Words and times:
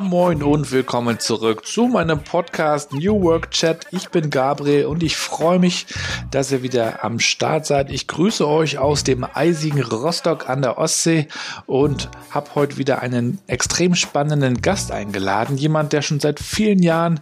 Moin 0.00 0.44
und 0.44 0.70
willkommen 0.70 1.18
zurück 1.18 1.66
zu 1.66 1.88
meinem 1.88 2.22
Podcast 2.22 2.92
New 2.92 3.20
Work 3.22 3.50
Chat. 3.50 3.86
Ich 3.90 4.10
bin 4.10 4.30
Gabriel 4.30 4.86
und 4.86 5.02
ich 5.02 5.16
freue 5.16 5.58
mich, 5.58 5.86
dass 6.30 6.52
ihr 6.52 6.62
wieder 6.62 7.02
am 7.04 7.18
Start 7.18 7.66
seid. 7.66 7.90
Ich 7.90 8.06
grüße 8.06 8.46
euch 8.46 8.78
aus 8.78 9.02
dem 9.02 9.26
eisigen 9.34 9.82
Rostock 9.82 10.48
an 10.48 10.62
der 10.62 10.78
Ostsee 10.78 11.26
und 11.66 12.10
habe 12.30 12.54
heute 12.54 12.76
wieder 12.76 13.02
einen 13.02 13.38
extrem 13.48 13.96
spannenden 13.96 14.62
Gast 14.62 14.92
eingeladen. 14.92 15.56
Jemand, 15.56 15.92
der 15.92 16.02
schon 16.02 16.20
seit 16.20 16.38
vielen 16.38 16.82
Jahren 16.82 17.18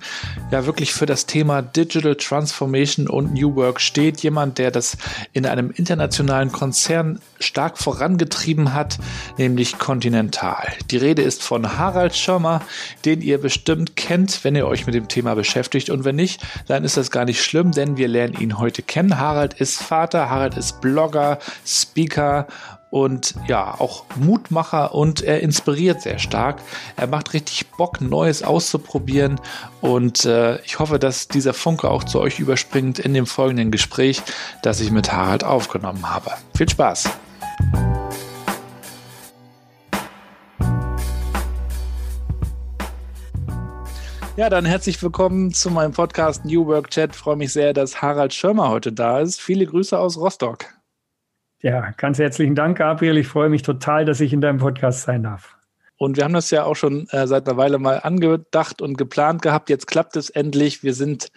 ja 0.51 0.67
wirklich 0.67 0.93
für 0.93 1.07
das 1.07 1.25
Thema 1.25 1.63
Digital 1.63 2.17
Transformation 2.17 3.09
und 3.09 3.33
New 3.33 3.55
Work 3.57 3.81
steht. 3.81 4.21
Jemand, 4.21 4.59
der 4.59 4.71
das 4.71 4.99
in 5.33 5.47
einem 5.47 5.71
internationalen 5.71 6.53
Konzern 6.53 7.21
stark 7.41 7.79
vorangetrieben 7.79 8.75
hat, 8.75 8.99
nämlich 9.39 9.79
Continental. 9.79 10.73
Die 10.91 10.99
Rede 10.99 11.23
ist 11.23 11.43
von 11.43 11.79
Harald 11.79 12.15
Schirmer 12.15 12.61
den 13.05 13.21
ihr 13.23 13.39
bestimmt 13.39 13.97
kennt, 13.97 14.45
wenn 14.45 14.57
ihr 14.57 14.67
euch 14.67 14.87
mit 14.87 14.95
dem 14.95 15.09
Thema 15.09 15.35
beschäftigt. 15.35 15.91
Und 15.91 16.05
wenn 16.05 16.17
nicht, 16.17 16.43
dann 16.67 16.85
ist 16.85 16.97
das 16.97 17.11
gar 17.11 17.25
nicht 17.25 17.43
schlimm, 17.43 17.73
denn 17.73 17.97
wir 17.97 18.09
lernen 18.09 18.41
ihn 18.41 18.59
heute 18.59 18.83
kennen. 18.83 19.19
Harald 19.19 19.55
ist 19.55 19.83
Vater, 19.83 20.31
Harald 20.31 20.57
ist 20.57 20.81
Blogger, 20.81 21.39
Speaker 21.65 22.47
und 22.91 23.35
ja, 23.47 23.75
auch 23.79 24.05
Mutmacher 24.17 24.95
und 24.95 25.21
er 25.21 25.41
inspiriert 25.41 26.03
sehr 26.03 26.19
stark. 26.19 26.63
Er 26.97 27.07
macht 27.07 27.35
richtig 27.35 27.67
Bock, 27.73 28.01
Neues 28.01 28.43
auszuprobieren 28.43 29.41
und 29.81 30.25
äh, 30.25 30.61
ich 30.63 30.79
hoffe, 30.79 30.99
dass 30.99 31.29
dieser 31.29 31.53
Funke 31.53 31.91
auch 31.91 32.05
zu 32.05 32.21
euch 32.21 32.39
überspringt 32.39 32.99
in 32.99 33.13
dem 33.13 33.27
folgenden 33.27 33.71
Gespräch, 33.71 34.23
das 34.63 34.81
ich 34.81 34.91
mit 34.91 35.13
Harald 35.13 35.45
aufgenommen 35.45 36.09
habe. 36.09 36.33
Viel 36.57 36.69
Spaß! 36.69 37.11
Ja, 44.37 44.51
dann 44.51 44.67
herzlich 44.67 45.03
willkommen 45.03 45.51
zu 45.55 45.71
meinem 45.71 45.93
Podcast 45.93 46.45
New 46.45 46.67
Work 46.67 46.91
Chat. 46.91 47.17
Freue 47.17 47.37
mich 47.37 47.55
sehr, 47.55 47.73
dass 47.73 48.03
Harald 48.03 48.35
Schirmer 48.35 48.69
heute 48.69 48.93
da 48.93 49.21
ist. 49.21 49.41
Viele 49.41 49.65
Grüße 49.65 49.99
aus 49.99 50.19
Rostock. 50.19 50.67
Ja, 51.63 51.93
ganz 51.93 52.19
herzlichen 52.19 52.55
Dank, 52.55 52.77
Gabriel. 52.77 53.17
Ich 53.17 53.29
freue 53.29 53.49
mich 53.49 53.63
total, 53.63 54.05
dass 54.05 54.21
ich 54.21 54.35
in 54.35 54.43
deinem 54.43 54.59
Podcast 54.59 55.05
sein 55.05 55.23
darf. 55.23 55.56
Und 55.99 56.17
wir 56.17 56.25
haben 56.25 56.35
das 56.35 56.51
ja 56.51 56.65
auch 56.65 56.77
schon 56.77 57.09
äh, 57.09 57.27
seit 57.27 57.49
einer 57.49 57.57
Weile 57.57 57.79
mal 57.79 58.01
angedacht 58.01 58.83
und 58.83 58.99
geplant 58.99 59.41
gehabt. 59.41 59.71
Jetzt 59.71 59.87
klappt 59.87 60.17
es 60.17 60.29
endlich. 60.29 60.83
Wir 60.83 60.93
sind 60.93 61.29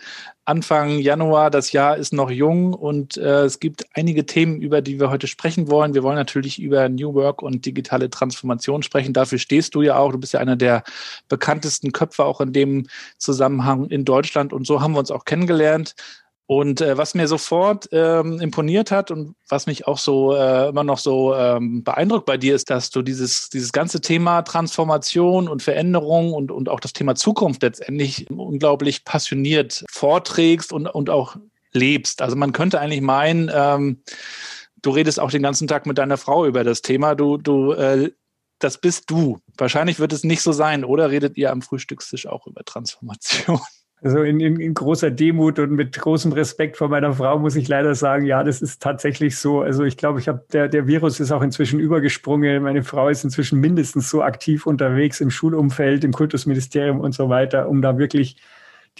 Anfang 0.44 1.00
Januar. 1.00 1.50
Das 1.50 1.72
Jahr 1.72 1.96
ist 1.96 2.12
noch 2.12 2.30
jung 2.30 2.74
und 2.74 3.16
äh, 3.16 3.44
es 3.44 3.60
gibt 3.60 3.86
einige 3.94 4.26
Themen, 4.26 4.62
über 4.62 4.82
die 4.82 5.00
wir 5.00 5.10
heute 5.10 5.28
sprechen 5.28 5.70
wollen. 5.70 5.94
Wir 5.94 6.04
wollen 6.04 6.18
natürlich 6.18 6.62
über 6.62 6.90
New 6.90 7.14
Work 7.14 7.42
und 7.42 7.66
digitale 7.66 8.10
Transformation 8.10 8.84
sprechen. 8.84 9.14
Dafür 9.14 9.38
stehst 9.38 9.76
du 9.76 9.82
ja 9.82 9.98
auch. 9.98 10.12
Du 10.12 10.18
bist 10.18 10.34
ja 10.34 10.42
einer 10.42 10.58
der 10.58 10.84
bekanntesten 11.30 11.94
Köpfe 11.94 12.26
auch 12.26 12.42
in 12.42 12.52
dem 12.52 12.88
Zusammenhang 13.18 13.86
in 13.86 14.04
Deutschland. 14.04 14.52
Und 14.52 14.68
so 14.68 14.82
haben 14.82 14.92
wir 14.94 15.00
uns 15.00 15.12
auch 15.12 15.24
kennengelernt. 15.24 15.96
Und 16.52 16.82
äh, 16.82 16.98
was 16.98 17.14
mir 17.14 17.28
sofort 17.28 17.90
ähm, 17.92 18.42
imponiert 18.42 18.90
hat 18.90 19.12
und 19.12 19.36
was 19.48 19.68
mich 19.68 19.86
auch 19.86 20.00
so 20.00 20.34
äh, 20.34 20.70
immer 20.70 20.84
noch 20.84 20.98
so 20.98 21.36
ähm, 21.36 21.84
beeindruckt 21.84 22.26
bei 22.26 22.38
dir 22.38 22.56
ist, 22.56 22.72
dass 22.72 22.90
du 22.90 23.04
dieses, 23.04 23.52
dieses 23.52 23.72
ganze 23.72 24.02
Thema 24.02 24.42
Transformation 24.42 25.48
und 25.48 25.62
Veränderung 25.62 26.34
und, 26.34 26.50
und 26.50 26.68
auch 26.68 26.80
das 26.80 26.94
Thema 26.94 27.14
Zukunft 27.14 27.62
letztendlich 27.62 28.28
unglaublich 28.32 29.06
passioniert 29.06 29.86
vorträgst 29.92 30.74
und, 30.74 30.88
und 30.88 31.12
auch 31.12 31.36
lebst. 31.72 32.24
Also 32.24 32.36
man 32.36 32.52
könnte 32.52 32.80
eigentlich 32.80 33.02
meinen, 33.02 33.52
ähm, 33.54 34.02
du 34.82 34.90
redest 34.90 35.20
auch 35.20 35.30
den 35.30 35.44
ganzen 35.44 35.68
Tag 35.68 35.86
mit 35.86 36.00
deiner 36.00 36.18
Frau 36.18 36.48
über 36.48 36.64
das 36.64 36.82
Thema. 36.82 37.14
Du, 37.14 37.38
du, 37.38 37.74
äh, 37.74 38.12
das 38.58 38.80
bist 38.80 39.12
du. 39.12 39.38
Wahrscheinlich 39.56 40.00
wird 40.00 40.14
es 40.14 40.24
nicht 40.24 40.42
so 40.42 40.52
sein, 40.52 40.84
oder 40.84 41.12
redet 41.12 41.38
ihr 41.38 41.52
am 41.52 41.62
Frühstückstisch 41.62 42.26
auch 42.26 42.48
über 42.48 42.66
Transformation? 42.66 43.60
Also 44.02 44.24
in, 44.24 44.40
in, 44.40 44.60
in, 44.62 44.74
großer 44.74 45.12
Demut 45.12 45.60
und 45.60 45.72
mit 45.72 46.00
großem 46.00 46.32
Respekt 46.32 46.78
vor 46.78 46.88
meiner 46.88 47.14
Frau 47.14 47.38
muss 47.38 47.58
ich 47.58 47.68
leider 47.68 47.96
sagen, 47.96 48.26
ja, 48.26 48.44
das 48.46 48.62
ist 48.62 48.82
tatsächlich 48.82 49.38
so. 49.38 49.62
Also 49.62 49.84
ich 49.84 49.98
glaube, 49.98 50.20
ich 50.20 50.30
habe 50.30 50.46
der, 50.54 50.70
der 50.70 50.88
Virus 50.88 51.20
ist 51.20 51.34
auch 51.34 51.42
inzwischen 51.42 51.82
übergesprungen. 51.82 52.64
Meine 52.64 52.84
Frau 52.84 53.10
ist 53.10 53.26
inzwischen 53.26 53.60
mindestens 53.60 54.10
so 54.10 54.24
aktiv 54.24 54.66
unterwegs 54.66 55.20
im 55.20 55.30
Schulumfeld, 55.30 56.06
im 56.06 56.14
Kultusministerium 56.14 57.02
und 57.02 57.14
so 57.14 57.28
weiter, 57.28 57.68
um 57.68 57.82
da 57.82 57.98
wirklich 57.98 58.38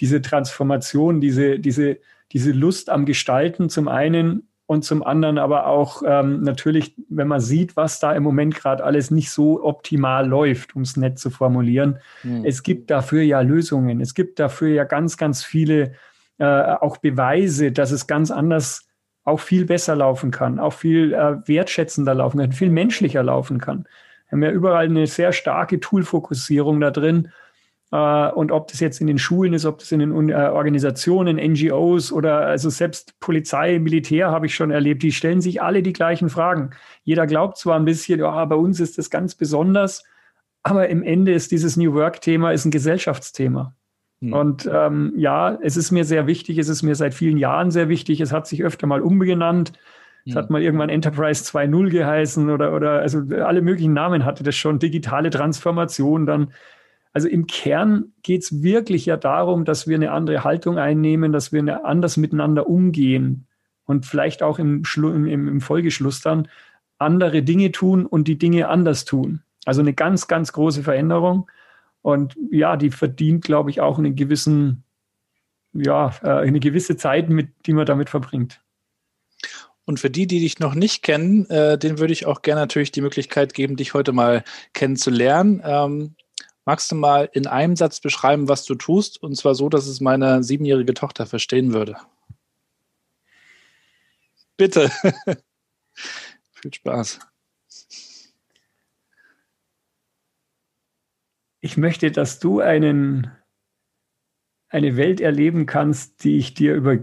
diese 0.00 0.20
Transformation, 0.20 1.22
diese, 1.22 1.58
diese, 1.58 1.98
diese 2.32 2.52
Lust 2.52 2.90
am 2.90 3.06
Gestalten 3.06 3.70
zum 3.70 3.88
einen 3.88 4.49
und 4.70 4.84
zum 4.84 5.02
anderen 5.02 5.38
aber 5.38 5.66
auch 5.66 6.04
ähm, 6.06 6.42
natürlich, 6.42 6.94
wenn 7.08 7.26
man 7.26 7.40
sieht, 7.40 7.74
was 7.74 7.98
da 7.98 8.12
im 8.12 8.22
Moment 8.22 8.54
gerade 8.54 8.84
alles 8.84 9.10
nicht 9.10 9.32
so 9.32 9.64
optimal 9.64 10.28
läuft, 10.28 10.76
um 10.76 10.82
es 10.82 10.96
nett 10.96 11.18
zu 11.18 11.30
formulieren. 11.30 11.98
Mhm. 12.22 12.44
Es 12.44 12.62
gibt 12.62 12.88
dafür 12.88 13.22
ja 13.22 13.40
Lösungen. 13.40 14.00
Es 14.00 14.14
gibt 14.14 14.38
dafür 14.38 14.68
ja 14.68 14.84
ganz, 14.84 15.16
ganz 15.16 15.42
viele 15.42 15.94
äh, 16.38 16.44
auch 16.44 16.98
Beweise, 16.98 17.72
dass 17.72 17.90
es 17.90 18.06
ganz 18.06 18.30
anders 18.30 18.86
auch 19.24 19.40
viel 19.40 19.64
besser 19.64 19.96
laufen 19.96 20.30
kann, 20.30 20.60
auch 20.60 20.72
viel 20.72 21.14
äh, 21.14 21.48
wertschätzender 21.48 22.14
laufen 22.14 22.38
kann, 22.38 22.52
viel 22.52 22.70
menschlicher 22.70 23.24
laufen 23.24 23.58
kann. 23.58 23.88
Wir 24.28 24.36
haben 24.36 24.42
ja 24.44 24.50
überall 24.52 24.84
eine 24.84 25.08
sehr 25.08 25.32
starke 25.32 25.80
Toolfokussierung 25.80 26.78
da 26.78 26.92
drin 26.92 27.32
und 27.96 28.52
ob 28.52 28.68
das 28.68 28.78
jetzt 28.78 29.00
in 29.00 29.08
den 29.08 29.18
Schulen 29.18 29.52
ist, 29.52 29.64
ob 29.64 29.78
das 29.78 29.90
in 29.90 29.98
den 29.98 30.28
äh, 30.28 30.34
Organisationen, 30.34 31.36
NGOs 31.36 32.12
oder 32.12 32.46
also 32.46 32.70
selbst 32.70 33.18
Polizei, 33.18 33.80
Militär 33.80 34.30
habe 34.30 34.46
ich 34.46 34.54
schon 34.54 34.70
erlebt, 34.70 35.02
die 35.02 35.10
stellen 35.10 35.40
sich 35.40 35.60
alle 35.60 35.82
die 35.82 35.92
gleichen 35.92 36.28
Fragen. 36.28 36.70
Jeder 37.02 37.26
glaubt 37.26 37.58
zwar 37.58 37.76
ein 37.76 37.84
bisschen, 37.84 38.20
ja, 38.20 38.44
bei 38.44 38.54
uns 38.54 38.78
ist 38.78 38.96
das 38.98 39.10
ganz 39.10 39.34
besonders, 39.34 40.04
aber 40.62 40.88
im 40.88 41.02
Ende 41.02 41.32
ist 41.32 41.50
dieses 41.50 41.76
New 41.76 41.94
Work-Thema 41.94 42.50
ein 42.50 42.70
Gesellschaftsthema. 42.70 43.74
Hm. 44.20 44.32
Und 44.34 44.70
ähm, 44.72 45.12
ja, 45.16 45.58
es 45.60 45.76
ist 45.76 45.90
mir 45.90 46.04
sehr 46.04 46.28
wichtig, 46.28 46.58
es 46.58 46.68
ist 46.68 46.82
mir 46.82 46.94
seit 46.94 47.12
vielen 47.12 47.38
Jahren 47.38 47.72
sehr 47.72 47.88
wichtig, 47.88 48.20
es 48.20 48.30
hat 48.32 48.46
sich 48.46 48.62
öfter 48.62 48.86
mal 48.86 49.00
umbenannt. 49.00 49.72
Es 50.26 50.36
hat 50.36 50.46
hm. 50.46 50.52
mal 50.52 50.62
irgendwann 50.62 50.90
Enterprise 50.90 51.42
2.0 51.44 51.88
geheißen 51.88 52.50
oder, 52.50 52.74
oder 52.74 53.00
also 53.00 53.22
alle 53.42 53.62
möglichen 53.62 53.94
Namen 53.94 54.24
hatte 54.24 54.44
das 54.44 54.54
schon, 54.54 54.78
digitale 54.78 55.30
Transformation, 55.30 56.26
dann 56.26 56.52
also 57.12 57.28
im 57.28 57.46
Kern 57.46 58.12
geht 58.22 58.42
es 58.42 58.62
wirklich 58.62 59.06
ja 59.06 59.16
darum, 59.16 59.64
dass 59.64 59.88
wir 59.88 59.96
eine 59.96 60.12
andere 60.12 60.44
Haltung 60.44 60.78
einnehmen, 60.78 61.32
dass 61.32 61.52
wir 61.52 61.84
anders 61.84 62.16
miteinander 62.16 62.68
umgehen 62.68 63.46
und 63.84 64.06
vielleicht 64.06 64.42
auch 64.42 64.58
im, 64.58 64.84
im, 64.96 65.48
im 65.48 65.60
Folgeschluss 65.60 66.20
dann 66.20 66.48
andere 66.98 67.42
Dinge 67.42 67.72
tun 67.72 68.06
und 68.06 68.28
die 68.28 68.38
Dinge 68.38 68.68
anders 68.68 69.04
tun. 69.04 69.42
Also 69.64 69.80
eine 69.80 69.94
ganz, 69.94 70.28
ganz 70.28 70.52
große 70.52 70.82
Veränderung. 70.82 71.50
Und 72.02 72.36
ja, 72.50 72.76
die 72.76 72.90
verdient, 72.90 73.44
glaube 73.44 73.70
ich, 73.70 73.80
auch 73.80 73.98
einen 73.98 74.14
gewissen, 74.14 74.84
ja, 75.72 76.14
äh, 76.22 76.28
eine 76.28 76.60
gewisse 76.60 76.96
Zeit, 76.96 77.28
mit, 77.28 77.48
die 77.66 77.72
man 77.72 77.86
damit 77.86 78.10
verbringt. 78.10 78.62
Und 79.84 79.98
für 79.98 80.10
die, 80.10 80.26
die 80.26 80.40
dich 80.40 80.60
noch 80.60 80.74
nicht 80.74 81.02
kennen, 81.02 81.48
äh, 81.50 81.76
denen 81.76 81.98
würde 81.98 82.12
ich 82.12 82.26
auch 82.26 82.42
gerne 82.42 82.60
natürlich 82.60 82.92
die 82.92 83.00
Möglichkeit 83.00 83.54
geben, 83.54 83.76
dich 83.76 83.92
heute 83.92 84.12
mal 84.12 84.44
kennenzulernen. 84.72 85.62
Ähm, 85.64 86.14
Magst 86.64 86.90
du 86.92 86.94
mal 86.94 87.28
in 87.32 87.46
einem 87.46 87.76
Satz 87.76 88.00
beschreiben, 88.00 88.48
was 88.48 88.64
du 88.64 88.74
tust? 88.74 89.22
Und 89.22 89.36
zwar 89.36 89.54
so, 89.54 89.68
dass 89.68 89.86
es 89.86 90.00
meine 90.00 90.42
siebenjährige 90.42 90.94
Tochter 90.94 91.26
verstehen 91.26 91.72
würde. 91.72 91.96
Bitte. 94.56 94.90
Viel 96.52 96.74
Spaß. 96.74 97.18
Ich 101.60 101.76
möchte, 101.76 102.10
dass 102.10 102.38
du 102.40 102.60
einen, 102.60 103.30
eine 104.68 104.96
Welt 104.96 105.20
erleben 105.20 105.66
kannst, 105.66 106.24
die 106.24 106.36
ich 106.36 106.54
dir 106.54 106.74
über. 106.74 106.98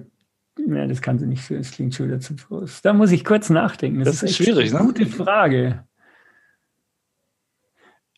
Ja, 0.60 0.88
das 0.88 1.01
kann 1.01 1.19
sie 1.19 1.27
nicht, 1.27 1.50
das 1.50 1.71
klingt 1.71 1.94
schon 1.94 2.07
wieder 2.07 2.19
zu 2.19 2.36
groß. 2.36 2.81
Da 2.81 2.94
muss 2.94 3.12
ich 3.12 3.24
kurz 3.24 3.50
nachdenken. 3.50 4.00
Das, 4.00 4.19
das 4.19 4.24
ist, 4.24 4.30
ist 4.31 4.38
schwierig, 4.38 4.74
eine 4.74 4.86
gute 4.86 5.06
Frage. 5.06 5.88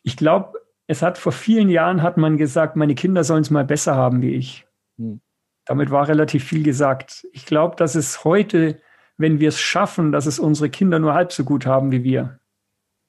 Ich 0.02 0.16
glaube, 0.16 0.58
es 0.90 1.02
hat 1.02 1.18
vor 1.18 1.30
vielen 1.30 1.68
Jahren 1.68 2.02
hat 2.02 2.16
man 2.16 2.36
gesagt, 2.36 2.74
meine 2.74 2.96
Kinder 2.96 3.22
sollen 3.22 3.42
es 3.42 3.50
mal 3.50 3.64
besser 3.64 3.94
haben 3.94 4.22
wie 4.22 4.34
ich. 4.34 4.66
Hm. 4.98 5.20
Damit 5.64 5.92
war 5.92 6.08
relativ 6.08 6.42
viel 6.42 6.64
gesagt. 6.64 7.28
Ich 7.32 7.46
glaube, 7.46 7.76
dass 7.76 7.94
es 7.94 8.24
heute, 8.24 8.80
wenn 9.16 9.38
wir 9.38 9.50
es 9.50 9.60
schaffen, 9.60 10.10
dass 10.10 10.26
es 10.26 10.40
unsere 10.40 10.68
Kinder 10.68 10.98
nur 10.98 11.14
halb 11.14 11.30
so 11.30 11.44
gut 11.44 11.64
haben 11.64 11.92
wie 11.92 12.02
wir, 12.02 12.40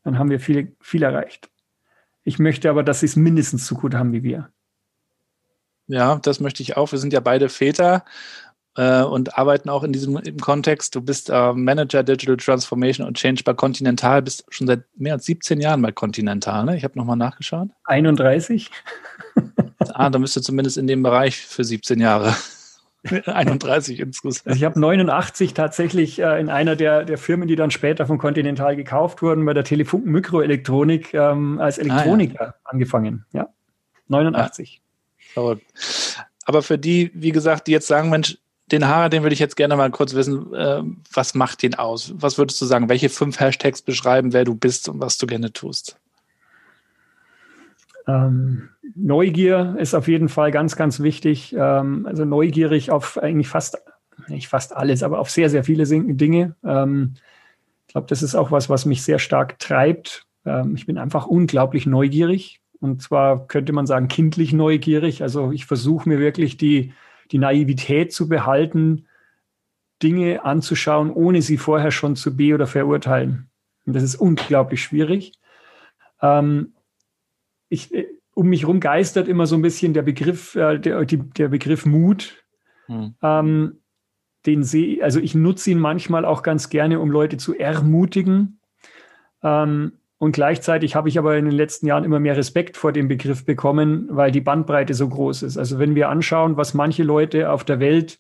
dann 0.04 0.20
haben 0.20 0.30
wir 0.30 0.40
viel, 0.40 0.76
viel 0.80 1.02
erreicht. 1.02 1.50
Ich 2.24 2.38
möchte 2.38 2.70
aber, 2.70 2.84
dass 2.84 3.00
sie 3.00 3.08
es 3.08 3.16
mindestens 3.16 3.66
so 3.66 3.74
gut 3.74 3.96
haben 3.96 4.14
wie 4.14 4.22
wir. 4.22 4.52
Ja, 5.88 6.20
das 6.22 6.40
möchte 6.40 6.62
ich 6.62 6.78
auch. 6.78 6.92
Wir 6.92 7.00
sind 7.00 7.14
ja 7.14 7.20
beide 7.20 7.50
Väter 7.50 8.06
äh, 8.76 9.04
und 9.04 9.38
arbeiten 9.38 9.70
auch 9.70 9.84
in 9.84 9.92
diesem 9.94 10.18
im 10.18 10.38
Kontext. 10.38 10.96
Du 10.96 11.02
bist 11.02 11.30
äh, 11.30 11.54
Manager 11.54 12.04
Digital 12.04 12.38
Transformation 12.38 13.06
und 13.06 13.18
Change 13.18 13.44
bei 13.44 13.54
Continental, 13.54 14.22
bist 14.22 14.46
schon 14.50 14.68
seit 14.68 14.84
mehr 14.96 15.14
als 15.14 15.26
17 15.26 15.60
Jahren 15.60 15.82
bei 15.82 15.92
Continental. 15.92 16.66
Ne? 16.66 16.78
Ich 16.78 16.84
habe 16.84 16.98
nochmal 16.98 17.18
nachgeschaut. 17.18 17.70
31. 17.86 18.70
ah, 19.94 20.10
da 20.10 20.20
müsste 20.20 20.42
zumindest 20.42 20.78
in 20.78 20.88
dem 20.88 21.04
Bereich 21.04 21.38
für 21.38 21.64
17 21.64 22.00
Jahre. 22.00 22.36
31 23.26 24.00
insgesamt. 24.00 24.46
Also 24.46 24.58
ich 24.58 24.64
habe 24.64 24.80
89 24.80 25.56
tatsächlich 25.56 26.20
äh, 26.20 26.40
in 26.40 26.50
einer 26.50 26.76
der, 26.76 27.04
der 27.04 27.18
Firmen, 27.18 27.48
die 27.48 27.56
dann 27.56 27.72
später 27.72 28.06
von 28.06 28.20
Continental 28.20 28.76
gekauft 28.76 29.24
wurden, 29.24 29.44
bei 29.44 29.54
der 29.54 29.64
Telefunken 29.64 30.12
Mikroelektronik 30.12 31.14
ähm, 31.14 31.60
als 31.60 31.80
Elektroniker 31.80 32.42
ah, 32.42 32.46
ja. 32.46 32.54
angefangen. 32.64 33.26
Ja, 33.34 33.50
89. 34.08 34.82
Ja. 35.36 35.56
Aber 36.46 36.62
für 36.62 36.78
die, 36.78 37.12
wie 37.14 37.32
gesagt, 37.32 37.68
die 37.68 37.72
jetzt 37.72 37.88
sagen, 37.88 38.10
Mensch, 38.10 38.38
den 38.72 38.88
Haare, 38.88 39.10
den 39.10 39.24
würde 39.24 39.34
ich 39.34 39.40
jetzt 39.40 39.56
gerne 39.56 39.76
mal 39.76 39.92
kurz 39.92 40.14
wissen, 40.14 40.54
äh, 40.54 40.82
was 41.14 41.36
macht 41.36 41.64
den 41.64 41.76
aus? 41.76 42.14
Was 42.16 42.38
würdest 42.38 42.62
du 42.62 42.66
sagen? 42.66 42.90
Welche 42.90 43.10
fünf 43.10 43.40
Hashtags 43.40 43.82
beschreiben, 43.82 44.34
wer 44.34 44.46
du 44.46 44.56
bist 44.56 44.90
und 44.90 45.00
was 45.00 45.18
du 45.18 45.28
gerne 45.28 45.52
tust? 45.52 45.98
Ähm, 48.08 48.70
Neugier 48.96 49.76
ist 49.80 49.94
auf 49.94 50.08
jeden 50.08 50.30
Fall 50.30 50.52
ganz, 50.52 50.76
ganz 50.76 51.00
wichtig. 51.00 51.56
Ähm, 51.58 52.06
also 52.06 52.26
neugierig 52.26 52.92
auf 52.92 53.18
eigentlich 53.18 53.48
fast, 53.48 53.78
nicht 54.28 54.48
fast 54.48 54.76
alles, 54.76 55.04
aber 55.04 55.20
auf 55.20 55.30
sehr, 55.30 55.50
sehr 55.50 55.64
viele 55.64 55.86
Dinge. 55.86 56.56
Ähm, 56.64 57.16
ich 57.88 57.94
glaube, 57.94 58.08
das 58.08 58.24
ist 58.24 58.36
auch 58.36 58.52
was, 58.52 58.70
was 58.70 58.86
mich 58.86 59.04
sehr 59.04 59.20
stark 59.20 59.60
treibt. 59.60 60.26
Ähm, 60.46 60.76
ich 60.76 60.86
bin 60.86 60.98
einfach 60.98 61.28
unglaublich 61.28 61.86
neugierig. 61.86 62.62
Und 62.80 63.02
zwar 63.02 63.48
könnte 63.48 63.74
man 63.74 63.86
sagen, 63.86 64.08
kindlich 64.08 64.54
neugierig. 64.54 65.22
Also 65.22 65.52
ich 65.52 65.66
versuche 65.66 66.10
mir 66.10 66.20
wirklich 66.20 66.58
die, 66.58 66.94
die 67.32 67.38
Naivität 67.38 68.14
zu 68.14 68.28
behalten, 68.28 69.08
Dinge 70.02 70.44
anzuschauen, 70.44 71.12
ohne 71.12 71.42
sie 71.42 71.58
vorher 71.58 71.92
schon 71.92 72.16
zu 72.16 72.36
be- 72.36 72.54
oder 72.54 72.68
verurteilen. 72.68 73.50
Und 73.86 73.96
das 73.96 74.04
ist 74.04 74.16
unglaublich 74.16 74.84
schwierig. 74.84 75.34
Ähm, 76.22 76.74
ich, 77.70 77.94
äh, 77.94 78.08
um 78.34 78.48
mich 78.48 78.62
herum 78.62 78.80
geistert 78.80 79.28
immer 79.28 79.46
so 79.46 79.56
ein 79.56 79.62
bisschen 79.62 79.94
der 79.94 80.02
Begriff, 80.02 80.56
äh, 80.56 80.80
der, 80.80 81.06
die, 81.06 81.18
der 81.18 81.50
Begriff 81.50 81.86
Mut. 81.86 82.44
Hm. 82.88 83.16
Ähm, 83.22 83.78
den 84.46 84.64
sehe, 84.64 85.04
also 85.04 85.20
ich 85.20 85.36
nutze 85.36 85.70
ihn 85.70 85.80
manchmal 85.80 86.26
auch 86.26 86.42
ganz 86.42 86.70
gerne, 86.70 87.00
um 87.00 87.12
Leute 87.12 87.38
zu 87.38 87.56
ermutigen. 87.56 88.60
Ähm, 89.44 89.94
und 90.22 90.34
gleichzeitig 90.34 90.96
habe 90.96 91.10
ich 91.10 91.18
aber 91.18 91.36
in 91.36 91.46
den 91.46 91.56
letzten 91.56 91.88
Jahren 91.88 92.04
immer 92.04 92.20
mehr 92.20 92.38
Respekt 92.38 92.78
vor 92.78 92.92
dem 92.92 93.08
Begriff 93.08 93.44
bekommen, 93.44 94.08
weil 94.12 94.30
die 94.30 94.40
Bandbreite 94.40 94.94
so 94.94 95.10
groß 95.10 95.42
ist. 95.42 95.58
Also 95.58 95.80
wenn 95.80 95.96
wir 95.96 96.10
anschauen, 96.10 96.58
was 96.58 96.76
manche 96.76 97.02
Leute 97.02 97.50
auf 97.50 97.64
der 97.64 97.80
Welt 97.80 98.20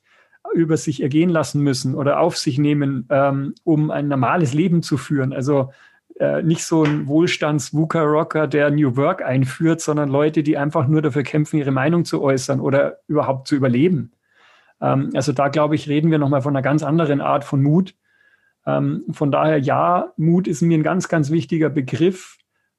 über 0.51 0.77
sich 0.77 1.03
ergehen 1.03 1.29
lassen 1.29 1.61
müssen 1.61 1.93
oder 1.93 2.19
auf 2.19 2.39
sich 2.39 2.57
nehmen, 2.57 3.05
ähm, 3.11 3.53
um 3.63 3.91
ein 3.91 4.07
normales 4.07 4.55
Leben 4.55 4.81
zu 4.81 4.97
führen. 4.97 5.31
Also 5.31 5.73
äh, 6.19 6.41
nicht 6.41 6.65
so 6.65 6.83
ein 6.83 7.05
Wohlstands-Wuka-Rocker, 7.05 8.47
der 8.47 8.71
New 8.71 8.95
Work 8.95 9.21
einführt, 9.23 9.79
sondern 9.79 10.09
Leute, 10.09 10.41
die 10.41 10.57
einfach 10.57 10.87
nur 10.87 11.03
dafür 11.03 11.21
kämpfen, 11.21 11.59
ihre 11.59 11.69
Meinung 11.69 12.03
zu 12.03 12.23
äußern 12.23 12.61
oder 12.61 12.97
überhaupt 13.07 13.47
zu 13.47 13.55
überleben. 13.55 14.11
Ähm, 14.81 15.11
also 15.13 15.33
da, 15.33 15.49
glaube 15.49 15.75
ich, 15.75 15.87
reden 15.87 16.09
wir 16.09 16.17
nochmal 16.17 16.41
von 16.41 16.55
einer 16.55 16.63
ganz 16.63 16.81
anderen 16.81 17.21
Art 17.21 17.43
von 17.43 17.61
Mut. 17.61 17.93
Ähm, 18.65 19.03
von 19.11 19.31
daher, 19.31 19.57
ja, 19.57 20.13
Mut 20.17 20.47
ist 20.47 20.61
mir 20.61 20.77
ein 20.77 20.83
ganz, 20.83 21.07
ganz 21.07 21.31
wichtiger 21.31 21.69
Begriff, 21.69 22.37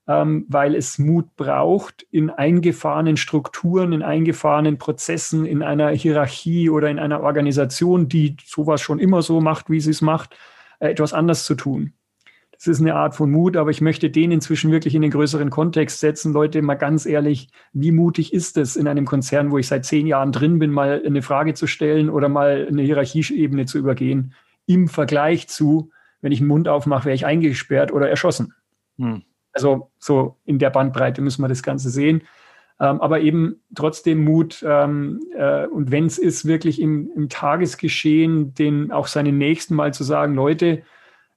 ähm, 0.09 0.47
weil 0.49 0.75
es 0.75 0.99
Mut 0.99 1.37
braucht 1.37 2.07
in 2.11 2.31
eingefahrenen 2.31 3.17
Strukturen, 3.17 3.93
in 3.93 4.03
eingefahrenen 4.03 4.79
Prozessen, 4.79 5.45
in 5.45 5.63
einer 5.63 5.91
Hierarchie 5.91 6.71
oder 6.71 6.91
in 6.91 6.99
einer 6.99 7.23
Organisation, 7.23 8.09
die 8.09 8.37
sowas 8.45 8.81
schon 8.81 8.99
immer 8.99 9.23
so 9.23 9.41
macht, 9.41 9.71
wie 9.71 9.81
sie 9.81 9.91
es 9.91 10.03
macht, 10.03 10.37
äh, 10.81 10.91
etwas 10.91 11.13
anders 11.13 11.45
zu 11.45 11.55
tun. 11.55 11.93
Das 12.53 12.69
ist 12.69 12.81
eine 12.81 12.95
Art 12.95 13.17
von 13.17 13.29
Mut, 13.29 13.57
aber 13.57 13.71
ich 13.71 13.81
möchte 13.81 14.09
den 14.09 14.31
inzwischen 14.31 14.71
wirklich 14.71 14.95
in 14.95 15.03
den 15.03 15.11
größeren 15.11 15.51
Kontext 15.51 15.99
setzen. 15.99 16.33
Leute, 16.33 16.63
mal 16.63 16.77
ganz 16.77 17.07
ehrlich, 17.07 17.49
wie 17.73 17.91
mutig 17.91 18.33
ist 18.33 18.57
es, 18.57 18.77
in 18.77 18.87
einem 18.87 19.05
Konzern, 19.05 19.51
wo 19.51 19.59
ich 19.59 19.67
seit 19.67 19.85
zehn 19.85 20.07
Jahren 20.07 20.31
drin 20.31 20.61
bin, 20.61 20.71
mal 20.71 21.03
eine 21.05 21.23
Frage 21.23 21.55
zu 21.55 21.67
stellen 21.67 22.09
oder 22.09 22.29
mal 22.29 22.69
eine 22.69 22.83
Hierarchieebene 22.83 23.67
zu 23.67 23.79
übergehen? 23.79 24.35
Im 24.67 24.89
Vergleich 24.89 25.49
zu, 25.49 25.91
wenn 26.21 26.33
ich 26.33 26.39
den 26.39 26.49
Mund 26.49 26.69
aufmache, 26.69 27.07
wäre 27.07 27.15
ich 27.15 27.27
eingesperrt 27.27 27.93
oder 27.93 28.09
erschossen. 28.09 28.55
Hm. 28.99 29.23
Also 29.53 29.91
so 29.99 30.39
in 30.45 30.59
der 30.59 30.71
Bandbreite 30.71 31.21
müssen 31.21 31.43
wir 31.43 31.49
das 31.49 31.63
Ganze 31.63 31.91
sehen. 31.91 32.23
Ähm, 32.81 33.01
aber 33.01 33.21
eben 33.21 33.61
trotzdem 33.75 34.25
Mut 34.25 34.65
ähm, 34.67 35.21
äh, 35.37 35.67
und 35.67 35.91
wenn 35.91 36.07
es 36.07 36.19
ist, 36.19 36.47
wirklich 36.47 36.81
im, 36.81 37.11
im, 37.15 37.29
Tagesgeschehen, 37.29 38.55
den 38.55 38.91
auch 38.93 39.07
seinen 39.07 39.37
Nächsten 39.37 39.75
mal 39.75 39.93
zu 39.93 40.05
sagen, 40.05 40.35
Leute, 40.35 40.83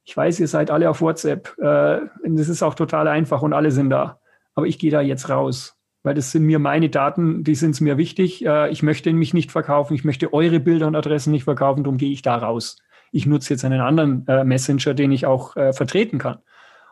ich 0.05 0.15
weiß, 0.15 0.39
ihr 0.39 0.47
seid 0.47 0.71
alle 0.71 0.89
auf 0.89 1.01
WhatsApp. 1.01 1.55
Äh, 1.57 2.01
das 2.23 2.47
ist 2.47 2.63
auch 2.63 2.75
total 2.75 3.07
einfach 3.07 3.41
und 3.41 3.53
alle 3.53 3.71
sind 3.71 3.89
da. 3.89 4.19
Aber 4.53 4.65
ich 4.65 4.79
gehe 4.79 4.91
da 4.91 5.01
jetzt 5.01 5.29
raus, 5.29 5.77
weil 6.03 6.15
das 6.15 6.31
sind 6.31 6.45
mir 6.45 6.59
meine 6.59 6.89
Daten, 6.89 7.43
die 7.43 7.55
sind 7.55 7.79
mir 7.81 7.97
wichtig. 7.97 8.45
Äh, 8.45 8.69
ich 8.71 8.81
möchte 8.81 9.11
mich 9.11 9.33
nicht 9.33 9.51
verkaufen, 9.51 9.93
ich 9.93 10.05
möchte 10.05 10.33
eure 10.33 10.61
Bilder 10.61 10.87
und 10.87 10.95
Adressen 10.95 11.31
nicht 11.31 11.43
verkaufen, 11.43 11.83
darum 11.83 11.97
gehe 11.97 12.11
ich 12.11 12.21
da 12.21 12.37
raus 12.37 12.77
ich 13.15 13.25
nutze 13.25 13.53
jetzt 13.53 13.63
einen 13.63 13.79
anderen 13.79 14.27
äh, 14.27 14.43
Messenger, 14.43 14.93
den 14.93 15.13
ich 15.13 15.25
auch 15.25 15.55
äh, 15.55 15.71
vertreten 15.71 16.17
kann. 16.17 16.39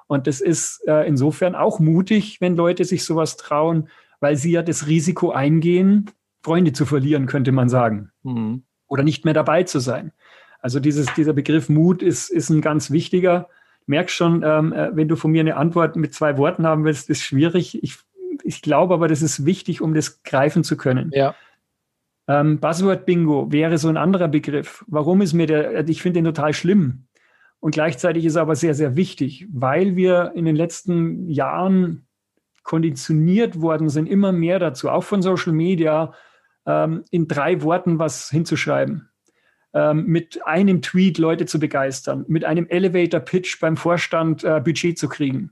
Und 0.08 0.26
das 0.26 0.40
ist 0.40 0.82
äh, 0.88 1.06
insofern 1.06 1.54
auch 1.54 1.80
mutig, 1.80 2.40
wenn 2.40 2.56
Leute 2.56 2.86
sich 2.86 3.04
sowas 3.04 3.36
trauen, 3.36 3.90
weil 4.22 4.38
sie 4.38 4.52
ja 4.52 4.62
das 4.62 4.88
Risiko 4.88 5.32
eingehen, 5.32 6.12
Freunde 6.42 6.72
zu 6.72 6.86
verlieren, 6.86 7.26
könnte 7.26 7.52
man 7.52 7.68
sagen. 7.68 8.12
Mhm. 8.24 8.64
Oder 8.88 9.04
nicht 9.04 9.26
mehr 9.26 9.34
dabei 9.34 9.64
zu 9.64 9.80
sein. 9.80 10.14
Also 10.62 10.80
dieses, 10.80 11.14
dieser 11.16 11.34
Begriff 11.34 11.68
Mut 11.68 12.02
ist, 12.02 12.30
ist 12.30 12.50
ein 12.50 12.62
ganz 12.62 12.90
wichtiger. 12.90 13.50
Merkst 13.86 14.16
schon, 14.16 14.44
ähm, 14.46 14.72
äh, 14.72 14.96
wenn 14.96 15.10
du 15.10 15.18
von 15.18 15.32
mir 15.32 15.42
eine 15.42 15.58
Antwort 15.58 15.98
mit 15.98 16.14
zwei 16.14 16.38
Worten 16.38 16.66
haben 16.66 16.86
willst, 16.86 17.10
ist 17.10 17.22
schwierig. 17.22 17.84
Ich, 17.84 17.98
ich 18.44 18.62
glaube 18.62 18.94
aber, 18.94 19.10
das 19.10 19.22
ist 19.22 19.46
wichtig, 19.46 19.82
um 19.82 19.94
das 19.94 20.24
greifen 20.24 20.64
zu 20.64 20.78
können. 20.78 21.12
Ja. 21.14 21.36
Ähm, 22.28 22.60
Buzzword 22.60 23.06
Bingo 23.06 23.52
wäre 23.52 23.78
so 23.78 23.90
ein 23.90 23.98
anderer 23.98 24.28
Begriff. 24.28 24.84
Warum 24.88 25.22
ist 25.22 25.34
mir 25.34 25.48
der, 25.48 25.88
ich 25.88 26.02
finde 26.02 26.20
den 26.20 26.26
total 26.26 26.54
schlimm. 26.54 27.06
Und 27.60 27.72
gleichzeitig 27.72 28.26
ist 28.26 28.36
er 28.36 28.42
aber 28.42 28.56
sehr, 28.56 28.74
sehr 28.74 28.96
wichtig, 28.96 29.48
weil 29.52 29.96
wir 29.96 30.34
in 30.36 30.46
den 30.46 30.56
letzten 30.56 31.30
Jahren 31.30 32.08
konditioniert 32.64 33.62
worden 33.62 33.90
sind, 33.90 34.08
immer 34.08 34.32
mehr 34.32 34.60
dazu, 34.60 34.90
auch 34.90 35.04
von 35.04 35.22
Social 35.22 35.54
Media, 35.54 36.14
ähm, 36.66 37.04
in 37.12 37.28
drei 37.28 37.62
Worten 37.62 38.00
was 38.00 38.30
hinzuschreiben. 38.30 39.10
Ähm, 39.74 40.06
mit 40.06 40.46
einem 40.46 40.82
Tweet 40.82 41.18
Leute 41.18 41.46
zu 41.46 41.60
begeistern, 41.60 42.26
mit 42.28 42.46
einem 42.46 42.68
Elevator 42.68 43.20
Pitch 43.20 43.60
beim 43.60 43.76
Vorstand 43.76 44.44
äh, 44.44 44.62
Budget 44.64 44.98
zu 44.98 45.10
kriegen, 45.10 45.52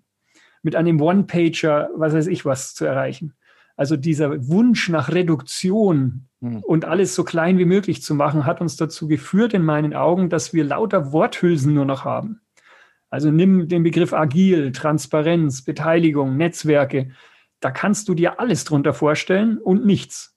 mit 0.62 0.76
einem 0.76 1.02
One-Pager, 1.02 1.90
was 1.96 2.14
weiß 2.14 2.28
ich 2.28 2.46
was 2.46 2.76
zu 2.76 2.86
erreichen. 2.86 3.34
Also 3.76 3.98
dieser 3.98 4.48
Wunsch 4.48 4.90
nach 4.90 5.10
Reduktion. 5.10 6.28
Und 6.42 6.86
alles 6.86 7.14
so 7.14 7.24
klein 7.24 7.60
wie 7.60 7.66
möglich 7.66 8.02
zu 8.02 8.16
machen, 8.16 8.46
hat 8.48 8.62
uns 8.62 8.76
dazu 8.76 9.08
geführt, 9.08 9.54
in 9.54 9.64
meinen 9.64 9.94
Augen, 9.94 10.30
dass 10.30 10.54
wir 10.54 10.64
lauter 10.64 11.12
Worthülsen 11.12 11.74
nur 11.74 11.86
noch 11.86 12.04
haben. 12.04 12.42
Also 13.12 13.30
nimm 13.30 13.68
den 13.68 13.84
Begriff 13.84 14.12
agil, 14.12 14.72
Transparenz, 14.72 15.64
Beteiligung, 15.64 16.38
Netzwerke. 16.38 17.12
Da 17.60 17.70
kannst 17.70 18.10
du 18.10 18.16
dir 18.16 18.40
alles 18.40 18.64
drunter 18.64 18.94
vorstellen 18.94 19.60
und 19.60 19.86
nichts. 19.86 20.36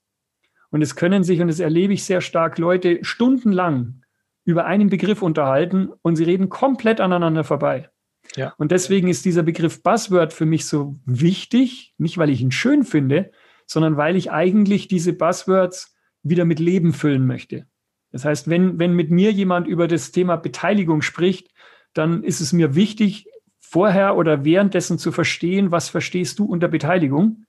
Und 0.70 0.82
es 0.82 0.94
können 0.94 1.22
sich, 1.24 1.40
und 1.40 1.48
das 1.48 1.60
erlebe 1.60 1.94
ich 1.94 2.04
sehr 2.04 2.20
stark, 2.20 2.58
Leute 2.58 2.98
stundenlang 3.02 4.02
über 4.44 4.66
einen 4.66 4.90
Begriff 4.90 5.22
unterhalten 5.22 5.88
und 6.02 6.16
sie 6.16 6.24
reden 6.24 6.50
komplett 6.50 7.00
aneinander 7.00 7.44
vorbei. 7.44 7.88
Ja. 8.36 8.54
Und 8.58 8.72
deswegen 8.72 9.08
ist 9.08 9.24
dieser 9.24 9.42
Begriff 9.42 9.82
Buzzword 9.82 10.32
für 10.32 10.46
mich 10.46 10.66
so 10.66 10.98
wichtig, 11.06 11.94
nicht 11.96 12.18
weil 12.18 12.28
ich 12.28 12.42
ihn 12.42 12.50
schön 12.50 12.82
finde, 12.82 13.30
sondern 13.66 13.96
weil 13.96 14.16
ich 14.16 14.32
eigentlich 14.32 14.88
diese 14.88 15.12
Buzzwords 15.12 15.93
wieder 16.24 16.44
mit 16.44 16.58
Leben 16.58 16.92
füllen 16.92 17.26
möchte. 17.26 17.66
Das 18.10 18.24
heißt, 18.24 18.48
wenn, 18.48 18.78
wenn 18.78 18.94
mit 18.94 19.10
mir 19.10 19.30
jemand 19.30 19.66
über 19.66 19.86
das 19.86 20.10
Thema 20.10 20.36
Beteiligung 20.36 21.02
spricht, 21.02 21.52
dann 21.92 22.24
ist 22.24 22.40
es 22.40 22.52
mir 22.52 22.74
wichtig, 22.74 23.28
vorher 23.60 24.16
oder 24.16 24.44
währenddessen 24.44 24.98
zu 24.98 25.10
verstehen, 25.10 25.70
was 25.70 25.88
verstehst 25.88 26.38
du 26.38 26.44
unter 26.44 26.68
Beteiligung? 26.68 27.46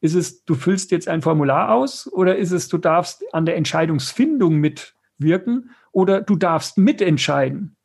Ist 0.00 0.14
es, 0.14 0.44
du 0.44 0.54
füllst 0.54 0.90
jetzt 0.90 1.08
ein 1.08 1.22
Formular 1.22 1.72
aus 1.72 2.06
oder 2.12 2.36
ist 2.36 2.52
es, 2.52 2.68
du 2.68 2.78
darfst 2.78 3.24
an 3.32 3.46
der 3.46 3.56
Entscheidungsfindung 3.56 4.56
mitwirken 4.56 5.70
oder 5.92 6.20
du 6.20 6.36
darfst 6.36 6.78
mitentscheiden? 6.78 7.76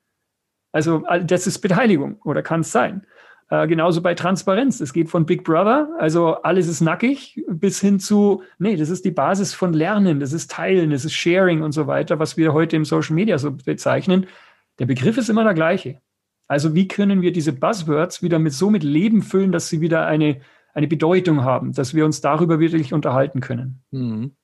Also 0.72 1.04
das 1.24 1.48
ist 1.48 1.60
Beteiligung 1.60 2.22
oder 2.24 2.44
kann 2.44 2.62
es 2.62 2.72
sein. 2.72 3.08
Äh, 3.52 3.68
genauso 3.68 4.02
bei 4.02 4.14
Transparenz. 4.14 4.80
Es 4.80 4.94
geht 4.94 5.10
von 5.10 5.26
Big 5.26 5.44
Brother, 5.44 5.90
also 5.98 6.36
alles 6.36 6.68
ist 6.68 6.82
nackig, 6.82 7.44
bis 7.48 7.82
hin 7.82 8.00
zu, 8.00 8.44
nee, 8.60 8.76
das 8.76 8.90
ist 8.90 9.06
die 9.06 9.12
Basis 9.12 9.54
von 9.56 9.74
Lernen, 9.74 10.20
das 10.20 10.34
ist 10.34 10.52
Teilen, 10.52 10.92
das 10.92 11.04
ist 11.04 11.14
Sharing 11.14 11.64
und 11.64 11.72
so 11.72 11.88
weiter, 11.88 12.20
was 12.20 12.38
wir 12.38 12.54
heute 12.54 12.76
im 12.76 12.86
Social 12.86 13.16
Media 13.16 13.40
so 13.40 13.52
bezeichnen. 13.52 14.28
Der 14.78 14.86
Begriff 14.86 15.18
ist 15.18 15.30
immer 15.30 15.44
der 15.44 15.56
gleiche. 15.56 16.00
Also 16.48 16.76
wie 16.76 16.88
können 16.88 17.22
wir 17.22 17.32
diese 17.32 17.54
Buzzwords 17.54 18.22
wieder 18.22 18.38
mit 18.38 18.54
so 18.54 18.70
mit 18.70 18.84
Leben 18.84 19.24
füllen, 19.24 19.52
dass 19.52 19.68
sie 19.68 19.82
wieder 19.82 20.06
eine, 20.06 20.42
eine 20.76 20.88
Bedeutung 20.88 21.44
haben, 21.44 21.74
dass 21.74 21.96
wir 21.96 22.06
uns 22.06 22.22
darüber 22.22 22.60
wirklich 22.60 22.94
unterhalten 22.94 23.40
können. 23.42 23.82
Mhm. 23.90 24.36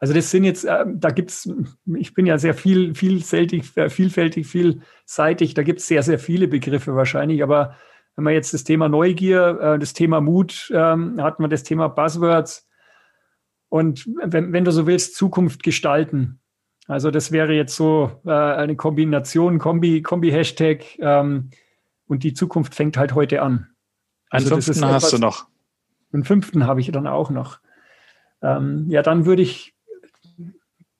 Also 0.00 0.14
das 0.14 0.30
sind 0.30 0.44
jetzt, 0.44 0.64
äh, 0.64 0.84
da 0.86 1.10
gibt's, 1.10 1.50
ich 1.96 2.14
bin 2.14 2.24
ja 2.24 2.38
sehr 2.38 2.54
viel, 2.54 2.94
vielfältig, 2.94 3.76
äh, 3.76 3.90
vielfältig, 3.90 4.46
vielseitig, 4.46 5.54
da 5.54 5.62
gibt's 5.62 5.86
sehr, 5.86 6.02
sehr 6.02 6.18
viele 6.18 6.48
Begriffe 6.48 6.94
wahrscheinlich, 6.94 7.42
aber 7.42 7.74
wenn 8.18 8.24
man 8.24 8.34
jetzt 8.34 8.52
das 8.52 8.64
Thema 8.64 8.88
Neugier, 8.88 9.60
äh, 9.60 9.78
das 9.78 9.92
Thema 9.92 10.20
Mut, 10.20 10.72
ähm, 10.74 11.22
hat 11.22 11.38
man 11.38 11.50
das 11.50 11.62
Thema 11.62 11.86
Buzzwords 11.86 12.68
und 13.68 14.08
wenn, 14.20 14.52
wenn 14.52 14.64
du 14.64 14.72
so 14.72 14.88
willst, 14.88 15.14
Zukunft 15.14 15.62
gestalten. 15.62 16.40
Also 16.88 17.12
das 17.12 17.30
wäre 17.30 17.52
jetzt 17.52 17.76
so 17.76 18.10
äh, 18.26 18.32
eine 18.32 18.74
Kombination, 18.74 19.60
Kombi, 19.60 20.02
Kombi-Hashtag 20.02 20.98
ähm, 20.98 21.50
und 22.08 22.24
die 22.24 22.34
Zukunft 22.34 22.74
fängt 22.74 22.96
halt 22.96 23.14
heute 23.14 23.40
an. 23.40 23.68
Also 24.30 24.52
Einen 24.52 24.62
fünften 24.62 24.84
hast 24.86 25.12
du 25.12 25.18
noch. 25.18 25.46
Einen 26.12 26.24
fünften 26.24 26.66
habe 26.66 26.80
ich 26.80 26.90
dann 26.90 27.06
auch 27.06 27.30
noch. 27.30 27.60
Ähm, 28.42 28.86
ja, 28.88 29.02
dann 29.02 29.26
würde 29.26 29.42
ich, 29.42 29.76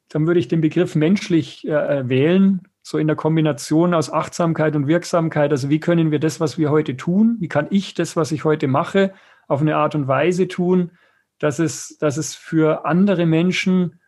dann 0.09 0.29
würde 0.29 0.39
ich 0.39 0.47
den 0.47 0.61
Begriff 0.61 0.95
menschlich 0.95 1.67
äh, 1.67 2.09
wählen, 2.09 2.63
so 2.89 2.97
in 2.97 3.07
der 3.07 3.17
Kombination 3.17 3.93
aus 3.93 4.11
Achtsamkeit 4.11 4.75
und 4.75 4.87
Wirksamkeit. 4.87 5.51
Also 5.51 5.69
wie 5.69 5.79
können 5.79 6.11
wir 6.11 6.19
das, 6.19 6.41
was 6.41 6.57
wir 6.57 6.71
heute 6.71 6.97
tun, 6.97 7.37
wie 7.39 7.49
kann 7.49 7.67
ich 7.69 7.93
das, 7.93 8.17
was 8.17 8.33
ich 8.33 8.45
heute 8.45 8.67
mache, 8.67 9.13
auf 9.47 9.61
eine 9.61 9.77
Art 9.77 9.95
und 9.95 10.09
Weise 10.09 10.49
tun, 10.49 10.93
dass 11.39 11.59
es, 11.59 11.99
dass 11.99 12.17
es 12.17 12.35
für 12.35 12.87
andere 12.87 13.27
Menschen 13.27 14.01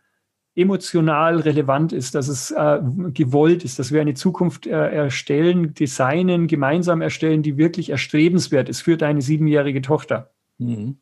emotional 0.55 1.41
relevant 1.41 1.93
ist, 1.93 2.15
dass 2.15 2.29
es 2.29 2.53
äh, 2.53 2.81
gewollt 3.13 3.67
ist, 3.67 3.79
dass 3.79 3.93
wir 3.93 4.01
eine 4.01 4.15
Zukunft 4.15 4.67
äh, 4.67 4.71
erstellen, 4.71 5.75
designen, 5.75 6.47
gemeinsam 6.47 7.03
erstellen, 7.03 7.43
die 7.43 7.59
wirklich 7.59 7.91
erstrebenswert 7.91 8.71
ist 8.71 8.81
für 8.81 8.97
deine 8.97 9.21
siebenjährige 9.21 9.83
Tochter. 9.83 10.31
Mhm. 10.57 10.97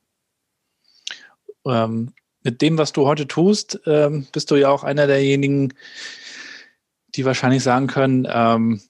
Ähm, 1.65 2.13
mit 2.43 2.61
dem, 2.61 2.77
was 2.77 2.93
du 2.93 3.07
heute 3.07 3.29
tust, 3.29 3.81
ähm, 3.87 4.27
bist 4.33 4.51
du 4.51 4.57
ja 4.57 4.69
auch 4.69 4.83
einer 4.83 5.07
derjenigen, 5.07 5.75
die 7.15 7.25
wahrscheinlich 7.25 7.63
sagen 7.63 7.87
können, 7.87 8.27
ähm, 8.31 8.81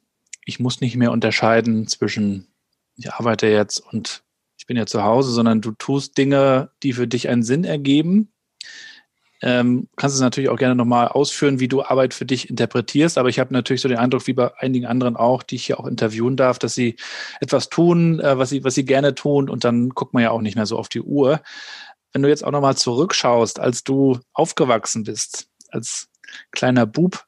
ich 0.45 0.61
muss 0.61 0.81
nicht 0.81 0.97
mehr 0.97 1.13
unterscheiden 1.13 1.87
zwischen, 1.87 2.49
ich 2.97 3.13
arbeite 3.13 3.47
jetzt 3.47 3.81
und 3.81 4.23
ich 4.59 4.67
bin 4.67 4.77
ja 4.77 4.87
zu 4.87 5.05
Hause, 5.05 5.31
sondern 5.31 5.61
du 5.61 5.73
tust 5.73 6.19
Dinge, 6.19 6.71
die 6.83 6.93
für 6.93 7.07
dich 7.07 7.29
einen 7.29 7.43
Sinn 7.43 7.65
ergeben 7.65 8.33
ähm, 9.41 9.89
kannst 9.97 10.17
es 10.17 10.21
natürlich 10.23 10.51
auch 10.51 10.57
gerne 10.57 10.75
nochmal 10.75 11.09
ausführen, 11.09 11.61
wie 11.61 11.69
du 11.69 11.83
Arbeit 11.83 12.13
für 12.13 12.27
dich 12.27 12.51
interpretierst. 12.51 13.19
Aber 13.19 13.29
ich 13.29 13.39
habe 13.39 13.53
natürlich 13.53 13.83
so 13.83 13.89
den 13.89 13.99
Eindruck, 13.99 14.27
wie 14.27 14.33
bei 14.33 14.51
einigen 14.59 14.87
anderen 14.87 15.17
auch, 15.17 15.43
die 15.43 15.57
ich 15.57 15.67
hier 15.67 15.79
auch 15.79 15.87
interviewen 15.87 16.37
darf, 16.37 16.59
dass 16.59 16.75
sie 16.75 16.97
etwas 17.41 17.69
tun, 17.69 18.21
äh, 18.21 18.39
was 18.39 18.51
sie, 18.51 18.65
was 18.65 18.75
sie 18.75 18.85
gerne 18.85 19.15
tun. 19.15 19.49
Und 19.49 19.65
dann 19.65 19.91
guckt 19.91 20.13
man 20.13 20.23
ja 20.23 20.31
auch 20.31 20.41
nicht 20.41 20.57
mehr 20.57 20.67
so 20.67 20.77
auf 20.77 20.89
die 20.89 21.03
Uhr. 21.03 21.41
Wenn 22.13 22.23
du 22.23 22.29
jetzt 22.29 22.45
auch 22.45 22.51
nochmal 22.51 22.77
zurückschaust, 22.77 23.61
als 23.61 23.85
du 23.85 24.19
aufgewachsen 24.33 25.05
bist, 25.05 25.49
als 25.71 26.09
kleiner 26.51 26.87
Bub, 26.87 27.25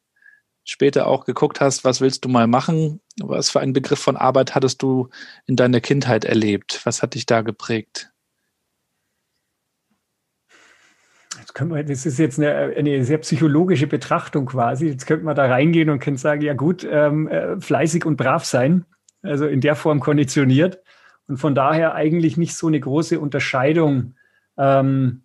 später 0.70 1.08
auch 1.08 1.24
geguckt 1.24 1.60
hast, 1.60 1.84
was 1.84 2.00
willst 2.00 2.24
du 2.24 2.28
mal 2.28 2.46
machen? 2.46 3.00
Was 3.20 3.50
für 3.50 3.60
einen 3.60 3.72
Begriff 3.72 3.98
von 3.98 4.16
Arbeit 4.16 4.54
hattest 4.54 4.82
du 4.82 5.08
in 5.46 5.56
deiner 5.56 5.80
Kindheit 5.80 6.24
erlebt? 6.24 6.80
Was 6.84 7.02
hat 7.02 7.14
dich 7.14 7.26
da 7.26 7.42
geprägt? 7.42 8.12
wir, 11.58 11.84
das 11.84 12.06
ist 12.06 12.18
jetzt 12.18 12.38
eine, 12.38 12.74
eine, 12.76 13.04
sehr 13.04 13.18
psychologische 13.18 13.88
Betrachtung 13.88 14.46
quasi. 14.46 14.86
Jetzt 14.86 15.06
könnte 15.06 15.24
man 15.24 15.34
da 15.34 15.46
reingehen 15.46 15.90
und 15.90 15.98
könnte 15.98 16.20
sagen, 16.20 16.42
ja 16.42 16.54
gut, 16.54 16.86
ähm, 16.88 17.26
äh, 17.28 17.60
fleißig 17.60 18.06
und 18.06 18.16
brav 18.16 18.44
sein, 18.44 18.84
also 19.22 19.46
in 19.46 19.60
der 19.60 19.74
Form 19.74 20.00
konditioniert 20.00 20.80
und 21.26 21.38
von 21.38 21.54
daher 21.54 21.94
eigentlich 21.94 22.36
nicht 22.36 22.54
so 22.54 22.68
eine 22.68 22.78
große 22.78 23.18
Unterscheidung. 23.18 24.14
Ähm, 24.56 25.22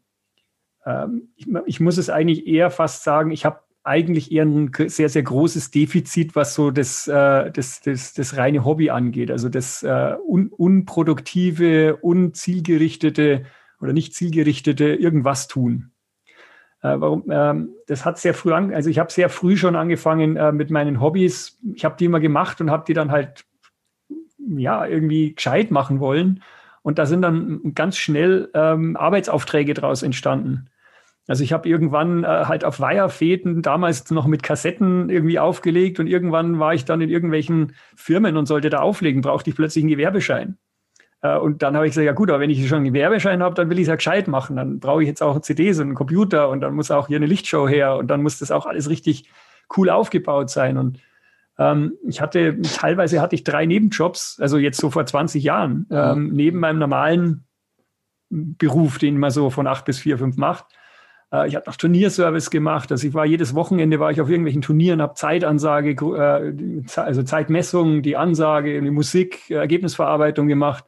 ähm, 0.86 1.30
ich, 1.36 1.48
ich, 1.66 1.80
muss 1.80 1.98
es 1.98 2.10
eigentlich 2.10 2.48
eher 2.48 2.72
fast 2.72 3.04
sagen, 3.04 3.32
ich 3.32 3.46
habe 3.46 3.60
eigentlich 3.86 4.32
eher 4.32 4.46
ein 4.46 4.72
sehr, 4.88 5.10
sehr 5.10 5.24
großes 5.24 5.70
Defizit, 5.70 6.36
was 6.36 6.56
so 6.56 6.72
das, 6.72 7.08
äh, 7.08 7.52
das, 7.52 7.82
das, 7.82 8.14
das 8.14 8.36
reine 8.36 8.66
Hobby 8.66 8.90
angeht. 8.90 9.30
Also 9.30 9.48
das 9.48 9.84
äh, 9.84 10.16
un, 10.28 10.50
unproduktive, 10.50 11.98
unzielgerichtete 11.98 13.46
oder 13.80 13.94
nicht 13.94 14.16
zielgerichtete 14.16 14.96
irgendwas 14.96 15.48
tun. 15.48 15.92
Äh, 16.82 17.00
warum, 17.00 17.26
ähm, 17.30 17.76
das 17.86 18.06
hat 18.06 18.18
sehr 18.18 18.34
früh 18.34 18.54
an, 18.54 18.74
also 18.74 18.90
ich 18.90 18.98
habe 18.98 19.12
sehr 19.12 19.30
früh 19.30 19.56
schon 19.56 19.76
angefangen 19.76 20.36
äh, 20.36 20.52
mit 20.52 20.72
meinen 20.72 21.00
Hobbys. 21.00 21.60
Ich 21.76 21.86
habe 21.86 21.96
die 22.00 22.06
immer 22.06 22.20
gemacht 22.20 22.62
und 22.62 22.72
habe 22.72 22.86
die 22.88 22.94
dann 22.94 23.12
halt 23.12 23.46
ja 24.40 24.86
irgendwie 24.86 25.36
gescheit 25.36 25.70
machen 25.70 26.00
wollen. 26.00 26.44
Und 26.82 26.98
da 26.98 27.06
sind 27.06 27.22
dann 27.22 27.74
ganz 27.76 27.98
schnell 27.98 28.50
ähm, 28.54 28.96
Arbeitsaufträge 28.98 29.74
daraus 29.74 30.04
entstanden. 30.04 30.70
Also 31.28 31.44
ich 31.44 31.54
habe 31.54 31.68
irgendwann 31.68 32.24
äh, 32.24 32.28
halt 32.28 32.64
auf 32.64 32.80
Weiherfäden 32.80 33.62
damals 33.62 34.10
noch 34.12 34.28
mit 34.28 34.44
Kassetten 34.44 35.10
irgendwie 35.10 35.40
aufgelegt 35.40 36.00
und 36.00 36.08
irgendwann 36.08 36.60
war 36.60 36.74
ich 36.74 36.86
dann 36.86 37.02
in 37.02 37.10
irgendwelchen 37.10 37.74
Firmen 37.96 38.38
und 38.38 38.46
sollte 38.46 38.70
da 38.70 38.80
auflegen, 38.80 39.22
brauchte 39.22 39.50
ich 39.50 39.56
plötzlich 39.56 39.84
einen 39.84 39.92
Gewerbeschein. 39.92 40.58
Äh, 41.22 41.38
und 41.38 41.64
dann 41.64 41.76
habe 41.76 41.88
ich 41.88 41.92
gesagt, 41.92 42.06
ja 42.06 42.14
gut, 42.14 42.30
aber 42.30 42.40
wenn 42.40 42.52
ich 42.52 42.68
schon 42.68 42.78
einen 42.78 42.94
Gewerbeschein 42.94 43.42
habe, 43.42 43.56
dann 43.56 43.70
will 43.70 43.80
ich 43.80 43.84
es 43.84 43.90
ja 43.90 43.96
gescheit 43.96 44.28
machen. 44.28 44.56
Dann 44.56 44.80
brauche 44.80 45.02
ich 45.02 45.08
jetzt 45.08 45.24
auch 45.24 45.40
CDs 45.40 45.80
und 45.80 45.88
einen 45.88 45.96
Computer 45.96 46.50
und 46.50 46.62
dann 46.62 46.76
muss 46.76 46.92
auch 46.92 47.08
hier 47.08 47.18
eine 47.18 47.26
Lichtshow 47.26 47.68
her 47.68 47.96
und 47.96 48.08
dann 48.08 48.22
muss 48.22 48.40
das 48.40 48.52
auch 48.52 48.68
alles 48.68 48.90
richtig 48.90 49.30
cool 49.76 49.90
aufgebaut 49.90 50.52
sein. 50.52 50.78
Und 50.78 51.00
ähm, 51.58 51.94
ich 52.08 52.22
hatte, 52.22 52.62
teilweise 52.62 53.20
hatte 53.20 53.36
ich 53.36 53.44
drei 53.44 53.66
Nebenjobs, 53.66 54.38
also 54.40 54.58
jetzt 54.58 54.80
so 54.80 54.92
vor 54.92 55.06
20 55.06 55.44
Jahren, 55.44 55.88
mhm. 55.90 55.96
ähm, 55.98 56.30
neben 56.34 56.60
meinem 56.60 56.80
normalen 56.80 57.46
Beruf, 58.30 58.98
den 59.00 59.18
man 59.18 59.32
so 59.32 59.50
von 59.50 59.66
acht 59.66 59.86
bis 59.86 60.00
vier, 60.00 60.18
fünf 60.18 60.38
macht. 60.38 60.66
Äh, 61.32 61.48
ich 61.48 61.56
habe 61.56 61.66
noch 61.68 61.76
Turnierservice 61.76 62.50
gemacht. 62.50 62.92
Also 62.92 63.08
ich 63.08 63.14
war 63.14 63.26
jedes 63.26 63.56
Wochenende 63.56 64.00
war 64.00 64.12
ich 64.12 64.22
auf 64.22 64.30
irgendwelchen 64.30 64.62
Turnieren, 64.62 65.02
habe 65.02 65.16
Zeitansage, 65.16 65.92
äh, 65.92 66.84
also 66.96 67.24
Zeitmessung, 67.24 68.02
die 68.02 68.18
Ansage, 68.18 68.82
die 68.82 68.92
Musik, 68.92 69.50
Ergebnisverarbeitung 69.50 70.48
gemacht. 70.48 70.86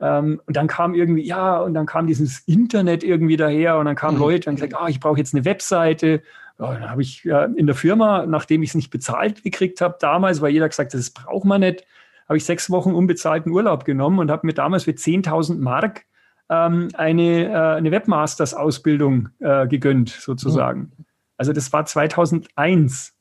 Ähm, 0.00 0.40
und 0.46 0.56
dann 0.56 0.68
kam 0.68 0.94
irgendwie, 0.94 1.24
ja, 1.24 1.58
und 1.58 1.74
dann 1.74 1.86
kam 1.86 2.06
dieses 2.06 2.40
Internet 2.40 3.02
irgendwie 3.02 3.36
daher 3.36 3.78
und 3.78 3.86
dann 3.86 3.96
kamen 3.96 4.16
mhm. 4.16 4.22
Leute 4.22 4.50
und 4.50 4.56
gesagt, 4.56 4.74
ah, 4.74 4.88
ich 4.88 5.00
brauche 5.00 5.18
jetzt 5.18 5.34
eine 5.34 5.44
Webseite. 5.44 6.22
Ja, 6.58 6.72
dann 6.72 6.90
habe 6.90 7.02
ich 7.02 7.24
äh, 7.24 7.48
in 7.56 7.66
der 7.66 7.74
Firma, 7.74 8.26
nachdem 8.26 8.62
ich 8.62 8.70
es 8.70 8.74
nicht 8.74 8.90
bezahlt 8.90 9.42
gekriegt 9.42 9.80
habe, 9.80 9.96
damals, 10.00 10.40
weil 10.40 10.52
jeder 10.52 10.68
gesagt 10.68 10.92
hat, 10.92 10.98
das 10.98 11.10
braucht 11.10 11.44
man 11.44 11.60
nicht, 11.60 11.84
habe 12.28 12.36
ich 12.36 12.44
sechs 12.44 12.70
Wochen 12.70 12.92
unbezahlten 12.92 13.50
Urlaub 13.50 13.84
genommen 13.84 14.18
und 14.18 14.30
habe 14.30 14.46
mir 14.46 14.54
damals 14.54 14.84
für 14.84 14.92
10.000 14.92 15.58
Mark 15.58 16.04
ähm, 16.50 16.88
eine, 16.94 17.44
äh, 17.46 17.76
eine 17.76 17.90
Webmasters-Ausbildung 17.90 19.30
äh, 19.40 19.66
gegönnt, 19.66 20.10
sozusagen. 20.10 20.80
Mhm. 20.80 21.04
Also 21.36 21.52
das 21.52 21.72
war 21.72 21.86
2001 21.86 23.14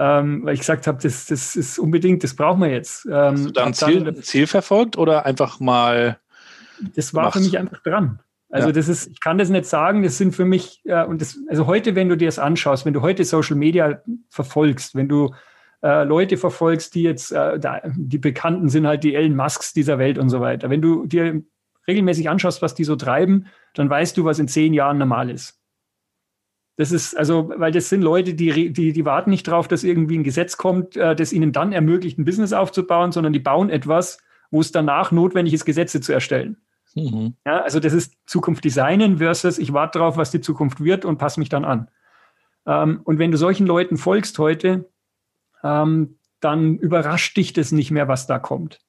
ähm, 0.00 0.46
weil 0.46 0.54
ich 0.54 0.60
gesagt 0.60 0.86
habe, 0.86 0.98
das, 1.02 1.26
das 1.26 1.54
ist 1.54 1.78
unbedingt, 1.78 2.24
das 2.24 2.34
brauchen 2.34 2.62
wir 2.62 2.70
jetzt. 2.70 3.04
Ähm, 3.04 3.12
Hast 3.12 3.44
du 3.44 3.50
da 3.50 3.66
ein 3.66 3.74
Ziel, 3.74 4.02
dann, 4.02 4.16
Ziel 4.22 4.46
verfolgt 4.46 4.96
oder 4.96 5.26
einfach 5.26 5.60
mal? 5.60 6.18
Das 6.96 7.12
war 7.12 7.24
gemacht? 7.24 7.34
für 7.34 7.40
mich 7.40 7.58
einfach 7.58 7.82
dran. 7.82 8.18
Also 8.48 8.68
ja. 8.68 8.72
das 8.72 8.88
ist, 8.88 9.08
ich 9.08 9.20
kann 9.20 9.36
das 9.36 9.50
nicht 9.50 9.66
sagen, 9.66 10.02
das 10.02 10.16
sind 10.16 10.34
für 10.34 10.46
mich, 10.46 10.80
äh, 10.84 11.04
und 11.04 11.20
das, 11.20 11.38
also 11.50 11.66
heute, 11.66 11.96
wenn 11.96 12.08
du 12.08 12.16
dir 12.16 12.28
das 12.28 12.38
anschaust, 12.38 12.86
wenn 12.86 12.94
du 12.94 13.02
heute 13.02 13.26
Social 13.26 13.56
Media 13.56 14.00
verfolgst, 14.30 14.94
wenn 14.94 15.06
du 15.06 15.34
äh, 15.82 16.04
Leute 16.04 16.38
verfolgst, 16.38 16.94
die 16.94 17.02
jetzt, 17.02 17.30
äh, 17.30 17.58
da, 17.58 17.82
die 17.94 18.18
Bekannten 18.18 18.70
sind 18.70 18.86
halt 18.86 19.04
die 19.04 19.14
Ellen 19.14 19.36
Musks 19.36 19.74
dieser 19.74 19.98
Welt 19.98 20.16
und 20.16 20.30
so 20.30 20.40
weiter. 20.40 20.70
Wenn 20.70 20.80
du 20.80 21.04
dir 21.04 21.42
regelmäßig 21.86 22.28
anschaust, 22.28 22.62
was 22.62 22.74
die 22.74 22.84
so 22.84 22.96
treiben, 22.96 23.46
dann 23.74 23.88
weißt 23.88 24.16
du, 24.16 24.24
was 24.24 24.38
in 24.38 24.48
zehn 24.48 24.74
Jahren 24.74 24.98
normal 24.98 25.30
ist. 25.30 25.60
Das 26.76 26.92
ist 26.92 27.14
also, 27.14 27.52
weil 27.56 27.72
das 27.72 27.88
sind 27.88 28.00
Leute, 28.00 28.32
die, 28.34 28.72
die, 28.72 28.92
die 28.92 29.04
warten 29.04 29.30
nicht 29.30 29.46
darauf, 29.46 29.68
dass 29.68 29.84
irgendwie 29.84 30.18
ein 30.18 30.24
Gesetz 30.24 30.56
kommt, 30.56 30.96
äh, 30.96 31.14
das 31.14 31.32
ihnen 31.32 31.52
dann 31.52 31.72
ermöglicht, 31.72 32.18
ein 32.18 32.24
Business 32.24 32.52
aufzubauen, 32.52 33.12
sondern 33.12 33.32
die 33.32 33.38
bauen 33.38 33.68
etwas, 33.68 34.18
wo 34.50 34.60
es 34.60 34.72
danach 34.72 35.12
notwendig 35.12 35.52
ist, 35.52 35.64
Gesetze 35.64 36.00
zu 36.00 36.12
erstellen. 36.12 36.56
Mhm. 36.94 37.34
Ja, 37.44 37.62
also 37.62 37.80
das 37.80 37.92
ist 37.92 38.14
Zukunft 38.26 38.64
designen 38.64 39.18
versus 39.18 39.58
ich 39.58 39.72
warte 39.72 39.98
darauf, 39.98 40.16
was 40.16 40.30
die 40.30 40.40
Zukunft 40.40 40.82
wird 40.82 41.04
und 41.04 41.18
passe 41.18 41.38
mich 41.38 41.48
dann 41.48 41.64
an. 41.64 41.90
Ähm, 42.66 43.00
und 43.04 43.18
wenn 43.18 43.30
du 43.30 43.36
solchen 43.36 43.66
Leuten 43.66 43.96
folgst 43.96 44.38
heute, 44.38 44.90
ähm, 45.62 46.18
dann 46.40 46.78
überrascht 46.78 47.36
dich 47.36 47.52
das 47.52 47.72
nicht 47.72 47.90
mehr, 47.90 48.08
was 48.08 48.26
da 48.26 48.38
kommt. 48.38 48.80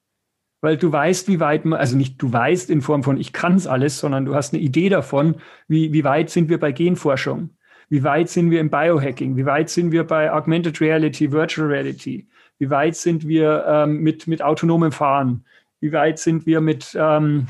Weil 0.61 0.77
du 0.77 0.91
weißt, 0.91 1.27
wie 1.27 1.39
weit 1.39 1.65
man, 1.65 1.79
also 1.79 1.97
nicht 1.97 2.21
du 2.21 2.31
weißt 2.31 2.69
in 2.69 2.81
Form 2.81 3.03
von 3.03 3.17
ich 3.17 3.33
kann 3.33 3.55
es 3.55 3.65
alles, 3.65 3.97
sondern 3.99 4.25
du 4.25 4.35
hast 4.35 4.53
eine 4.53 4.61
Idee 4.61 4.89
davon, 4.89 5.35
wie, 5.67 5.91
wie 5.91 6.03
weit 6.03 6.29
sind 6.29 6.49
wir 6.49 6.59
bei 6.59 6.71
Genforschung. 6.71 7.49
Wie 7.89 8.03
weit 8.03 8.29
sind 8.29 8.51
wir 8.51 8.61
im 8.61 8.69
Biohacking? 8.69 9.35
Wie 9.35 9.45
weit 9.45 9.69
sind 9.69 9.91
wir 9.91 10.05
bei 10.05 10.31
Augmented 10.31 10.79
Reality, 10.79 11.31
Virtual 11.31 11.67
Reality? 11.67 12.27
Wie 12.57 12.69
weit 12.69 12.95
sind 12.95 13.27
wir 13.27 13.65
ähm, 13.67 13.97
mit, 13.97 14.27
mit 14.27 14.41
autonomem 14.41 14.91
Fahren? 14.91 15.43
Wie 15.81 15.91
weit 15.91 16.19
sind 16.19 16.45
wir 16.45 16.61
mit, 16.61 16.95
ähm, 16.97 17.47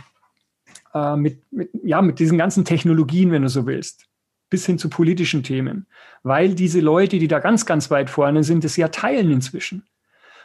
äh, 0.93 1.15
mit, 1.17 1.43
mit, 1.51 1.69
ja, 1.83 2.01
mit 2.01 2.17
diesen 2.17 2.37
ganzen 2.37 2.65
Technologien, 2.65 3.31
wenn 3.31 3.41
du 3.41 3.49
so 3.49 3.67
willst? 3.67 4.07
Bis 4.49 4.65
hin 4.65 4.79
zu 4.79 4.89
politischen 4.89 5.43
Themen. 5.43 5.85
Weil 6.23 6.55
diese 6.55 6.79
Leute, 6.79 7.19
die 7.19 7.27
da 7.27 7.39
ganz, 7.39 7.65
ganz 7.65 7.91
weit 7.91 8.09
vorne 8.09 8.43
sind, 8.43 8.63
das 8.63 8.77
ja 8.77 8.87
teilen 8.87 9.31
inzwischen. 9.31 9.83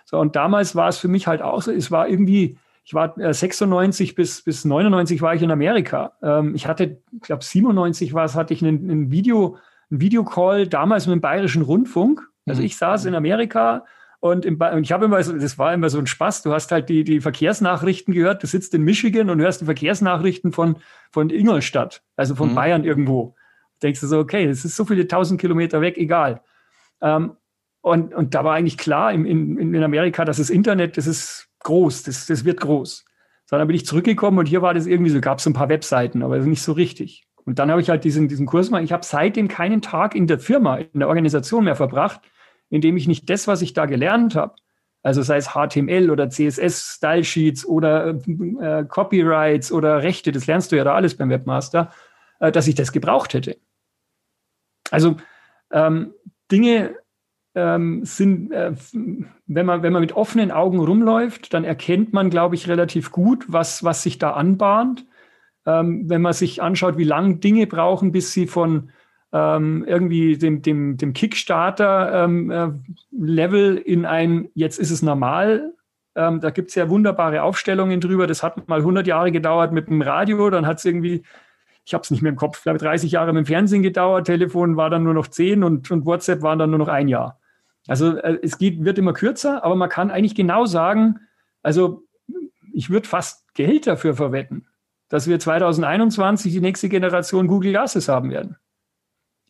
So, 0.06 0.18
und 0.18 0.36
damals 0.36 0.74
war 0.74 0.88
es 0.88 0.98
für 0.98 1.08
mich 1.08 1.26
halt 1.26 1.42
auch 1.42 1.60
so, 1.60 1.72
es 1.72 1.90
war 1.90 2.08
irgendwie, 2.08 2.58
ich 2.84 2.94
war 2.94 3.18
äh, 3.18 3.34
96 3.34 4.14
bis, 4.14 4.42
bis 4.42 4.64
99 4.64 5.20
war 5.20 5.34
ich 5.34 5.42
in 5.42 5.50
Amerika. 5.50 6.12
Ähm, 6.22 6.54
ich 6.54 6.66
hatte, 6.66 7.02
ich 7.12 7.20
glaube 7.20 7.44
97 7.44 8.14
war 8.14 8.24
es, 8.24 8.36
hatte 8.36 8.54
ich 8.54 8.62
ein, 8.62 8.88
ein 8.88 9.10
Video 9.10 9.58
einen 9.90 10.00
Videocall 10.00 10.66
damals 10.66 11.06
mit 11.06 11.14
dem 11.14 11.20
Bayerischen 11.20 11.62
Rundfunk. 11.62 12.22
Also 12.46 12.60
mhm. 12.60 12.66
ich 12.66 12.76
saß 12.76 13.04
in 13.04 13.14
Amerika 13.14 13.84
und, 14.20 14.44
im 14.44 14.58
und 14.58 14.82
ich 14.82 14.92
habe 14.92 15.04
immer 15.04 15.22
so, 15.22 15.36
das 15.36 15.58
war 15.58 15.74
immer 15.74 15.90
so 15.90 15.98
ein 15.98 16.06
Spaß. 16.06 16.42
Du 16.42 16.52
hast 16.52 16.72
halt 16.72 16.88
die, 16.88 17.04
die 17.04 17.20
Verkehrsnachrichten 17.20 18.14
gehört. 18.14 18.42
Du 18.42 18.46
sitzt 18.46 18.74
in 18.74 18.82
Michigan 18.82 19.30
und 19.30 19.40
hörst 19.40 19.60
die 19.60 19.66
Verkehrsnachrichten 19.66 20.52
von, 20.52 20.76
von 21.10 21.30
Ingolstadt, 21.30 22.02
also 22.16 22.34
von 22.34 22.50
mhm. 22.50 22.54
Bayern 22.54 22.84
irgendwo. 22.84 23.34
Denkst 23.82 24.00
du 24.00 24.06
so, 24.06 24.18
okay, 24.18 24.46
das 24.46 24.64
ist 24.64 24.76
so 24.76 24.84
viele 24.84 25.06
tausend 25.06 25.40
Kilometer 25.40 25.80
weg, 25.80 25.98
egal. 25.98 26.40
Ähm, 27.00 27.32
und, 27.86 28.12
und 28.12 28.34
da 28.34 28.42
war 28.42 28.54
eigentlich 28.54 28.78
klar 28.78 29.12
in, 29.12 29.24
in, 29.24 29.72
in 29.72 29.82
Amerika, 29.84 30.24
dass 30.24 30.38
das 30.38 30.50
Internet, 30.50 30.96
das 30.96 31.06
ist 31.06 31.46
groß, 31.60 32.02
das, 32.02 32.26
das 32.26 32.44
wird 32.44 32.58
groß. 32.58 33.04
So, 33.44 33.56
dann 33.56 33.68
bin 33.68 33.76
ich 33.76 33.86
zurückgekommen 33.86 34.40
und 34.40 34.46
hier 34.46 34.60
war 34.60 34.74
das 34.74 34.86
irgendwie 34.86 35.12
so, 35.12 35.20
gab 35.20 35.38
es 35.38 35.46
ein 35.46 35.52
paar 35.52 35.68
Webseiten, 35.68 36.24
aber 36.24 36.36
nicht 36.38 36.62
so 36.62 36.72
richtig. 36.72 37.28
Und 37.44 37.60
dann 37.60 37.70
habe 37.70 37.80
ich 37.80 37.88
halt 37.88 38.02
diesen, 38.02 38.26
diesen 38.26 38.44
Kurs 38.44 38.70
mal, 38.70 38.82
ich 38.82 38.92
habe 38.92 39.04
seitdem 39.04 39.46
keinen 39.46 39.82
Tag 39.82 40.16
in 40.16 40.26
der 40.26 40.40
Firma, 40.40 40.78
in 40.78 40.98
der 40.98 41.06
Organisation 41.06 41.62
mehr 41.62 41.76
verbracht, 41.76 42.22
in 42.70 42.80
dem 42.80 42.96
ich 42.96 43.06
nicht 43.06 43.30
das, 43.30 43.46
was 43.46 43.62
ich 43.62 43.72
da 43.72 43.86
gelernt 43.86 44.34
habe, 44.34 44.56
also 45.04 45.22
sei 45.22 45.36
es 45.36 45.50
HTML 45.50 46.10
oder 46.10 46.28
CSS, 46.28 46.96
Style 46.96 47.22
Sheets 47.22 47.64
oder 47.64 48.18
äh, 48.60 48.84
Copyrights 48.84 49.70
oder 49.70 50.02
Rechte, 50.02 50.32
das 50.32 50.48
lernst 50.48 50.72
du 50.72 50.76
ja 50.76 50.82
da 50.82 50.96
alles 50.96 51.16
beim 51.16 51.30
Webmaster, 51.30 51.92
äh, 52.40 52.50
dass 52.50 52.66
ich 52.66 52.74
das 52.74 52.90
gebraucht 52.90 53.32
hätte. 53.32 53.58
Also 54.90 55.18
ähm, 55.70 56.14
Dinge 56.50 56.96
ähm, 57.56 58.04
sind, 58.04 58.52
äh, 58.52 58.72
wenn, 59.46 59.66
man, 59.66 59.82
wenn 59.82 59.92
man 59.92 60.02
mit 60.02 60.12
offenen 60.12 60.52
Augen 60.52 60.78
rumläuft, 60.78 61.54
dann 61.54 61.64
erkennt 61.64 62.12
man, 62.12 62.28
glaube 62.28 62.54
ich, 62.54 62.68
relativ 62.68 63.10
gut, 63.10 63.46
was, 63.48 63.82
was 63.82 64.02
sich 64.02 64.18
da 64.18 64.32
anbahnt. 64.32 65.06
Ähm, 65.64 66.08
wenn 66.08 66.22
man 66.22 66.34
sich 66.34 66.62
anschaut, 66.62 66.98
wie 66.98 67.04
lange 67.04 67.36
Dinge 67.36 67.66
brauchen, 67.66 68.12
bis 68.12 68.32
sie 68.32 68.46
von 68.46 68.90
ähm, 69.32 69.84
irgendwie 69.88 70.36
dem, 70.36 70.60
dem, 70.60 70.98
dem 70.98 71.14
Kickstarter-Level 71.14 72.82
ähm, 73.12 73.78
äh, 73.78 73.80
in 73.80 74.04
ein, 74.04 74.48
jetzt 74.54 74.78
ist 74.78 74.90
es 74.90 75.00
normal. 75.00 75.72
Ähm, 76.14 76.40
da 76.40 76.50
gibt 76.50 76.68
es 76.68 76.74
ja 76.74 76.90
wunderbare 76.90 77.42
Aufstellungen 77.42 78.02
drüber. 78.02 78.26
Das 78.26 78.42
hat 78.42 78.68
mal 78.68 78.80
100 78.80 79.06
Jahre 79.06 79.32
gedauert 79.32 79.72
mit 79.72 79.88
dem 79.88 80.02
Radio, 80.02 80.50
dann 80.50 80.66
hat 80.66 80.78
es 80.78 80.84
irgendwie, 80.84 81.22
ich 81.86 81.94
habe 81.94 82.02
es 82.02 82.10
nicht 82.10 82.22
mehr 82.22 82.32
im 82.32 82.36
Kopf, 82.36 82.62
glaube 82.62 82.78
30 82.78 83.12
Jahre 83.12 83.32
mit 83.32 83.46
dem 83.46 83.46
Fernsehen 83.46 83.82
gedauert, 83.82 84.26
Telefon 84.26 84.76
war 84.76 84.90
dann 84.90 85.04
nur 85.04 85.14
noch 85.14 85.28
10 85.28 85.64
und, 85.64 85.90
und 85.90 86.04
WhatsApp 86.04 86.42
waren 86.42 86.58
dann 86.58 86.68
nur 86.68 86.78
noch 86.78 86.88
ein 86.88 87.08
Jahr. 87.08 87.40
Also 87.86 88.16
äh, 88.16 88.38
es 88.42 88.58
geht, 88.58 88.84
wird 88.84 88.98
immer 88.98 89.12
kürzer, 89.12 89.64
aber 89.64 89.76
man 89.76 89.88
kann 89.88 90.10
eigentlich 90.10 90.34
genau 90.34 90.66
sagen, 90.66 91.20
also 91.62 92.04
ich 92.72 92.90
würde 92.90 93.08
fast 93.08 93.52
Geld 93.54 93.86
dafür 93.86 94.14
verwetten, 94.14 94.66
dass 95.08 95.28
wir 95.28 95.38
2021 95.38 96.52
die 96.52 96.60
nächste 96.60 96.88
Generation 96.88 97.46
Google 97.46 97.72
Glasses 97.72 98.08
haben 98.08 98.30
werden. 98.30 98.56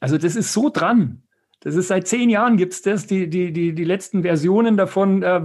Also 0.00 0.18
das 0.18 0.36
ist 0.36 0.52
so 0.52 0.70
dran. 0.70 1.22
Das 1.60 1.74
ist 1.74 1.88
seit 1.88 2.06
zehn 2.06 2.30
Jahren 2.30 2.56
gibt 2.56 2.74
es 2.74 2.82
das. 2.82 3.06
Die, 3.06 3.28
die, 3.28 3.52
die, 3.52 3.74
die 3.74 3.84
letzten 3.84 4.22
Versionen 4.22 4.76
davon 4.76 5.22
äh, 5.22 5.40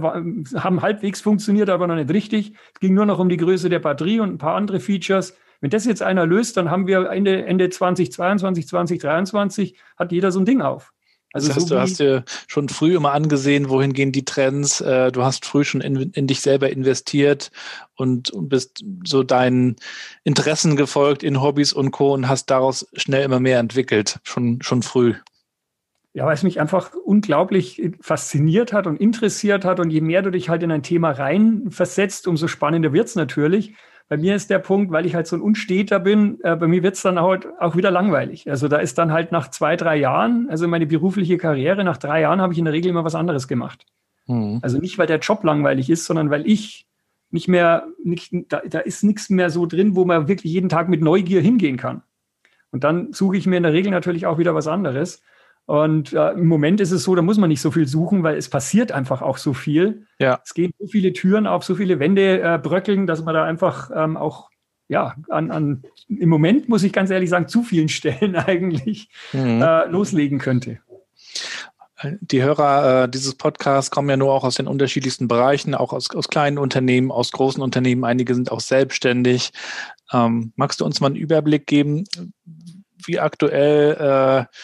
haben 0.54 0.82
halbwegs 0.82 1.20
funktioniert, 1.20 1.70
aber 1.70 1.86
noch 1.86 1.96
nicht 1.96 2.10
richtig. 2.10 2.52
Es 2.74 2.80
ging 2.80 2.94
nur 2.94 3.06
noch 3.06 3.18
um 3.18 3.28
die 3.28 3.38
Größe 3.38 3.68
der 3.68 3.80
Batterie 3.80 4.20
und 4.20 4.34
ein 4.34 4.38
paar 4.38 4.54
andere 4.54 4.78
Features. 4.78 5.36
Wenn 5.60 5.70
das 5.70 5.84
jetzt 5.84 6.02
einer 6.02 6.26
löst, 6.26 6.56
dann 6.56 6.70
haben 6.70 6.86
wir 6.86 7.10
Ende, 7.10 7.46
Ende 7.46 7.70
2022, 7.70 8.68
2023 8.68 9.78
hat 9.96 10.12
jeder 10.12 10.30
so 10.30 10.40
ein 10.40 10.44
Ding 10.44 10.60
auf. 10.60 10.92
Also 11.32 11.48
das 11.48 11.56
heißt, 11.56 11.68
so 11.68 11.74
du 11.74 11.80
hast 11.80 11.98
dir 11.98 12.24
schon 12.46 12.68
früh 12.68 12.94
immer 12.94 13.12
angesehen, 13.12 13.68
wohin 13.68 13.92
gehen 13.92 14.12
die 14.12 14.24
Trends. 14.24 14.80
Äh, 14.80 15.12
du 15.12 15.24
hast 15.24 15.46
früh 15.46 15.64
schon 15.64 15.80
in, 15.80 15.96
in 16.12 16.26
dich 16.26 16.40
selber 16.40 16.70
investiert 16.70 17.50
und, 17.96 18.30
und, 18.30 18.48
bist 18.48 18.84
so 19.04 19.22
deinen 19.22 19.76
Interessen 20.24 20.76
gefolgt 20.76 21.22
in 21.22 21.40
Hobbys 21.40 21.72
und 21.72 21.90
Co. 21.90 22.12
und 22.12 22.28
hast 22.28 22.46
daraus 22.46 22.86
schnell 22.94 23.24
immer 23.24 23.40
mehr 23.40 23.58
entwickelt, 23.58 24.20
schon, 24.24 24.60
schon 24.62 24.82
früh. 24.82 25.14
Ja, 26.14 26.26
weil 26.26 26.34
es 26.34 26.42
mich 26.42 26.60
einfach 26.60 26.92
unglaublich 26.92 27.80
fasziniert 28.00 28.74
hat 28.74 28.86
und 28.86 29.00
interessiert 29.00 29.64
hat. 29.64 29.80
Und 29.80 29.90
je 29.90 30.02
mehr 30.02 30.20
du 30.20 30.30
dich 30.30 30.50
halt 30.50 30.62
in 30.62 30.70
ein 30.70 30.82
Thema 30.82 31.10
reinversetzt, 31.10 32.28
umso 32.28 32.48
spannender 32.48 32.92
wird's 32.92 33.14
natürlich. 33.14 33.74
Bei 34.12 34.18
mir 34.18 34.36
ist 34.36 34.50
der 34.50 34.58
Punkt, 34.58 34.92
weil 34.92 35.06
ich 35.06 35.14
halt 35.14 35.26
so 35.26 35.36
ein 35.36 35.40
Unsteter 35.40 35.98
bin, 35.98 36.38
äh, 36.42 36.54
bei 36.54 36.68
mir 36.68 36.82
wird 36.82 36.96
es 36.96 37.00
dann 37.00 37.18
halt 37.18 37.48
auch 37.58 37.76
wieder 37.76 37.90
langweilig. 37.90 38.50
Also 38.50 38.68
da 38.68 38.76
ist 38.76 38.98
dann 38.98 39.10
halt 39.10 39.32
nach 39.32 39.48
zwei, 39.48 39.74
drei 39.74 39.96
Jahren, 39.96 40.50
also 40.50 40.68
meine 40.68 40.86
berufliche 40.86 41.38
Karriere, 41.38 41.82
nach 41.82 41.96
drei 41.96 42.20
Jahren 42.20 42.42
habe 42.42 42.52
ich 42.52 42.58
in 42.58 42.66
der 42.66 42.74
Regel 42.74 42.90
immer 42.90 43.06
was 43.06 43.14
anderes 43.14 43.48
gemacht. 43.48 43.86
Mhm. 44.26 44.58
Also 44.60 44.76
nicht, 44.76 44.98
weil 44.98 45.06
der 45.06 45.20
Job 45.20 45.42
langweilig 45.44 45.88
ist, 45.88 46.04
sondern 46.04 46.28
weil 46.28 46.46
ich 46.46 46.86
nicht 47.30 47.48
mehr, 47.48 47.86
nicht, 48.04 48.34
da, 48.50 48.60
da 48.68 48.80
ist 48.80 49.02
nichts 49.02 49.30
mehr 49.30 49.48
so 49.48 49.64
drin, 49.64 49.96
wo 49.96 50.04
man 50.04 50.28
wirklich 50.28 50.52
jeden 50.52 50.68
Tag 50.68 50.90
mit 50.90 51.00
Neugier 51.00 51.40
hingehen 51.40 51.78
kann. 51.78 52.02
Und 52.70 52.84
dann 52.84 53.14
suche 53.14 53.38
ich 53.38 53.46
mir 53.46 53.56
in 53.56 53.62
der 53.62 53.72
Regel 53.72 53.92
natürlich 53.92 54.26
auch 54.26 54.36
wieder 54.36 54.54
was 54.54 54.68
anderes. 54.68 55.22
Und 55.66 56.12
äh, 56.12 56.32
im 56.32 56.46
Moment 56.46 56.80
ist 56.80 56.90
es 56.90 57.04
so, 57.04 57.14
da 57.14 57.22
muss 57.22 57.38
man 57.38 57.48
nicht 57.48 57.60
so 57.60 57.70
viel 57.70 57.86
suchen, 57.86 58.22
weil 58.22 58.36
es 58.36 58.48
passiert 58.48 58.92
einfach 58.92 59.22
auch 59.22 59.38
so 59.38 59.54
viel. 59.54 60.06
Ja. 60.18 60.40
Es 60.44 60.54
gehen 60.54 60.72
so 60.78 60.86
viele 60.86 61.12
Türen 61.12 61.46
auf, 61.46 61.64
so 61.64 61.74
viele 61.74 61.98
Wände 61.98 62.40
äh, 62.42 62.58
bröckeln, 62.58 63.06
dass 63.06 63.22
man 63.22 63.34
da 63.34 63.44
einfach 63.44 63.90
ähm, 63.94 64.16
auch, 64.16 64.50
ja, 64.88 65.14
an, 65.28 65.50
an, 65.50 65.84
im 66.08 66.28
Moment 66.28 66.68
muss 66.68 66.82
ich 66.82 66.92
ganz 66.92 67.10
ehrlich 67.10 67.30
sagen, 67.30 67.48
zu 67.48 67.62
vielen 67.62 67.88
Stellen 67.90 68.34
eigentlich 68.36 69.08
mhm. 69.32 69.62
äh, 69.62 69.86
loslegen 69.86 70.38
könnte. 70.38 70.80
Die 72.20 72.42
Hörer 72.42 73.04
äh, 73.04 73.08
dieses 73.08 73.36
Podcasts 73.36 73.92
kommen 73.92 74.10
ja 74.10 74.16
nur 74.16 74.32
auch 74.32 74.42
aus 74.42 74.56
den 74.56 74.66
unterschiedlichsten 74.66 75.28
Bereichen, 75.28 75.76
auch 75.76 75.92
aus, 75.92 76.10
aus 76.10 76.28
kleinen 76.28 76.58
Unternehmen, 76.58 77.12
aus 77.12 77.30
großen 77.30 77.62
Unternehmen. 77.62 78.04
Einige 78.04 78.34
sind 78.34 78.50
auch 78.50 78.60
selbstständig. 78.60 79.52
Ähm, 80.12 80.52
magst 80.56 80.80
du 80.80 80.84
uns 80.84 81.00
mal 81.00 81.06
einen 81.06 81.16
Überblick 81.16 81.68
geben, 81.68 82.04
wie 83.06 83.20
aktuell 83.20 83.96
äh, 83.98 84.56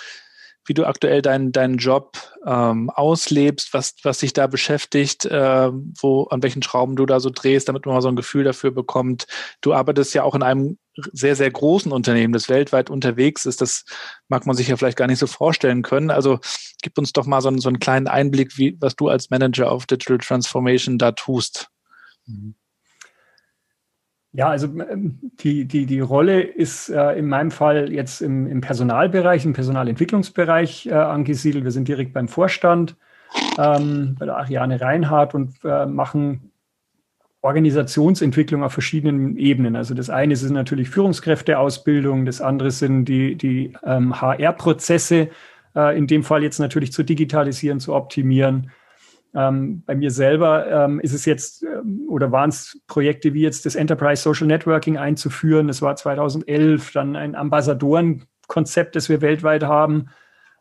wie 0.68 0.74
du 0.74 0.86
aktuell 0.86 1.22
deinen 1.22 1.50
deinen 1.50 1.78
Job 1.78 2.18
ähm, 2.46 2.90
auslebst, 2.90 3.72
was, 3.72 3.96
was 4.02 4.18
dich 4.18 4.32
da 4.32 4.46
beschäftigt, 4.46 5.24
äh, 5.24 5.70
wo, 5.72 6.24
an 6.24 6.42
welchen 6.42 6.62
Schrauben 6.62 6.94
du 6.94 7.06
da 7.06 7.20
so 7.20 7.30
drehst, 7.30 7.68
damit 7.68 7.86
man 7.86 7.94
mal 7.94 8.02
so 8.02 8.08
ein 8.08 8.16
Gefühl 8.16 8.44
dafür 8.44 8.70
bekommt. 8.70 9.26
Du 9.60 9.72
arbeitest 9.72 10.14
ja 10.14 10.22
auch 10.22 10.34
in 10.34 10.42
einem 10.42 10.78
sehr, 11.12 11.36
sehr 11.36 11.50
großen 11.50 11.92
Unternehmen, 11.92 12.32
das 12.32 12.48
weltweit 12.48 12.90
unterwegs 12.90 13.46
ist. 13.46 13.60
Das 13.60 13.84
mag 14.28 14.46
man 14.46 14.56
sich 14.56 14.68
ja 14.68 14.76
vielleicht 14.76 14.98
gar 14.98 15.06
nicht 15.06 15.18
so 15.20 15.26
vorstellen 15.26 15.82
können. 15.82 16.10
Also 16.10 16.38
gib 16.82 16.98
uns 16.98 17.12
doch 17.12 17.26
mal 17.26 17.40
so, 17.40 17.48
einen, 17.48 17.60
so 17.60 17.68
einen 17.68 17.78
kleinen 17.78 18.08
Einblick, 18.08 18.58
wie, 18.58 18.76
was 18.80 18.96
du 18.96 19.08
als 19.08 19.30
Manager 19.30 19.72
of 19.72 19.86
Digital 19.86 20.18
Transformation 20.18 20.98
da 20.98 21.12
tust. 21.12 21.68
Mhm. 22.26 22.54
Ja, 24.32 24.48
also 24.48 24.66
ähm, 24.66 25.18
die, 25.40 25.64
die, 25.64 25.86
die 25.86 26.00
Rolle 26.00 26.42
ist 26.42 26.90
äh, 26.90 27.12
in 27.18 27.26
meinem 27.26 27.50
Fall 27.50 27.92
jetzt 27.92 28.20
im, 28.20 28.46
im 28.46 28.60
Personalbereich, 28.60 29.44
im 29.44 29.54
Personalentwicklungsbereich 29.54 30.86
äh, 30.86 30.92
angesiedelt. 30.92 31.64
Wir 31.64 31.70
sind 31.70 31.88
direkt 31.88 32.12
beim 32.12 32.28
Vorstand 32.28 32.96
ähm, 33.58 34.16
bei 34.18 34.26
der 34.26 34.36
Ariane 34.36 34.80
Reinhardt 34.80 35.34
und 35.34 35.54
äh, 35.64 35.86
machen 35.86 36.52
Organisationsentwicklung 37.40 38.64
auf 38.64 38.72
verschiedenen 38.72 39.36
Ebenen. 39.36 39.76
Also 39.76 39.94
das 39.94 40.10
eine 40.10 40.34
ist 40.34 40.48
natürlich 40.50 40.90
Führungskräfteausbildung, 40.90 42.26
das 42.26 42.40
andere 42.40 42.70
sind 42.70 43.04
die, 43.06 43.36
die 43.36 43.72
ähm, 43.84 44.20
HR-Prozesse, 44.20 45.28
äh, 45.74 45.96
in 45.96 46.06
dem 46.06 46.24
Fall 46.24 46.42
jetzt 46.42 46.58
natürlich 46.58 46.92
zu 46.92 47.04
digitalisieren, 47.04 47.80
zu 47.80 47.94
optimieren. 47.94 48.70
Ähm, 49.34 49.82
bei 49.84 49.94
mir 49.94 50.10
selber 50.10 50.66
ähm, 50.84 51.00
ist 51.00 51.12
es 51.12 51.24
jetzt 51.24 51.62
ähm, 51.62 52.06
oder 52.08 52.32
waren 52.32 52.48
es 52.48 52.80
Projekte 52.86 53.34
wie 53.34 53.42
jetzt 53.42 53.66
das 53.66 53.74
Enterprise 53.74 54.22
Social 54.22 54.46
Networking 54.46 54.96
einzuführen. 54.96 55.68
Das 55.68 55.82
war 55.82 55.96
2011, 55.96 56.92
dann 56.92 57.14
ein 57.14 57.34
Ambassadorenkonzept, 57.34 58.96
das 58.96 59.08
wir 59.08 59.20
weltweit 59.20 59.64
haben, 59.64 60.08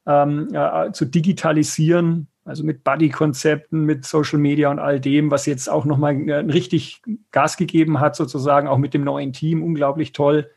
ähm, 0.06 0.49
äh, 0.53 0.91
zu 0.91 1.06
digitalisieren, 1.06 2.27
also 2.43 2.63
mit 2.63 2.84
Buddy-Konzepten, 2.84 3.84
mit 3.84 4.06
Social 4.06 4.39
Media 4.39 4.69
und 4.69 4.80
all 4.80 4.99
dem, 4.99 5.32
was 5.32 5.45
jetzt 5.45 5.69
auch 5.69 5.86
nochmal 5.86 6.30
äh, 6.30 6.36
richtig 6.36 7.01
Gas 7.32 7.58
gegeben 7.58 7.99
hat, 7.99 8.15
sozusagen, 8.15 8.67
auch 8.67 8.77
mit 8.77 8.93
dem 8.93 9.03
neuen 9.03 9.34
Team, 9.34 9.63
unglaublich 9.63 10.12
toll. 10.12 10.49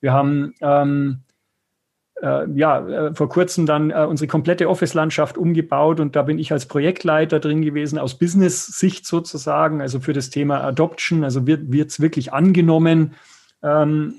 Wir 0.00 0.12
haben 0.12 0.54
ähm, 0.60 1.22
äh, 2.22 2.50
ja, 2.54 2.86
äh, 2.88 3.14
vor 3.14 3.28
kurzem 3.28 3.66
dann 3.66 3.90
äh, 3.90 4.06
unsere 4.08 4.28
komplette 4.28 4.68
Office-Landschaft 4.68 5.36
umgebaut 5.36 6.00
und 6.00 6.16
da 6.16 6.22
bin 6.22 6.38
ich 6.38 6.52
als 6.52 6.66
Projektleiter 6.66 7.40
drin 7.40 7.62
gewesen, 7.62 7.98
aus 7.98 8.18
Business-Sicht 8.18 9.06
sozusagen, 9.06 9.80
also 9.82 10.00
für 10.00 10.12
das 10.12 10.30
Thema 10.30 10.62
Adoption, 10.62 11.24
also 11.24 11.46
wird 11.46 11.90
es 11.90 12.00
wirklich 12.00 12.32
angenommen. 12.32 13.14
Ähm, 13.62 14.14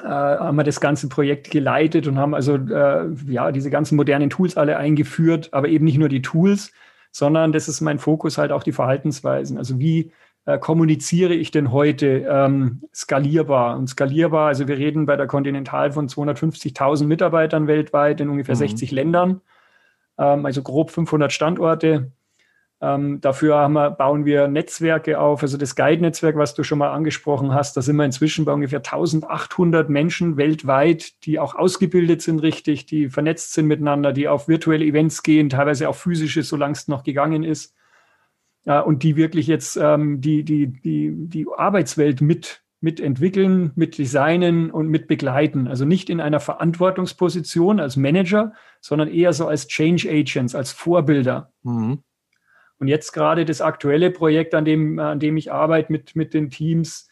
äh, 0.00 0.06
haben 0.06 0.56
wir 0.56 0.64
das 0.64 0.80
ganze 0.80 1.08
Projekt 1.08 1.50
geleitet 1.50 2.06
und 2.06 2.18
haben 2.18 2.34
also 2.34 2.54
äh, 2.54 3.06
ja 3.26 3.50
diese 3.50 3.70
ganzen 3.70 3.96
modernen 3.96 4.30
Tools 4.30 4.56
alle 4.56 4.76
eingeführt, 4.76 5.48
aber 5.52 5.68
eben 5.68 5.84
nicht 5.84 5.98
nur 5.98 6.08
die 6.08 6.22
Tools, 6.22 6.70
sondern 7.10 7.52
das 7.52 7.68
ist 7.68 7.80
mein 7.80 7.98
Fokus 7.98 8.38
halt 8.38 8.52
auch 8.52 8.62
die 8.62 8.72
Verhaltensweisen. 8.72 9.58
Also 9.58 9.80
wie 9.80 10.12
äh, 10.48 10.58
kommuniziere 10.58 11.34
ich 11.34 11.50
denn 11.50 11.72
heute 11.72 12.26
ähm, 12.26 12.80
skalierbar? 12.94 13.76
Und 13.76 13.88
skalierbar, 13.88 14.48
also 14.48 14.66
wir 14.66 14.78
reden 14.78 15.04
bei 15.04 15.14
der 15.14 15.26
Continental 15.26 15.92
von 15.92 16.08
250.000 16.08 17.04
Mitarbeitern 17.04 17.66
weltweit 17.66 18.22
in 18.22 18.30
ungefähr 18.30 18.54
mhm. 18.54 18.60
60 18.60 18.90
Ländern, 18.90 19.42
ähm, 20.16 20.46
also 20.46 20.62
grob 20.62 20.90
500 20.90 21.34
Standorte. 21.34 22.12
Ähm, 22.80 23.20
dafür 23.20 23.68
wir, 23.68 23.90
bauen 23.90 24.24
wir 24.24 24.48
Netzwerke 24.48 25.20
auf, 25.20 25.42
also 25.42 25.58
das 25.58 25.76
Guide-Netzwerk, 25.76 26.36
was 26.38 26.54
du 26.54 26.62
schon 26.62 26.78
mal 26.78 26.92
angesprochen 26.92 27.52
hast, 27.52 27.76
da 27.76 27.82
sind 27.82 27.96
wir 27.96 28.06
inzwischen 28.06 28.46
bei 28.46 28.52
ungefähr 28.54 28.78
1800 28.78 29.90
Menschen 29.90 30.38
weltweit, 30.38 31.26
die 31.26 31.38
auch 31.38 31.56
ausgebildet 31.56 32.22
sind 32.22 32.38
richtig, 32.38 32.86
die 32.86 33.10
vernetzt 33.10 33.52
sind 33.52 33.66
miteinander, 33.66 34.14
die 34.14 34.28
auf 34.28 34.48
virtuelle 34.48 34.86
Events 34.86 35.22
gehen, 35.22 35.50
teilweise 35.50 35.90
auch 35.90 35.96
physische, 35.96 36.42
solange 36.42 36.72
es 36.72 36.88
noch 36.88 37.02
gegangen 37.02 37.44
ist, 37.44 37.74
äh, 38.68 38.80
und 38.82 39.02
die 39.02 39.16
wirklich 39.16 39.46
jetzt 39.46 39.76
ähm, 39.76 40.20
die, 40.20 40.44
die, 40.44 40.66
die, 40.68 41.12
die 41.14 41.46
Arbeitswelt 41.56 42.20
mit 42.20 42.62
mitentwickeln, 42.80 43.72
mit 43.74 43.98
designen 43.98 44.70
und 44.70 44.86
mit 44.86 45.08
begleiten. 45.08 45.66
Also 45.66 45.84
nicht 45.84 46.08
in 46.10 46.20
einer 46.20 46.38
Verantwortungsposition 46.38 47.80
als 47.80 47.96
Manager, 47.96 48.52
sondern 48.80 49.08
eher 49.08 49.32
so 49.32 49.48
als 49.48 49.66
Change 49.66 50.08
Agents, 50.08 50.54
als 50.54 50.70
Vorbilder. 50.70 51.50
Mhm. 51.64 52.04
Und 52.78 52.86
jetzt 52.86 53.10
gerade 53.10 53.44
das 53.44 53.60
aktuelle 53.60 54.12
Projekt, 54.12 54.54
an 54.54 54.64
dem, 54.64 55.00
an 55.00 55.18
dem 55.18 55.36
ich 55.36 55.50
arbeite 55.50 55.90
mit, 55.90 56.14
mit 56.14 56.34
den 56.34 56.50
Teams, 56.50 57.08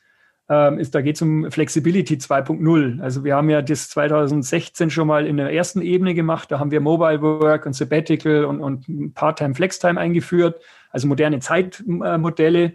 ähm, 0.48 0.78
ist, 0.78 0.94
da 0.94 1.00
geht 1.00 1.16
es 1.16 1.22
um 1.22 1.50
Flexibility 1.50 2.14
2.0. 2.14 3.00
Also 3.00 3.24
wir 3.24 3.34
haben 3.34 3.50
ja 3.50 3.62
das 3.62 3.88
2016 3.88 4.90
schon 4.90 5.08
mal 5.08 5.26
in 5.26 5.36
der 5.36 5.52
ersten 5.52 5.82
Ebene 5.82 6.14
gemacht. 6.14 6.52
Da 6.52 6.60
haben 6.60 6.70
wir 6.70 6.80
Mobile 6.80 7.20
Work 7.20 7.66
und 7.66 7.72
Sabbatical 7.72 8.44
und, 8.44 8.60
und 8.60 9.14
Part-Time, 9.14 9.56
Flex-Time 9.56 9.98
eingeführt, 9.98 10.62
also 10.96 11.08
moderne 11.08 11.40
Zeitmodelle. 11.40 12.72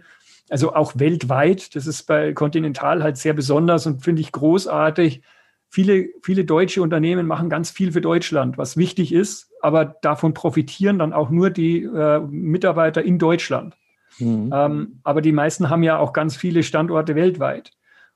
Also 0.48 0.74
auch 0.74 0.92
weltweit. 0.96 1.74
Das 1.74 1.86
ist 1.86 2.04
bei 2.04 2.32
Continental 2.32 3.02
halt 3.02 3.16
sehr 3.16 3.32
besonders 3.32 3.86
und 3.86 4.04
finde 4.04 4.22
ich 4.22 4.30
großartig. 4.30 5.22
Viele, 5.68 6.10
viele 6.22 6.44
deutsche 6.44 6.82
Unternehmen 6.82 7.26
machen 7.26 7.48
ganz 7.48 7.70
viel 7.70 7.90
für 7.90 8.00
Deutschland, 8.00 8.58
was 8.58 8.76
wichtig 8.76 9.12
ist, 9.12 9.50
aber 9.60 9.84
davon 10.02 10.34
profitieren 10.34 10.98
dann 10.98 11.12
auch 11.12 11.30
nur 11.30 11.50
die 11.50 11.82
äh, 11.82 12.20
Mitarbeiter 12.20 13.02
in 13.02 13.18
Deutschland. 13.18 13.74
Mhm. 14.18 14.52
Ähm, 14.54 15.00
aber 15.02 15.20
die 15.20 15.32
meisten 15.32 15.68
haben 15.68 15.82
ja 15.82 15.98
auch 15.98 16.12
ganz 16.12 16.36
viele 16.36 16.62
Standorte 16.62 17.14
weltweit. 17.16 17.72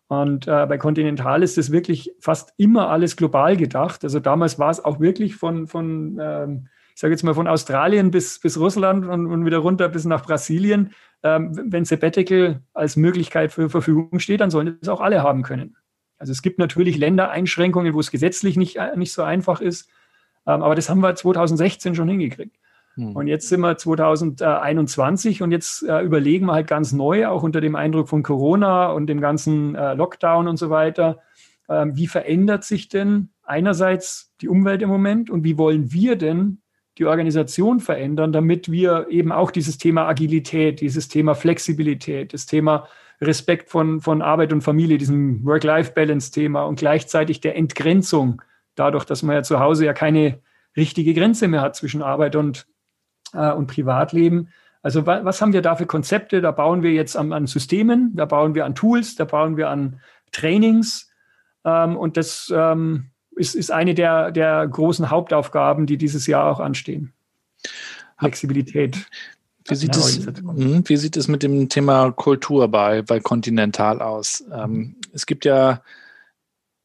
Und 0.06 0.46
äh, 0.46 0.66
bei 0.66 0.78
Continental 0.78 1.42
ist 1.42 1.58
es 1.58 1.72
wirklich 1.72 2.14
fast 2.20 2.52
immer 2.58 2.90
alles 2.90 3.16
global 3.16 3.56
gedacht. 3.56 4.04
Also 4.04 4.20
damals 4.20 4.58
war 4.58 4.70
es 4.70 4.84
auch 4.84 5.00
wirklich 5.00 5.34
von, 5.34 5.66
von 5.66 6.18
ähm, 6.20 6.68
ich 6.96 7.00
sage 7.00 7.12
jetzt 7.12 7.24
mal 7.24 7.34
von 7.34 7.46
Australien 7.46 8.10
bis, 8.10 8.38
bis 8.38 8.58
Russland 8.58 9.06
und, 9.06 9.26
und 9.26 9.44
wieder 9.44 9.58
runter 9.58 9.90
bis 9.90 10.06
nach 10.06 10.24
Brasilien. 10.24 10.94
Ähm, 11.22 11.52
wenn 11.66 11.84
Sabbatical 11.84 12.62
als 12.72 12.96
Möglichkeit 12.96 13.52
zur 13.52 13.68
Verfügung 13.68 14.18
steht, 14.18 14.40
dann 14.40 14.50
sollen 14.50 14.78
es 14.80 14.88
auch 14.88 15.02
alle 15.02 15.22
haben 15.22 15.42
können. 15.42 15.76
Also 16.16 16.32
es 16.32 16.40
gibt 16.40 16.58
natürlich 16.58 16.96
Ländereinschränkungen, 16.96 17.92
wo 17.92 18.00
es 18.00 18.10
gesetzlich 18.10 18.56
nicht, 18.56 18.76
äh, 18.76 18.96
nicht 18.96 19.12
so 19.12 19.22
einfach 19.22 19.60
ist. 19.60 19.90
Ähm, 20.46 20.62
aber 20.62 20.74
das 20.74 20.88
haben 20.88 21.00
wir 21.00 21.14
2016 21.14 21.94
schon 21.94 22.08
hingekriegt. 22.08 22.56
Hm. 22.94 23.14
Und 23.14 23.26
jetzt 23.26 23.50
sind 23.50 23.60
wir 23.60 23.76
2021 23.76 25.42
und 25.42 25.52
jetzt 25.52 25.82
äh, 25.82 26.00
überlegen 26.00 26.46
wir 26.46 26.54
halt 26.54 26.66
ganz 26.66 26.92
neu, 26.92 27.26
auch 27.26 27.42
unter 27.42 27.60
dem 27.60 27.76
Eindruck 27.76 28.08
von 28.08 28.22
Corona 28.22 28.86
und 28.86 29.06
dem 29.08 29.20
ganzen 29.20 29.74
äh, 29.74 29.92
Lockdown 29.92 30.48
und 30.48 30.56
so 30.56 30.70
weiter, 30.70 31.18
äh, 31.68 31.84
wie 31.92 32.06
verändert 32.06 32.64
sich 32.64 32.88
denn 32.88 33.28
einerseits 33.42 34.32
die 34.40 34.48
Umwelt 34.48 34.80
im 34.80 34.88
Moment 34.88 35.28
und 35.28 35.44
wie 35.44 35.58
wollen 35.58 35.92
wir 35.92 36.16
denn 36.16 36.62
die 36.98 37.06
Organisation 37.06 37.80
verändern, 37.80 38.32
damit 38.32 38.70
wir 38.70 39.06
eben 39.10 39.32
auch 39.32 39.50
dieses 39.50 39.78
Thema 39.78 40.08
Agilität, 40.08 40.80
dieses 40.80 41.08
Thema 41.08 41.34
Flexibilität, 41.34 42.32
das 42.32 42.46
Thema 42.46 42.88
Respekt 43.20 43.70
von, 43.70 44.00
von 44.00 44.22
Arbeit 44.22 44.52
und 44.52 44.62
Familie, 44.62 44.98
diesem 44.98 45.44
Work-Life-Balance-Thema 45.44 46.64
und 46.64 46.78
gleichzeitig 46.78 47.40
der 47.40 47.56
Entgrenzung, 47.56 48.42
dadurch, 48.74 49.04
dass 49.04 49.22
man 49.22 49.36
ja 49.36 49.42
zu 49.42 49.60
Hause 49.60 49.86
ja 49.86 49.92
keine 49.92 50.40
richtige 50.76 51.14
Grenze 51.14 51.48
mehr 51.48 51.62
hat 51.62 51.76
zwischen 51.76 52.02
Arbeit 52.02 52.36
und, 52.36 52.66
äh, 53.32 53.52
und 53.52 53.66
Privatleben. 53.66 54.48
Also 54.82 55.06
wa 55.06 55.24
was 55.24 55.40
haben 55.40 55.52
wir 55.52 55.62
da 55.62 55.76
für 55.76 55.86
Konzepte? 55.86 56.40
Da 56.40 56.50
bauen 56.50 56.82
wir 56.82 56.92
jetzt 56.92 57.16
an, 57.16 57.32
an, 57.32 57.46
Systemen, 57.46 58.12
da 58.14 58.24
bauen 58.26 58.54
wir 58.54 58.64
an 58.64 58.74
Tools, 58.74 59.16
da 59.16 59.24
bauen 59.24 59.56
wir 59.56 59.68
an 59.68 60.00
Trainings. 60.32 61.10
Ähm, 61.64 61.96
und 61.96 62.16
das 62.16 62.52
ähm, 62.54 63.10
ist, 63.36 63.54
ist 63.54 63.70
eine 63.70 63.94
der, 63.94 64.32
der 64.32 64.66
großen 64.66 65.10
Hauptaufgaben, 65.10 65.86
die 65.86 65.96
dieses 65.96 66.26
Jahr 66.26 66.50
auch 66.50 66.60
anstehen. 66.60 67.12
Flexibilität. 68.18 69.06
Wie 69.68 69.74
sieht, 69.74 69.96
es, 69.96 70.24
hm, 70.26 70.88
wie 70.88 70.96
sieht 70.96 71.16
es 71.16 71.26
mit 71.28 71.42
dem 71.42 71.68
Thema 71.68 72.12
Kultur 72.12 72.68
bei, 72.68 73.02
bei 73.02 73.20
Continental 73.20 74.00
aus? 74.00 74.44
Ähm, 74.52 74.96
es 75.12 75.26
gibt 75.26 75.44
ja 75.44 75.82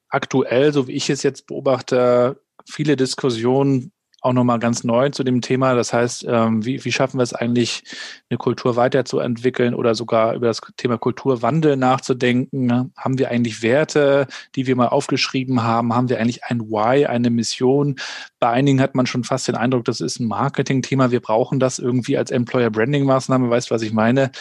aktuell, 0.10 0.74
so 0.74 0.88
wie 0.88 0.94
ich 0.94 1.10
es 1.10 1.24
jetzt 1.24 1.48
beobachte, 1.48 2.42
viele 2.66 2.96
Diskussionen 2.96 3.92
auch 4.22 4.34
nochmal 4.34 4.60
ganz 4.60 4.84
neu 4.84 5.10
zu 5.10 5.24
dem 5.24 5.42
Thema. 5.42 5.74
Das 5.74 5.92
heißt, 5.92 6.26
ähm, 6.28 6.64
wie, 6.64 6.84
wie 6.86 6.92
schaffen 6.92 7.18
wir 7.18 7.24
es 7.24 7.34
eigentlich, 7.34 7.84
eine 8.30 8.38
Kultur 8.38 8.76
weiterzuentwickeln 8.76 9.74
oder 9.74 9.96
sogar 9.96 10.36
über 10.36 10.48
das 10.48 10.62
Thema 10.78 10.98
Kulturwandel 10.98 11.76
nachzudenken? 11.76 12.94
Haben 12.96 13.18
wir 13.18 13.30
eigentlich 13.30 13.64
Werte, 13.64 14.28
die 14.56 14.68
wir 14.68 14.76
mal 14.76 14.88
aufgeschrieben 14.88 15.64
haben? 15.64 15.94
Haben 15.94 16.10
wir 16.10 16.20
eigentlich 16.20 16.44
ein 16.46 16.62
Why, 16.62 17.08
eine 17.08 17.32
Mission? 17.32 17.96
Bei 18.40 18.50
einigen 18.50 18.80
hat 18.80 18.96
man 18.96 19.08
schon 19.08 19.24
fast 19.24 19.48
den 19.48 19.56
Eindruck, 19.56 19.86
das 19.86 20.02
ist 20.02 20.20
ein 20.20 20.28
Marketing-Thema. 20.28 21.12
Wir 21.12 21.20
brauchen 21.20 21.60
das 21.60 21.80
irgendwie 21.80 22.18
als 22.18 22.32
Employer-Branding-Maßnahme. 22.32 23.50
Weißt 23.50 23.72
du, 23.72 23.76
was 23.76 23.82
ich 23.82 23.92
meine? 23.92 24.32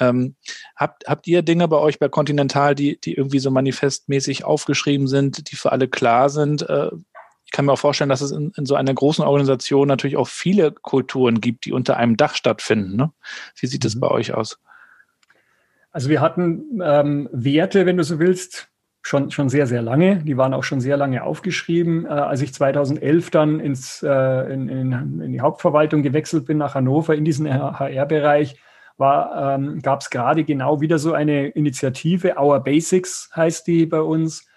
Ähm, 0.00 0.34
habt, 0.76 1.06
habt 1.06 1.26
ihr 1.28 1.42
Dinge 1.42 1.68
bei 1.68 1.78
euch 1.78 2.00
bei 2.00 2.08
Continental, 2.08 2.74
die, 2.74 3.00
die 3.00 3.14
irgendwie 3.14 3.38
so 3.38 3.52
manifestmäßig 3.52 4.44
aufgeschrieben 4.44 5.06
sind, 5.06 5.50
die 5.50 5.56
für 5.56 5.70
alle 5.70 5.88
klar 5.88 6.28
sind? 6.28 6.68
Äh, 6.68 6.90
ich 7.48 7.52
kann 7.52 7.64
mir 7.64 7.72
auch 7.72 7.78
vorstellen, 7.78 8.10
dass 8.10 8.20
es 8.20 8.30
in, 8.30 8.52
in, 8.58 8.66
so 8.66 8.74
einer 8.74 8.92
großen 8.92 9.24
Organisation 9.24 9.88
natürlich 9.88 10.18
auch 10.18 10.28
viele 10.28 10.70
Kulturen 10.70 11.40
gibt, 11.40 11.64
die 11.64 11.72
unter 11.72 11.96
einem 11.96 12.18
Dach 12.18 12.34
stattfinden. 12.34 12.94
Ne? 12.94 13.10
Wie 13.58 13.66
sieht 13.66 13.86
es 13.86 13.96
mhm. 13.96 14.00
bei 14.00 14.10
euch 14.10 14.34
aus? 14.34 14.60
Also 15.90 16.10
wir 16.10 16.20
hatten 16.20 16.80
ähm, 16.84 17.26
Werte, 17.32 17.86
wenn 17.86 17.96
du 17.96 18.04
so 18.04 18.18
willst, 18.18 18.68
schon, 19.00 19.30
schon 19.30 19.48
sehr, 19.48 19.66
sehr 19.66 19.80
lange. 19.80 20.16
Die 20.24 20.36
waren 20.36 20.52
auch 20.52 20.62
schon 20.62 20.82
sehr 20.82 20.98
lange 20.98 21.22
aufgeschrieben. 21.22 22.04
Äh, 22.04 22.10
als 22.10 22.42
ich 22.42 22.52
2011 22.52 23.30
dann 23.30 23.60
ins, 23.60 24.02
äh, 24.02 24.52
in, 24.52 24.68
in, 24.68 24.92
in, 25.22 25.32
die 25.32 25.40
Hauptverwaltung 25.40 26.02
gewechselt 26.02 26.44
bin 26.44 26.58
nach 26.58 26.74
Hannover 26.74 27.14
in 27.14 27.24
diesen 27.24 27.48
HR-Bereich, 27.50 28.56
ähm, 29.00 29.80
gab 29.80 30.02
es 30.02 30.10
gerade 30.10 30.44
genau 30.44 30.82
wieder 30.82 30.98
so 30.98 31.14
eine 31.14 31.48
Initiative, 31.48 32.34
Our 32.38 32.60
Basics 32.60 33.30
heißt 33.34 33.66
die 33.66 33.86
bei 33.86 34.02
uns, 34.02 34.47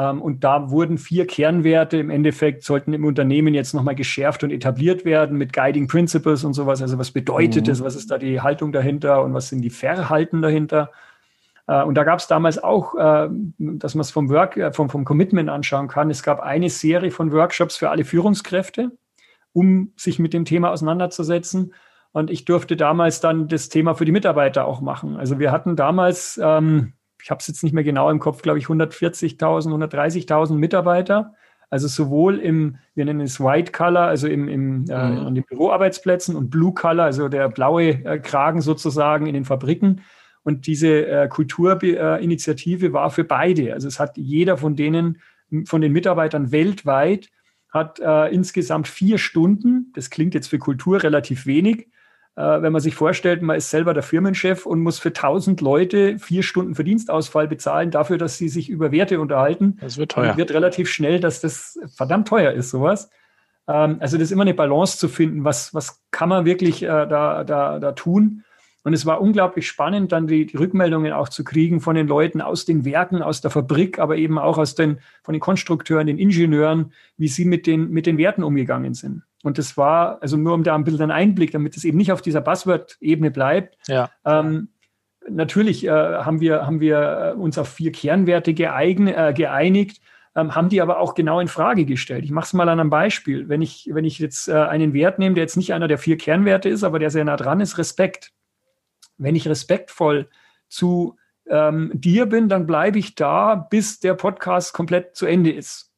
und 0.00 0.44
da 0.44 0.70
wurden 0.70 0.96
vier 0.96 1.26
Kernwerte 1.26 1.96
im 1.96 2.08
Endeffekt, 2.08 2.62
sollten 2.62 2.92
im 2.92 3.04
Unternehmen 3.04 3.52
jetzt 3.52 3.74
nochmal 3.74 3.96
geschärft 3.96 4.44
und 4.44 4.52
etabliert 4.52 5.04
werden 5.04 5.36
mit 5.36 5.52
Guiding 5.52 5.88
Principles 5.88 6.44
und 6.44 6.54
sowas. 6.54 6.80
Also 6.80 6.98
was 6.98 7.10
bedeutet 7.10 7.66
mhm. 7.66 7.70
das? 7.70 7.82
Was 7.82 7.96
ist 7.96 8.10
da 8.10 8.18
die 8.18 8.40
Haltung 8.40 8.70
dahinter 8.70 9.24
und 9.24 9.34
was 9.34 9.48
sind 9.48 9.62
die 9.62 9.70
Verhalten 9.70 10.40
dahinter? 10.40 10.92
Äh, 11.68 11.84
und 11.84 11.94
da 11.94 12.02
gab 12.02 12.18
es 12.18 12.26
damals 12.26 12.62
auch, 12.62 12.96
äh, 12.96 13.28
dass 13.58 13.94
man 13.94 14.00
es 14.00 14.10
vom 14.10 14.28
Work, 14.30 14.56
äh, 14.56 14.72
vom, 14.72 14.90
vom 14.90 15.04
Commitment 15.04 15.48
anschauen 15.48 15.86
kann. 15.86 16.10
Es 16.10 16.24
gab 16.24 16.40
eine 16.40 16.70
Serie 16.70 17.12
von 17.12 17.30
Workshops 17.30 17.76
für 17.76 17.90
alle 17.90 18.04
Führungskräfte, 18.04 18.90
um 19.52 19.92
sich 19.96 20.18
mit 20.18 20.32
dem 20.32 20.44
Thema 20.44 20.70
auseinanderzusetzen. 20.70 21.74
Und 22.10 22.30
ich 22.30 22.46
durfte 22.46 22.76
damals 22.76 23.20
dann 23.20 23.48
das 23.48 23.68
Thema 23.68 23.94
für 23.94 24.06
die 24.06 24.12
Mitarbeiter 24.12 24.66
auch 24.66 24.80
machen. 24.80 25.16
Also 25.16 25.38
wir 25.38 25.52
hatten 25.52 25.76
damals 25.76 26.40
ähm, 26.42 26.94
ich 27.22 27.30
habe 27.30 27.40
es 27.40 27.46
jetzt 27.46 27.62
nicht 27.62 27.72
mehr 27.72 27.84
genau 27.84 28.10
im 28.10 28.18
Kopf, 28.18 28.42
glaube 28.42 28.58
ich, 28.58 28.66
140.000, 28.66 29.38
130.000 29.38 30.54
Mitarbeiter. 30.54 31.34
Also 31.70 31.86
sowohl 31.86 32.38
im, 32.38 32.76
wir 32.94 33.04
nennen 33.04 33.20
es 33.20 33.40
White 33.40 33.72
Color, 33.72 34.02
also 34.02 34.26
im, 34.26 34.48
im, 34.48 34.86
äh, 34.88 35.08
mhm. 35.08 35.26
an 35.26 35.34
den 35.34 35.44
Büroarbeitsplätzen 35.44 36.34
und 36.34 36.48
Blue 36.50 36.72
Color, 36.72 37.04
also 37.04 37.28
der 37.28 37.48
blaue 37.48 38.04
äh, 38.04 38.18
Kragen 38.18 38.62
sozusagen 38.62 39.26
in 39.26 39.34
den 39.34 39.44
Fabriken. 39.44 40.00
Und 40.44 40.66
diese 40.66 41.06
äh, 41.06 41.28
Kulturinitiative 41.28 42.94
war 42.94 43.10
für 43.10 43.24
beide. 43.24 43.74
Also 43.74 43.86
es 43.86 44.00
hat 44.00 44.16
jeder 44.16 44.56
von 44.56 44.76
denen, 44.76 45.20
von 45.66 45.82
den 45.82 45.92
Mitarbeitern 45.92 46.52
weltweit, 46.52 47.28
hat 47.68 48.00
äh, 48.00 48.28
insgesamt 48.32 48.88
vier 48.88 49.18
Stunden, 49.18 49.92
das 49.94 50.08
klingt 50.08 50.32
jetzt 50.32 50.48
für 50.48 50.58
Kultur 50.58 51.02
relativ 51.02 51.44
wenig, 51.44 51.80
äh, 51.80 51.97
wenn 52.38 52.72
man 52.72 52.80
sich 52.80 52.94
vorstellt, 52.94 53.42
man 53.42 53.56
ist 53.56 53.70
selber 53.70 53.94
der 53.94 54.02
Firmenchef 54.02 54.64
und 54.64 54.80
muss 54.80 54.98
für 54.98 55.08
1000 55.08 55.60
Leute 55.60 56.18
vier 56.18 56.42
Stunden 56.42 56.74
Verdienstausfall 56.74 57.48
bezahlen 57.48 57.90
dafür, 57.90 58.16
dass 58.16 58.38
sie 58.38 58.48
sich 58.48 58.70
über 58.70 58.92
Werte 58.92 59.20
unterhalten. 59.20 59.78
Das 59.80 59.98
wird 59.98 60.12
teuer. 60.12 60.36
wird 60.36 60.52
relativ 60.52 60.88
schnell, 60.88 61.18
dass 61.20 61.40
das 61.40 61.78
verdammt 61.96 62.28
teuer 62.28 62.52
ist, 62.52 62.70
sowas. 62.70 63.10
Ähm, 63.66 63.96
also 64.00 64.16
das 64.16 64.26
ist 64.26 64.32
immer 64.32 64.42
eine 64.42 64.54
Balance 64.54 64.98
zu 64.98 65.08
finden, 65.08 65.44
was, 65.44 65.74
was 65.74 66.02
kann 66.10 66.28
man 66.28 66.44
wirklich 66.44 66.82
äh, 66.82 66.86
da, 66.86 67.44
da, 67.44 67.78
da 67.78 67.92
tun. 67.92 68.44
Und 68.88 68.94
es 68.94 69.04
war 69.04 69.20
unglaublich 69.20 69.68
spannend, 69.68 70.12
dann 70.12 70.28
die, 70.28 70.46
die, 70.46 70.56
Rückmeldungen 70.56 71.12
auch 71.12 71.28
zu 71.28 71.44
kriegen 71.44 71.82
von 71.82 71.94
den 71.94 72.08
Leuten 72.08 72.40
aus 72.40 72.64
den 72.64 72.86
Werken, 72.86 73.20
aus 73.20 73.42
der 73.42 73.50
Fabrik, 73.50 73.98
aber 73.98 74.16
eben 74.16 74.38
auch 74.38 74.56
aus 74.56 74.76
den, 74.76 75.00
von 75.22 75.34
den 75.34 75.42
Konstrukteuren, 75.42 76.06
den 76.06 76.16
Ingenieuren, 76.16 76.94
wie 77.18 77.28
sie 77.28 77.44
mit 77.44 77.66
den, 77.66 77.90
mit 77.90 78.06
den 78.06 78.16
Werten 78.16 78.42
umgegangen 78.42 78.94
sind. 78.94 79.24
Und 79.42 79.58
das 79.58 79.76
war, 79.76 80.22
also 80.22 80.38
nur 80.38 80.54
um 80.54 80.64
da 80.64 80.74
ein 80.74 80.84
bisschen 80.84 81.02
einen 81.02 81.10
Einblick, 81.10 81.50
damit 81.50 81.76
es 81.76 81.84
eben 81.84 81.98
nicht 81.98 82.12
auf 82.12 82.22
dieser 82.22 82.40
Buzzword-Ebene 82.40 83.30
bleibt. 83.30 83.76
Ja. 83.88 84.08
Ähm, 84.24 84.68
natürlich 85.28 85.84
äh, 85.84 85.90
haben 85.90 86.40
wir, 86.40 86.64
haben 86.64 86.80
wir 86.80 87.34
äh, 87.36 87.38
uns 87.38 87.58
auf 87.58 87.68
vier 87.68 87.92
Kernwerte 87.92 88.54
geeign, 88.54 89.06
äh, 89.06 89.34
geeinigt. 89.36 90.00
ähm, 90.34 90.54
haben 90.54 90.70
die 90.70 90.80
aber 90.80 90.98
auch 90.98 91.14
genau 91.14 91.40
in 91.40 91.48
Frage 91.48 91.84
gestellt. 91.84 92.24
Ich 92.24 92.30
mache 92.30 92.46
es 92.46 92.54
mal 92.54 92.70
an 92.70 92.80
einem 92.80 92.88
Beispiel. 92.88 93.50
Wenn 93.50 93.60
ich, 93.60 93.90
wenn 93.92 94.06
ich 94.06 94.18
jetzt 94.18 94.48
äh, 94.48 94.54
einen 94.54 94.94
Wert 94.94 95.18
nehme, 95.18 95.34
der 95.34 95.44
jetzt 95.44 95.58
nicht 95.58 95.74
einer 95.74 95.88
der 95.88 95.98
vier 95.98 96.16
Kernwerte 96.16 96.70
ist, 96.70 96.84
aber 96.84 96.98
der 96.98 97.10
sehr 97.10 97.26
nah 97.26 97.36
dran 97.36 97.60
ist, 97.60 97.76
Respekt. 97.76 98.32
Wenn 99.18 99.36
ich 99.36 99.48
respektvoll 99.48 100.28
zu 100.68 101.16
ähm, 101.48 101.90
dir 101.94 102.26
bin, 102.26 102.48
dann 102.48 102.66
bleibe 102.66 102.98
ich 102.98 103.14
da, 103.14 103.54
bis 103.54 104.00
der 104.00 104.14
Podcast 104.14 104.72
komplett 104.72 105.16
zu 105.16 105.26
Ende 105.26 105.50
ist. 105.50 105.92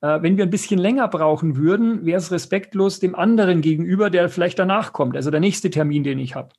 Äh, 0.00 0.22
wenn 0.22 0.36
wir 0.36 0.44
ein 0.44 0.50
bisschen 0.50 0.78
länger 0.78 1.08
brauchen 1.08 1.56
würden, 1.56 2.04
wäre 2.04 2.18
es 2.18 2.30
respektlos 2.30 3.00
dem 3.00 3.14
anderen 3.14 3.60
gegenüber, 3.60 4.10
der 4.10 4.28
vielleicht 4.28 4.58
danach 4.58 4.92
kommt, 4.92 5.16
also 5.16 5.30
der 5.30 5.40
nächste 5.40 5.70
Termin, 5.70 6.04
den 6.04 6.18
ich 6.18 6.34
habe. 6.34 6.50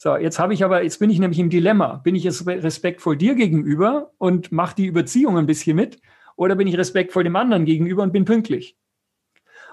So, 0.00 0.16
jetzt 0.16 0.38
habe 0.38 0.54
ich 0.54 0.64
aber, 0.64 0.84
jetzt 0.84 1.00
bin 1.00 1.10
ich 1.10 1.18
nämlich 1.18 1.40
im 1.40 1.50
Dilemma. 1.50 1.96
Bin 1.96 2.14
ich 2.14 2.22
jetzt 2.22 2.46
respektvoll 2.46 3.16
dir 3.16 3.34
gegenüber 3.34 4.12
und 4.18 4.52
mache 4.52 4.76
die 4.76 4.86
Überziehung 4.86 5.36
ein 5.36 5.46
bisschen 5.46 5.74
mit? 5.74 6.00
Oder 6.36 6.54
bin 6.54 6.68
ich 6.68 6.78
respektvoll 6.78 7.24
dem 7.24 7.34
anderen 7.34 7.64
gegenüber 7.64 8.04
und 8.04 8.12
bin 8.12 8.24
pünktlich? 8.24 8.76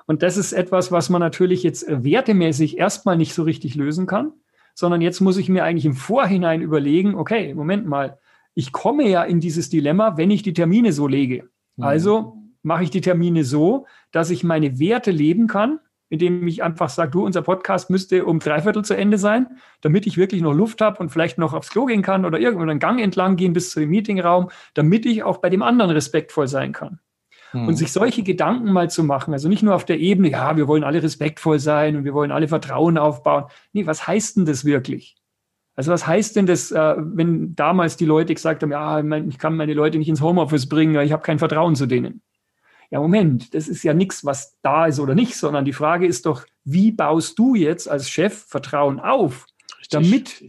Und 0.08 0.24
das 0.24 0.38
ist 0.38 0.52
etwas, 0.52 0.92
was 0.92 1.12
man 1.12 1.20
natürlich 1.20 1.62
jetzt 1.62 1.86
wertemäßig 1.88 2.80
erstmal 2.80 3.18
nicht 3.18 3.36
so 3.36 3.44
richtig 3.44 3.76
lösen 3.76 4.08
kann, 4.08 4.34
sondern 4.76 5.02
jetzt 5.02 5.22
muss 5.22 5.38
ich 5.38 5.50
mir 5.50 5.64
eigentlich 5.64 5.86
im 5.86 5.96
Vorhinein 5.96 6.62
überlegen, 6.62 7.16
okay, 7.16 7.56
Moment 7.56 7.88
mal, 7.88 8.20
ich 8.54 8.72
komme 8.72 9.10
ja 9.10 9.24
in 9.24 9.40
dieses 9.40 9.70
Dilemma, 9.70 10.18
wenn 10.18 10.30
ich 10.30 10.44
die 10.44 10.54
Termine 10.54 10.94
so 10.94 11.08
lege. 11.08 11.50
Mhm. 11.76 11.84
Also 11.84 12.38
mache 12.62 12.84
ich 12.84 12.92
die 12.92 13.02
Termine 13.02 13.44
so, 13.44 13.88
dass 14.12 14.30
ich 14.30 14.44
meine 14.44 14.78
Werte 14.78 15.10
leben 15.10 15.48
kann 15.48 15.80
indem 16.10 16.48
ich 16.48 16.64
einfach 16.64 16.90
sage, 16.90 17.12
du, 17.12 17.26
unser 17.26 17.42
Podcast 17.42 17.90
müsste 17.90 18.26
um 18.26 18.40
dreiviertel 18.40 18.84
zu 18.84 18.96
Ende 18.96 19.18
sein, 19.18 19.58
damit 19.82 20.06
ich 20.06 20.18
wirklich 20.18 20.42
noch 20.42 20.54
Luft 20.54 20.82
habe 20.82 21.00
und 21.00 21.10
vielleicht 21.10 21.38
noch 21.38 21.54
aufs 21.54 21.70
Klo 21.70 21.86
gehen 21.86 22.02
kann 22.02 22.26
oder 22.26 22.40
irgendwo 22.40 22.64
einen 22.64 22.80
Gang 22.80 23.02
entlang 23.02 23.36
gehen 23.36 23.54
bis 23.54 23.72
zu 23.72 23.80
dem 23.80 23.90
Meetingraum, 23.90 24.50
damit 24.74 25.06
ich 25.06 25.24
auch 25.24 25.38
bei 25.38 25.50
dem 25.50 25.64
anderen 25.64 25.92
respektvoll 25.92 26.48
sein 26.48 26.74
kann. 26.74 27.00
Hm. 27.56 27.68
Und 27.68 27.76
sich 27.76 27.92
solche 27.92 28.24
Gedanken 28.24 28.72
mal 28.72 28.90
zu 28.90 29.04
machen, 29.04 29.34
also 29.34 29.50
nicht 29.50 29.64
nur 29.64 29.76
auf 29.76 29.86
der 29.86 30.00
Ebene, 30.00 30.30
ja, 30.30 30.58
wir 30.58 30.68
wollen 30.68 30.84
alle 30.84 31.02
respektvoll 31.02 31.60
sein 31.60 31.96
und 31.96 32.04
wir 32.04 32.14
wollen 32.14 32.32
alle 32.32 32.48
Vertrauen 32.48 32.98
aufbauen. 32.98 33.46
Nee, 33.74 33.88
was 33.88 34.08
heißt 34.08 34.38
denn 34.38 34.46
das 34.46 34.66
wirklich? 34.66 35.16
Also 35.76 35.92
was 35.92 36.08
heißt 36.08 36.36
denn 36.36 36.46
das, 36.46 36.72
äh, 36.72 36.96
wenn 36.98 37.56
damals 37.56 37.98
die 37.98 38.06
Leute 38.06 38.34
gesagt 38.34 38.64
haben, 38.64 38.72
ja, 38.72 39.00
ich 39.00 39.38
kann 39.38 39.58
meine 39.58 39.74
Leute 39.74 39.98
nicht 39.98 40.10
ins 40.10 40.22
Homeoffice 40.22 40.70
bringen, 40.70 41.00
ich 41.02 41.12
habe 41.12 41.24
kein 41.24 41.40
Vertrauen 41.40 41.76
zu 41.76 41.86
denen? 41.86 42.22
ja, 42.90 43.00
Moment, 43.00 43.54
das 43.54 43.68
ist 43.68 43.84
ja 43.84 43.94
nichts, 43.94 44.26
was 44.26 44.60
da 44.62 44.86
ist 44.86 45.00
oder 45.00 45.16
nicht, 45.16 45.36
sondern 45.36 45.66
die 45.66 45.74
Frage 45.74 46.06
ist 46.06 46.26
doch, 46.26 46.46
wie 46.64 46.92
baust 46.92 47.38
du 47.38 47.56
jetzt 47.56 47.90
als 47.90 48.10
Chef 48.10 48.46
Vertrauen 48.48 49.00
auf, 49.00 49.48
Richtig. 49.80 49.90
damit 49.90 50.44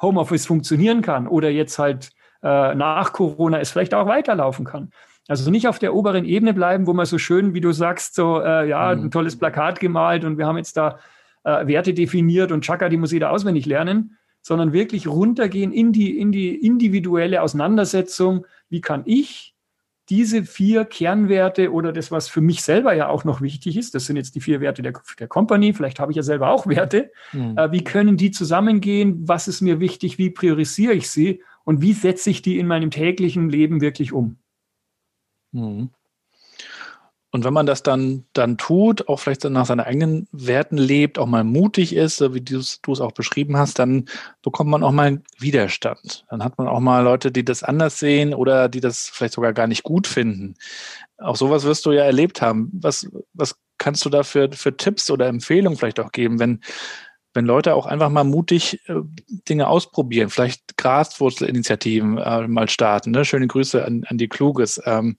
Homeoffice 0.00 0.46
funktionieren 0.46 1.02
kann 1.02 1.26
oder 1.26 1.50
jetzt 1.50 1.78
halt 1.78 2.10
äh, 2.42 2.74
nach 2.74 3.12
Corona 3.12 3.58
es 3.58 3.70
vielleicht 3.70 3.94
auch 3.94 4.06
weiterlaufen 4.06 4.64
kann. 4.64 4.92
Also 5.28 5.50
nicht 5.50 5.68
auf 5.68 5.78
der 5.78 5.94
oberen 5.94 6.24
Ebene 6.24 6.54
bleiben, 6.54 6.86
wo 6.86 6.94
man 6.94 7.06
so 7.06 7.18
schön, 7.18 7.52
wie 7.54 7.60
du 7.60 7.72
sagst, 7.72 8.14
so, 8.14 8.40
äh, 8.40 8.68
ja, 8.68 8.94
mhm. 8.94 9.04
ein 9.04 9.10
tolles 9.10 9.36
Plakat 9.36 9.78
gemalt 9.78 10.24
und 10.24 10.38
wir 10.38 10.46
haben 10.46 10.56
jetzt 10.56 10.76
da 10.76 10.98
äh, 11.44 11.66
Werte 11.66 11.92
definiert 11.94 12.50
und 12.50 12.64
Chaka, 12.64 12.88
die 12.88 12.96
muss 12.96 13.12
jeder 13.12 13.30
auswendig 13.30 13.66
lernen, 13.66 14.16
sondern 14.40 14.72
wirklich 14.72 15.06
runtergehen 15.06 15.70
in 15.70 15.92
die, 15.92 16.18
in 16.18 16.32
die 16.32 16.54
individuelle 16.54 17.42
Auseinandersetzung. 17.42 18.46
Wie 18.70 18.80
kann 18.80 19.02
ich 19.04 19.54
diese 20.08 20.44
vier 20.44 20.86
Kernwerte 20.86 21.70
oder 21.72 21.92
das, 21.92 22.10
was 22.10 22.28
für 22.28 22.40
mich 22.40 22.62
selber 22.62 22.94
ja 22.94 23.08
auch 23.08 23.24
noch 23.24 23.42
wichtig 23.42 23.76
ist, 23.76 23.94
das 23.94 24.06
sind 24.06 24.16
jetzt 24.16 24.34
die 24.34 24.40
vier 24.40 24.62
Werte 24.62 24.80
der, 24.80 24.94
der 25.18 25.28
Company, 25.28 25.74
vielleicht 25.74 26.00
habe 26.00 26.12
ich 26.12 26.16
ja 26.16 26.22
selber 26.22 26.50
auch 26.50 26.66
Werte, 26.66 27.10
mhm. 27.32 27.58
äh, 27.58 27.70
wie 27.72 27.84
können 27.84 28.16
die 28.16 28.30
zusammengehen, 28.30 29.28
was 29.28 29.48
ist 29.48 29.60
mir 29.60 29.80
wichtig, 29.80 30.16
wie 30.16 30.30
priorisiere 30.30 30.94
ich 30.94 31.10
sie 31.10 31.42
und 31.64 31.82
wie 31.82 31.92
setze 31.92 32.30
ich 32.30 32.40
die 32.40 32.58
in 32.58 32.66
meinem 32.66 32.90
täglichen 32.90 33.50
Leben 33.50 33.82
wirklich 33.82 34.12
um? 34.14 34.38
Mhm. 35.52 35.90
Und 37.30 37.44
wenn 37.44 37.52
man 37.52 37.66
das 37.66 37.82
dann, 37.82 38.24
dann 38.32 38.56
tut, 38.56 39.06
auch 39.06 39.20
vielleicht 39.20 39.44
nach 39.44 39.66
seinen 39.66 39.80
eigenen 39.80 40.28
Werten 40.32 40.78
lebt, 40.78 41.18
auch 41.18 41.26
mal 41.26 41.44
mutig 41.44 41.94
ist, 41.94 42.16
so 42.16 42.34
wie 42.34 42.40
du 42.40 42.58
es 42.58 43.00
auch 43.00 43.12
beschrieben 43.12 43.58
hast, 43.58 43.78
dann 43.78 44.06
bekommt 44.42 44.70
man 44.70 44.82
auch 44.82 44.92
mal 44.92 45.20
Widerstand. 45.38 46.24
Dann 46.30 46.42
hat 46.42 46.56
man 46.56 46.68
auch 46.68 46.80
mal 46.80 47.04
Leute, 47.04 47.30
die 47.30 47.44
das 47.44 47.62
anders 47.62 47.98
sehen 47.98 48.32
oder 48.32 48.70
die 48.70 48.80
das 48.80 49.10
vielleicht 49.12 49.34
sogar 49.34 49.52
gar 49.52 49.66
nicht 49.66 49.82
gut 49.82 50.06
finden. 50.06 50.54
Auch 51.18 51.36
sowas 51.36 51.64
wirst 51.64 51.84
du 51.84 51.92
ja 51.92 52.04
erlebt 52.04 52.40
haben. 52.40 52.70
Was, 52.72 53.06
was 53.34 53.56
kannst 53.76 54.06
du 54.06 54.08
da 54.08 54.22
für, 54.22 54.50
für 54.52 54.74
Tipps 54.74 55.10
oder 55.10 55.26
Empfehlungen 55.26 55.78
vielleicht 55.78 56.00
auch 56.00 56.12
geben, 56.12 56.38
wenn, 56.38 56.60
wenn 57.38 57.46
Leute 57.46 57.76
auch 57.76 57.86
einfach 57.86 58.10
mal 58.10 58.24
mutig 58.24 58.80
äh, 58.88 58.94
Dinge 59.48 59.68
ausprobieren, 59.68 60.28
vielleicht 60.28 60.76
Graswurzelinitiativen 60.76 62.18
äh, 62.18 62.48
mal 62.48 62.68
starten. 62.68 63.12
Ne? 63.12 63.24
Schöne 63.24 63.46
Grüße 63.46 63.84
an, 63.84 64.02
an 64.08 64.18
die 64.18 64.28
Kluges. 64.28 64.82
Ähm, 64.84 65.16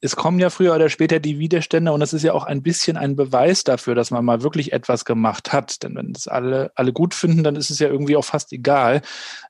es 0.00 0.16
kommen 0.16 0.40
ja 0.40 0.50
früher 0.50 0.74
oder 0.74 0.88
später 0.88 1.20
die 1.20 1.38
Widerstände 1.38 1.92
und 1.92 2.00
das 2.00 2.12
ist 2.12 2.24
ja 2.24 2.32
auch 2.32 2.42
ein 2.42 2.60
bisschen 2.60 2.96
ein 2.96 3.14
Beweis 3.14 3.62
dafür, 3.62 3.94
dass 3.94 4.10
man 4.10 4.24
mal 4.24 4.42
wirklich 4.42 4.72
etwas 4.72 5.04
gemacht 5.04 5.52
hat. 5.52 5.84
Denn 5.84 5.94
wenn 5.94 6.10
es 6.10 6.26
alle, 6.26 6.72
alle 6.74 6.92
gut 6.92 7.14
finden, 7.14 7.44
dann 7.44 7.54
ist 7.54 7.70
es 7.70 7.78
ja 7.78 7.86
irgendwie 7.86 8.16
auch 8.16 8.24
fast 8.24 8.52
egal. 8.52 9.02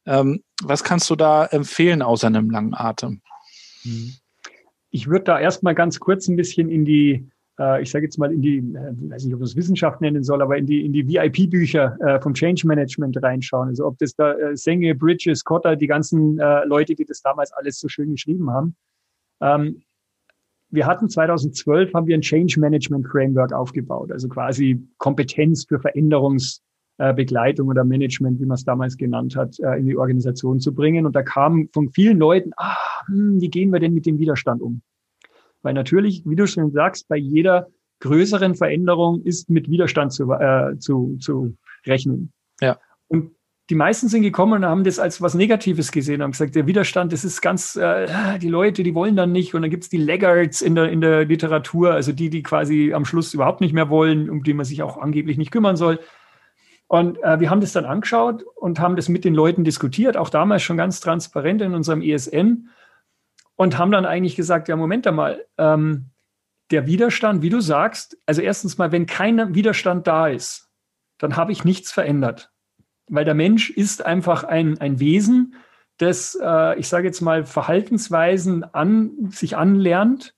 Ähm, 0.05 0.43
was 0.63 0.85
kannst 0.85 1.09
du 1.09 1.17
da 1.17 1.47
empfehlen 1.47 2.03
außer 2.03 2.27
einem 2.27 2.51
langen 2.51 2.75
Atem? 2.75 3.23
Mhm. 3.85 4.13
Ich 4.91 5.07
würde 5.07 5.25
da 5.25 5.41
erstmal 5.41 5.75
ganz 5.75 6.01
kurz 6.01 6.29
ein 6.29 6.37
bisschen 6.37 6.69
in 6.69 6.85
die, 6.85 7.31
ich 7.81 7.91
sage 7.91 8.05
jetzt 8.05 8.19
mal 8.19 8.33
in 8.33 8.43
die, 8.43 8.59
äh, 8.59 9.11
weiß 9.11 9.25
nicht, 9.25 9.35
ob 9.35 9.41
das 9.41 9.57
Wissenschaft 9.57 10.01
nennen 10.01 10.23
soll, 10.23 10.43
aber 10.43 10.57
in 10.57 10.67
die, 10.67 10.85
in 10.85 10.93
die 10.93 11.07
VIP-Bücher 11.07 11.97
äh, 12.01 12.21
vom 12.21 12.35
Change 12.35 12.67
Management 12.67 13.23
reinschauen. 13.23 13.69
Also 13.69 13.87
ob 13.87 13.99
das 13.99 14.15
da 14.15 14.33
äh, 14.33 14.57
Senge, 14.57 14.95
Bridges, 14.95 15.45
Cotter, 15.45 15.77
die 15.77 15.87
ganzen 15.87 16.39
äh, 16.39 16.65
Leute, 16.65 16.95
die 16.95 17.05
das 17.05 17.21
damals 17.23 17.53
alles 17.53 17.79
so 17.79 17.89
schön 17.89 18.13
geschrieben 18.13 18.51
haben. 18.51 18.75
Ähm, 19.41 19.83
wir 20.71 20.87
hatten 20.87 21.09
2012 21.09 21.93
haben 21.93 22.07
wir 22.07 22.17
ein 22.17 22.23
Change 22.23 22.59
Management 22.59 23.07
Framework 23.07 23.53
aufgebaut, 23.53 24.11
also 24.11 24.27
quasi 24.29 24.83
Kompetenz 24.97 25.67
für 25.67 25.79
Veränderungsbegleitung 25.79 27.69
oder 27.69 27.85
Management, 27.85 28.41
wie 28.41 28.47
man 28.47 28.55
es 28.55 28.65
damals 28.65 28.97
genannt 28.97 29.37
hat, 29.37 29.61
äh, 29.61 29.79
in 29.79 29.87
die 29.87 29.97
Organisation 29.97 30.61
zu 30.61 30.75
bringen. 30.75 31.05
Und 31.05 31.15
da 31.15 31.23
kam 31.23 31.69
von 31.75 31.91
vielen 31.91 32.19
Leuten, 32.19 32.53
ah, 32.57 32.77
hm, 33.07 33.41
wie 33.41 33.51
gehen 33.51 33.71
wir 33.71 33.81
denn 33.81 33.93
mit 33.93 34.07
dem 34.07 34.19
Widerstand 34.19 34.63
um? 34.63 34.81
Weil 35.63 35.75
natürlich, 35.75 36.23
wie 36.27 36.37
du 36.37 36.47
schon 36.47 36.73
sagst, 36.73 37.09
bei 37.09 37.17
jeder 37.17 37.69
größeren 38.01 38.55
Veränderung 38.55 39.23
ist 39.23 39.49
mit 39.49 39.71
Widerstand 39.71 40.13
zu, 40.13 40.31
äh, 40.33 40.77
zu, 40.79 41.17
zu 41.21 41.57
rechnen. 41.87 42.33
Ja. 42.61 42.79
Und 43.09 43.31
die 43.71 43.77
meisten 43.77 44.09
sind 44.09 44.23
gekommen 44.23 44.65
und 44.65 44.65
haben 44.65 44.85
das 44.85 44.99
als 44.99 45.23
was 45.23 45.35
Negatives 45.35 45.93
gesehen, 45.93 46.21
haben 46.21 46.33
gesagt, 46.33 46.55
der 46.57 46.67
Widerstand, 46.67 47.13
das 47.13 47.25
ist 47.25 47.41
ganz, 47.41 47.77
äh, 47.77 48.39
die 48.41 48.49
Leute, 48.49 48.83
die 48.83 48.95
wollen 48.95 49.15
dann 49.15 49.31
nicht. 49.31 49.55
Und 49.55 49.63
dann 49.63 49.71
gibt 49.71 49.85
es 49.85 49.89
die 49.89 49.99
Laggards 49.99 50.63
in 50.63 50.75
der, 50.75 50.91
in 50.91 51.01
der 51.01 51.25
Literatur, 51.25 51.93
also 51.93 52.13
die, 52.13 52.29
die 52.29 52.43
quasi 52.43 52.93
am 52.93 53.05
Schluss 53.05 53.33
überhaupt 53.33 53.61
nicht 53.61 53.73
mehr 53.73 53.89
wollen, 53.89 54.29
um 54.29 54.43
die 54.43 54.53
man 54.53 54.67
sich 54.67 54.83
auch 54.83 54.99
angeblich 54.99 55.39
nicht 55.39 55.53
kümmern 55.53 55.77
soll. 55.77 56.01
Und 56.89 57.23
äh, 57.23 57.41
wir 57.41 57.49
haben 57.49 57.61
das 57.61 57.73
dann 57.73 57.87
angeschaut 57.87 58.43
und 58.57 58.81
haben 58.81 58.97
das 58.97 59.09
mit 59.09 59.25
den 59.25 59.35
Leuten 59.35 59.65
diskutiert, 59.65 60.17
auch 60.17 60.29
damals 60.29 60.63
schon 60.63 60.77
ganz 60.77 61.01
transparent 61.01 61.63
in 61.63 61.75
unserem 61.75 62.03
ESN 62.03 62.69
und 63.63 63.79
haben 63.79 63.91
dann 63.91 64.05
eigentlich 64.05 64.37
gesagt, 64.37 64.69
ja, 64.69 64.77
Moment 64.77 65.07
einmal, 65.07 65.45
ähm, 65.59 66.11
der 66.71 66.87
Widerstand, 66.87 67.43
wie 67.43 67.51
du 67.51 67.61
sagst, 67.61 68.17
also 68.27 68.41
erstens 68.41 68.79
mal, 68.79 68.93
wenn 68.93 69.07
kein 69.07 69.55
Widerstand 69.55 70.07
da 70.07 70.29
ist, 70.29 70.71
dann 71.19 71.37
habe 71.37 71.53
ich 71.53 71.65
nichts 71.65 71.93
verändert 71.93 72.53
weil 73.13 73.27
der 73.27 73.35
Mensch 73.35 73.71
ist 73.71 74.05
einfach 74.05 74.43
ein, 74.45 74.79
ein 74.79 74.99
Wesen, 74.99 75.55
das, 75.99 76.37
äh, 76.41 76.79
ich 76.79 76.89
sage 76.89 77.07
jetzt 77.07 77.21
mal, 77.21 77.45
Verhaltensweisen 77.45 78.65
an 78.65 79.31
sich 79.31 79.57
anlernt 79.57 80.35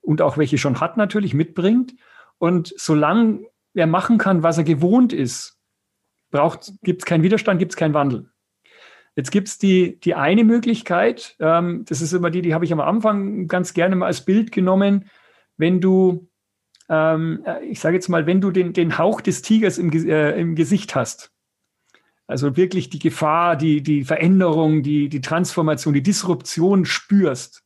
und 0.00 0.20
auch 0.20 0.36
welche 0.36 0.58
schon 0.58 0.80
hat 0.80 0.96
natürlich 0.96 1.34
mitbringt. 1.34 1.94
Und 2.38 2.74
solange 2.76 3.46
er 3.74 3.86
machen 3.86 4.18
kann, 4.18 4.42
was 4.42 4.58
er 4.58 4.64
gewohnt 4.64 5.12
ist, 5.12 5.58
gibt 6.82 7.02
es 7.02 7.06
keinen 7.06 7.22
Widerstand, 7.22 7.60
gibt 7.60 7.72
es 7.72 7.76
keinen 7.76 7.94
Wandel. 7.94 8.30
Jetzt 9.16 9.30
gibt 9.30 9.48
es 9.48 9.58
die, 9.58 9.98
die 9.98 10.14
eine 10.14 10.44
Möglichkeit, 10.44 11.36
ähm, 11.40 11.84
das 11.88 12.02
ist 12.02 12.12
immer 12.12 12.30
die, 12.30 12.42
die 12.42 12.52
habe 12.52 12.66
ich 12.66 12.72
am 12.72 12.80
Anfang 12.80 13.48
ganz 13.48 13.72
gerne 13.72 13.96
mal 13.96 14.06
als 14.06 14.20
Bild 14.20 14.52
genommen, 14.52 15.06
wenn 15.56 15.80
du, 15.80 16.28
ähm, 16.90 17.42
äh, 17.46 17.64
ich 17.64 17.80
sage 17.80 17.96
jetzt 17.96 18.08
mal, 18.08 18.26
wenn 18.26 18.42
du 18.42 18.50
den, 18.50 18.74
den 18.74 18.98
Hauch 18.98 19.22
des 19.22 19.40
Tigers 19.40 19.78
im, 19.78 19.90
äh, 19.90 20.38
im 20.38 20.54
Gesicht 20.54 20.94
hast, 20.94 21.32
also 22.26 22.58
wirklich 22.58 22.90
die 22.90 22.98
Gefahr, 22.98 23.56
die, 23.56 23.82
die 23.82 24.04
Veränderung, 24.04 24.82
die, 24.82 25.08
die 25.08 25.22
Transformation, 25.22 25.94
die 25.94 26.02
Disruption 26.02 26.84
spürst, 26.84 27.64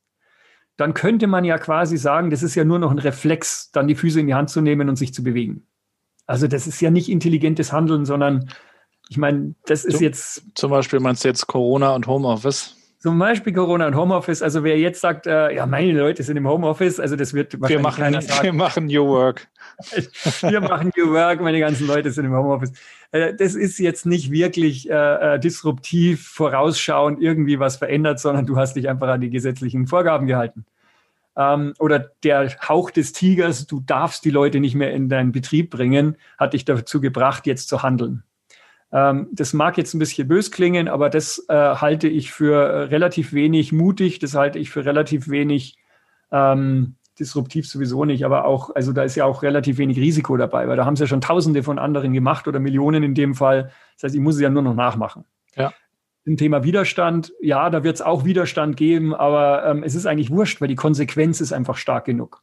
dann 0.77 0.95
könnte 0.95 1.27
man 1.27 1.45
ja 1.45 1.59
quasi 1.59 1.97
sagen, 1.97 2.31
das 2.31 2.45
ist 2.45 2.55
ja 2.55 2.65
nur 2.65 2.79
noch 2.79 2.93
ein 2.93 2.99
Reflex, 2.99 3.73
dann 3.73 3.89
die 3.89 3.97
Füße 3.97 4.21
in 4.21 4.29
die 4.29 4.35
Hand 4.35 4.51
zu 4.51 4.61
nehmen 4.61 4.89
und 4.89 4.97
sich 4.97 5.13
zu 5.13 5.25
bewegen. 5.25 5.67
Also 6.27 6.47
das 6.47 6.69
ist 6.69 6.81
ja 6.81 6.91
nicht 6.91 7.09
intelligentes 7.09 7.73
Handeln, 7.73 8.05
sondern 8.05 8.49
ich 9.11 9.17
meine, 9.17 9.57
das 9.67 9.85
ist 9.85 10.01
jetzt. 10.01 10.45
Zum 10.55 10.71
Beispiel 10.71 11.01
meinst 11.01 11.25
du 11.25 11.29
jetzt 11.29 11.49
Corona 11.49 11.97
und 11.97 12.07
Homeoffice? 12.07 12.77
Zum 13.01 13.19
Beispiel 13.19 13.53
Corona 13.53 13.89
und 13.89 13.97
Homeoffice. 13.97 14.41
Also 14.41 14.63
wer 14.63 14.79
jetzt 14.79 15.01
sagt, 15.01 15.27
äh, 15.27 15.53
ja, 15.53 15.67
meine 15.67 15.99
Leute 15.99 16.23
sind 16.23 16.37
im 16.37 16.47
Homeoffice, 16.47 17.01
also 17.01 17.17
das 17.17 17.35
wird 17.35 17.61
wahrscheinlich 17.61 17.79
wir 17.79 17.83
machen, 17.83 18.05
keiner 18.05 18.23
sagen. 18.23 18.43
Wir 18.45 18.53
machen 18.53 18.87
New 18.87 19.09
Work. 19.09 19.49
wir 20.43 20.61
machen 20.61 20.93
New 20.97 21.11
Work, 21.13 21.41
meine 21.41 21.59
ganzen 21.59 21.89
Leute 21.89 22.13
sind 22.13 22.27
im 22.27 22.35
Homeoffice. 22.35 22.73
Äh, 23.11 23.35
das 23.35 23.57
ist 23.57 23.79
jetzt 23.79 24.07
nicht 24.07 24.31
wirklich 24.31 24.89
äh, 24.89 24.95
äh, 25.35 25.41
disruptiv, 25.41 26.29
vorausschauend, 26.29 27.21
irgendwie 27.21 27.59
was 27.59 27.79
verändert, 27.79 28.21
sondern 28.21 28.47
du 28.47 28.59
hast 28.59 28.77
dich 28.77 28.89
einfach 28.89 29.09
an 29.09 29.21
die 29.21 29.31
gesetzlichen 29.31 29.89
Vorgaben 29.89 30.29
gehalten. 30.29 30.67
ähm, 31.37 31.75
oder 31.81 31.99
der 32.23 32.49
Hauch 32.69 32.93
des 32.93 33.13
Tigers, 33.13 33.67
du 33.67 33.81
darfst 33.81 34.25
die 34.25 34.31
Leute 34.31 34.61
nicht 34.61 34.77
mehr 34.77 34.93
in 34.93 35.09
deinen 35.09 35.33
Betrieb 35.33 35.71
bringen, 35.71 36.17
hat 36.39 36.53
dich 36.53 36.65
dazu 36.65 37.01
gebracht, 37.01 37.47
jetzt 37.47 37.69
zu 37.69 37.83
handeln. 37.83 38.23
Ähm, 38.93 39.29
das 39.33 39.53
mag 39.53 39.79
jetzt 39.79 39.95
ein 39.95 39.99
bisschen 39.99 40.27
bös 40.27 40.51
klingen, 40.51 40.89
aber 40.89 41.11
das 41.11 41.45
äh, 41.49 41.55
halte 41.55 42.09
ich 42.09 42.33
für 42.33 42.55
äh, 42.55 42.83
relativ 42.85 43.33
wenig 43.33 43.73
mutig, 43.73 44.19
das 44.19 44.35
halte 44.35 44.59
ich 44.59 44.71
für 44.71 44.85
relativ 44.85 45.29
wenig 45.29 45.77
ähm, 46.33 46.97
disruptiv 47.19 47.69
sowieso 47.69 48.05
nicht, 48.05 48.25
aber 48.25 48.47
auch, 48.47 48.75
also 48.75 48.93
da 48.93 49.03
ist 49.03 49.15
ja 49.15 49.27
auch 49.27 49.43
relativ 49.43 49.79
wenig 49.79 49.99
Risiko 49.99 50.37
dabei, 50.37 50.67
weil 50.67 50.77
da 50.77 50.87
haben 50.87 50.95
es 50.95 51.01
ja 51.01 51.07
schon 51.07 51.21
Tausende 51.21 51.63
von 51.63 51.79
anderen 51.79 52.13
gemacht 52.13 52.49
oder 52.49 52.59
Millionen 52.59 53.03
in 53.03 53.15
dem 53.15 53.35
Fall. 53.35 53.71
Das 53.95 54.05
heißt, 54.05 54.15
ich 54.15 54.21
muss 54.21 54.37
es 54.37 54.41
ja 54.41 54.51
nur 54.51 54.63
noch 54.63 54.75
nachmachen. 54.75 55.25
Ja. 55.55 55.73
Im 56.25 56.37
Thema 56.37 56.65
Widerstand, 56.65 57.33
ja, 57.41 57.71
da 57.71 57.85
wird 57.85 57.97
es 57.97 58.03
auch 58.03 58.25
Widerstand 58.25 58.77
geben, 58.77 59.15
aber 59.15 59.65
ähm, 59.67 59.83
es 59.83 59.95
ist 59.95 60.07
eigentlich 60.07 60.31
wurscht, 60.31 60.61
weil 60.61 60.69
die 60.69 60.77
Konsequenz 60.77 61.41
ist 61.41 61.53
einfach 61.53 61.77
stark 61.77 62.07
genug. 62.07 62.43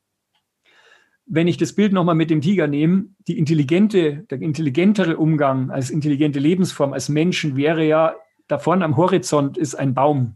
Wenn 1.30 1.48
ich 1.48 1.58
das 1.58 1.74
Bild 1.74 1.92
nochmal 1.92 2.16
mit 2.16 2.30
dem 2.30 2.40
Tiger 2.40 2.68
nehme, 2.68 3.08
die 3.28 3.38
intelligente, 3.38 4.26
der 4.30 4.42
intelligentere 4.42 5.18
Umgang 5.18 5.70
als 5.70 5.90
intelligente 5.90 6.40
Lebensform, 6.40 6.94
als 6.94 7.10
Menschen 7.10 7.58
wäre 7.58 7.86
ja, 7.86 8.16
da 8.48 8.60
vorne 8.60 8.86
am 8.86 8.96
Horizont 8.96 9.58
ist 9.58 9.76
ein 9.76 9.94
Baum 9.94 10.36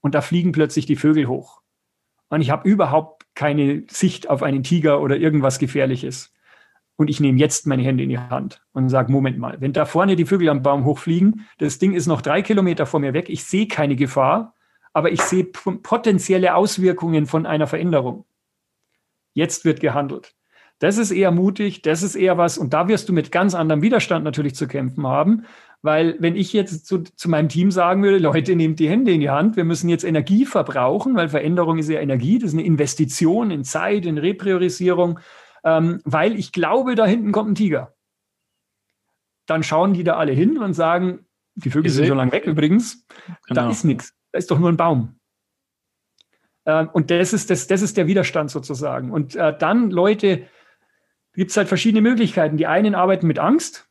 und 0.00 0.14
da 0.14 0.20
fliegen 0.20 0.52
plötzlich 0.52 0.84
die 0.84 0.96
Vögel 0.96 1.26
hoch. 1.26 1.62
Und 2.28 2.42
ich 2.42 2.50
habe 2.50 2.68
überhaupt 2.68 3.24
keine 3.34 3.84
Sicht 3.88 4.28
auf 4.28 4.42
einen 4.42 4.62
Tiger 4.62 5.00
oder 5.00 5.16
irgendwas 5.16 5.58
Gefährliches. 5.58 6.34
Und 6.96 7.08
ich 7.08 7.20
nehme 7.20 7.38
jetzt 7.38 7.66
meine 7.66 7.82
Hände 7.82 8.02
in 8.02 8.08
die 8.08 8.18
Hand 8.18 8.62
und 8.72 8.88
sage, 8.88 9.12
Moment 9.12 9.38
mal, 9.38 9.60
wenn 9.60 9.72
da 9.72 9.84
vorne 9.84 10.16
die 10.16 10.24
Vögel 10.24 10.48
am 10.48 10.62
Baum 10.62 10.84
hochfliegen, 10.84 11.46
das 11.58 11.78
Ding 11.78 11.94
ist 11.94 12.06
noch 12.06 12.22
drei 12.22 12.42
Kilometer 12.42 12.86
vor 12.86 13.00
mir 13.00 13.12
weg, 13.12 13.28
ich 13.28 13.44
sehe 13.44 13.68
keine 13.68 13.96
Gefahr, 13.96 14.54
aber 14.92 15.12
ich 15.12 15.20
sehe 15.20 15.44
potenzielle 15.44 16.54
Auswirkungen 16.54 17.26
von 17.26 17.44
einer 17.46 17.66
Veränderung. 17.66 18.24
Jetzt 19.36 19.66
wird 19.66 19.80
gehandelt. 19.80 20.32
Das 20.78 20.96
ist 20.96 21.10
eher 21.10 21.30
mutig, 21.30 21.82
das 21.82 22.02
ist 22.02 22.14
eher 22.14 22.38
was, 22.38 22.56
und 22.56 22.72
da 22.72 22.88
wirst 22.88 23.08
du 23.08 23.12
mit 23.12 23.30
ganz 23.30 23.54
anderem 23.54 23.82
Widerstand 23.82 24.24
natürlich 24.24 24.54
zu 24.54 24.66
kämpfen 24.66 25.06
haben, 25.06 25.44
weil 25.82 26.16
wenn 26.20 26.36
ich 26.36 26.54
jetzt 26.54 26.86
zu, 26.86 27.02
zu 27.02 27.28
meinem 27.28 27.50
Team 27.50 27.70
sagen 27.70 28.02
würde, 28.02 28.16
Leute, 28.16 28.56
nehmt 28.56 28.78
die 28.78 28.88
Hände 28.88 29.12
in 29.12 29.20
die 29.20 29.28
Hand, 29.28 29.56
wir 29.56 29.64
müssen 29.64 29.90
jetzt 29.90 30.04
Energie 30.04 30.46
verbrauchen, 30.46 31.16
weil 31.16 31.28
Veränderung 31.28 31.76
ist 31.76 31.90
ja 31.90 32.00
Energie, 32.00 32.38
das 32.38 32.48
ist 32.48 32.54
eine 32.54 32.64
Investition 32.64 33.50
in 33.50 33.62
Zeit, 33.62 34.06
in 34.06 34.16
Repriorisierung, 34.16 35.20
ähm, 35.64 36.00
weil 36.04 36.38
ich 36.38 36.50
glaube, 36.50 36.94
da 36.94 37.04
hinten 37.04 37.30
kommt 37.30 37.50
ein 37.50 37.54
Tiger. 37.56 37.94
Dann 39.44 39.62
schauen 39.62 39.92
die 39.92 40.02
da 40.02 40.16
alle 40.16 40.32
hin 40.32 40.56
und 40.56 40.72
sagen, 40.72 41.26
die 41.56 41.68
Vögel 41.68 41.90
sind 41.90 42.06
schon 42.06 42.16
lange 42.16 42.32
weg 42.32 42.46
übrigens, 42.46 43.06
genau. 43.46 43.62
da 43.62 43.70
ist 43.70 43.84
nichts, 43.84 44.14
da 44.32 44.38
ist 44.38 44.50
doch 44.50 44.58
nur 44.58 44.70
ein 44.70 44.78
Baum. 44.78 45.18
Ähm, 46.66 46.90
und 46.92 47.10
das 47.10 47.32
ist, 47.32 47.50
das, 47.50 47.66
das 47.66 47.82
ist 47.82 47.96
der 47.96 48.06
Widerstand 48.06 48.50
sozusagen. 48.50 49.10
Und 49.10 49.36
äh, 49.36 49.56
dann, 49.56 49.90
Leute, 49.90 50.46
gibt 51.34 51.50
es 51.50 51.56
halt 51.56 51.68
verschiedene 51.68 52.02
Möglichkeiten. 52.02 52.56
Die 52.56 52.66
einen 52.66 52.94
arbeiten 52.94 53.26
mit 53.26 53.38
Angst. 53.38 53.88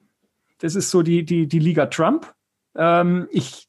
Das 0.59 0.75
ist 0.75 0.91
so 0.91 1.01
die, 1.01 1.23
die, 1.23 1.47
die 1.47 1.59
Liga 1.59 1.87
Trump. 1.87 2.33
Ähm, 2.75 3.27
ich 3.31 3.64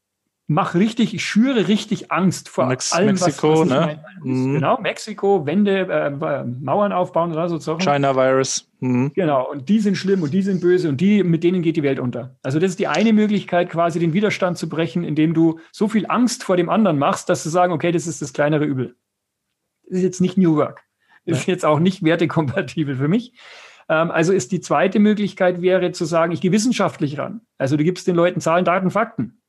mache 0.49 0.79
richtig, 0.79 1.13
ich 1.13 1.25
schüre 1.25 1.67
richtig 1.69 2.13
Angst 2.13 2.49
vor 2.49 2.67
Mex 2.67 2.93
allem, 2.93 3.15
Mexiko, 3.15 3.63
was, 3.63 3.71
was 3.71 3.87
ne? 3.87 4.05
Mhm. 4.23 4.55
Genau, 4.55 4.81
Mexiko, 4.81 5.45
Wände, 5.45 5.89
äh, 5.91 6.45
Mauern 6.45 6.93
aufbauen 6.93 7.33
oder 7.33 7.49
so. 7.49 7.79
China 7.79 8.15
Virus. 8.15 8.69
Mhm. 8.81 9.13
Genau, 9.15 9.51
und 9.51 9.69
die 9.69 9.81
sind 9.81 9.97
schlimm 9.97 10.23
und 10.23 10.33
die 10.33 10.43
sind 10.43 10.61
böse 10.61 10.89
und 10.89 11.01
die, 11.01 11.25
mit 11.25 11.43
denen 11.43 11.63
geht 11.63 11.77
die 11.77 11.83
Welt 11.83 11.99
unter. 11.99 12.37
Also 12.43 12.61
das 12.61 12.71
ist 12.71 12.79
die 12.79 12.87
eine 12.87 13.13
Möglichkeit, 13.13 13.71
quasi 13.71 13.99
den 13.99 14.13
Widerstand 14.13 14.57
zu 14.59 14.69
brechen, 14.69 15.03
indem 15.03 15.35
du 15.35 15.59
so 15.73 15.89
viel 15.89 16.07
Angst 16.09 16.45
vor 16.45 16.57
dem 16.57 16.69
anderen 16.69 16.99
machst, 16.99 17.29
dass 17.29 17.43
du 17.43 17.49
sagen, 17.49 17.73
okay, 17.73 17.91
das 17.91 18.07
ist 18.07 18.23
das 18.23 18.33
kleinere 18.33 18.65
Übel. 18.65 18.95
Das 19.89 19.99
ist 19.99 20.05
jetzt 20.05 20.21
nicht 20.21 20.39
New 20.39 20.57
Work. 20.57 20.83
Das 21.25 21.41
ist 21.41 21.47
jetzt 21.49 21.65
auch 21.65 21.81
nicht 21.81 22.05
wertekompatibel 22.05 22.95
für 22.95 23.09
mich. 23.09 23.33
Ähm, 23.89 24.13
also 24.13 24.33
ist 24.33 24.53
die 24.53 24.61
zweite 24.61 25.01
Möglichkeit 25.01 25.61
wäre 25.61 25.91
zu 25.91 26.05
sagen, 26.05 26.31
ich 26.31 26.41
gehe 26.41 26.53
wissenschaftlich 26.53 27.19
ran. 27.19 27.41
Also 27.59 27.77
du 27.77 27.83
gibst 27.83 28.07
den 28.07 28.15
Leuten 28.15 28.41
Zahlen, 28.41 28.65
Daten, 28.65 28.91
Fakten. 28.91 29.41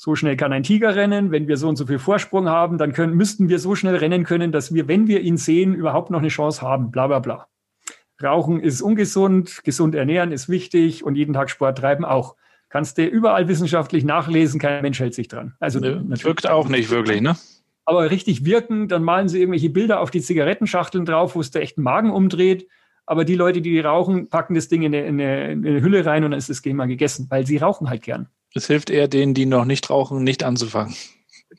So 0.00 0.14
schnell 0.14 0.36
kann 0.36 0.52
ein 0.52 0.62
Tiger 0.62 0.94
rennen. 0.94 1.32
Wenn 1.32 1.48
wir 1.48 1.56
so 1.56 1.68
und 1.68 1.74
so 1.74 1.84
viel 1.84 1.98
Vorsprung 1.98 2.48
haben, 2.48 2.78
dann 2.78 2.92
können, 2.92 3.16
müssten 3.16 3.48
wir 3.48 3.58
so 3.58 3.74
schnell 3.74 3.96
rennen 3.96 4.22
können, 4.22 4.52
dass 4.52 4.72
wir, 4.72 4.86
wenn 4.86 5.08
wir 5.08 5.22
ihn 5.22 5.36
sehen, 5.36 5.74
überhaupt 5.74 6.10
noch 6.10 6.20
eine 6.20 6.28
Chance 6.28 6.62
haben. 6.62 6.92
Bla 6.92 7.08
bla 7.08 7.18
bla. 7.18 7.48
Rauchen 8.22 8.60
ist 8.60 8.80
ungesund, 8.80 9.64
gesund 9.64 9.96
ernähren 9.96 10.30
ist 10.30 10.48
wichtig 10.48 11.02
und 11.02 11.16
jeden 11.16 11.34
Tag 11.34 11.50
Sport 11.50 11.78
treiben 11.78 12.04
auch. 12.04 12.36
Kannst 12.68 12.96
du 12.98 13.06
überall 13.06 13.48
wissenschaftlich 13.48 14.04
nachlesen, 14.04 14.60
kein 14.60 14.82
Mensch 14.82 15.00
hält 15.00 15.14
sich 15.14 15.26
dran. 15.26 15.54
Also 15.58 15.80
ne, 15.80 16.04
wirkt 16.22 16.48
auch 16.48 16.68
nicht 16.68 16.90
wirklich, 16.90 17.20
ne? 17.20 17.36
Aber 17.84 18.08
richtig 18.10 18.44
wirken, 18.44 18.86
dann 18.86 19.02
malen 19.02 19.28
sie 19.28 19.40
irgendwelche 19.40 19.70
Bilder 19.70 19.98
auf 19.98 20.12
die 20.12 20.20
Zigarettenschachteln 20.20 21.06
drauf, 21.06 21.34
wo 21.34 21.40
es 21.40 21.50
der 21.50 21.62
echt 21.62 21.76
Magen 21.76 22.12
umdreht. 22.12 22.68
Aber 23.04 23.24
die 23.24 23.34
Leute, 23.34 23.62
die 23.62 23.80
rauchen, 23.80 24.28
packen 24.28 24.54
das 24.54 24.68
Ding 24.68 24.82
in 24.82 24.94
eine, 24.94 25.06
in 25.06 25.20
eine, 25.20 25.52
in 25.52 25.66
eine 25.66 25.82
Hülle 25.82 26.06
rein 26.06 26.22
und 26.22 26.30
dann 26.30 26.38
ist 26.38 26.50
das 26.50 26.62
Game 26.62 26.76
mal 26.76 26.86
gegessen, 26.86 27.26
weil 27.30 27.46
sie 27.46 27.56
rauchen 27.56 27.88
halt 27.88 28.02
gern. 28.02 28.28
Es 28.54 28.66
hilft 28.66 28.90
eher 28.90 29.08
denen, 29.08 29.34
die 29.34 29.46
noch 29.46 29.64
nicht 29.64 29.90
rauchen, 29.90 30.24
nicht 30.24 30.42
anzufangen. 30.42 30.94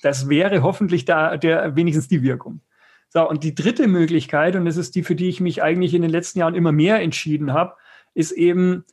Das 0.02 0.30
wäre 0.30 0.62
hoffentlich 0.62 1.06
da 1.06 1.38
der, 1.38 1.76
wenigstens 1.76 2.08
die 2.08 2.22
Wirkung. 2.22 2.62
So, 3.10 3.28
und 3.28 3.44
die 3.44 3.56
dritte 3.56 3.88
Möglichkeit, 3.88 4.56
und 4.56 4.66
das 4.66 4.78
ist 4.78 4.96
die, 4.96 5.04
für 5.04 5.16
die 5.16 5.30
ich 5.30 5.42
mich 5.42 5.64
eigentlich 5.64 5.94
in 5.94 6.04
den 6.04 6.12
letzten 6.12 6.40
Jahren 6.40 6.54
immer 6.54 6.72
mehr 6.72 7.02
entschieden 7.02 7.54
habe, 7.54 7.74
ist 8.14 8.32
eben 8.32 8.86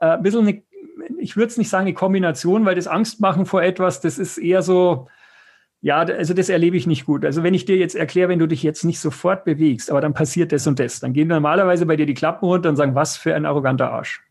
äh, 0.00 0.06
ein 0.06 0.22
bisschen 0.22 0.46
eine, 0.46 0.62
ich 1.18 1.36
würde 1.36 1.48
es 1.48 1.58
nicht 1.58 1.68
sagen 1.68 1.86
eine 1.86 1.94
Kombination, 1.94 2.64
weil 2.64 2.76
das 2.76 2.86
Angstmachen 2.86 3.46
vor 3.46 3.62
etwas, 3.62 4.00
das 4.00 4.18
ist 4.18 4.38
eher 4.38 4.62
so, 4.62 5.08
ja, 5.80 5.98
also 5.98 6.34
das 6.34 6.48
erlebe 6.48 6.76
ich 6.76 6.86
nicht 6.86 7.04
gut. 7.04 7.24
Also 7.24 7.42
wenn 7.42 7.52
ich 7.52 7.66
dir 7.66 7.76
jetzt 7.76 7.94
erkläre, 7.94 8.28
wenn 8.28 8.38
du 8.38 8.46
dich 8.46 8.62
jetzt 8.62 8.84
nicht 8.84 9.00
sofort 9.00 9.44
bewegst, 9.44 9.90
aber 9.90 10.00
dann 10.00 10.14
passiert 10.14 10.52
das 10.52 10.66
und 10.66 10.78
das, 10.78 11.00
dann 11.00 11.12
gehen 11.12 11.28
normalerweise 11.28 11.84
bei 11.84 11.96
dir 11.96 12.06
die 12.06 12.14
Klappen 12.14 12.46
runter 12.46 12.68
und 12.68 12.76
sagen, 12.76 12.94
was 12.94 13.16
für 13.16 13.34
ein 13.34 13.44
arroganter 13.44 13.90
Arsch. 13.90 14.23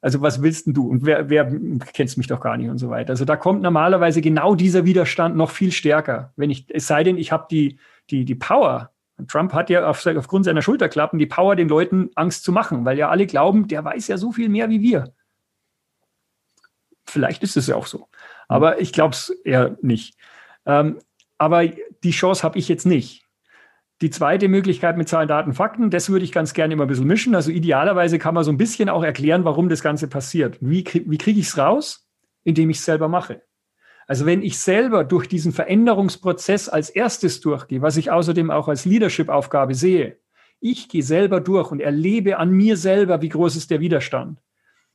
Also 0.00 0.20
was 0.20 0.42
willst 0.42 0.66
denn 0.66 0.74
du? 0.74 0.88
Und 0.88 1.04
wer, 1.04 1.28
wer 1.30 1.50
kennst 1.92 2.18
mich 2.18 2.26
doch 2.26 2.40
gar 2.40 2.56
nicht 2.56 2.68
und 2.68 2.78
so 2.78 2.90
weiter. 2.90 3.10
Also 3.10 3.24
da 3.24 3.36
kommt 3.36 3.62
normalerweise 3.62 4.20
genau 4.20 4.54
dieser 4.54 4.84
Widerstand 4.84 5.36
noch 5.36 5.50
viel 5.50 5.72
stärker. 5.72 6.32
Wenn 6.36 6.50
ich, 6.50 6.66
es 6.68 6.86
sei 6.86 7.02
denn, 7.02 7.16
ich 7.16 7.32
habe 7.32 7.46
die, 7.50 7.78
die, 8.10 8.24
die 8.24 8.34
Power. 8.34 8.92
Trump 9.28 9.54
hat 9.54 9.70
ja 9.70 9.88
auf, 9.88 10.04
aufgrund 10.06 10.44
seiner 10.44 10.62
Schulterklappen 10.62 11.18
die 11.18 11.26
Power, 11.26 11.56
den 11.56 11.68
Leuten 11.68 12.10
Angst 12.14 12.44
zu 12.44 12.52
machen, 12.52 12.84
weil 12.84 12.98
ja 12.98 13.08
alle 13.08 13.26
glauben, 13.26 13.66
der 13.66 13.82
weiß 13.84 14.08
ja 14.08 14.18
so 14.18 14.32
viel 14.32 14.48
mehr 14.48 14.68
wie 14.68 14.82
wir. 14.82 15.14
Vielleicht 17.08 17.42
ist 17.42 17.56
es 17.56 17.66
ja 17.66 17.76
auch 17.76 17.86
so. 17.86 18.08
Aber 18.48 18.80
ich 18.80 18.92
glaube 18.92 19.14
es 19.14 19.30
eher 19.44 19.76
nicht. 19.80 20.16
Ähm, 20.66 20.98
aber 21.38 21.66
die 21.66 22.10
Chance 22.10 22.42
habe 22.42 22.58
ich 22.58 22.68
jetzt 22.68 22.86
nicht. 22.86 23.25
Die 24.02 24.10
zweite 24.10 24.48
Möglichkeit 24.48 24.98
mit 24.98 25.08
Zahlen, 25.08 25.28
Daten, 25.28 25.54
Fakten, 25.54 25.88
das 25.90 26.10
würde 26.10 26.24
ich 26.24 26.32
ganz 26.32 26.52
gerne 26.52 26.74
immer 26.74 26.84
ein 26.84 26.88
bisschen 26.88 27.06
mischen. 27.06 27.34
Also 27.34 27.50
idealerweise 27.50 28.18
kann 28.18 28.34
man 28.34 28.44
so 28.44 28.52
ein 28.52 28.58
bisschen 28.58 28.90
auch 28.90 29.02
erklären, 29.02 29.44
warum 29.44 29.70
das 29.70 29.82
Ganze 29.82 30.06
passiert. 30.06 30.58
Wie, 30.60 30.84
wie 30.84 31.18
kriege 31.18 31.40
ich 31.40 31.46
es 31.46 31.56
raus? 31.56 32.06
Indem 32.44 32.68
ich 32.68 32.76
es 32.76 32.84
selber 32.84 33.08
mache. 33.08 33.42
Also 34.06 34.26
wenn 34.26 34.42
ich 34.42 34.58
selber 34.58 35.02
durch 35.02 35.26
diesen 35.26 35.52
Veränderungsprozess 35.52 36.68
als 36.68 36.90
erstes 36.90 37.40
durchgehe, 37.40 37.82
was 37.82 37.96
ich 37.96 38.10
außerdem 38.10 38.50
auch 38.50 38.68
als 38.68 38.84
Leadership-Aufgabe 38.84 39.74
sehe, 39.74 40.18
ich 40.60 40.88
gehe 40.88 41.02
selber 41.02 41.40
durch 41.40 41.70
und 41.70 41.80
erlebe 41.80 42.38
an 42.38 42.50
mir 42.50 42.76
selber, 42.76 43.22
wie 43.22 43.30
groß 43.30 43.56
ist 43.56 43.70
der 43.70 43.80
Widerstand. 43.80 44.40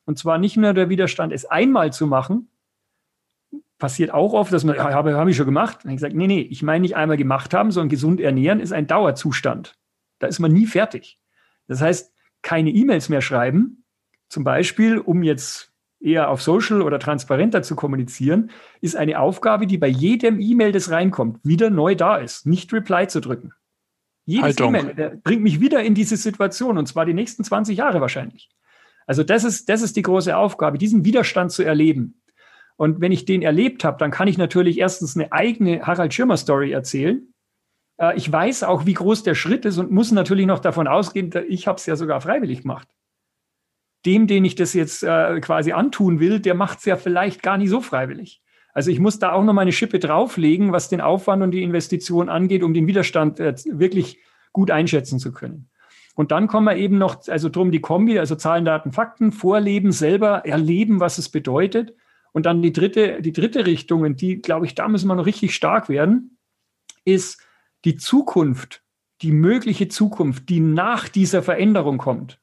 Und 0.06 0.18
zwar 0.18 0.38
nicht 0.38 0.58
nur 0.58 0.74
der 0.74 0.90
Widerstand, 0.90 1.34
es 1.34 1.46
einmal 1.46 1.92
zu 1.92 2.08
machen, 2.08 2.50
passiert 3.82 4.14
auch 4.14 4.32
oft, 4.32 4.54
dass 4.54 4.64
man, 4.64 4.76
ja, 4.78 4.94
habe, 4.94 5.16
habe 5.16 5.32
ich 5.32 5.36
schon 5.36 5.46
gemacht. 5.46 5.84
Und 5.84 5.92
ich 5.92 6.00
sage, 6.00 6.16
nee, 6.16 6.28
nee, 6.28 6.40
ich 6.40 6.64
meine 6.64 6.84
nicht 6.84 6.96
einmal 6.96 7.18
gemacht 7.18 7.54
haben, 7.54 7.72
sondern 7.72 7.90
gesund 7.90 8.22
ernähren 8.22 8.62
ist 8.62 8.72
ein 8.72 8.88
Dauerzustand. 8.88 9.76
Da 10.20 10.28
ist 10.28 10.40
man 10.40 10.54
nie 10.54 10.68
fertig. 10.68 11.20
Das 11.68 11.82
heißt, 11.82 12.14
keine 12.44 12.70
E-Mails 12.70 13.10
mehr 13.10 13.22
schreiben, 13.22 13.84
zum 14.30 14.46
Beispiel, 14.46 15.00
um 15.00 15.24
jetzt 15.24 15.74
eher 16.00 16.30
auf 16.30 16.42
Social 16.42 16.82
oder 16.82 17.00
transparenter 17.00 17.64
zu 17.64 17.76
kommunizieren, 17.76 18.52
ist 18.80 18.96
eine 18.96 19.20
Aufgabe, 19.20 19.68
die 19.68 19.78
bei 19.78 19.88
jedem 19.88 20.40
E-Mail, 20.40 20.72
das 20.72 20.90
reinkommt, 20.90 21.40
wieder 21.44 21.70
neu 21.70 21.96
da 21.96 22.18
ist. 22.18 22.46
Nicht 22.46 22.72
Reply 22.72 23.08
zu 23.08 23.20
drücken. 23.20 23.52
Jedes 24.26 24.60
E-Mail 24.60 25.20
bringt 25.24 25.42
mich 25.42 25.60
wieder 25.60 25.84
in 25.84 25.96
diese 25.96 26.18
Situation 26.18 26.78
und 26.78 26.88
zwar 26.88 27.06
die 27.06 27.14
nächsten 27.14 27.44
20 27.44 27.78
Jahre 27.78 28.00
wahrscheinlich. 28.00 28.50
Also 29.08 29.24
das 29.24 29.44
ist, 29.44 29.68
das 29.68 29.82
ist 29.82 29.96
die 29.98 30.04
große 30.04 30.38
Aufgabe, 30.38 30.78
diesen 30.78 31.04
Widerstand 31.04 31.52
zu 31.52 31.64
erleben. 31.64 32.21
Und 32.82 33.00
wenn 33.00 33.12
ich 33.12 33.26
den 33.26 33.44
erlebt 33.44 33.84
habe, 33.84 34.00
dann 34.00 34.10
kann 34.10 34.28
ich 34.28 34.40
natürlich 34.40 34.80
erstens 34.80 35.16
eine 35.16 35.32
eigene 35.32 35.86
Harald 35.86 36.16
Schirmer 36.16 36.36
Story 36.36 36.72
erzählen. 36.72 37.32
Äh, 37.98 38.18
ich 38.18 38.32
weiß 38.32 38.64
auch, 38.64 38.88
wie 38.88 38.96
groß 38.96 39.22
der 39.22 39.36
Schritt 39.36 39.66
ist 39.66 39.78
und 39.78 39.92
muss 39.92 40.12
natürlich 40.12 40.48
noch 40.48 40.58
davon 40.58 40.88
ausgehen, 40.88 41.32
ich 41.48 41.68
habe 41.68 41.78
es 41.78 41.86
ja 41.86 41.96
sogar 41.96 42.22
freiwillig 42.22 42.64
gemacht. 42.64 42.88
Dem, 44.08 44.26
den 44.26 44.44
ich 44.46 44.56
das 44.56 44.74
jetzt 44.74 45.04
äh, 45.04 45.40
quasi 45.42 45.74
antun 45.74 46.20
will, 46.20 46.40
der 46.40 46.56
macht 46.56 46.80
es 46.80 46.86
ja 46.86 46.96
vielleicht 46.96 47.44
gar 47.44 47.60
nicht 47.60 47.70
so 47.70 47.82
freiwillig. 47.82 48.42
Also 48.74 48.90
ich 48.90 49.00
muss 49.00 49.20
da 49.20 49.32
auch 49.34 49.44
noch 49.44 49.54
meine 49.54 49.74
Schippe 49.74 50.00
drauflegen, 50.00 50.72
was 50.72 50.90
den 50.90 51.02
Aufwand 51.02 51.44
und 51.44 51.52
die 51.52 51.62
Investition 51.62 52.30
angeht, 52.30 52.64
um 52.64 52.74
den 52.74 52.88
Widerstand 52.88 53.40
äh, 53.40 53.54
wirklich 53.66 54.18
gut 54.54 54.72
einschätzen 54.72 55.20
zu 55.20 55.32
können. 55.32 55.70
Und 56.16 56.32
dann 56.32 56.48
kommen 56.48 56.66
wir 56.66 56.78
eben 56.78 56.98
noch, 56.98 57.28
also 57.28 57.48
drum 57.48 57.70
die 57.72 57.80
Kombi, 57.80 58.18
also 58.18 58.34
Zahlen, 58.34 58.66
Daten, 58.66 58.92
Fakten, 58.92 59.32
Vorleben, 59.32 59.92
selber 59.92 60.48
erleben, 60.48 61.00
was 61.00 61.20
es 61.20 61.30
bedeutet 61.30 61.94
und 62.32 62.46
dann 62.46 62.62
die 62.62 62.74
dritte, 62.74 63.22
die 63.22 63.34
dritte 63.34 63.66
Richtung, 63.66 64.02
und 64.02 64.22
die, 64.22 64.42
glaube 64.42 64.66
ich, 64.66 64.76
da 64.76 64.88
müssen 64.88 65.08
wir 65.08 65.16
noch 65.16 65.26
richtig 65.26 65.54
stark 65.56 65.90
werden, 65.90 66.38
ist, 67.06 67.42
die 67.86 67.98
Zukunft, 67.98 68.84
die 69.22 69.32
mögliche 69.32 69.88
Zukunft, 69.88 70.50
die 70.50 70.60
nach 70.60 71.10
dieser 71.10 71.44
Veränderung 71.44 71.98
kommt, 71.98 72.40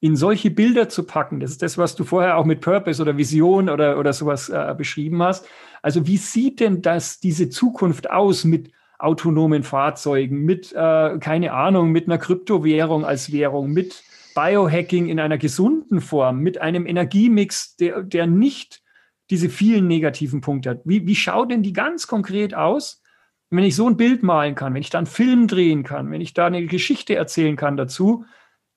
in 0.00 0.16
solche 0.16 0.50
Bilder 0.50 0.88
zu 0.88 1.04
packen. 1.04 1.40
Das 1.40 1.50
ist 1.50 1.62
das, 1.62 1.76
was 1.76 1.96
du 1.96 2.04
vorher 2.04 2.36
auch 2.36 2.44
mit 2.44 2.60
Purpose 2.60 3.02
oder 3.02 3.16
Vision 3.16 3.68
oder, 3.68 3.98
oder 3.98 4.12
sowas 4.12 4.48
äh, 4.48 4.74
beschrieben 4.76 5.22
hast. 5.22 5.46
Also 5.82 6.06
wie 6.06 6.18
sieht 6.18 6.60
denn 6.60 6.82
das, 6.82 7.20
diese 7.20 7.48
Zukunft 7.48 8.10
aus 8.10 8.44
mit 8.44 8.70
autonomen 8.98 9.62
Fahrzeugen, 9.62 10.44
mit, 10.44 10.72
äh, 10.72 11.18
keine 11.18 11.52
Ahnung, 11.52 11.90
mit 11.90 12.06
einer 12.06 12.18
Kryptowährung 12.18 13.04
als 13.04 13.32
Währung, 13.32 13.72
mit 13.72 14.02
Biohacking 14.38 15.08
in 15.08 15.20
einer 15.20 15.38
gesunden 15.38 16.00
Form, 16.00 16.40
mit 16.40 16.60
einem 16.60 16.86
Energiemix, 16.86 17.76
der, 17.76 18.02
der 18.02 18.26
nicht 18.26 18.82
diese 19.30 19.48
vielen 19.48 19.86
negativen 19.86 20.40
Punkte 20.40 20.70
hat. 20.70 20.80
Wie, 20.84 21.06
wie 21.06 21.16
schaut 21.16 21.50
denn 21.50 21.62
die 21.62 21.72
ganz 21.72 22.06
konkret 22.06 22.54
aus? 22.54 23.02
wenn 23.50 23.64
ich 23.64 23.76
so 23.76 23.88
ein 23.88 23.96
Bild 23.96 24.22
malen 24.22 24.54
kann, 24.54 24.74
wenn 24.74 24.82
ich 24.82 24.90
da 24.90 24.98
einen 24.98 25.06
Film 25.06 25.48
drehen 25.48 25.82
kann, 25.82 26.10
wenn 26.10 26.20
ich 26.20 26.34
da 26.34 26.46
eine 26.46 26.66
Geschichte 26.66 27.14
erzählen 27.14 27.56
kann 27.56 27.76
dazu, 27.76 28.24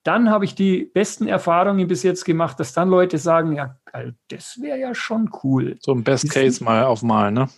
dann 0.03 0.29
habe 0.29 0.45
ich 0.45 0.55
die 0.55 0.85
besten 0.85 1.27
Erfahrungen 1.27 1.87
bis 1.87 2.03
jetzt 2.03 2.25
gemacht, 2.25 2.59
dass 2.59 2.73
dann 2.73 2.89
Leute 2.89 3.17
sagen, 3.17 3.53
ja, 3.53 3.77
das 4.29 4.59
wäre 4.61 4.79
ja 4.79 4.95
schon 4.95 5.29
cool. 5.43 5.77
So 5.79 5.93
ein 5.93 6.03
Best 6.03 6.31
Case 6.31 6.63
mal 6.63 6.83
aufmalen, 6.85 7.33
ne? 7.35 7.49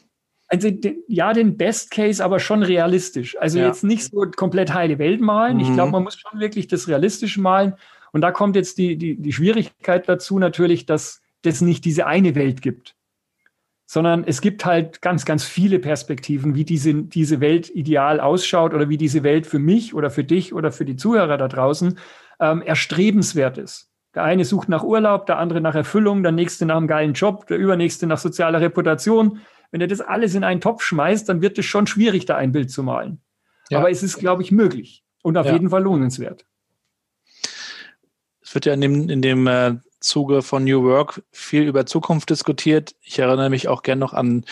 Also 0.53 0.69
ja, 1.07 1.33
den 1.33 1.57
Best 1.57 1.89
Case, 1.89 2.23
aber 2.23 2.39
schon 2.39 2.61
realistisch. 2.61 3.35
Also 3.39 3.57
ja. 3.57 3.65
jetzt 3.65 3.83
nicht 3.83 4.03
so 4.03 4.23
komplett 4.35 4.71
heile 4.71 4.99
Welt 4.99 5.19
malen. 5.19 5.57
Mhm. 5.57 5.63
Ich 5.63 5.73
glaube, 5.73 5.91
man 5.91 6.03
muss 6.03 6.19
schon 6.19 6.39
wirklich 6.39 6.67
das 6.67 6.87
realistisch 6.87 7.39
malen. 7.39 7.73
Und 8.11 8.21
da 8.21 8.29
kommt 8.29 8.55
jetzt 8.55 8.77
die, 8.77 8.95
die, 8.95 9.15
die 9.19 9.33
Schwierigkeit 9.33 10.07
dazu 10.07 10.37
natürlich, 10.37 10.85
dass 10.85 11.23
es 11.43 11.61
nicht 11.61 11.85
diese 11.85 12.05
eine 12.05 12.35
Welt 12.35 12.61
gibt, 12.61 12.95
sondern 13.87 14.23
es 14.25 14.41
gibt 14.41 14.63
halt 14.63 15.01
ganz, 15.01 15.25
ganz 15.25 15.43
viele 15.43 15.79
Perspektiven, 15.79 16.53
wie 16.53 16.65
diese, 16.65 16.93
diese 16.93 17.39
Welt 17.39 17.71
ideal 17.71 18.19
ausschaut 18.19 18.75
oder 18.75 18.89
wie 18.89 18.97
diese 18.97 19.23
Welt 19.23 19.47
für 19.47 19.57
mich 19.57 19.95
oder 19.95 20.11
für 20.11 20.23
dich 20.23 20.53
oder 20.53 20.71
für 20.71 20.85
die 20.85 20.97
Zuhörer 20.97 21.37
da 21.37 21.47
draußen 21.47 21.97
ähm, 22.39 22.61
erstrebenswert 22.61 23.57
ist. 23.57 23.89
Der 24.13 24.23
eine 24.23 24.45
sucht 24.45 24.69
nach 24.69 24.83
Urlaub, 24.83 25.25
der 25.25 25.39
andere 25.39 25.61
nach 25.61 25.73
Erfüllung, 25.73 26.21
der 26.21 26.31
nächste 26.31 26.67
nach 26.67 26.77
einem 26.77 26.87
geilen 26.87 27.13
Job, 27.13 27.47
der 27.47 27.57
übernächste 27.57 28.05
nach 28.05 28.19
sozialer 28.19 28.61
Reputation. 28.61 29.39
Wenn 29.73 29.81
er 29.81 29.87
das 29.87 30.01
alles 30.01 30.35
in 30.35 30.43
einen 30.43 30.61
Topf 30.61 30.83
schmeißt, 30.83 31.27
dann 31.27 31.41
wird 31.41 31.57
es 31.57 31.65
schon 31.65 31.87
schwierig, 31.87 32.25
da 32.27 32.37
ein 32.37 32.51
Bild 32.51 32.69
zu 32.69 32.83
malen. 32.83 33.21
Ja. 33.71 33.79
Aber 33.79 33.89
es 33.89 34.03
ist, 34.03 34.19
glaube 34.19 34.43
ich, 34.43 34.51
möglich 34.51 35.03
und 35.23 35.35
auf 35.35 35.47
ja. 35.47 35.53
jeden 35.53 35.71
Fall 35.71 35.81
lohnenswert. 35.81 36.45
Es 38.39 38.53
wird 38.53 38.67
ja 38.67 38.75
in 38.75 38.81
dem, 38.81 39.09
in 39.09 39.23
dem 39.23 39.47
äh, 39.47 39.77
Zuge 40.03 40.41
von 40.41 40.63
New 40.63 40.83
Work 40.83 41.23
viel 41.31 41.63
über 41.63 41.85
Zukunft 41.85 42.29
diskutiert. 42.29 42.93
Ich 43.01 43.19
erinnere 43.19 43.49
mich 43.49 43.67
auch 43.67 43.83
gern 43.83 43.99
noch 43.99 44.13
an 44.13 44.45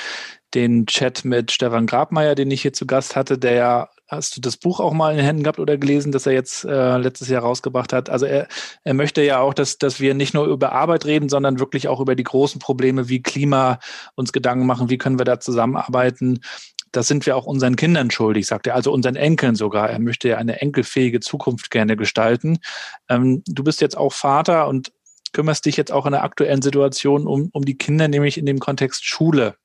den 0.53 0.85
Chat 0.85 1.23
mit 1.23 1.51
Stefan 1.51 1.87
Grabmeier, 1.87 2.35
den 2.35 2.51
ich 2.51 2.61
hier 2.61 2.73
zu 2.73 2.85
Gast 2.85 3.15
hatte, 3.15 3.37
der 3.37 3.53
ja 3.53 3.89
Hast 4.11 4.35
du 4.35 4.41
das 4.41 4.57
Buch 4.57 4.81
auch 4.81 4.91
mal 4.91 5.11
in 5.11 5.17
den 5.17 5.25
Händen 5.25 5.43
gehabt 5.43 5.57
oder 5.57 5.77
gelesen, 5.77 6.11
das 6.11 6.25
er 6.25 6.33
jetzt 6.33 6.65
äh, 6.65 6.97
letztes 6.97 7.29
Jahr 7.29 7.43
rausgebracht 7.43 7.93
hat? 7.93 8.09
Also 8.09 8.25
er, 8.25 8.49
er 8.83 8.93
möchte 8.93 9.23
ja 9.23 9.39
auch, 9.39 9.53
dass, 9.53 9.77
dass 9.77 10.01
wir 10.01 10.13
nicht 10.15 10.33
nur 10.33 10.47
über 10.47 10.73
Arbeit 10.73 11.05
reden, 11.05 11.29
sondern 11.29 11.61
wirklich 11.61 11.87
auch 11.87 12.01
über 12.01 12.13
die 12.13 12.25
großen 12.25 12.59
Probleme 12.59 13.07
wie 13.07 13.23
Klima 13.23 13.79
uns 14.15 14.33
Gedanken 14.33 14.65
machen, 14.65 14.89
wie 14.89 14.97
können 14.97 15.17
wir 15.17 15.23
da 15.23 15.39
zusammenarbeiten. 15.39 16.41
Das 16.91 17.07
sind 17.07 17.25
wir 17.25 17.37
auch 17.37 17.45
unseren 17.45 17.77
Kindern 17.77 18.11
schuldig, 18.11 18.47
sagt 18.47 18.67
er, 18.67 18.75
also 18.75 18.91
unseren 18.91 19.15
Enkeln 19.15 19.55
sogar. 19.55 19.89
Er 19.89 19.99
möchte 19.99 20.27
ja 20.27 20.37
eine 20.37 20.59
enkelfähige 20.59 21.21
Zukunft 21.21 21.71
gerne 21.71 21.95
gestalten. 21.95 22.59
Ähm, 23.07 23.43
du 23.47 23.63
bist 23.63 23.79
jetzt 23.79 23.95
auch 23.95 24.11
Vater 24.11 24.67
und 24.67 24.91
kümmerst 25.33 25.65
dich 25.65 25.77
jetzt 25.77 25.91
auch 25.91 26.05
in 26.05 26.11
der 26.11 26.23
aktuellen 26.23 26.61
Situation 26.61 27.27
um, 27.27 27.49
um 27.53 27.65
die 27.65 27.77
Kinder, 27.77 28.07
nämlich 28.07 28.37
in 28.37 28.45
dem 28.45 28.59
Kontext 28.59 29.05
Schule. 29.05 29.55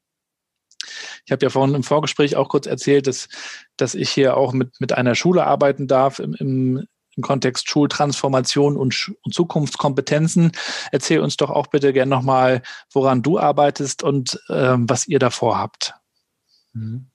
Ich 1.25 1.33
habe 1.33 1.45
ja 1.45 1.51
vorhin 1.51 1.75
im 1.75 1.83
Vorgespräch 1.83 2.37
auch 2.37 2.49
kurz 2.49 2.67
erzählt, 2.67 3.07
dass, 3.07 3.29
dass 3.77 3.95
ich 3.95 4.11
hier 4.11 4.37
auch 4.37 4.53
mit, 4.53 4.81
mit 4.81 4.93
einer 4.93 5.15
Schule 5.15 5.45
arbeiten 5.45 5.89
darf 5.89 6.19
im, 6.19 6.35
im, 6.35 6.87
im 7.17 7.23
Kontext 7.23 7.69
Schultransformation 7.69 8.77
und, 8.77 9.13
und 9.23 9.35
Zukunftskompetenzen. 9.35 10.53
Erzähl 10.93 11.21
uns 11.21 11.37
doch 11.37 11.51
auch 11.51 11.69
bitte 11.69 11.93
gerne 11.93 12.11
nochmal, 12.11 12.63
woran 12.93 13.23
du 13.23 13.39
arbeitest 13.39 14.03
und 14.03 14.41
ähm, 14.49 14.89
was 14.89 15.09
ihr 15.09 15.19
davor 15.19 15.59
habt. 15.59 15.95
Mhm. 16.73 17.11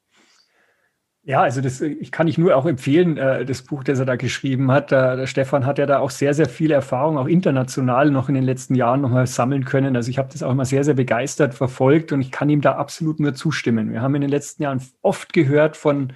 Ja, 1.23 1.41
also 1.41 1.61
das 1.61 1.81
ich 1.81 2.11
kann 2.11 2.27
ich 2.27 2.39
nur 2.39 2.55
auch 2.57 2.65
empfehlen, 2.65 3.15
äh, 3.17 3.45
das 3.45 3.61
Buch, 3.61 3.83
das 3.83 3.99
er 3.99 4.05
da 4.05 4.15
geschrieben 4.15 4.71
hat. 4.71 4.89
Der, 4.89 5.27
Stefan 5.27 5.67
hat 5.67 5.77
ja 5.77 5.85
da 5.85 5.99
auch 5.99 6.09
sehr, 6.09 6.33
sehr 6.33 6.49
viele 6.49 6.73
Erfahrungen, 6.73 7.19
auch 7.19 7.27
international 7.27 8.09
noch 8.09 8.27
in 8.27 8.33
den 8.33 8.43
letzten 8.43 8.73
Jahren 8.73 9.01
nochmal 9.01 9.27
sammeln 9.27 9.63
können. 9.63 9.95
Also 9.95 10.09
ich 10.09 10.17
habe 10.17 10.29
das 10.31 10.41
auch 10.41 10.51
immer 10.51 10.65
sehr, 10.65 10.83
sehr 10.83 10.95
begeistert 10.95 11.53
verfolgt 11.53 12.11
und 12.11 12.21
ich 12.21 12.31
kann 12.31 12.49
ihm 12.49 12.61
da 12.61 12.73
absolut 12.75 13.19
nur 13.19 13.35
zustimmen. 13.35 13.91
Wir 13.91 14.01
haben 14.01 14.15
in 14.15 14.21
den 14.21 14.31
letzten 14.31 14.63
Jahren 14.63 14.81
oft 15.03 15.31
gehört 15.31 15.77
von, 15.77 16.13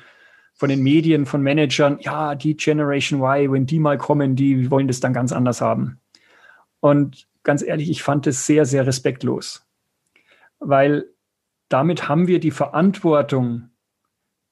von 0.56 0.70
den 0.70 0.82
Medien, 0.82 1.28
von 1.28 1.43
Managern, 1.43 1.99
ja, 1.99 2.34
die 2.34 2.58
Generation 2.58 3.22
Y, 3.22 3.51
wenn 3.51 3.68
die 3.68 3.80
mal 3.80 3.99
kommen, 3.99 4.36
die 4.36 4.72
wollen 4.72 4.88
das 4.88 5.01
dann 5.01 5.14
ganz 5.14 5.32
anders 5.32 5.62
haben. 5.62 5.99
Und 6.80 7.28
ganz 7.43 7.62
ehrlich, 7.62 7.91
ich 7.91 8.01
fand 8.01 8.26
es 8.26 8.47
sehr, 8.47 8.66
sehr 8.66 8.88
respektlos, 8.88 9.68
weil 10.60 11.06
damit 11.70 12.10
haben 12.10 12.28
wir 12.28 12.39
die 12.39 12.51
Verantwortung, 12.51 13.70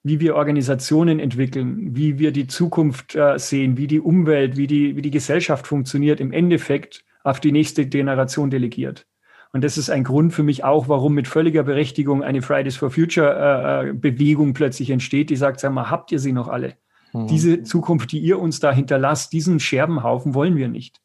wie 0.04 0.20
wir 0.20 0.36
Organisationen 0.36 1.20
entwickeln, 1.20 1.96
wie 1.96 2.20
wir 2.20 2.32
die 2.32 2.48
Zukunft 2.48 3.16
äh, 3.16 3.40
sehen, 3.40 3.78
wie 3.78 3.88
die 3.88 4.02
Umwelt, 4.02 4.58
wie 4.58 4.68
die, 4.68 4.98
wie 4.98 5.02
die 5.02 5.12
Gesellschaft 5.12 5.66
funktioniert, 5.66 6.20
im 6.20 6.34
Endeffekt 6.34 7.06
auf 7.24 7.40
die 7.40 7.54
nächste 7.54 7.86
Generation 7.86 8.50
delegiert. 8.50 9.08
Und 9.54 9.64
das 9.64 9.78
ist 9.78 9.90
ein 9.90 10.04
Grund 10.04 10.34
für 10.34 10.44
mich 10.44 10.64
auch, 10.64 10.90
warum 10.90 11.14
mit 11.14 11.28
völliger 11.28 11.64
Berechtigung 11.64 12.24
eine 12.24 12.42
Fridays 12.42 12.76
for 12.76 12.92
Future 12.92 13.86
äh, 13.86 13.90
äh 13.90 13.94
Bewegung 13.94 14.54
plötzlich 14.54 14.90
entsteht, 14.90 15.30
die 15.30 15.36
sagt, 15.36 15.60
sag 15.60 15.72
mal, 15.72 15.90
habt 15.90 16.12
ihr 16.12 16.20
sie 16.20 16.34
noch 16.34 16.50
alle? 16.50 16.74
Mhm. 17.14 17.28
Diese 17.28 17.64
Zukunft, 17.64 18.12
die 18.12 18.20
ihr 18.20 18.40
uns 18.40 18.60
da 18.60 18.74
hinterlasst, 18.74 19.32
diesen 19.32 19.60
Scherbenhaufen 19.60 20.34
wollen 20.34 20.58
wir 20.58 20.68
nicht. 20.68 21.00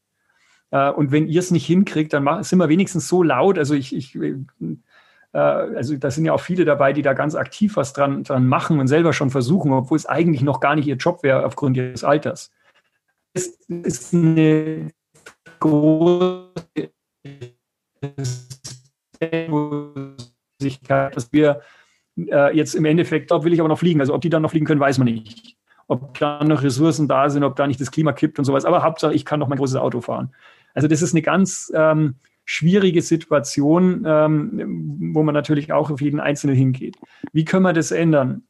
Äh, 0.70 0.90
und 0.90 1.12
wenn 1.12 1.28
ihr 1.28 1.38
es 1.38 1.50
nicht 1.50 1.66
hinkriegt, 1.66 2.12
dann 2.14 2.42
sind 2.42 2.58
wir 2.58 2.68
wenigstens 2.68 3.06
so 3.06 3.22
laut. 3.22 3.58
Also 3.58 3.74
ich, 3.74 3.94
ich 3.94 4.16
äh, 4.16 4.36
also 5.32 5.96
da 5.96 6.10
sind 6.10 6.24
ja 6.24 6.32
auch 6.32 6.40
viele 6.40 6.64
dabei, 6.64 6.92
die 6.92 7.02
da 7.02 7.12
ganz 7.12 7.34
aktiv 7.34 7.76
was 7.76 7.92
dran, 7.92 8.24
dran 8.24 8.46
machen 8.46 8.80
und 8.80 8.88
selber 8.88 9.12
schon 9.12 9.30
versuchen, 9.30 9.72
obwohl 9.72 9.96
es 9.96 10.06
eigentlich 10.06 10.42
noch 10.42 10.60
gar 10.60 10.74
nicht 10.74 10.88
ihr 10.88 10.96
Job 10.96 11.22
wäre 11.22 11.44
aufgrund 11.44 11.76
ihres 11.76 12.04
Alters. 12.04 12.50
Es 13.34 13.58
ist 13.68 14.14
eine 14.14 14.90
große 15.60 16.48
dass 21.10 21.32
wir 21.32 21.60
äh, 22.16 22.56
jetzt 22.56 22.74
im 22.74 22.84
Endeffekt, 22.84 23.30
dort 23.30 23.44
will 23.44 23.52
ich 23.52 23.60
aber 23.60 23.68
noch 23.68 23.78
fliegen. 23.78 24.00
Also 24.00 24.14
ob 24.14 24.20
die 24.20 24.30
dann 24.30 24.42
noch 24.42 24.50
fliegen 24.50 24.66
können, 24.66 24.80
weiß 24.80 24.98
man 24.98 25.06
nicht. 25.06 25.56
Ob 25.86 26.18
da 26.18 26.44
noch 26.44 26.62
Ressourcen 26.62 27.08
da 27.08 27.30
sind, 27.30 27.44
ob 27.44 27.56
da 27.56 27.66
nicht 27.66 27.80
das 27.80 27.90
Klima 27.90 28.12
kippt 28.12 28.38
und 28.38 28.44
sowas. 28.44 28.64
Aber 28.64 28.82
Hauptsache, 28.82 29.14
ich 29.14 29.24
kann 29.24 29.40
noch 29.40 29.48
mein 29.48 29.58
großes 29.58 29.76
Auto 29.76 30.00
fahren. 30.00 30.34
Also 30.74 30.88
das 30.88 31.02
ist 31.02 31.14
eine 31.14 31.22
ganz 31.22 31.72
ähm, 31.74 32.16
schwierige 32.50 33.02
Situation, 33.02 34.04
ähm, 34.06 35.12
wo 35.14 35.22
man 35.22 35.34
natürlich 35.34 35.70
auch 35.70 35.90
auf 35.90 36.00
jeden 36.00 36.18
Einzelnen 36.18 36.56
hingeht. 36.56 36.96
Wie 37.30 37.44
können 37.44 37.64
wir 37.64 37.74
das 37.74 37.90
ändern? 37.90 38.44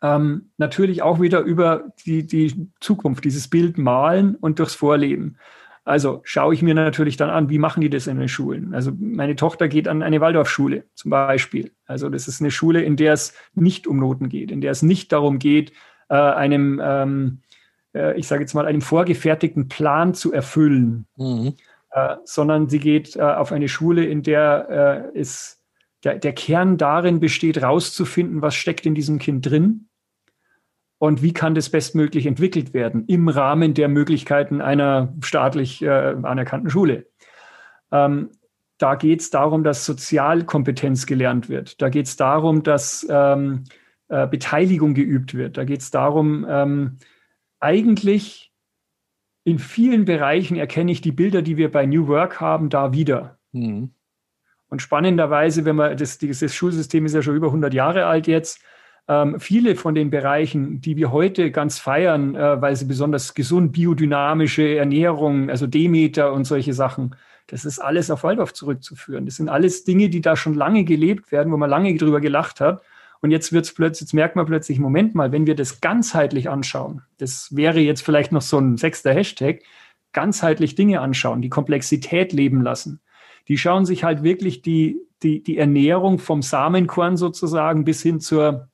Ähm, 0.00 0.52
natürlich 0.58 1.02
auch 1.02 1.20
wieder 1.20 1.40
über 1.40 1.92
die, 2.06 2.24
die 2.24 2.68
Zukunft, 2.78 3.24
dieses 3.24 3.48
Bild 3.48 3.78
malen 3.78 4.36
und 4.36 4.60
durchs 4.60 4.76
Vorleben. 4.76 5.38
Also 5.84 6.20
schaue 6.22 6.54
ich 6.54 6.62
mir 6.62 6.74
natürlich 6.74 7.16
dann 7.16 7.30
an, 7.30 7.50
wie 7.50 7.58
machen 7.58 7.80
die 7.80 7.90
das 7.90 8.06
in 8.06 8.16
den 8.16 8.28
Schulen? 8.28 8.74
Also 8.74 8.92
meine 8.96 9.34
Tochter 9.34 9.66
geht 9.66 9.88
an 9.88 10.04
eine 10.04 10.20
Waldorfschule 10.20 10.84
zum 10.94 11.10
Beispiel. 11.10 11.72
Also 11.86 12.10
das 12.10 12.28
ist 12.28 12.40
eine 12.40 12.52
Schule, 12.52 12.80
in 12.80 12.94
der 12.94 13.14
es 13.14 13.34
nicht 13.54 13.88
um 13.88 13.98
Noten 13.98 14.28
geht, 14.28 14.52
in 14.52 14.60
der 14.60 14.70
es 14.70 14.82
nicht 14.82 15.10
darum 15.10 15.40
geht, 15.40 15.72
äh, 16.10 16.14
einem, 16.14 16.80
ähm, 16.80 17.38
äh, 17.92 18.16
ich 18.16 18.28
sage 18.28 18.42
jetzt 18.42 18.54
mal, 18.54 18.66
einem 18.66 18.82
vorgefertigten 18.82 19.66
Plan 19.66 20.14
zu 20.14 20.32
erfüllen. 20.32 21.06
Mhm 21.16 21.54
äh, 21.92 22.16
sondern 22.24 22.68
sie 22.68 22.78
geht 22.78 23.16
äh, 23.16 23.20
auf 23.20 23.52
eine 23.52 23.68
Schule, 23.68 24.04
in 24.04 24.22
der 24.22 25.10
äh, 25.14 25.18
es, 25.18 25.62
der, 26.04 26.18
der 26.18 26.32
Kern 26.32 26.76
darin 26.78 27.20
besteht, 27.20 27.62
rauszufinden, 27.62 28.42
was 28.42 28.54
steckt 28.54 28.86
in 28.86 28.94
diesem 28.94 29.18
Kind 29.18 29.46
drin 29.46 29.88
und 30.98 31.22
wie 31.22 31.32
kann 31.32 31.54
das 31.54 31.70
bestmöglich 31.70 32.26
entwickelt 32.26 32.74
werden 32.74 33.06
im 33.06 33.28
Rahmen 33.28 33.74
der 33.74 33.88
Möglichkeiten 33.88 34.60
einer 34.60 35.14
staatlich 35.22 35.82
äh, 35.82 35.88
anerkannten 35.88 36.70
Schule. 36.70 37.06
Ähm, 37.90 38.30
da 38.78 38.94
geht 38.94 39.20
es 39.20 39.30
darum, 39.30 39.64
dass 39.64 39.84
Sozialkompetenz 39.84 41.06
gelernt 41.06 41.48
wird. 41.48 41.82
Da 41.82 41.88
geht 41.88 42.06
es 42.06 42.16
darum, 42.16 42.62
dass 42.62 43.06
ähm, 43.10 43.64
äh, 44.08 44.26
Beteiligung 44.26 44.94
geübt 44.94 45.34
wird. 45.34 45.56
Da 45.56 45.64
geht 45.64 45.80
es 45.80 45.90
darum, 45.90 46.46
ähm, 46.48 46.98
eigentlich 47.60 48.49
in 49.44 49.58
vielen 49.58 50.04
Bereichen 50.04 50.56
erkenne 50.56 50.92
ich 50.92 51.00
die 51.00 51.12
Bilder, 51.12 51.42
die 51.42 51.56
wir 51.56 51.70
bei 51.70 51.86
New 51.86 52.08
Work 52.08 52.40
haben, 52.40 52.68
da 52.68 52.92
wieder. 52.92 53.38
Mhm. 53.52 53.90
Und 54.68 54.82
spannenderweise, 54.82 55.64
wenn 55.64 55.76
man 55.76 55.96
das, 55.96 56.18
das 56.18 56.54
Schulsystem 56.54 57.04
ist 57.06 57.14
ja 57.14 57.22
schon 57.22 57.36
über 57.36 57.48
100 57.48 57.74
Jahre 57.74 58.06
alt 58.06 58.26
jetzt, 58.26 58.62
ähm, 59.08 59.40
viele 59.40 59.74
von 59.74 59.94
den 59.94 60.10
Bereichen, 60.10 60.80
die 60.80 60.96
wir 60.96 61.10
heute 61.10 61.50
ganz 61.50 61.78
feiern, 61.80 62.36
äh, 62.36 62.62
weil 62.62 62.76
sie 62.76 62.84
besonders 62.84 63.34
gesund, 63.34 63.72
biodynamische 63.72 64.76
Ernährung, 64.76 65.50
also 65.50 65.66
Demeter 65.66 66.32
und 66.32 66.44
solche 66.44 66.74
Sachen, 66.74 67.16
das 67.48 67.64
ist 67.64 67.80
alles 67.80 68.12
auf 68.12 68.22
Waldorf 68.22 68.52
zurückzuführen. 68.52 69.26
Das 69.26 69.36
sind 69.36 69.48
alles 69.48 69.82
Dinge, 69.82 70.08
die 70.08 70.20
da 70.20 70.36
schon 70.36 70.54
lange 70.54 70.84
gelebt 70.84 71.32
werden, 71.32 71.52
wo 71.52 71.56
man 71.56 71.68
lange 71.68 71.96
drüber 71.96 72.20
gelacht 72.20 72.60
hat. 72.60 72.82
Und 73.22 73.30
jetzt 73.30 73.52
wird's 73.52 73.74
plötzlich, 73.74 74.08
jetzt 74.08 74.14
merkt 74.14 74.36
man 74.36 74.46
plötzlich, 74.46 74.78
Moment 74.78 75.14
mal, 75.14 75.30
wenn 75.32 75.46
wir 75.46 75.54
das 75.54 75.80
ganzheitlich 75.80 76.48
anschauen, 76.48 77.02
das 77.18 77.54
wäre 77.54 77.80
jetzt 77.80 78.02
vielleicht 78.02 78.32
noch 78.32 78.42
so 78.42 78.58
ein 78.58 78.76
sechster 78.76 79.12
Hashtag, 79.12 79.62
ganzheitlich 80.12 80.74
Dinge 80.74 81.00
anschauen, 81.00 81.42
die 81.42 81.50
Komplexität 81.50 82.32
leben 82.32 82.62
lassen. 82.62 83.00
Die 83.48 83.58
schauen 83.58 83.84
sich 83.84 84.04
halt 84.04 84.22
wirklich 84.22 84.62
die, 84.62 85.00
die, 85.22 85.42
die 85.42 85.58
Ernährung 85.58 86.18
vom 86.18 86.42
Samenkorn 86.42 87.16
sozusagen 87.16 87.84
bis 87.84 88.02
hin 88.02 88.20
zur, 88.20 88.68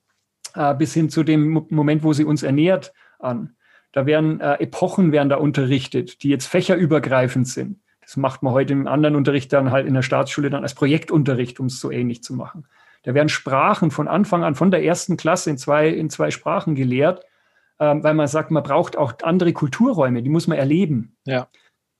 äh, 0.55 0.73
bis 0.75 0.93
hin 0.93 1.09
zu 1.09 1.23
dem 1.23 1.65
Moment, 1.69 2.03
wo 2.03 2.13
sie 2.13 2.25
uns 2.25 2.43
ernährt 2.43 2.93
an. 3.19 3.55
Da 3.91 4.05
werden 4.05 4.39
äh, 4.39 4.55
Epochen 4.55 5.11
werden 5.11 5.29
da 5.29 5.37
unterrichtet, 5.37 6.23
die 6.23 6.29
jetzt 6.29 6.47
fächerübergreifend 6.47 7.47
sind. 7.47 7.79
Das 8.01 8.15
macht 8.15 8.41
man 8.41 8.53
heute 8.53 8.73
im 8.73 8.87
anderen 8.87 9.15
Unterricht 9.15 9.51
dann 9.51 9.71
halt 9.71 9.85
in 9.85 9.93
der 9.93 10.01
Staatsschule 10.01 10.49
dann 10.49 10.63
als 10.63 10.75
Projektunterricht, 10.75 11.59
um 11.59 11.65
es 11.65 11.79
so 11.79 11.91
ähnlich 11.91 12.23
zu 12.23 12.33
machen. 12.35 12.65
Da 13.03 13.13
werden 13.13 13.29
Sprachen 13.29 13.91
von 13.91 14.07
Anfang 14.07 14.43
an, 14.43 14.55
von 14.55 14.71
der 14.71 14.83
ersten 14.83 15.17
Klasse 15.17 15.49
in 15.49 15.57
zwei, 15.57 15.89
in 15.89 16.09
zwei 16.09 16.31
Sprachen 16.31 16.75
gelehrt, 16.75 17.23
ähm, 17.79 18.03
weil 18.03 18.13
man 18.13 18.27
sagt, 18.27 18.51
man 18.51 18.63
braucht 18.63 18.97
auch 18.97 19.13
andere 19.23 19.53
Kulturräume, 19.53 20.23
die 20.23 20.29
muss 20.29 20.47
man 20.47 20.57
erleben. 20.57 21.15
Ja. 21.25 21.47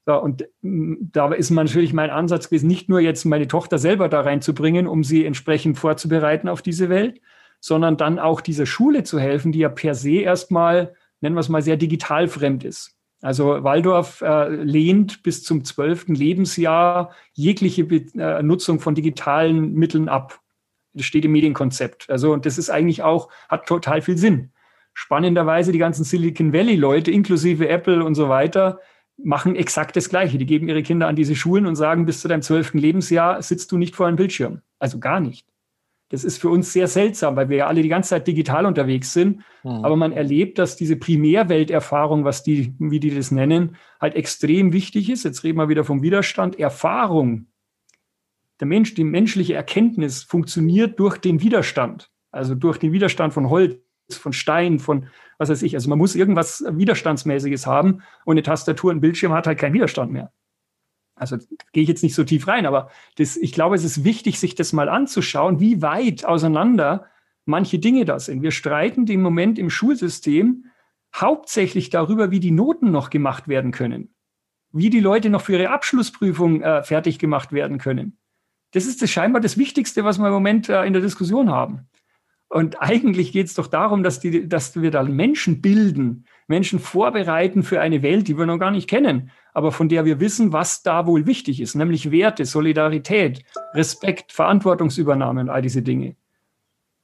So, 0.05 0.21
und 0.21 0.47
mm, 0.61 1.09
da 1.11 1.33
ist 1.33 1.49
natürlich 1.49 1.93
mein 1.93 2.09
Ansatz 2.09 2.49
gewesen, 2.49 2.67
nicht 2.67 2.89
nur 2.89 2.99
jetzt 2.99 3.25
meine 3.25 3.47
Tochter 3.47 3.77
selber 3.77 4.09
da 4.09 4.21
reinzubringen, 4.21 4.87
um 4.87 5.03
sie 5.03 5.25
entsprechend 5.25 5.77
vorzubereiten 5.77 6.47
auf 6.47 6.61
diese 6.61 6.89
Welt, 6.89 7.21
sondern 7.59 7.97
dann 7.97 8.17
auch 8.17 8.41
dieser 8.41 8.65
Schule 8.65 9.03
zu 9.03 9.19
helfen, 9.19 9.51
die 9.51 9.59
ja 9.59 9.69
per 9.69 9.95
se 9.95 10.21
erstmal, 10.21 10.95
nennen 11.21 11.35
wir 11.35 11.41
es 11.41 11.49
mal, 11.49 11.61
sehr 11.61 11.77
digital 11.77 12.27
fremd 12.27 12.63
ist. 12.63 12.97
Also 13.21 13.63
Waldorf 13.63 14.21
äh, 14.21 14.47
lehnt 14.47 15.23
bis 15.23 15.43
zum 15.43 15.63
zwölften 15.63 16.13
Lebensjahr 16.13 17.13
jegliche 17.33 17.83
Be 17.83 18.05
äh, 18.15 18.43
Nutzung 18.43 18.79
von 18.79 18.95
digitalen 18.95 19.73
Mitteln 19.73 20.07
ab. 20.07 20.39
Das 20.97 21.05
steht 21.05 21.25
im 21.25 21.31
Medienkonzept. 21.31 22.09
Also 22.09 22.33
und 22.33 22.45
das 22.45 22.57
ist 22.57 22.69
eigentlich 22.69 23.03
auch, 23.03 23.29
hat 23.49 23.65
total 23.67 24.01
viel 24.01 24.17
Sinn. 24.17 24.51
Spannenderweise 24.93 25.71
die 25.71 25.77
ganzen 25.77 26.03
Silicon 26.03 26.53
Valley-Leute, 26.53 27.11
inklusive 27.11 27.69
Apple 27.69 28.03
und 28.03 28.15
so 28.15 28.29
weiter, 28.29 28.79
machen 29.17 29.55
exakt 29.55 29.95
das 29.95 30.09
Gleiche. 30.09 30.37
Die 30.37 30.45
geben 30.45 30.69
ihre 30.69 30.83
Kinder 30.83 31.07
an 31.07 31.15
diese 31.15 31.35
Schulen 31.35 31.65
und 31.65 31.75
sagen, 31.75 32.05
bis 32.05 32.21
zu 32.21 32.27
deinem 32.27 32.41
zwölften 32.41 32.77
Lebensjahr 32.77 33.41
sitzt 33.41 33.71
du 33.71 33.77
nicht 33.77 33.95
vor 33.95 34.07
einem 34.07 34.15
Bildschirm. 34.15 34.61
Also 34.79 34.99
gar 34.99 35.19
nicht. 35.19 35.47
Das 36.09 36.23
ist 36.23 36.39
für 36.39 36.49
uns 36.49 36.71
sehr 36.71 36.87
seltsam, 36.87 37.35
weil 37.35 37.49
wir 37.49 37.57
ja 37.57 37.67
alle 37.67 37.81
die 37.81 37.89
ganze 37.89 38.11
Zeit 38.11 38.27
digital 38.27 38.65
unterwegs 38.65 39.11
sind. 39.11 39.43
Mhm. 39.63 39.83
Aber 39.83 39.95
man 39.97 40.13
erlebt, 40.13 40.57
dass 40.57 40.77
diese 40.77 40.95
Primärwelterfahrung, 40.95 42.23
was 42.23 42.43
die, 42.43 42.73
wie 42.79 42.99
die 42.99 43.13
das 43.13 43.31
nennen, 43.31 43.75
halt 43.99 44.15
extrem 44.15 44.71
wichtig 44.71 45.09
ist. 45.09 45.25
Jetzt 45.25 45.43
reden 45.43 45.57
wir 45.57 45.69
wieder 45.69 45.83
vom 45.83 46.01
Widerstand. 46.01 46.57
Erfahrung, 46.57 47.47
der 48.59 48.67
Mensch, 48.67 48.93
die 48.95 49.03
menschliche 49.03 49.53
Erkenntnis 49.53 50.23
funktioniert 50.23 50.99
durch 50.99 51.17
den 51.17 51.41
Widerstand. 51.41 52.09
Also 52.31 52.55
durch 52.55 52.77
den 52.77 52.91
Widerstand 52.91 53.33
von 53.33 53.49
Holz, 53.49 53.77
von 54.09 54.33
Stein, 54.33 54.79
von 54.79 55.07
was 55.37 55.49
weiß 55.49 55.61
ich. 55.63 55.75
Also 55.75 55.89
man 55.89 55.97
muss 55.97 56.15
irgendwas 56.15 56.63
Widerstandsmäßiges 56.67 57.67
haben 57.67 58.01
und 58.25 58.33
eine 58.33 58.43
Tastatur, 58.43 58.91
ein 58.91 59.01
Bildschirm 59.01 59.33
hat 59.33 59.47
halt 59.47 59.59
keinen 59.59 59.73
Widerstand 59.73 60.11
mehr. 60.11 60.31
Also 61.15 61.37
gehe 61.73 61.83
ich 61.83 61.89
jetzt 61.89 62.03
nicht 62.03 62.15
so 62.15 62.23
tief 62.23 62.47
rein, 62.47 62.65
aber 62.65 62.91
das, 63.17 63.37
ich 63.37 63.51
glaube, 63.51 63.75
es 63.75 63.83
ist 63.83 64.03
wichtig, 64.03 64.39
sich 64.39 64.55
das 64.55 64.71
mal 64.71 64.87
anzuschauen, 64.87 65.59
wie 65.59 65.81
weit 65.81 66.25
auseinander 66.25 67.07
manche 67.45 67.79
Dinge 67.79 68.05
da 68.05 68.19
sind. 68.19 68.43
Wir 68.43 68.51
streiten 68.51 69.07
im 69.07 69.21
Moment 69.21 69.57
im 69.57 69.69
Schulsystem 69.69 70.65
hauptsächlich 71.15 71.89
darüber, 71.89 72.29
wie 72.29 72.39
die 72.39 72.51
Noten 72.51 72.91
noch 72.91 73.09
gemacht 73.09 73.47
werden 73.47 73.71
können, 73.71 74.13
wie 74.71 74.89
die 74.89 74.99
Leute 74.99 75.29
noch 75.29 75.41
für 75.41 75.53
ihre 75.53 75.69
Abschlussprüfung 75.69 76.61
äh, 76.61 76.83
fertig 76.83 77.17
gemacht 77.17 77.51
werden 77.51 77.79
können. 77.79 78.17
Das 78.71 78.85
ist 78.85 79.01
das 79.01 79.09
scheinbar 79.09 79.41
das 79.41 79.57
Wichtigste, 79.57 80.03
was 80.03 80.17
wir 80.19 80.27
im 80.27 80.33
Moment 80.33 80.69
äh, 80.69 80.83
in 80.83 80.93
der 80.93 81.01
Diskussion 81.01 81.49
haben. 81.49 81.87
Und 82.49 82.81
eigentlich 82.81 83.33
geht 83.33 83.47
es 83.47 83.55
doch 83.55 83.67
darum, 83.67 84.03
dass, 84.03 84.19
die, 84.21 84.47
dass 84.47 84.79
wir 84.79 84.89
da 84.89 85.03
Menschen 85.03 85.61
bilden, 85.61 86.25
Menschen 86.47 86.79
vorbereiten 86.79 87.63
für 87.63 87.81
eine 87.81 88.01
Welt, 88.01 88.27
die 88.27 88.37
wir 88.37 88.45
noch 88.45 88.57
gar 88.57 88.71
nicht 88.71 88.89
kennen, 88.89 89.31
aber 89.53 89.73
von 89.73 89.89
der 89.89 90.05
wir 90.05 90.21
wissen, 90.21 90.53
was 90.53 90.81
da 90.81 91.05
wohl 91.07 91.25
wichtig 91.25 91.59
ist, 91.59 91.75
nämlich 91.75 92.09
Werte, 92.09 92.45
Solidarität, 92.45 93.43
Respekt, 93.73 94.31
Verantwortungsübernahme 94.31 95.41
und 95.41 95.49
all 95.49 95.61
diese 95.61 95.81
Dinge. 95.81 96.15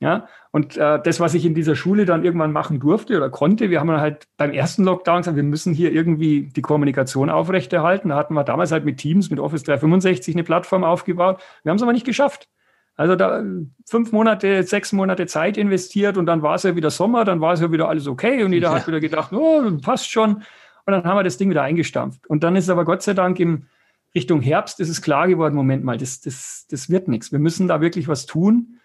Ja, 0.04 0.28
und 0.51 0.76
äh, 0.76 1.01
das, 1.01 1.22
was 1.22 1.34
ich 1.34 1.45
in 1.45 1.54
dieser 1.54 1.78
Schule 1.78 2.06
dann 2.06 2.26
irgendwann 2.26 2.51
machen 2.51 2.82
durfte 2.82 3.16
oder 3.16 3.30
konnte, 3.30 3.70
wir 3.70 3.80
haben 3.80 3.89
halt 3.89 4.28
beim 4.36 4.51
ersten 4.51 4.84
Lockdown 4.84 5.20
gesagt, 5.20 5.38
wir 5.38 5.43
müssen 5.43 5.74
hier 5.74 5.93
irgendwie 5.93 6.49
die 6.54 6.62
Kommunikation 6.62 7.30
aufrechterhalten. 7.30 8.10
Da 8.10 8.18
hatten 8.18 8.34
wir 8.34 8.43
damals 8.43 8.74
halt 8.74 8.84
mit 8.84 8.97
Teams, 8.97 9.30
mit 9.30 9.39
Office 9.39 9.64
365 9.64 10.36
eine 10.36 10.43
Plattform 10.43 10.84
aufgebaut. 10.84 11.41
Wir 11.64 11.70
haben 11.70 11.78
es 11.78 11.84
aber 11.84 11.93
nicht 11.93 12.06
geschafft. 12.06 12.49
Also 12.97 13.16
da 13.16 13.43
fünf 13.86 14.12
Monate, 14.12 14.64
sechs 14.64 14.91
Monate 14.91 15.26
Zeit 15.26 15.56
investiert 15.56 16.18
und 16.18 16.26
dann 16.26 16.41
war 16.41 16.56
es 16.56 16.64
ja 16.64 16.76
wieder 16.76 16.91
Sommer, 16.91 17.24
dann 17.24 17.39
war 17.39 17.54
es 17.54 17.62
ja 17.62 17.72
wieder 17.72 17.88
alles 17.88 18.06
okay 18.06 18.43
und 18.43 18.51
jeder 18.51 18.72
ja. 18.72 18.76
hat 18.76 18.88
wieder 18.88 18.99
gedacht, 18.99 19.32
oh, 19.32 19.62
passt 19.82 20.12
schon. 20.12 20.43
Und 20.86 20.91
dann 20.91 21.06
haben 21.06 21.16
wir 21.16 21.24
das 21.24 21.38
Ding 21.38 21.49
wieder 21.49 21.62
eingestampft. 21.62 22.28
Und 22.28 22.43
dann 22.43 22.58
ist 22.58 22.70
aber 22.70 22.84
Gott 22.84 23.04
sei 23.04 23.14
Dank 23.14 23.39
im 23.39 23.68
Richtung 24.14 24.41
Herbst 24.41 24.82
ist 24.82 24.89
es 24.89 25.01
klar 25.01 25.30
geworden, 25.30 25.56
Moment 25.56 25.86
mal, 25.86 25.97
das, 25.97 26.20
das, 26.20 26.68
das 26.70 26.89
wird 26.89 27.08
nichts. 27.08 27.32
Wir 27.32 27.39
müssen 27.39 27.70
da 27.70 27.80
wirklich 27.80 28.10
was 28.10 28.26
tun. 28.26 28.80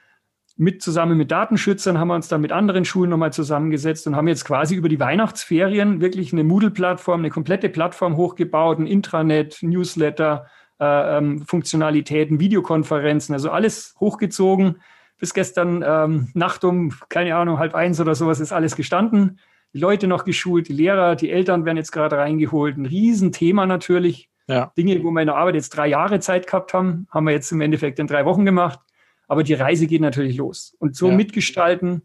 Mit 0.61 0.83
zusammen 0.83 1.17
mit 1.17 1.31
Datenschützern 1.31 1.99
haben 1.99 2.09
wir 2.09 2.17
uns 2.17 2.27
dann 2.27 2.41
mit 2.41 2.51
anderen 2.51 2.85
Schulen 2.85 3.11
nochmal 3.11 3.33
zusammengesetzt 3.33 4.09
und 4.09 4.17
haben 4.17 4.27
jetzt 4.27 4.45
quasi 4.45 4.75
über 4.75 4.89
die 4.89 4.99
Weihnachtsferien 4.99 6.01
wirklich 6.01 6.33
eine 6.33 6.43
Moodle-Plattform, 6.43 7.21
eine 7.21 7.31
komplette 7.31 7.69
Plattform 7.69 8.17
hochgebaut, 8.17 8.81
ein 8.81 8.89
Intranet, 8.89 9.59
Newsletter, 9.63 10.47
äh, 10.81 11.19
ähm, 11.19 11.43
Funktionalitäten, 11.47 12.41
Videokonferenzen, 12.41 13.35
also 13.35 13.51
alles 13.51 13.95
hochgezogen. 14.01 14.81
Bis 15.21 15.33
gestern 15.33 15.85
ähm, 15.87 16.29
Nacht 16.35 16.65
um, 16.65 16.93
keine 17.09 17.37
Ahnung, 17.37 17.61
halb 17.61 17.77
eins 17.77 18.01
oder 18.01 18.17
sowas 18.17 18.41
ist 18.41 18.53
alles 18.53 18.75
gestanden. 18.75 19.39
Die 19.75 19.79
Leute 19.79 20.09
noch 20.09 20.25
geschult, 20.25 20.67
die 20.67 20.73
Lehrer, 20.73 21.15
die 21.15 21.31
Eltern 21.31 21.67
werden 21.67 21.77
jetzt 21.77 21.93
gerade 21.93 22.19
reingeholt. 22.19 22.77
Ein 22.77 22.87
Riesenthema 22.87 23.65
natürlich. 23.65 24.29
Ja. 24.49 24.73
Dinge, 24.77 25.05
wo 25.05 25.13
wir 25.13 25.21
in 25.21 25.29
der 25.29 25.37
Arbeit 25.37 25.55
jetzt 25.55 25.71
drei 25.71 25.87
Jahre 25.87 26.19
Zeit 26.19 26.49
gehabt 26.49 26.75
haben, 26.75 27.07
haben 27.11 27.27
wir 27.27 27.33
jetzt 27.33 27.53
im 27.53 27.61
Endeffekt 27.61 28.01
in 28.01 28.09
drei 28.09 28.25
Wochen 28.25 28.45
gemacht. 28.45 28.81
Aber 29.29 29.45
die 29.45 29.55
Reise 29.55 29.87
geht 29.87 30.01
natürlich 30.01 30.37
los. 30.37 30.75
Und 30.79 30.97
so 30.97 31.09
ja. 31.09 31.15
mitgestalten, 31.15 32.03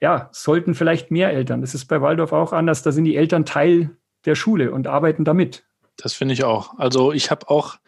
ja, 0.00 0.28
sollten 0.32 0.74
vielleicht 0.74 1.10
mehr 1.10 1.32
Eltern. 1.32 1.60
Das 1.60 1.74
ist 1.74 1.86
bei 1.86 2.02
Waldorf 2.02 2.32
auch 2.32 2.52
anders. 2.52 2.82
Da 2.82 2.92
sind 2.92 3.04
die 3.04 3.16
Eltern 3.16 3.46
Teil 3.46 3.96
der 4.24 4.34
Schule 4.34 4.72
und 4.72 4.86
arbeiten 4.86 5.24
damit. 5.24 5.64
Das 5.96 6.12
finde 6.12 6.34
ich 6.34 6.44
auch. 6.44 6.78
Also 6.78 7.12
ich 7.12 7.30
habe 7.30 7.48
auch 7.48 7.78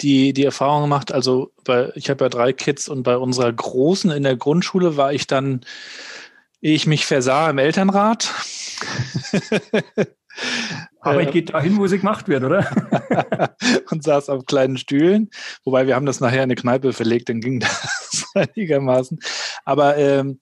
die, 0.00 0.32
die 0.32 0.44
Erfahrung 0.44 0.82
gemacht, 0.82 1.12
also 1.12 1.52
bei, 1.64 1.90
ich 1.94 2.10
habe 2.10 2.24
ja 2.24 2.28
drei 2.28 2.52
Kids 2.52 2.88
und 2.88 3.02
bei 3.02 3.16
unserer 3.16 3.52
Großen 3.52 4.10
in 4.10 4.22
der 4.22 4.36
Grundschule 4.36 4.96
war 4.96 5.12
ich 5.12 5.26
dann, 5.26 5.62
ehe 6.60 6.74
ich 6.74 6.86
mich 6.86 7.06
versah 7.06 7.48
im 7.48 7.58
Elternrat. 7.58 8.32
Arbeit 11.00 11.32
geht 11.32 11.54
dahin, 11.54 11.76
wo 11.78 11.86
sie 11.86 11.98
gemacht 11.98 12.28
wird, 12.28 12.44
oder? 12.44 12.68
und 13.90 14.02
saß 14.02 14.28
auf 14.28 14.46
kleinen 14.46 14.76
Stühlen. 14.76 15.30
Wobei 15.64 15.86
wir 15.86 15.94
haben 15.94 16.06
das 16.06 16.20
nachher 16.20 16.38
in 16.38 16.42
eine 16.44 16.54
Kneipe 16.56 16.92
verlegt, 16.92 17.28
dann 17.28 17.40
ging 17.40 17.60
das 17.60 18.24
einigermaßen. 18.34 19.18
Aber 19.64 19.96
ähm, 19.96 20.38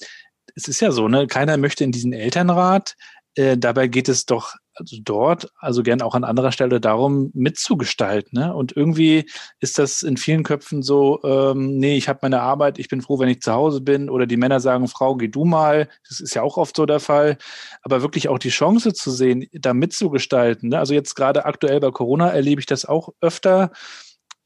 es 0.54 0.68
ist 0.68 0.80
ja 0.80 0.90
so, 0.90 1.08
ne? 1.08 1.26
Keiner 1.26 1.56
möchte 1.56 1.84
in 1.84 1.92
diesen 1.92 2.12
Elternrat. 2.12 2.96
Äh, 3.36 3.58
dabei 3.58 3.88
geht 3.88 4.08
es 4.08 4.26
doch 4.26 4.54
also 4.76 4.96
dort, 5.02 5.48
also 5.58 5.82
gern 5.82 6.02
auch 6.02 6.14
an 6.14 6.24
anderer 6.24 6.50
Stelle 6.50 6.80
darum, 6.80 7.30
mitzugestalten. 7.32 8.38
Ne? 8.38 8.54
Und 8.54 8.76
irgendwie 8.76 9.28
ist 9.60 9.78
das 9.78 10.02
in 10.02 10.16
vielen 10.16 10.42
Köpfen 10.42 10.82
so, 10.82 11.20
ähm, 11.22 11.78
nee, 11.78 11.96
ich 11.96 12.08
habe 12.08 12.20
meine 12.22 12.40
Arbeit, 12.40 12.78
ich 12.78 12.88
bin 12.88 13.00
froh, 13.00 13.18
wenn 13.18 13.28
ich 13.28 13.40
zu 13.40 13.52
Hause 13.52 13.80
bin. 13.80 14.10
Oder 14.10 14.26
die 14.26 14.36
Männer 14.36 14.60
sagen, 14.60 14.88
Frau, 14.88 15.16
geh 15.16 15.28
du 15.28 15.44
mal. 15.44 15.88
Das 16.08 16.20
ist 16.20 16.34
ja 16.34 16.42
auch 16.42 16.56
oft 16.56 16.76
so 16.76 16.86
der 16.86 17.00
Fall. 17.00 17.38
Aber 17.82 18.02
wirklich 18.02 18.28
auch 18.28 18.38
die 18.38 18.48
Chance 18.48 18.92
zu 18.94 19.10
sehen, 19.10 19.46
da 19.52 19.74
mitzugestalten. 19.74 20.70
Ne? 20.70 20.78
Also 20.78 20.94
jetzt 20.94 21.14
gerade 21.14 21.44
aktuell 21.44 21.80
bei 21.80 21.90
Corona 21.90 22.30
erlebe 22.30 22.60
ich 22.60 22.66
das 22.66 22.84
auch 22.84 23.10
öfter. 23.20 23.70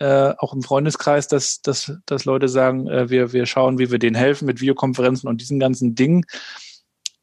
Äh, 0.01 0.35
auch 0.39 0.53
im 0.53 0.63
Freundeskreis, 0.63 1.27
dass, 1.27 1.61
dass, 1.61 1.93
dass 2.07 2.25
Leute 2.25 2.49
sagen, 2.49 2.87
äh, 2.87 3.11
wir, 3.11 3.33
wir 3.33 3.47
schauen, 3.47 3.79
wie 3.79 3.91
wir 3.91 3.99
denen 3.99 4.15
helfen 4.15 4.47
mit 4.47 4.61
Videokonferenzen 4.61 5.29
und 5.29 5.41
diesen 5.41 5.59
ganzen 5.59 5.95
Dingen. 5.95 6.25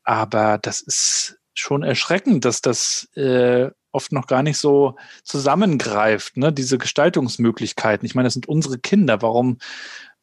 Aber 0.04 0.58
das 0.62 0.82
ist 0.82 1.40
schon 1.56 1.84
erschreckend, 1.84 2.46
dass 2.46 2.62
das 2.62 3.10
äh, 3.16 3.70
oft 3.92 4.12
noch 4.12 4.28
gar 4.28 4.44
nicht 4.44 4.58
so 4.58 4.96
zusammengreift, 5.24 6.38
ne? 6.38 6.52
diese 6.52 6.78
Gestaltungsmöglichkeiten. 6.78 8.06
Ich 8.06 8.14
meine, 8.14 8.28
das 8.28 8.34
sind 8.34 8.48
unsere 8.48 8.78
Kinder. 8.78 9.22
Warum 9.22 9.58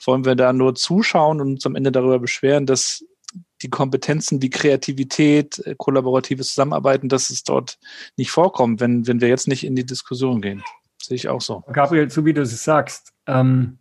wollen 0.05 0.24
wir 0.24 0.37
da 0.37 0.53
nur 0.53 0.74
zuschauen 0.74 1.41
und 1.41 1.53
uns 1.53 1.66
am 1.66 1.74
Ende 1.74 1.91
darüber 1.91 2.18
beschweren, 2.18 2.66
dass 2.66 3.05
die 3.62 3.70
Kompetenzen 3.70 4.43
wie 4.43 4.51
Kreativität, 4.51 5.59
äh, 5.61 5.74
kollaboratives 5.76 6.49
Zusammenarbeiten, 6.49 7.09
dass 7.09 7.30
es 7.30 7.45
dort 7.45 7.78
nicht 8.16 8.30
vorkommt, 8.30 8.80
wenn, 8.80 9.07
wenn 9.07 9.20
wir 9.20 9.28
jetzt 9.28 9.49
nicht 9.49 9.64
in 9.64 9.74
die 9.74 9.87
Diskussion 9.87 10.43
gehen. 10.43 10.62
sehe 11.03 11.16
ich 11.16 11.28
auch 11.28 11.41
so. 11.41 11.64
Gabriel, 11.72 12.11
so 12.11 12.24
wie 12.24 12.35
du 12.35 12.43
es 12.43 12.64
sagst, 12.64 13.12
ähm, 13.26 13.78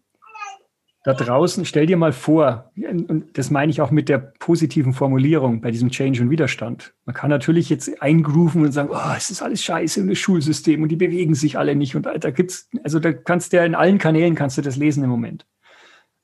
da 1.04 1.14
draußen, 1.16 1.66
stell 1.66 1.88
dir 1.88 1.98
mal 1.98 2.14
vor, 2.14 2.72
und 2.76 3.36
das 3.36 3.50
meine 3.50 3.72
ich 3.72 3.82
auch 3.82 3.90
mit 3.90 4.08
der 4.08 4.20
positiven 4.20 4.94
Formulierung 4.94 5.60
bei 5.60 5.72
diesem 5.72 5.90
Change 5.90 6.22
und 6.22 6.30
Widerstand. 6.30 6.94
Man 7.06 7.16
kann 7.16 7.32
natürlich 7.32 7.70
jetzt 7.70 8.02
eingrooven 8.04 8.64
und 8.64 8.72
sagen, 8.72 8.90
oh, 8.92 9.14
es 9.18 9.32
ist 9.32 9.42
alles 9.42 9.64
scheiße 9.64 10.02
im 10.02 10.14
Schulsystem 10.14 10.84
und 10.84 10.90
die 10.90 10.96
bewegen 10.96 11.34
sich 11.34 11.58
alle 11.58 11.76
nicht. 11.76 11.96
Und 11.96 12.06
da 12.06 12.30
gibt's, 12.30 12.70
also 12.84 13.00
da 13.00 13.14
kannst 13.14 13.52
du 13.52 13.58
ja 13.58 13.66
in 13.66 13.74
allen 13.74 13.98
Kanälen 13.98 14.36
kannst 14.36 14.60
du 14.60 14.62
das 14.62 14.76
lesen 14.76 15.04
im 15.04 15.10
Moment. 15.10 15.48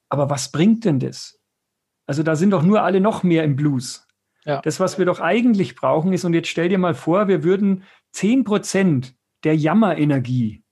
Aber 0.10 0.30
was 0.30 0.52
bringt 0.52 0.86
denn 0.86 1.00
das? 1.00 1.40
Also 2.06 2.22
da 2.22 2.36
sind 2.36 2.52
doch 2.52 2.64
nur 2.64 2.84
alle 2.84 3.02
noch 3.02 3.24
mehr 3.24 3.44
im 3.44 3.56
Blues. 3.56 4.08
Ja. 4.46 4.62
Das, 4.62 4.80
was 4.80 5.00
wir 5.00 5.06
doch 5.06 5.20
eigentlich 5.20 5.76
brauchen, 5.76 6.14
ist, 6.14 6.24
und 6.24 6.34
jetzt 6.34 6.50
stell 6.50 6.70
dir 6.70 6.78
mal 6.78 6.94
vor, 6.94 7.28
wir 7.28 7.44
würden 7.44 7.84
10 8.12 8.44
Prozent 8.44 9.16
der 9.44 9.56
Jammerenergie 9.56 10.64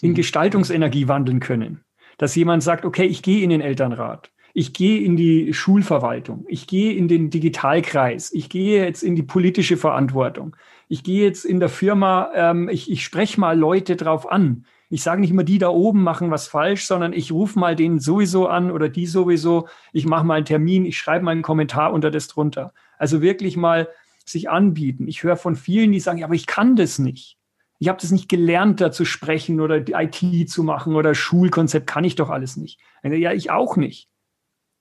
in 0.00 0.10
hm. 0.10 0.14
Gestaltungsenergie 0.14 1.08
wandeln 1.08 1.40
können. 1.40 1.83
Dass 2.18 2.34
jemand 2.34 2.62
sagt, 2.62 2.84
okay, 2.84 3.04
ich 3.04 3.22
gehe 3.22 3.42
in 3.42 3.50
den 3.50 3.60
Elternrat, 3.60 4.30
ich 4.52 4.72
gehe 4.72 5.02
in 5.02 5.16
die 5.16 5.52
Schulverwaltung, 5.52 6.44
ich 6.48 6.66
gehe 6.66 6.92
in 6.92 7.08
den 7.08 7.30
Digitalkreis, 7.30 8.32
ich 8.32 8.48
gehe 8.48 8.84
jetzt 8.84 9.02
in 9.02 9.16
die 9.16 9.22
politische 9.22 9.76
Verantwortung, 9.76 10.56
ich 10.88 11.02
gehe 11.02 11.24
jetzt 11.24 11.44
in 11.44 11.60
der 11.60 11.68
Firma, 11.68 12.30
ähm, 12.34 12.68
ich, 12.68 12.90
ich 12.90 13.02
spreche 13.04 13.40
mal 13.40 13.58
Leute 13.58 13.96
drauf 13.96 14.30
an. 14.30 14.64
Ich 14.90 15.02
sage 15.02 15.20
nicht 15.20 15.30
immer, 15.30 15.42
die 15.42 15.58
da 15.58 15.70
oben 15.70 16.02
machen 16.04 16.30
was 16.30 16.46
falsch, 16.46 16.84
sondern 16.84 17.12
ich 17.12 17.32
rufe 17.32 17.58
mal 17.58 17.74
den 17.74 17.98
sowieso 17.98 18.46
an 18.46 18.70
oder 18.70 18.88
die 18.88 19.06
sowieso. 19.06 19.66
Ich 19.92 20.06
mache 20.06 20.24
mal 20.24 20.34
einen 20.34 20.44
Termin, 20.44 20.84
ich 20.84 20.98
schreibe 20.98 21.24
mal 21.24 21.32
einen 21.32 21.42
Kommentar 21.42 21.92
unter 21.92 22.12
das 22.12 22.28
drunter. 22.28 22.72
Also 22.96 23.20
wirklich 23.20 23.56
mal 23.56 23.88
sich 24.24 24.48
anbieten. 24.50 25.08
Ich 25.08 25.22
höre 25.24 25.36
von 25.36 25.56
vielen, 25.56 25.90
die 25.90 26.00
sagen, 26.00 26.18
ja, 26.18 26.26
aber 26.26 26.34
ich 26.34 26.46
kann 26.46 26.76
das 26.76 26.98
nicht. 27.00 27.38
Ich 27.84 27.88
habe 27.90 28.00
das 28.00 28.12
nicht 28.12 28.30
gelernt, 28.30 28.80
da 28.80 28.90
zu 28.90 29.04
sprechen 29.04 29.60
oder 29.60 29.78
die 29.78 29.92
IT 29.92 30.48
zu 30.48 30.62
machen 30.62 30.96
oder 30.96 31.14
Schulkonzept 31.14 31.86
kann 31.86 32.02
ich 32.02 32.14
doch 32.14 32.30
alles 32.30 32.56
nicht. 32.56 32.80
Ja, 33.02 33.30
ich 33.30 33.50
auch 33.50 33.76
nicht. 33.76 34.08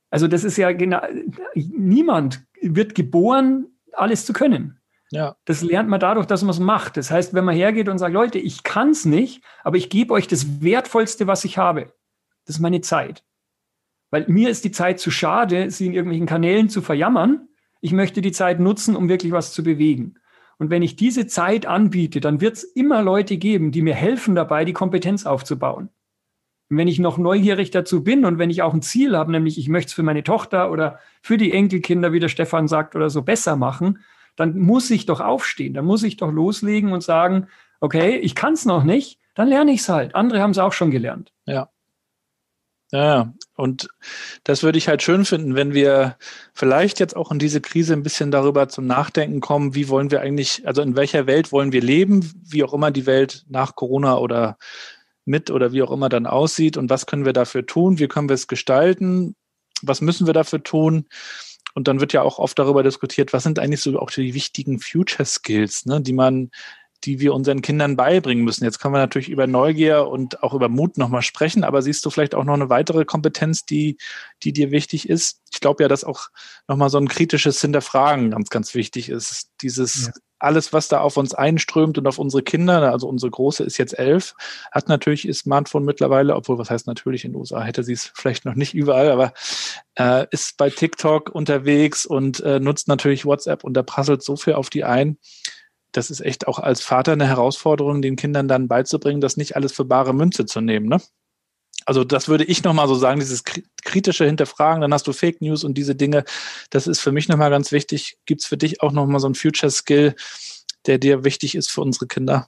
Also 0.09 0.29
das 0.29 0.45
ist 0.45 0.55
ja 0.55 0.71
genau, 0.71 1.01
niemand 1.53 2.45
wird 2.61 2.95
geboren, 2.95 3.65
alles 3.91 4.25
zu 4.25 4.31
können. 4.31 4.79
Ja. 5.11 5.35
Das 5.43 5.61
lernt 5.61 5.89
man 5.89 5.99
dadurch, 5.99 6.27
dass 6.27 6.43
man 6.43 6.51
es 6.51 6.59
macht. 6.59 6.95
Das 6.95 7.11
heißt, 7.11 7.33
wenn 7.33 7.43
man 7.43 7.57
hergeht 7.57 7.89
und 7.89 7.97
sagt, 7.97 8.13
Leute, 8.13 8.39
ich 8.39 8.63
kann 8.63 8.91
es 8.91 9.03
nicht, 9.03 9.43
aber 9.65 9.75
ich 9.75 9.89
gebe 9.89 10.13
euch 10.13 10.29
das 10.29 10.61
Wertvollste, 10.61 11.27
was 11.27 11.43
ich 11.43 11.57
habe. 11.57 11.91
Das 12.45 12.55
ist 12.55 12.61
meine 12.61 12.79
Zeit. 12.79 13.25
Weil 14.11 14.25
mir 14.29 14.49
ist 14.49 14.63
die 14.63 14.71
Zeit 14.71 15.01
zu 15.01 15.11
schade, 15.11 15.69
sie 15.71 15.87
in 15.87 15.93
irgendwelchen 15.93 16.27
Kanälen 16.27 16.69
zu 16.69 16.81
verjammern. 16.81 17.49
Ich 17.81 17.91
möchte 17.91 18.21
die 18.21 18.31
Zeit 18.31 18.61
nutzen, 18.61 18.95
um 18.95 19.09
wirklich 19.09 19.33
was 19.33 19.51
zu 19.51 19.61
bewegen. 19.61 20.19
Und 20.57 20.69
wenn 20.69 20.81
ich 20.81 20.95
diese 20.95 21.27
Zeit 21.27 21.65
anbiete, 21.65 22.19
dann 22.19 22.41
wird 22.41 22.55
es 22.57 22.63
immer 22.63 23.01
Leute 23.01 23.37
geben, 23.37 23.71
die 23.71 23.81
mir 23.81 23.95
helfen 23.95 24.35
dabei, 24.35 24.65
die 24.65 24.73
Kompetenz 24.73 25.25
aufzubauen. 25.25 25.89
Und 26.69 26.77
wenn 26.77 26.87
ich 26.87 26.99
noch 26.99 27.17
neugierig 27.17 27.71
dazu 27.71 28.03
bin 28.03 28.25
und 28.25 28.39
wenn 28.39 28.49
ich 28.49 28.61
auch 28.61 28.73
ein 28.73 28.81
Ziel 28.81 29.15
habe, 29.15 29.31
nämlich 29.31 29.57
ich 29.57 29.69
möchte 29.69 29.89
es 29.89 29.93
für 29.93 30.03
meine 30.03 30.23
Tochter 30.23 30.71
oder 30.71 30.99
für 31.21 31.37
die 31.37 31.51
Enkelkinder, 31.51 32.13
wie 32.13 32.19
der 32.19 32.29
Stefan 32.29 32.67
sagt, 32.67 32.95
oder 32.95 33.09
so 33.09 33.21
besser 33.21 33.55
machen, 33.55 33.99
dann 34.35 34.57
muss 34.57 34.89
ich 34.89 35.05
doch 35.05 35.21
aufstehen, 35.21 35.73
dann 35.73 35.85
muss 35.85 36.03
ich 36.03 36.17
doch 36.17 36.31
loslegen 36.31 36.91
und 36.91 37.03
sagen, 37.03 37.47
okay, 37.79 38.17
ich 38.17 38.33
kann 38.33 38.53
es 38.53 38.65
noch 38.65 38.83
nicht, 38.83 39.19
dann 39.35 39.47
lerne 39.47 39.71
ich 39.71 39.81
es 39.81 39.89
halt. 39.89 40.15
Andere 40.15 40.41
haben 40.41 40.51
es 40.51 40.57
auch 40.57 40.73
schon 40.73 40.91
gelernt. 40.91 41.31
Ja. 41.45 41.69
Ja, 42.93 43.33
und 43.55 43.89
das 44.43 44.61
würde 44.61 44.77
ich 44.77 44.87
halt 44.87 45.01
schön 45.01 45.25
finden, 45.25 45.55
wenn 45.55 45.73
wir 45.73 46.15
vielleicht 46.53 46.99
jetzt 46.99 47.15
auch 47.15 47.31
in 47.31 47.39
diese 47.39 47.59
Krise 47.59 47.93
ein 47.93 48.03
bisschen 48.03 48.29
darüber 48.29 48.69
zum 48.69 48.85
Nachdenken 48.85 49.39
kommen, 49.39 49.73
wie 49.73 49.89
wollen 49.89 50.11
wir 50.11 50.21
eigentlich, 50.21 50.67
also 50.67 50.83
in 50.83 50.95
welcher 50.95 51.25
Welt 51.25 51.51
wollen 51.51 51.71
wir 51.71 51.81
leben, 51.81 52.31
wie 52.45 52.63
auch 52.63 52.71
immer 52.71 52.91
die 52.91 53.07
Welt 53.07 53.45
nach 53.49 53.73
Corona 53.75 54.19
oder 54.19 54.59
mit 55.25 55.49
oder 55.49 55.71
wie 55.71 55.81
auch 55.81 55.89
immer 55.89 56.07
dann 56.07 56.27
aussieht 56.27 56.77
und 56.77 56.91
was 56.91 57.07
können 57.07 57.25
wir 57.25 57.33
dafür 57.33 57.65
tun, 57.65 57.97
wie 57.97 58.07
können 58.07 58.29
wir 58.29 58.35
es 58.35 58.47
gestalten, 58.47 59.35
was 59.81 60.01
müssen 60.01 60.27
wir 60.27 60.33
dafür 60.33 60.61
tun? 60.61 61.07
Und 61.73 61.87
dann 61.87 61.99
wird 61.99 62.13
ja 62.13 62.21
auch 62.21 62.37
oft 62.37 62.59
darüber 62.59 62.83
diskutiert, 62.83 63.33
was 63.33 63.41
sind 63.41 63.57
eigentlich 63.57 63.81
so 63.81 63.97
auch 63.97 64.11
die 64.11 64.35
wichtigen 64.35 64.79
Future 64.79 65.25
Skills, 65.25 65.87
ne, 65.87 65.99
die 65.99 66.13
man, 66.13 66.51
die 67.05 67.19
wir 67.19 67.33
unseren 67.33 67.61
Kindern 67.61 67.95
beibringen 67.95 68.43
müssen. 68.43 68.63
Jetzt 68.63 68.79
können 68.79 68.93
wir 68.93 68.99
natürlich 68.99 69.29
über 69.29 69.47
Neugier 69.47 70.07
und 70.07 70.43
auch 70.43 70.53
über 70.53 70.69
Mut 70.69 70.97
nochmal 70.97 71.21
sprechen, 71.21 71.63
aber 71.63 71.81
siehst 71.81 72.05
du 72.05 72.09
vielleicht 72.09 72.35
auch 72.35 72.43
noch 72.43 72.53
eine 72.53 72.69
weitere 72.69 73.05
Kompetenz, 73.05 73.65
die, 73.65 73.97
die 74.43 74.53
dir 74.53 74.71
wichtig 74.71 75.09
ist? 75.09 75.41
Ich 75.51 75.59
glaube 75.59 75.83
ja, 75.83 75.89
dass 75.89 76.03
auch 76.03 76.29
nochmal 76.67 76.89
so 76.89 76.97
ein 76.97 77.07
kritisches 77.07 77.61
Hinterfragen 77.61 78.31
ganz, 78.31 78.49
ganz 78.49 78.73
wichtig 78.73 79.09
ist. 79.09 79.49
Dieses 79.61 80.07
ja 80.07 80.13
alles, 80.43 80.73
was 80.73 80.89
da 80.89 80.99
auf 80.99 81.15
uns 81.15 81.33
einströmt 81.33 81.97
und 81.97 82.05
auf 82.05 82.19
unsere 82.19 82.43
Kinder, 82.43 82.91
also 82.91 83.07
unsere 83.07 83.31
Große 83.31 83.63
ist 83.63 83.77
jetzt 83.77 83.97
elf, 83.97 84.35
hat 84.71 84.89
natürlich 84.89 85.25
ihr 85.25 85.33
Smartphone 85.33 85.85
mittlerweile, 85.85 86.35
obwohl 86.35 86.57
was 86.57 86.69
heißt 86.69 86.85
natürlich 86.85 87.23
in 87.23 87.31
den 87.31 87.39
USA 87.39 87.63
hätte 87.63 87.83
sie 87.83 87.93
es 87.93 88.11
vielleicht 88.13 88.43
noch 88.43 88.55
nicht 88.55 88.73
überall, 88.73 89.09
aber 89.09 89.33
äh, 89.95 90.27
ist 90.31 90.57
bei 90.57 90.69
TikTok 90.69 91.29
unterwegs 91.29 92.05
und 92.05 92.41
äh, 92.41 92.59
nutzt 92.59 92.89
natürlich 92.89 93.25
WhatsApp 93.25 93.63
und 93.63 93.73
da 93.73 93.83
prasselt 93.83 94.21
so 94.21 94.35
viel 94.35 94.53
auf 94.53 94.69
die 94.69 94.83
ein. 94.83 95.17
Das 95.93 96.11
ist 96.11 96.19
echt 96.19 96.47
auch 96.47 96.59
als 96.59 96.81
Vater 96.81 97.13
eine 97.13 97.27
Herausforderung, 97.27 98.01
den 98.01 98.17
Kindern 98.17 98.47
dann 98.47 98.67
beizubringen, 98.67 99.21
das 99.21 99.37
nicht 99.37 99.55
alles 99.55 99.71
für 99.71 99.85
bare 99.85 100.13
Münze 100.13 100.45
zu 100.45 100.59
nehmen. 100.59 100.87
Ne? 100.87 100.99
Also 101.85 102.03
das 102.03 102.27
würde 102.27 102.43
ich 102.43 102.63
nochmal 102.63 102.87
so 102.87 102.95
sagen, 102.95 103.19
dieses 103.19 103.43
kritische 103.83 104.25
Hinterfragen, 104.25 104.81
dann 104.81 104.93
hast 104.93 105.07
du 105.07 105.13
Fake 105.13 105.41
News 105.41 105.63
und 105.63 105.75
diese 105.75 105.95
Dinge, 105.95 106.23
das 106.69 106.87
ist 106.87 106.99
für 106.99 107.11
mich 107.11 107.29
nochmal 107.29 107.49
ganz 107.49 107.71
wichtig. 107.71 108.17
Gibt 108.25 108.41
es 108.41 108.47
für 108.47 108.57
dich 108.57 108.81
auch 108.81 108.91
nochmal 108.91 109.19
so 109.19 109.27
einen 109.27 109.35
Future 109.35 109.71
Skill, 109.71 110.15
der 110.85 110.97
dir 110.97 111.23
wichtig 111.23 111.55
ist 111.55 111.71
für 111.71 111.81
unsere 111.81 112.07
Kinder? 112.07 112.47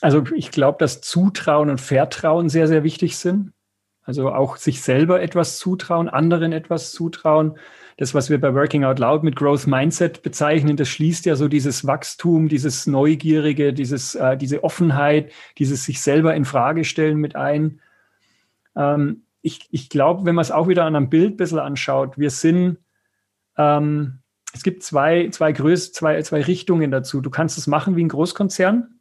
Also 0.00 0.22
ich 0.34 0.50
glaube, 0.50 0.78
dass 0.78 1.00
Zutrauen 1.00 1.70
und 1.70 1.80
Vertrauen 1.80 2.48
sehr, 2.50 2.68
sehr 2.68 2.84
wichtig 2.84 3.16
sind. 3.16 3.52
Also 4.02 4.30
auch 4.30 4.58
sich 4.58 4.82
selber 4.82 5.22
etwas 5.22 5.58
zutrauen, 5.58 6.10
anderen 6.10 6.52
etwas 6.52 6.92
zutrauen 6.92 7.58
das, 7.96 8.14
was 8.14 8.30
wir 8.30 8.40
bei 8.40 8.54
Working 8.54 8.84
Out 8.84 8.98
Loud 8.98 9.22
mit 9.22 9.36
Growth 9.36 9.66
Mindset 9.66 10.22
bezeichnen, 10.22 10.76
das 10.76 10.88
schließt 10.88 11.26
ja 11.26 11.36
so 11.36 11.48
dieses 11.48 11.86
Wachstum, 11.86 12.48
dieses 12.48 12.86
Neugierige, 12.86 13.72
dieses, 13.72 14.14
äh, 14.14 14.36
diese 14.36 14.64
Offenheit, 14.64 15.32
dieses 15.58 15.84
sich 15.84 16.00
selber 16.00 16.34
in 16.34 16.44
Frage 16.44 16.84
stellen 16.84 17.18
mit 17.18 17.36
ein. 17.36 17.80
Ähm, 18.76 19.22
ich 19.42 19.68
ich 19.70 19.88
glaube, 19.90 20.24
wenn 20.24 20.34
man 20.34 20.42
es 20.42 20.50
auch 20.50 20.68
wieder 20.68 20.84
an 20.84 20.96
einem 20.96 21.10
Bild 21.10 21.34
ein 21.34 21.36
bisschen 21.36 21.58
anschaut, 21.58 22.18
wir 22.18 22.30
sind, 22.30 22.78
ähm, 23.56 24.20
es 24.52 24.62
gibt 24.62 24.82
zwei, 24.82 25.28
zwei, 25.30 25.52
Größ 25.52 25.92
zwei, 25.92 26.20
zwei 26.22 26.42
Richtungen 26.42 26.90
dazu. 26.90 27.20
Du 27.20 27.30
kannst 27.30 27.58
es 27.58 27.66
machen 27.66 27.96
wie 27.96 28.04
ein 28.04 28.08
Großkonzern 28.08 28.93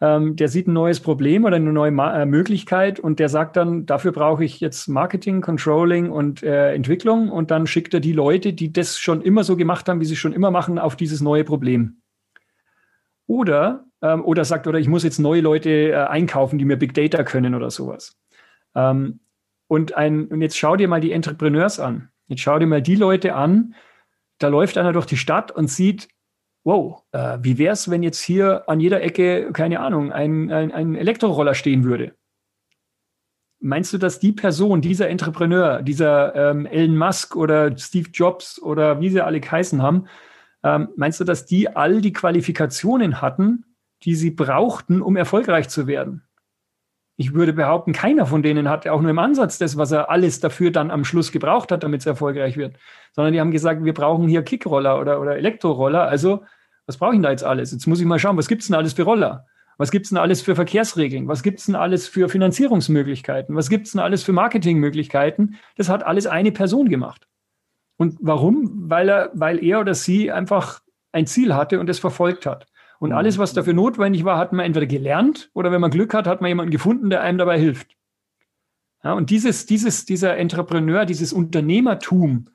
ähm, 0.00 0.36
der 0.36 0.48
sieht 0.48 0.68
ein 0.68 0.74
neues 0.74 1.00
Problem 1.00 1.44
oder 1.44 1.56
eine 1.56 1.72
neue 1.72 1.90
Ma 1.90 2.22
äh, 2.22 2.26
Möglichkeit 2.26 3.00
und 3.00 3.18
der 3.18 3.28
sagt 3.28 3.56
dann, 3.56 3.86
dafür 3.86 4.12
brauche 4.12 4.44
ich 4.44 4.60
jetzt 4.60 4.88
Marketing, 4.88 5.40
Controlling 5.40 6.10
und 6.10 6.42
äh, 6.42 6.74
Entwicklung 6.74 7.30
und 7.30 7.50
dann 7.50 7.66
schickt 7.66 7.94
er 7.94 8.00
die 8.00 8.12
Leute, 8.12 8.52
die 8.52 8.72
das 8.72 8.98
schon 8.98 9.22
immer 9.22 9.42
so 9.42 9.56
gemacht 9.56 9.88
haben, 9.88 10.00
wie 10.00 10.04
sie 10.04 10.16
schon 10.16 10.34
immer 10.34 10.50
machen, 10.50 10.78
auf 10.78 10.96
dieses 10.96 11.22
neue 11.22 11.44
Problem. 11.44 12.02
Oder, 13.26 13.86
ähm, 14.02 14.24
oder 14.24 14.44
sagt, 14.44 14.66
oder 14.66 14.78
ich 14.78 14.88
muss 14.88 15.02
jetzt 15.02 15.18
neue 15.18 15.40
Leute 15.40 15.70
äh, 15.70 15.94
einkaufen, 15.94 16.58
die 16.58 16.66
mir 16.66 16.76
Big 16.76 16.92
Data 16.92 17.24
können 17.24 17.54
oder 17.54 17.70
sowas. 17.70 18.18
Ähm, 18.74 19.20
und, 19.66 19.96
ein, 19.96 20.26
und 20.26 20.42
jetzt 20.42 20.58
schau 20.58 20.76
dir 20.76 20.88
mal 20.88 21.00
die 21.00 21.12
Entrepreneurs 21.12 21.80
an. 21.80 22.10
Jetzt 22.28 22.42
schau 22.42 22.58
dir 22.58 22.66
mal 22.66 22.82
die 22.82 22.96
Leute 22.96 23.34
an, 23.34 23.74
da 24.38 24.48
läuft 24.48 24.76
einer 24.76 24.92
durch 24.92 25.06
die 25.06 25.16
Stadt 25.16 25.50
und 25.50 25.70
sieht, 25.70 26.08
wow, 26.66 27.04
äh, 27.12 27.38
wie 27.42 27.58
wäre 27.58 27.72
es, 27.74 27.88
wenn 27.88 28.02
jetzt 28.02 28.20
hier 28.20 28.68
an 28.68 28.80
jeder 28.80 29.00
Ecke, 29.00 29.52
keine 29.52 29.78
Ahnung, 29.78 30.10
ein, 30.10 30.50
ein, 30.50 30.72
ein 30.72 30.96
Elektroroller 30.96 31.54
stehen 31.54 31.84
würde? 31.84 32.16
Meinst 33.60 33.92
du, 33.92 33.98
dass 33.98 34.18
die 34.18 34.32
Person, 34.32 34.80
dieser 34.80 35.08
Entrepreneur, 35.08 35.80
dieser 35.80 36.34
ähm, 36.34 36.66
Elon 36.66 36.98
Musk 36.98 37.36
oder 37.36 37.78
Steve 37.78 38.10
Jobs 38.12 38.60
oder 38.60 39.00
wie 39.00 39.10
sie 39.10 39.24
alle 39.24 39.40
geheißen 39.40 39.80
haben, 39.80 40.08
ähm, 40.64 40.88
meinst 40.96 41.20
du, 41.20 41.24
dass 41.24 41.46
die 41.46 41.74
all 41.74 42.00
die 42.00 42.12
Qualifikationen 42.12 43.22
hatten, 43.22 43.64
die 44.02 44.16
sie 44.16 44.32
brauchten, 44.32 45.02
um 45.02 45.16
erfolgreich 45.16 45.68
zu 45.68 45.86
werden? 45.86 46.24
Ich 47.16 47.32
würde 47.32 47.52
behaupten, 47.52 47.92
keiner 47.92 48.26
von 48.26 48.42
denen 48.42 48.68
hatte 48.68 48.92
auch 48.92 49.00
nur 49.00 49.10
im 49.10 49.20
Ansatz 49.20 49.56
das, 49.56 49.78
was 49.78 49.92
er 49.92 50.10
alles 50.10 50.40
dafür 50.40 50.72
dann 50.72 50.90
am 50.90 51.04
Schluss 51.04 51.30
gebraucht 51.30 51.70
hat, 51.70 51.84
damit 51.84 52.00
es 52.00 52.06
erfolgreich 52.06 52.56
wird. 52.56 52.76
Sondern 53.12 53.32
die 53.32 53.40
haben 53.40 53.52
gesagt, 53.52 53.84
wir 53.84 53.94
brauchen 53.94 54.26
hier 54.28 54.42
Kickroller 54.42 55.00
oder, 55.00 55.20
oder 55.20 55.36
Elektroroller. 55.36 56.08
Also 56.08 56.42
was 56.86 56.96
brauche 56.96 57.12
ich 57.12 57.16
denn 57.16 57.22
da 57.22 57.30
jetzt 57.30 57.44
alles? 57.44 57.72
Jetzt 57.72 57.86
muss 57.86 58.00
ich 58.00 58.06
mal 58.06 58.18
schauen, 58.18 58.36
was 58.36 58.48
gibt 58.48 58.62
es 58.62 58.68
denn 58.68 58.76
alles 58.76 58.92
für 58.92 59.02
Roller? 59.02 59.46
Was 59.78 59.90
gibt 59.90 60.06
es 60.06 60.10
denn 60.10 60.18
alles 60.18 60.40
für 60.40 60.54
Verkehrsregeln? 60.54 61.28
Was 61.28 61.42
gibt 61.42 61.58
es 61.58 61.66
denn 61.66 61.74
alles 61.74 62.08
für 62.08 62.28
Finanzierungsmöglichkeiten? 62.28 63.54
Was 63.54 63.68
gibt 63.68 63.86
es 63.86 63.92
denn 63.92 64.00
alles 64.00 64.22
für 64.22 64.32
Marketingmöglichkeiten? 64.32 65.56
Das 65.76 65.88
hat 65.88 66.02
alles 66.02 66.26
eine 66.26 66.52
Person 66.52 66.88
gemacht. 66.88 67.28
Und 67.98 68.16
warum? 68.20 68.88
Weil 68.90 69.08
er, 69.08 69.30
weil 69.34 69.62
er 69.62 69.80
oder 69.80 69.94
sie 69.94 70.32
einfach 70.32 70.80
ein 71.12 71.26
Ziel 71.26 71.54
hatte 71.54 71.80
und 71.80 71.90
es 71.90 71.98
verfolgt 71.98 72.46
hat. 72.46 72.66
Und 72.98 73.10
mhm. 73.10 73.16
alles, 73.16 73.38
was 73.38 73.52
dafür 73.52 73.74
notwendig 73.74 74.24
war, 74.24 74.38
hat 74.38 74.52
man 74.52 74.64
entweder 74.64 74.86
gelernt 74.86 75.50
oder 75.52 75.70
wenn 75.72 75.80
man 75.80 75.90
Glück 75.90 76.14
hat, 76.14 76.26
hat 76.26 76.40
man 76.40 76.48
jemanden 76.48 76.70
gefunden, 76.70 77.10
der 77.10 77.20
einem 77.20 77.38
dabei 77.38 77.58
hilft. 77.58 77.96
Ja, 79.04 79.12
und 79.12 79.30
dieses, 79.30 79.66
dieses, 79.66 80.04
dieser 80.04 80.36
Entrepreneur, 80.36 81.04
dieses 81.04 81.32
Unternehmertum, 81.32 82.48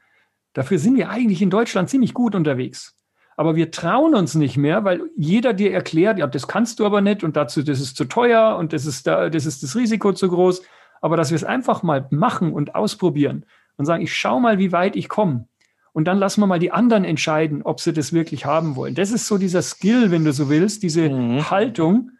dafür 0.53 0.79
sind 0.79 0.97
wir 0.97 1.09
eigentlich 1.09 1.41
in 1.41 1.49
Deutschland 1.49 1.89
ziemlich 1.89 2.13
gut 2.13 2.35
unterwegs. 2.35 2.95
Aber 3.37 3.55
wir 3.55 3.71
trauen 3.71 4.13
uns 4.13 4.35
nicht 4.35 4.57
mehr, 4.57 4.83
weil 4.83 5.01
jeder 5.15 5.53
dir 5.53 5.73
erklärt, 5.73 6.19
ja, 6.19 6.27
das 6.27 6.47
kannst 6.47 6.79
du 6.79 6.85
aber 6.85 7.01
nicht 7.01 7.23
und 7.23 7.35
dazu, 7.35 7.63
das 7.63 7.79
ist 7.79 7.97
zu 7.97 8.05
teuer 8.05 8.57
und 8.57 8.73
das 8.73 8.85
ist, 8.85 9.07
da, 9.07 9.29
das 9.29 9.45
ist 9.45 9.63
das 9.63 9.75
Risiko 9.75 10.13
zu 10.13 10.29
groß. 10.29 10.61
Aber 11.01 11.17
dass 11.17 11.31
wir 11.31 11.35
es 11.35 11.43
einfach 11.43 11.81
mal 11.81 12.07
machen 12.11 12.53
und 12.53 12.75
ausprobieren 12.75 13.45
und 13.77 13.85
sagen, 13.85 14.03
ich 14.03 14.13
schau 14.13 14.39
mal, 14.39 14.59
wie 14.59 14.71
weit 14.71 14.95
ich 14.95 15.09
komme. 15.09 15.47
Und 15.93 16.05
dann 16.05 16.19
lassen 16.19 16.41
wir 16.41 16.47
mal 16.47 16.59
die 16.59 16.71
anderen 16.71 17.03
entscheiden, 17.03 17.63
ob 17.63 17.81
sie 17.81 17.91
das 17.91 18.13
wirklich 18.13 18.45
haben 18.45 18.75
wollen. 18.75 18.95
Das 18.95 19.11
ist 19.11 19.27
so 19.27 19.37
dieser 19.37 19.61
Skill, 19.61 20.11
wenn 20.11 20.23
du 20.23 20.31
so 20.31 20.49
willst, 20.49 20.83
diese 20.83 21.09
mhm. 21.09 21.49
Haltung, 21.49 22.11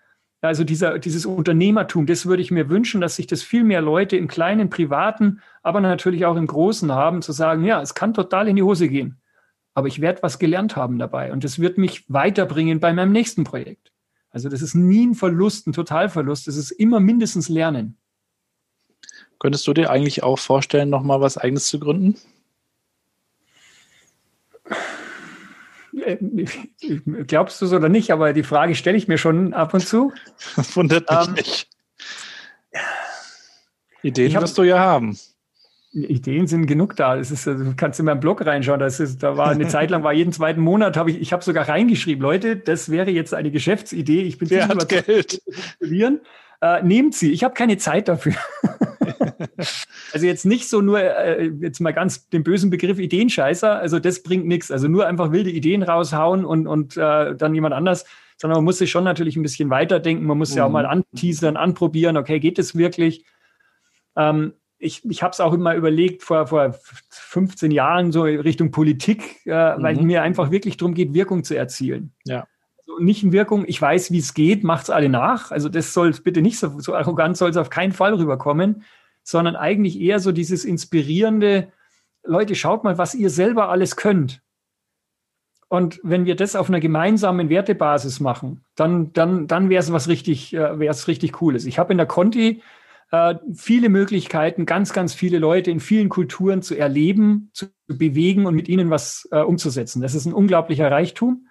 Also 0.41 0.64
dieser, 0.64 0.97
dieses 0.97 1.28
Unternehmertum, 1.28 2.07
das 2.07 2.26
würde 2.26 2.41
ich 2.41 2.49
mir 2.49 2.68
wünschen, 2.68 2.99
dass 2.99 3.16
sich 3.16 3.28
das 3.28 3.43
viel 3.43 3.64
mehr 3.64 3.82
Leute 3.82 4.18
im 4.18 4.28
kleinen, 4.28 4.72
privaten, 4.72 5.39
aber 5.62 5.80
natürlich 5.82 6.26
auch 6.26 6.36
im 6.36 6.47
großen 6.47 6.91
haben, 6.91 7.22
zu 7.22 7.32
sagen, 7.32 7.64
ja, 7.64 7.80
es 7.80 7.93
kann 7.93 8.16
total 8.16 8.47
in 8.47 8.55
die 8.55 8.64
Hose 8.64 8.89
gehen, 8.89 9.20
aber 9.74 9.88
ich 9.88 10.01
werde 10.01 10.24
was 10.24 10.39
gelernt 10.39 10.76
haben 10.76 10.99
dabei 10.99 11.32
und 11.32 11.43
das 11.43 11.59
wird 11.59 11.78
mich 11.78 12.05
weiterbringen 12.07 12.80
bei 12.80 12.93
meinem 12.93 13.11
nächsten 13.11 13.43
Projekt. 13.43 13.91
Also 14.30 14.49
das 14.49 14.61
ist 14.61 14.76
nie 14.76 15.07
ein 15.07 15.15
Verlust, 15.15 15.67
ein 15.67 15.74
Totalverlust, 15.74 16.47
das 16.47 16.55
ist 16.55 16.72
immer 16.72 16.99
mindestens 16.99 17.49
Lernen. 17.49 17.97
Könntest 19.39 19.67
du 19.67 19.74
dir 19.74 19.89
eigentlich 19.89 20.24
auch 20.24 20.39
vorstellen, 20.39 20.89
nochmal 20.89 21.19
was 21.19 21.38
eigenes 21.38 21.65
zu 21.65 21.80
gründen? 21.80 22.15
Äh, 25.93 26.17
glaubst 27.26 27.61
du 27.61 27.65
es 27.65 27.74
oder 27.74 27.89
nicht, 27.89 28.11
aber 28.11 28.34
die 28.34 28.43
Frage 28.43 28.76
stelle 28.76 28.97
ich 28.97 29.07
mir 29.07 29.17
schon 29.17 29.53
ab 29.53 29.74
und 29.74 29.86
zu. 29.86 30.13
Wundert 30.74 31.09
mich 31.09 31.28
ähm, 31.28 31.34
nicht. 31.34 31.69
Ideen 34.03 34.36
hab, 34.36 34.43
wirst 34.43 34.57
du 34.57 34.63
ja 34.63 34.80
haben. 34.80 35.17
Ideen 35.93 36.47
sind 36.47 36.67
genug 36.67 36.95
da. 36.95 37.17
Das 37.17 37.31
ist, 37.31 37.45
du 37.45 37.73
kannst 37.75 37.99
in 37.99 38.05
meinen 38.05 38.21
Blog 38.21 38.45
reinschauen. 38.45 38.79
Das 38.79 38.99
ist, 38.99 39.21
da 39.23 39.35
war 39.37 39.49
eine 39.49 39.67
Zeit 39.67 39.89
lang, 39.89 40.03
war 40.03 40.13
jeden 40.13 40.31
zweiten 40.31 40.61
Monat, 40.61 40.95
habe 40.95 41.11
ich, 41.11 41.19
ich 41.19 41.33
habe 41.33 41.43
sogar 41.43 41.67
reingeschrieben, 41.67 42.21
Leute, 42.21 42.55
das 42.55 42.89
wäre 42.89 43.11
jetzt 43.11 43.33
eine 43.33 43.51
Geschäftsidee. 43.51 44.21
Ich 44.21 44.37
bin 44.37 44.49
Wer 44.49 44.67
hat 44.69 44.87
Geld. 44.87 45.41
Äh, 46.63 46.83
nehmt 46.83 47.15
sie. 47.15 47.31
Ich 47.31 47.43
habe 47.43 47.55
keine 47.55 47.77
Zeit 47.77 48.07
dafür. 48.07 48.35
also 50.13 50.25
jetzt 50.25 50.45
nicht 50.45 50.69
so 50.69 50.79
nur, 50.79 51.01
äh, 51.01 51.51
jetzt 51.59 51.79
mal 51.81 51.91
ganz 51.91 52.29
den 52.29 52.43
bösen 52.43 52.69
Begriff 52.69 52.99
Ideenscheißer, 52.99 53.79
also 53.79 53.97
das 53.97 54.21
bringt 54.21 54.45
nichts. 54.45 54.69
Also 54.69 54.87
nur 54.87 55.07
einfach 55.07 55.31
wilde 55.31 55.49
Ideen 55.49 55.81
raushauen 55.81 56.45
und, 56.45 56.67
und 56.67 56.97
äh, 56.97 57.35
dann 57.35 57.55
jemand 57.55 57.73
anders, 57.73 58.05
sondern 58.37 58.57
man 58.57 58.65
muss 58.65 58.77
sich 58.77 58.91
schon 58.91 59.03
natürlich 59.03 59.35
ein 59.35 59.41
bisschen 59.41 59.71
weiterdenken. 59.71 60.23
Man 60.25 60.37
muss 60.37 60.51
mhm. 60.51 60.57
ja 60.57 60.65
auch 60.65 60.71
mal 60.71 60.85
anteasern, 60.85 61.57
anprobieren, 61.57 62.15
okay, 62.15 62.39
geht 62.39 62.59
es 62.59 62.75
wirklich? 62.75 63.25
Ähm, 64.15 64.53
ich, 64.82 65.03
ich 65.05 65.23
habe 65.23 65.32
es 65.32 65.39
auch 65.39 65.53
immer 65.53 65.75
überlegt, 65.75 66.23
vor, 66.23 66.47
vor 66.47 66.75
15 67.09 67.71
Jahren 67.71 68.11
so 68.11 68.23
Richtung 68.23 68.71
Politik, 68.71 69.45
äh, 69.45 69.77
mhm. 69.77 69.84
weil 69.84 69.95
mir 69.97 70.21
einfach 70.23 70.51
wirklich 70.51 70.77
darum 70.77 70.93
geht, 70.93 71.13
Wirkung 71.13 71.43
zu 71.43 71.55
erzielen. 71.55 72.13
Ja. 72.25 72.47
Also 72.77 72.99
nicht 72.99 73.23
in 73.23 73.32
Wirkung, 73.32 73.63
ich 73.67 73.82
weiß, 73.82 74.11
wie 74.11 74.19
es 74.19 74.34
geht, 74.34 74.63
macht 74.63 74.84
es 74.84 74.89
alle 74.89 75.09
nach. 75.09 75.51
Also 75.51 75.69
das 75.69 75.93
soll 75.93 76.11
bitte 76.23 76.41
nicht 76.41 76.59
so, 76.59 76.79
so 76.79 76.95
arrogant 76.95 77.38
soll 77.38 77.49
es 77.51 77.57
auf 77.57 77.69
keinen 77.69 77.91
Fall 77.91 78.13
rüberkommen 78.13 78.84
sondern 79.23 79.55
eigentlich 79.55 79.99
eher 79.99 80.19
so 80.19 80.32
dieses 80.32 80.65
inspirierende, 80.65 81.71
Leute, 82.23 82.55
schaut 82.55 82.84
mal, 82.84 82.97
was 82.97 83.15
ihr 83.15 83.29
selber 83.29 83.69
alles 83.69 83.95
könnt. 83.95 84.41
Und 85.67 85.99
wenn 86.03 86.25
wir 86.25 86.36
das 86.36 86.55
auf 86.55 86.69
einer 86.69 86.82
gemeinsamen 86.82 87.49
Wertebasis 87.49 88.19
machen, 88.19 88.65
dann, 88.75 89.13
dann, 89.13 89.47
dann 89.47 89.69
wäre 89.69 89.79
es 89.79 89.91
was 89.91 90.09
richtig, 90.09 90.53
äh, 90.53 90.79
wäre 90.79 90.91
es 90.91 91.07
richtig 91.07 91.32
Cooles. 91.34 91.65
Ich 91.65 91.79
habe 91.79 91.93
in 91.93 91.97
der 91.97 92.07
Conti 92.07 92.61
äh, 93.12 93.36
viele 93.53 93.89
Möglichkeiten, 93.89 94.66
ganz, 94.66 94.93
ganz 94.93 95.14
viele 95.14 95.38
Leute 95.38 95.70
in 95.70 95.80
vielen 95.80 96.09
Kulturen 96.09 96.62
zu 96.62 96.76
erleben, 96.76 97.51
zu 97.53 97.68
bewegen 97.88 98.45
und 98.45 98.55
mit 98.55 98.70
ihnen 98.70 98.89
was 98.89 99.28
äh, 99.32 99.39
umzusetzen. 99.39 100.01
Das 100.01 100.16
ist 100.16 100.26
ein 100.26 100.34
unglaublicher 100.34 100.89
Reichtum. 100.89 101.47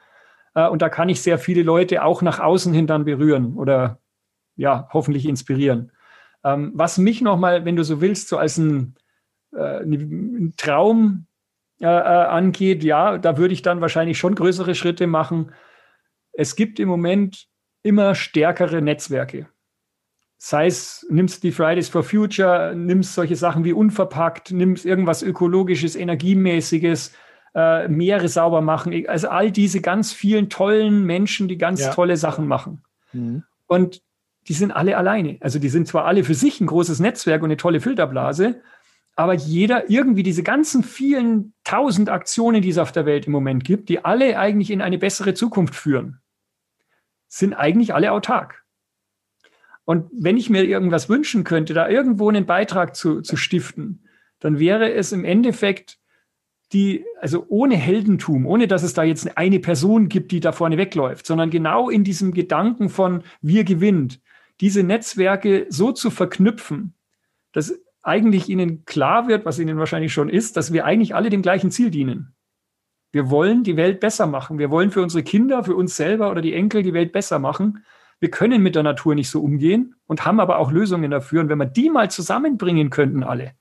Äh, 0.55 0.69
und 0.69 0.83
da 0.83 0.89
kann 0.89 1.09
ich 1.09 1.21
sehr 1.23 1.39
viele 1.39 1.63
Leute 1.63 2.03
auch 2.05 2.23
nach 2.23 2.41
außen 2.41 2.73
hin 2.73 2.87
dann 2.87 3.05
berühren 3.05 3.57
oder 3.57 4.01
ja, 4.57 4.89
hoffentlich 4.93 5.27
inspirieren. 5.27 5.93
Ähm, 6.45 6.73
was 6.75 6.99
mich 6.99 7.21
nochmal, 7.21 7.65
wenn 7.65 7.77
du 7.77 7.85
so 7.85 8.01
willst, 8.01 8.29
so 8.29 8.39
als 8.39 8.57
ein, 8.59 8.95
ein 9.53 10.55
Traum 10.57 11.27
äh, 11.81 11.87
äh, 11.87 11.89
angeht, 11.89 12.85
ja, 12.85 13.17
da 13.17 13.39
würde 13.39 13.55
ich 13.55 13.63
dann 13.63 13.81
wahrscheinlich 13.81 14.19
schon 14.19 14.35
größere 14.35 14.75
Schritte 14.75 15.07
machen. 15.07 15.53
Es 16.33 16.55
gibt 16.55 16.79
im 16.79 16.89
Moment 16.89 17.49
immer 17.83 18.15
stärkere 18.15 18.83
Netzwerke. 18.83 19.49
Sei 20.43 20.69
es, 20.69 21.07
nimmst 21.11 21.43
die 21.43 21.53
Fridays 21.53 21.91
for 21.91 22.03
Future, 22.03 22.75
nimmst 22.75 23.13
solche 23.15 23.37
Sachen 23.37 23.63
wie 23.65 23.75
unverpackt, 23.75 24.53
nimmst 24.53 24.87
irgendwas 24.87 25.23
ökologisches, 25.23 25.97
energiemäßiges, 25.97 27.13
äh, 27.55 27.89
Meere 27.89 28.27
sauber 28.27 28.63
machen. 28.63 29.07
Also 29.07 29.29
all 29.29 29.51
diese 29.51 29.83
ganz 29.83 30.15
vielen 30.15 30.49
tollen 30.49 31.05
Menschen, 31.05 31.47
die 31.47 31.59
ganz 31.59 31.81
ja. 31.83 31.93
tolle 31.93 32.17
Sachen 32.17 32.47
machen. 32.49 32.83
Mhm. 33.13 33.43
Und 33.67 34.01
die 34.49 34.55
sind 34.55 34.73
alle 34.73 34.97
alleine. 34.97 35.37
Also 35.41 35.59
die 35.59 35.69
sind 35.69 35.87
zwar 35.87 36.07
alle 36.07 36.25
für 36.25 36.35
sich 36.35 36.59
ein 36.59 36.67
großes 36.67 37.01
Netzwerk 37.01 37.43
und 37.43 37.49
eine 37.49 37.59
tolle 37.59 37.81
Filterblase, 37.81 38.63
aber 39.17 39.35
jeder 39.35 39.91
irgendwie 39.91 40.23
diese 40.23 40.43
ganzen 40.43 40.83
vielen 40.83 41.53
tausend 41.65 42.09
Aktionen, 42.09 42.63
die 42.63 42.71
es 42.71 42.79
auf 42.79 42.93
der 42.93 43.05
Welt 43.05 43.27
im 43.27 43.33
Moment 43.33 43.63
gibt, 43.63 43.91
die 43.91 44.03
alle 44.07 44.39
eigentlich 44.39 44.71
in 44.71 44.81
eine 44.81 44.97
bessere 44.97 45.35
Zukunft 45.35 45.75
führen, 45.75 46.23
sind 47.29 47.53
eigentlich 47.53 47.93
alle 47.93 48.13
autark. 48.13 48.65
Und 49.85 50.11
wenn 50.13 50.37
ich 50.37 50.51
mir 50.51 50.65
irgendwas 50.65 51.09
wünschen 51.09 51.45
könnte, 51.45 51.75
da 51.75 51.89
irgendwo 51.89 52.29
einen 52.29 52.47
Beitrag 52.47 52.95
zu, 52.95 53.23
zu 53.23 53.37
stiften, 53.37 54.05
dann 54.39 54.59
wäre 54.59 54.93
es 54.93 55.13
im 55.13 55.25
Endeffekt 55.25 55.99
die, 56.73 57.05
also 57.21 57.47
ohne 57.49 57.77
Heldentum, 57.77 58.47
ohne 58.47 58.69
dass 58.69 58.83
es 58.83 58.95
da 58.95 59.03
jetzt 59.03 59.37
eine 59.37 59.59
Person 59.59 60.09
gibt, 60.09 60.31
die 60.31 60.41
da 60.41 60.53
vorne 60.53 60.79
wegläuft, 60.79 61.27
sondern 61.27 61.51
genau 61.51 61.91
in 61.91 62.05
diesem 62.05 62.33
Gedanken 62.33 62.89
von 62.89 63.25
wir 63.41 63.65
gewinnt, 63.65 64.21
diese 64.61 64.83
Netzwerke 64.83 65.67
so 65.69 65.91
zu 65.91 66.11
verknüpfen, 66.11 66.95
dass 67.53 67.81
eigentlich 68.03 68.49
ihnen 68.49 68.85
klar 68.85 69.29
wird, 69.29 69.45
was 69.45 69.59
ihnen 69.59 69.79
wahrscheinlich 69.79 70.13
schon 70.13 70.29
ist, 70.29 70.57
dass 70.57 70.73
wir 70.73 70.85
eigentlich 70.85 71.15
alle 71.15 71.31
dem 71.31 71.43
gleichen 71.43 71.71
Ziel 71.71 71.91
dienen. 71.91 72.35
Wir 73.13 73.29
wollen 73.31 73.65
die 73.65 73.77
Welt 73.77 74.01
besser 74.01 74.27
machen. 74.27 74.59
Wir 74.59 74.71
wollen 74.71 74.91
für 74.91 75.03
unsere 75.03 75.25
Kinder, 75.25 75.65
für 75.65 75.75
uns 75.75 75.97
selber 75.97 76.31
oder 76.31 76.41
die 76.41 76.55
Enkel 76.55 76.83
die 76.83 76.95
Welt 76.95 77.13
besser 77.13 77.39
machen. 77.39 77.85
Wir 78.21 78.31
können 78.31 78.63
mit 78.63 78.75
der 78.75 78.83
Natur 78.83 79.15
nicht 79.15 79.31
so 79.31 79.41
umgehen 79.41 79.97
und 80.07 80.25
haben 80.25 80.41
aber 80.41 80.59
auch 80.59 80.71
Lösungen 80.71 81.11
dafür. 81.11 81.41
Und 81.41 81.49
wenn 81.49 81.59
wir 81.59 81.67
die 81.67 81.91
mal 81.91 82.11
zusammenbringen 82.11 82.91
könnten, 82.91 83.25
alle, 83.25 83.55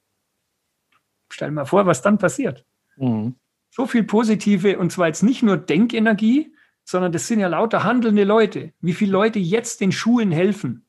stell 1.30 1.52
mal 1.52 1.66
vor, 1.66 1.86
was 1.86 2.02
dann 2.02 2.18
passiert. 2.18 2.66
Mhm. 2.98 3.36
So 3.72 3.86
viel 3.86 4.04
positive, 4.04 4.78
und 4.78 4.92
zwar 4.92 5.08
jetzt 5.08 5.24
nicht 5.24 5.44
nur 5.44 5.58
Denkenergie, 5.58 6.54
sondern 6.84 7.12
das 7.12 7.28
sind 7.28 7.40
ja 7.40 7.48
lauter 7.48 7.84
handelnde 7.84 8.24
Leute. 8.24 8.74
Wie 8.82 8.94
viele 8.94 9.12
Leute 9.12 9.40
jetzt 9.40 9.80
den 9.80 9.92
Schulen 9.92 10.32
helfen, 10.32 10.86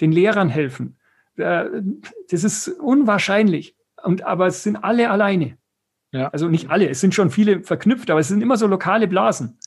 den 0.00 0.12
Lehrern 0.12 0.48
helfen. 0.48 0.96
Äh, 1.36 1.66
das 2.30 2.44
ist 2.44 2.68
unwahrscheinlich. 2.68 3.76
Und, 4.02 4.22
aber 4.22 4.46
es 4.46 4.62
sind 4.62 4.76
alle 4.76 5.10
alleine. 5.10 5.58
Ja. 6.12 6.28
Also 6.28 6.48
nicht 6.48 6.70
alle, 6.70 6.88
es 6.88 7.00
sind 7.00 7.14
schon 7.14 7.30
viele 7.30 7.64
verknüpft, 7.64 8.10
aber 8.10 8.20
es 8.20 8.28
sind 8.28 8.40
immer 8.40 8.56
so 8.56 8.68
lokale 8.68 9.08
Blasen. 9.08 9.58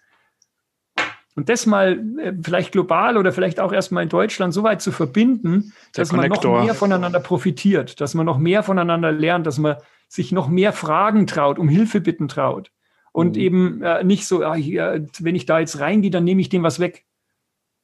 Und 1.37 1.49
das 1.49 1.67
mal 1.67 2.03
äh, 2.19 2.33
vielleicht 2.41 2.71
global 2.71 3.15
oder 3.15 3.31
vielleicht 3.31 3.59
auch 3.59 3.71
erstmal 3.71 4.01
in 4.01 4.09
Deutschland 4.09 4.55
so 4.55 4.63
weit 4.63 4.81
zu 4.81 4.91
verbinden, 4.91 5.71
Der 5.95 6.01
dass 6.01 6.09
Connector. 6.09 6.49
man 6.51 6.59
noch 6.59 6.65
mehr 6.65 6.73
voneinander 6.73 7.19
profitiert, 7.19 8.01
dass 8.01 8.15
man 8.15 8.25
noch 8.25 8.39
mehr 8.39 8.63
voneinander 8.63 9.11
lernt, 9.11 9.45
dass 9.45 9.59
man 9.59 9.75
sich 10.07 10.31
noch 10.31 10.47
mehr 10.47 10.73
Fragen 10.73 11.27
traut, 11.27 11.59
um 11.59 11.69
Hilfe 11.69 12.01
bitten 12.01 12.27
traut. 12.27 12.71
Und 13.11 13.35
mhm. 13.35 13.41
eben 13.41 13.81
äh, 13.83 14.03
nicht 14.03 14.25
so, 14.25 14.43
ah, 14.43 14.55
hier, 14.55 15.05
wenn 15.19 15.35
ich 15.35 15.45
da 15.45 15.59
jetzt 15.59 15.79
reingehe, 15.79 16.09
dann 16.09 16.23
nehme 16.23 16.41
ich 16.41 16.49
dem 16.49 16.63
was 16.63 16.79
weg. 16.79 17.05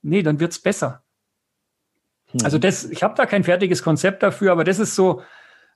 Nee, 0.02 0.24
dann 0.24 0.40
wird 0.40 0.54
es 0.54 0.60
besser. 0.60 1.04
Mhm. 2.34 2.40
Also 2.44 2.58
das, 2.58 2.86
ich 2.86 3.04
habe 3.04 3.14
da 3.16 3.28
kein 3.28 3.44
fertiges 3.44 3.84
Konzept 3.84 4.24
dafür, 4.24 4.52
aber 4.52 4.64
das 4.64 4.80
ist 4.80 4.96
so, 4.96 5.22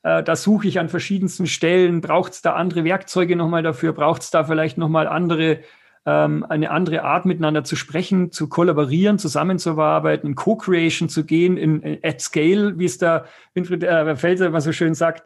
äh, 0.01 0.23
da 0.23 0.36
suche 0.36 0.67
ich 0.67 0.80
an 0.80 0.89
verschiedensten 0.89 1.45
Stellen. 1.45 2.01
Braucht 2.01 2.34
es 2.34 2.41
da 2.41 2.53
andere 2.53 2.84
Werkzeuge 2.86 3.36
nochmal 3.36 3.61
dafür? 3.61 3.93
Braucht 3.93 4.23
es 4.23 4.32
da 4.32 4.45
vielleicht 4.45 4.80
nochmal 4.80 5.07
andere, 5.07 5.59
ähm, 6.08 6.45
eine 6.47 6.72
andere 6.72 7.03
Art 7.03 7.26
miteinander 7.26 7.66
zu 7.66 7.76
sprechen, 7.76 8.32
zu 8.32 8.47
kollaborieren, 8.47 9.20
zusammenzuarbeiten, 9.20 10.30
in 10.30 10.36
Co-Creation 10.36 11.10
zu 11.10 11.26
gehen, 11.26 11.58
in, 11.58 11.82
in, 11.82 11.99
at 12.01 12.22
Scale, 12.22 12.80
wie 12.80 12.86
es 12.86 12.97
da 12.97 13.26
Winfried 13.53 13.84
äh, 13.84 14.16
Felser 14.16 14.45
immer 14.45 14.62
so 14.62 14.72
schön 14.72 14.95
sagt. 14.95 15.26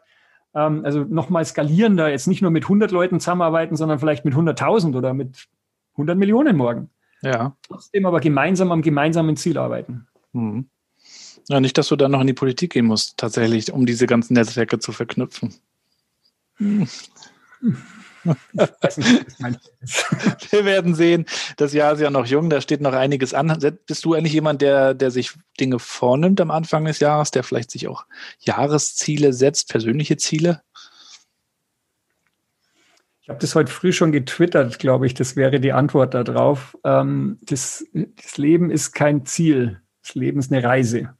Ähm, 0.56 0.84
also 0.84 1.04
nochmal 1.04 1.44
skalierender, 1.44 2.10
jetzt 2.10 2.26
nicht 2.26 2.42
nur 2.42 2.50
mit 2.50 2.64
100 2.64 2.90
Leuten 2.90 3.20
zusammenarbeiten, 3.20 3.76
sondern 3.76 4.00
vielleicht 4.00 4.24
mit 4.24 4.34
100.000 4.34 4.96
oder 4.96 5.14
mit 5.14 5.46
100 5.92 6.18
Millionen 6.18 6.56
morgen. 6.56 6.90
Ja. 7.22 7.56
Trotzdem 7.62 8.04
aber 8.04 8.18
gemeinsam 8.18 8.72
am 8.72 8.82
gemeinsamen 8.82 9.36
Ziel 9.36 9.58
arbeiten. 9.58 10.08
Mhm. 10.32 10.68
Ja, 11.48 11.60
nicht, 11.60 11.78
dass 11.78 11.88
du 11.88 11.96
dann 11.96 12.10
noch 12.10 12.22
in 12.22 12.26
die 12.26 12.32
Politik 12.32 12.72
gehen 12.72 12.86
musst, 12.86 13.18
tatsächlich, 13.18 13.72
um 13.72 13.86
diese 13.86 14.08
ganzen 14.08 14.34
Netzwerke 14.34 14.80
zu 14.80 14.90
verknüpfen. 14.90 15.54
Hm. 16.56 16.88
Wir 20.50 20.64
werden 20.64 20.94
sehen. 20.94 21.26
Das 21.56 21.72
Jahr 21.72 21.94
ist 21.94 22.00
ja 22.00 22.10
noch 22.10 22.26
jung, 22.26 22.50
da 22.50 22.60
steht 22.60 22.80
noch 22.80 22.92
einiges 22.92 23.34
an. 23.34 23.56
Bist 23.86 24.04
du 24.04 24.14
eigentlich 24.14 24.32
jemand, 24.32 24.62
der, 24.62 24.94
der 24.94 25.10
sich 25.10 25.32
Dinge 25.58 25.78
vornimmt 25.78 26.40
am 26.40 26.50
Anfang 26.50 26.84
des 26.84 27.00
Jahres, 27.00 27.30
der 27.30 27.42
vielleicht 27.42 27.70
sich 27.70 27.88
auch 27.88 28.04
Jahresziele 28.40 29.32
setzt, 29.32 29.70
persönliche 29.70 30.16
Ziele? 30.16 30.62
Ich 33.22 33.28
habe 33.28 33.38
das 33.38 33.54
heute 33.54 33.70
früh 33.70 33.92
schon 33.92 34.10
getwittert, 34.10 34.80
glaube 34.80 35.06
ich. 35.06 35.14
Das 35.14 35.36
wäre 35.36 35.60
die 35.60 35.72
Antwort 35.72 36.14
darauf. 36.14 36.76
Ähm, 36.84 37.38
das, 37.42 37.86
das 37.92 38.36
Leben 38.36 38.70
ist 38.70 38.92
kein 38.92 39.24
Ziel. 39.24 39.80
Das 40.02 40.16
Leben 40.16 40.40
ist 40.40 40.52
eine 40.52 40.64
Reise. 40.64 41.14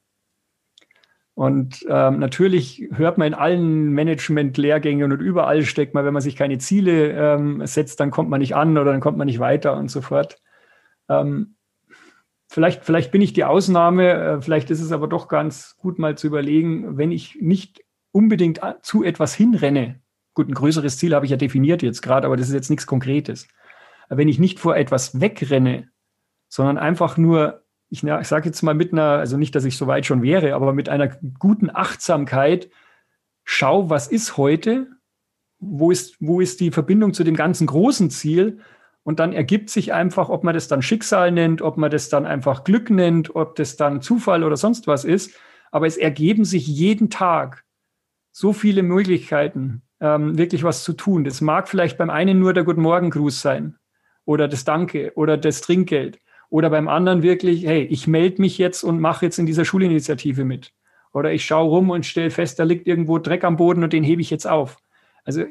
Und 1.35 1.87
ähm, 1.89 2.19
natürlich 2.19 2.89
hört 2.93 3.17
man 3.17 3.29
in 3.29 3.35
allen 3.35 3.91
Management-Lehrgängen 3.93 5.13
und 5.13 5.21
überall 5.21 5.63
steckt 5.63 5.95
man, 5.95 6.05
wenn 6.05 6.13
man 6.13 6.23
sich 6.23 6.37
keine 6.37 6.59
Ziele 6.59 7.13
ähm, 7.13 7.67
setzt, 7.67 8.01
dann 8.01 8.11
kommt 8.11 8.29
man 8.29 8.41
nicht 8.41 8.55
an 8.55 8.77
oder 8.77 8.93
dann 8.93 9.01
kommt 9.01 9.17
man 9.17 9.27
nicht 9.27 9.39
weiter 9.39 9.77
und 9.77 9.91
so 9.91 10.03
fort. 10.03 10.43
Ähm, 11.09 11.55
vielleicht, 12.49 12.85
vielleicht 12.85 13.13
bin 13.13 13.23
ich 13.23 13.33
die 13.33 13.45
Ausnahme, 13.45 14.13
äh, 14.13 14.43
vielleicht 14.43 14.71
ist 14.71 14.83
es 14.83 14.93
aber 14.93 15.09
doch 15.09 15.29
ganz 15.29 15.77
gut 15.79 15.99
mal 15.99 16.19
zu 16.19 16.27
überlegen, 16.27 16.99
wenn 16.99 17.11
ich 17.11 17.39
nicht 17.41 17.83
unbedingt 18.13 18.61
zu 18.83 19.03
etwas 19.03 19.35
hinrenne. 19.35 20.01
Gut, 20.35 20.49
ein 20.49 20.55
größeres 20.55 20.99
Ziel 20.99 21.15
habe 21.15 21.25
ich 21.25 21.31
ja 21.31 21.39
definiert 21.39 21.83
jetzt 21.83 22.03
gerade, 22.03 22.27
aber 22.27 22.37
das 22.37 22.49
ist 22.49 22.55
jetzt 22.55 22.71
nichts 22.71 22.87
Konkretes. 22.87 23.49
Wenn 24.11 24.29
ich 24.29 24.39
nicht 24.39 24.61
vor 24.61 24.77
etwas 24.77 25.19
wegrenne, 25.19 25.89
sondern 26.49 26.77
einfach 26.77 27.17
nur, 27.17 27.62
ich, 27.93 28.03
ich 28.03 28.29
sage 28.29 28.47
jetzt 28.47 28.63
mal 28.63 28.73
mit 28.73 28.93
einer, 28.93 29.19
also 29.19 29.37
nicht, 29.37 29.55
dass 29.55 29.67
ich 29.67 29.77
so 29.77 29.87
weit 29.87 30.07
schon 30.07 30.23
wäre, 30.23 30.55
aber 30.55 30.73
mit 30.73 30.89
einer 30.89 31.09
guten 31.39 31.69
Achtsamkeit, 31.69 32.71
schau, 33.45 33.91
was 33.91 34.09
ist 34.09 34.39
heute, 34.39 34.87
wo 35.59 35.91
ist, 35.91 36.17
wo 36.19 36.41
ist 36.41 36.61
die 36.61 36.71
Verbindung 36.71 37.13
zu 37.13 37.23
dem 37.23 37.37
ganzen 37.37 37.67
großen 37.67 38.09
Ziel 38.09 38.61
und 39.03 39.21
dann 39.21 39.35
ergibt 39.35 39.69
sich 39.69 39.93
einfach, 39.93 40.31
ob 40.31 40.43
man 40.43 40.55
das 40.55 40.69
dann 40.69 40.81
Schicksal 40.81 41.33
nennt, 41.33 41.61
ob 41.61 41.77
man 41.77 41.91
das 41.91 42.09
dann 42.09 42.25
einfach 42.25 42.65
Glück 42.65 42.89
nennt, 42.89 43.37
ob 43.37 43.57
das 43.57 43.77
dann 43.77 44.01
Zufall 44.01 44.43
oder 44.43 44.57
sonst 44.57 44.87
was 44.87 45.05
ist. 45.05 45.39
Aber 45.71 45.87
es 45.87 45.99
ergeben 45.99 46.47
sich 46.47 46.67
jeden 46.67 47.11
Tag 47.11 47.63
so 48.31 48.55
viele 48.55 48.83
Möglichkeiten, 48.83 49.83
ähm, 50.01 50.39
wirklich 50.39 50.65
was 50.65 50.83
zu 50.83 50.95
tun. 50.95 51.25
Das 51.25 51.43
mag 51.43 51.69
vielleicht 51.69 51.99
beim 51.99 52.09
einen 52.09 52.39
nur 52.39 52.55
der 52.55 52.65
Guten 52.65 52.81
Morgen 52.81 53.11
Gruß 53.11 53.43
sein 53.43 53.77
oder 54.25 54.49
das 54.49 54.65
Danke 54.65 55.13
oder 55.15 55.37
das 55.37 55.61
Trinkgeld 55.61 56.19
oder 56.53 56.69
beim 56.69 56.87
anderen 56.87 57.23
wirklich, 57.23 57.65
hey, 57.65 57.85
ich 57.85 58.07
melde 58.07 58.43
mich 58.43 58.59
jetzt 58.59 58.85
und 58.85 59.01
mache 59.01 59.25
jetzt 59.25 59.39
in 59.39 59.47
dieser 59.47 59.65
Schulinitiative 59.65 60.45
mit. 60.45 60.75
Oder 61.15 61.33
ich 61.33 61.47
schaue 61.47 61.71
rum 61.71 61.89
und 61.89 62.05
stelle 62.05 62.31
fest, 62.31 62.59
da 62.59 62.65
liegt 62.65 62.87
irgendwo 62.87 63.19
Dreck 63.19 63.43
am 63.43 63.57
Boden 63.57 63.83
und 63.83 63.95
den 63.95 64.05
hebe 64.05 64.21
ich 64.21 64.29
jetzt 64.29 64.47
auf. 64.47 64.77
Also 65.25 65.45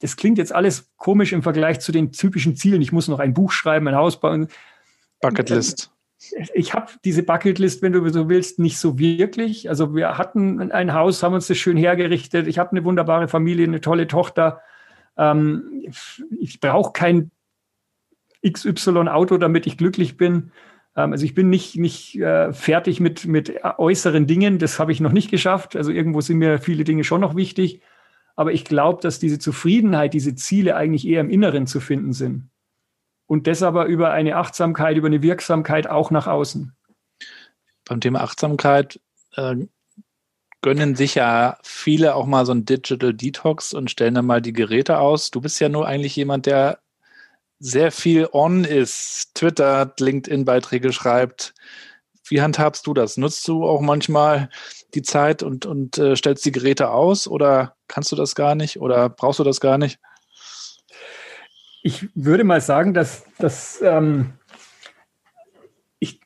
das 0.00 0.16
klingt 0.16 0.38
jetzt 0.38 0.54
alles 0.54 0.90
komisch 0.96 1.34
im 1.34 1.42
Vergleich 1.42 1.80
zu 1.80 1.92
den 1.92 2.10
typischen 2.10 2.56
Zielen. 2.56 2.80
Ich 2.80 2.90
muss 2.90 3.06
noch 3.06 3.18
ein 3.18 3.34
Buch 3.34 3.52
schreiben, 3.52 3.86
ein 3.86 3.96
Haus 3.96 4.18
bauen. 4.18 4.48
Bucketlist. 5.20 5.90
Ich 6.54 6.72
habe 6.72 6.90
diese 7.04 7.22
Bucketlist, 7.22 7.82
wenn 7.82 7.92
du 7.92 8.08
so 8.08 8.30
willst, 8.30 8.58
nicht 8.58 8.78
so 8.78 8.98
wirklich. 8.98 9.68
Also 9.68 9.94
wir 9.94 10.16
hatten 10.16 10.72
ein 10.72 10.94
Haus, 10.94 11.22
haben 11.22 11.34
uns 11.34 11.48
das 11.48 11.58
schön 11.58 11.76
hergerichtet. 11.76 12.46
Ich 12.46 12.58
habe 12.58 12.70
eine 12.70 12.82
wunderbare 12.82 13.28
Familie, 13.28 13.66
eine 13.66 13.82
tolle 13.82 14.06
Tochter. 14.06 14.62
Ähm, 15.18 15.84
ich 16.40 16.60
brauche 16.60 16.92
kein 16.92 17.30
XY-Auto, 18.50 19.38
damit 19.38 19.66
ich 19.66 19.76
glücklich 19.76 20.16
bin. 20.16 20.52
Ähm, 20.96 21.12
also 21.12 21.24
ich 21.24 21.34
bin 21.34 21.48
nicht, 21.48 21.76
nicht 21.76 22.18
äh, 22.18 22.52
fertig 22.52 23.00
mit, 23.00 23.26
mit 23.26 23.52
äußeren 23.78 24.26
Dingen. 24.26 24.58
Das 24.58 24.78
habe 24.78 24.92
ich 24.92 25.00
noch 25.00 25.12
nicht 25.12 25.30
geschafft. 25.30 25.76
Also 25.76 25.90
irgendwo 25.90 26.20
sind 26.20 26.38
mir 26.38 26.58
viele 26.58 26.84
Dinge 26.84 27.04
schon 27.04 27.20
noch 27.20 27.36
wichtig. 27.36 27.82
Aber 28.34 28.52
ich 28.52 28.64
glaube, 28.64 29.00
dass 29.00 29.18
diese 29.18 29.38
Zufriedenheit, 29.38 30.12
diese 30.12 30.34
Ziele 30.34 30.76
eigentlich 30.76 31.06
eher 31.06 31.20
im 31.20 31.30
Inneren 31.30 31.66
zu 31.66 31.80
finden 31.80 32.12
sind. 32.12 32.50
Und 33.26 33.46
das 33.46 33.62
aber 33.62 33.86
über 33.86 34.12
eine 34.12 34.36
Achtsamkeit, 34.36 34.96
über 34.96 35.06
eine 35.06 35.22
Wirksamkeit 35.22 35.88
auch 35.88 36.10
nach 36.10 36.26
außen. 36.26 36.76
Beim 37.86 38.00
Thema 38.00 38.20
Achtsamkeit 38.20 39.00
äh, 39.34 39.56
gönnen 40.60 40.94
sich 40.96 41.14
ja 41.14 41.58
viele 41.62 42.14
auch 42.14 42.26
mal 42.26 42.44
so 42.44 42.52
ein 42.52 42.64
Digital 42.64 43.14
Detox 43.14 43.72
und 43.72 43.90
stellen 43.90 44.14
dann 44.14 44.26
mal 44.26 44.42
die 44.42 44.52
Geräte 44.52 44.98
aus. 44.98 45.30
Du 45.30 45.40
bist 45.40 45.60
ja 45.60 45.68
nur 45.68 45.86
eigentlich 45.86 46.14
jemand, 46.14 46.46
der 46.46 46.78
sehr 47.58 47.90
viel 47.90 48.28
on 48.32 48.64
ist, 48.64 49.34
twittert, 49.34 50.00
LinkedIn-Beiträge 50.00 50.92
schreibt. 50.92 51.54
Wie 52.28 52.42
handhabst 52.42 52.86
du 52.86 52.94
das? 52.94 53.16
Nutzt 53.16 53.46
du 53.48 53.64
auch 53.64 53.80
manchmal 53.80 54.48
die 54.94 55.02
Zeit 55.02 55.42
und, 55.42 55.64
und 55.64 55.98
äh, 55.98 56.16
stellst 56.16 56.44
die 56.44 56.52
Geräte 56.52 56.90
aus 56.90 57.28
oder 57.28 57.76
kannst 57.88 58.10
du 58.12 58.16
das 58.16 58.34
gar 58.34 58.54
nicht 58.54 58.80
oder 58.80 59.08
brauchst 59.08 59.38
du 59.38 59.44
das 59.44 59.60
gar 59.60 59.78
nicht? 59.78 60.00
Ich 61.82 62.08
würde 62.16 62.42
mal 62.42 62.60
sagen, 62.60 62.94
dass, 62.94 63.24
dass 63.38 63.80
ähm, 63.80 64.32
ich, 66.00 66.20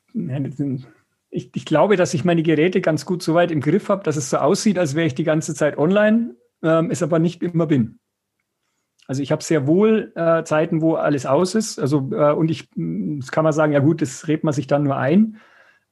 ich, 1.31 1.51
ich, 1.55 1.65
glaube, 1.67 1.97
dass 1.97 2.15
ich 2.15 2.25
meine 2.25 2.43
Geräte 2.43 2.81
ganz 2.81 3.05
gut 3.05 3.23
so 3.23 3.35
weit 3.35 3.51
im 3.51 3.61
Griff 3.61 3.91
habe, 3.91 4.03
dass 4.03 4.17
es 4.17 4.31
so 4.31 4.39
aussieht, 4.39 4.79
als 4.79 4.95
wäre 4.95 5.07
ich 5.07 5.15
die 5.15 5.25
ganze 5.25 5.55
Zeit 5.55 5.77
online, 5.77 6.35
ähm, 6.63 6.91
es 6.91 7.03
aber 7.03 7.19
nicht 7.19 7.43
immer 7.43 7.67
bin. 7.67 8.00
Also 9.11 9.25
ich 9.25 9.33
habe 9.33 9.43
sehr 9.43 9.67
wohl 9.67 10.13
äh, 10.15 10.45
Zeiten, 10.45 10.83
wo 10.83 10.95
alles 10.95 11.27
aus 11.27 11.57
ist. 11.57 11.81
Also 11.81 12.11
äh, 12.13 12.31
und 12.33 12.49
ich, 12.49 12.69
das 12.77 13.33
kann 13.33 13.43
man 13.43 13.53
sagen, 13.53 13.73
ja 13.73 13.81
gut, 13.81 14.03
das 14.03 14.29
redet 14.29 14.45
man 14.45 14.55
sich 14.55 14.69
dann 14.69 14.85
nur 14.85 14.97
ein. 14.97 15.39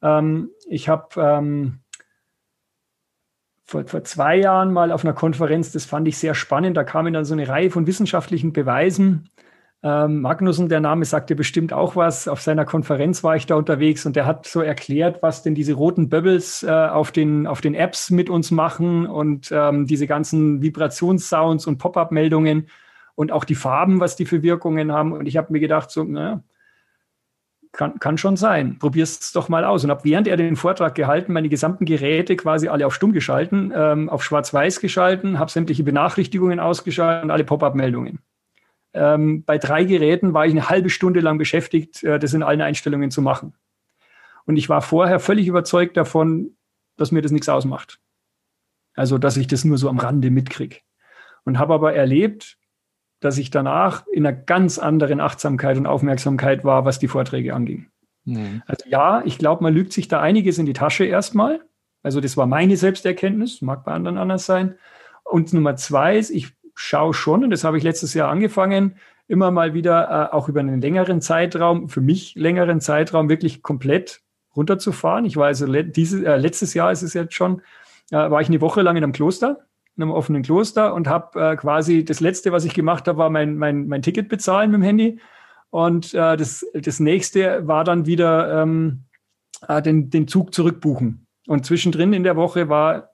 Ähm, 0.02 0.50
ich 0.68 0.88
habe 0.88 1.20
ähm, 1.20 1.80
vor, 3.64 3.84
vor 3.88 4.04
zwei 4.04 4.36
Jahren 4.36 4.72
mal 4.72 4.92
auf 4.92 5.04
einer 5.04 5.14
Konferenz, 5.14 5.72
das 5.72 5.84
fand 5.84 6.06
ich 6.06 6.16
sehr 6.16 6.36
spannend, 6.36 6.76
da 6.76 6.84
kamen 6.84 7.12
dann 7.12 7.24
so 7.24 7.34
eine 7.34 7.48
Reihe 7.48 7.70
von 7.70 7.88
wissenschaftlichen 7.88 8.52
Beweisen. 8.52 9.28
Ähm, 9.82 10.20
Magnussen, 10.20 10.68
der 10.68 10.78
Name 10.78 11.04
sagte 11.04 11.34
bestimmt 11.34 11.72
auch 11.72 11.96
was. 11.96 12.28
Auf 12.28 12.40
seiner 12.40 12.66
Konferenz 12.66 13.24
war 13.24 13.34
ich 13.34 13.46
da 13.46 13.56
unterwegs 13.56 14.06
und 14.06 14.14
der 14.14 14.26
hat 14.26 14.46
so 14.46 14.60
erklärt, 14.60 15.24
was 15.24 15.42
denn 15.42 15.56
diese 15.56 15.72
roten 15.72 16.08
Bubbles 16.08 16.62
äh, 16.62 16.70
auf, 16.70 17.10
den, 17.10 17.48
auf 17.48 17.62
den 17.62 17.74
Apps 17.74 18.10
mit 18.10 18.30
uns 18.30 18.52
machen 18.52 19.08
und 19.08 19.50
ähm, 19.50 19.86
diese 19.88 20.06
ganzen 20.06 20.62
Vibrationssounds 20.62 21.66
und 21.66 21.78
Pop-up-Meldungen 21.78 22.68
und 23.18 23.32
auch 23.32 23.42
die 23.42 23.56
Farben, 23.56 23.98
was 23.98 24.14
die 24.14 24.26
für 24.26 24.44
Wirkungen 24.44 24.92
haben. 24.92 25.10
Und 25.12 25.26
ich 25.26 25.36
habe 25.36 25.52
mir 25.52 25.58
gedacht, 25.58 25.90
so, 25.90 26.04
naja, 26.04 26.40
kann, 27.72 27.98
kann 27.98 28.16
schon 28.16 28.36
sein. 28.36 28.78
Probier's 28.78 29.18
es 29.18 29.32
doch 29.32 29.48
mal 29.48 29.64
aus. 29.64 29.82
Und 29.82 29.90
habe 29.90 30.04
während 30.04 30.28
er 30.28 30.36
den 30.36 30.54
Vortrag 30.54 30.94
gehalten, 30.94 31.32
meine 31.32 31.48
gesamten 31.48 31.84
Geräte 31.84 32.36
quasi 32.36 32.68
alle 32.68 32.86
auf 32.86 32.94
stumm 32.94 33.12
geschalten, 33.12 33.72
ähm, 33.74 34.08
auf 34.08 34.22
schwarz-weiß 34.22 34.78
geschalten, 34.78 35.40
habe 35.40 35.50
sämtliche 35.50 35.82
Benachrichtigungen 35.82 36.60
ausgeschaltet 36.60 37.24
und 37.24 37.32
alle 37.32 37.42
Pop-up-Meldungen. 37.42 38.20
Ähm, 38.94 39.42
bei 39.42 39.58
drei 39.58 39.82
Geräten 39.82 40.32
war 40.32 40.46
ich 40.46 40.52
eine 40.52 40.68
halbe 40.68 40.88
Stunde 40.88 41.18
lang 41.18 41.38
beschäftigt, 41.38 42.04
äh, 42.04 42.20
das 42.20 42.34
in 42.34 42.44
allen 42.44 42.60
Einstellungen 42.60 43.10
zu 43.10 43.20
machen. 43.20 43.52
Und 44.46 44.58
ich 44.58 44.68
war 44.68 44.80
vorher 44.80 45.18
völlig 45.18 45.48
überzeugt 45.48 45.96
davon, 45.96 46.56
dass 46.96 47.10
mir 47.10 47.20
das 47.22 47.32
nichts 47.32 47.48
ausmacht. 47.48 47.98
Also, 48.94 49.18
dass 49.18 49.36
ich 49.36 49.48
das 49.48 49.64
nur 49.64 49.76
so 49.76 49.88
am 49.88 49.98
Rande 49.98 50.30
mitkriege. 50.30 50.76
Und 51.44 51.58
habe 51.58 51.74
aber 51.74 51.94
erlebt, 51.94 52.57
dass 53.20 53.38
ich 53.38 53.50
danach 53.50 54.06
in 54.12 54.26
einer 54.26 54.36
ganz 54.36 54.78
anderen 54.78 55.20
Achtsamkeit 55.20 55.76
und 55.76 55.86
Aufmerksamkeit 55.86 56.64
war, 56.64 56.84
was 56.84 56.98
die 56.98 57.08
Vorträge 57.08 57.54
anging. 57.54 57.88
Mhm. 58.24 58.62
Also 58.66 58.88
ja, 58.88 59.22
ich 59.24 59.38
glaube, 59.38 59.62
man 59.62 59.74
lügt 59.74 59.92
sich 59.92 60.08
da 60.08 60.20
einiges 60.20 60.58
in 60.58 60.66
die 60.66 60.72
Tasche 60.72 61.04
erstmal. 61.04 61.60
Also 62.02 62.20
das 62.20 62.36
war 62.36 62.46
meine 62.46 62.76
Selbsterkenntnis, 62.76 63.62
mag 63.62 63.84
bei 63.84 63.92
anderen 63.92 64.18
anders 64.18 64.46
sein. 64.46 64.76
Und 65.24 65.52
Nummer 65.52 65.76
zwei 65.76 66.16
ist, 66.16 66.30
ich 66.30 66.52
schaue 66.74 67.12
schon, 67.12 67.44
und 67.44 67.50
das 67.50 67.64
habe 67.64 67.76
ich 67.76 67.84
letztes 67.84 68.14
Jahr 68.14 68.30
angefangen, 68.30 68.96
immer 69.26 69.50
mal 69.50 69.74
wieder 69.74 70.30
äh, 70.30 70.34
auch 70.34 70.48
über 70.48 70.60
einen 70.60 70.80
längeren 70.80 71.20
Zeitraum, 71.20 71.88
für 71.88 72.00
mich 72.00 72.34
längeren 72.34 72.80
Zeitraum 72.80 73.28
wirklich 73.28 73.62
komplett 73.62 74.22
runterzufahren. 74.56 75.24
Ich 75.24 75.36
war 75.36 75.46
also 75.46 75.66
le 75.66 75.84
diese, 75.84 76.24
äh, 76.24 76.36
letztes 76.36 76.72
Jahr 76.74 76.90
ist 76.92 77.02
es 77.02 77.14
jetzt 77.14 77.34
schon, 77.34 77.60
äh, 78.10 78.16
war 78.16 78.40
ich 78.40 78.48
eine 78.48 78.60
Woche 78.60 78.80
lang 78.80 78.96
in 78.96 79.04
einem 79.04 79.12
Kloster 79.12 79.66
in 79.98 80.04
einem 80.04 80.12
offenen 80.12 80.42
Kloster 80.42 80.94
und 80.94 81.08
habe 81.08 81.40
äh, 81.40 81.56
quasi 81.56 82.04
das 82.04 82.20
letzte, 82.20 82.52
was 82.52 82.64
ich 82.64 82.72
gemacht 82.72 83.08
habe, 83.08 83.18
war 83.18 83.30
mein, 83.30 83.56
mein, 83.56 83.88
mein 83.88 84.00
Ticket 84.00 84.28
bezahlen 84.28 84.70
mit 84.70 84.80
dem 84.80 84.84
Handy. 84.84 85.20
Und 85.70 86.14
äh, 86.14 86.36
das, 86.36 86.64
das 86.72 87.00
nächste 87.00 87.66
war 87.66 87.84
dann 87.84 88.06
wieder 88.06 88.62
ähm, 88.62 89.04
äh, 89.66 89.82
den, 89.82 90.08
den 90.08 90.28
Zug 90.28 90.54
zurückbuchen. 90.54 91.26
Und 91.48 91.66
zwischendrin 91.66 92.12
in 92.12 92.22
der 92.22 92.36
Woche 92.36 92.68
war 92.68 93.10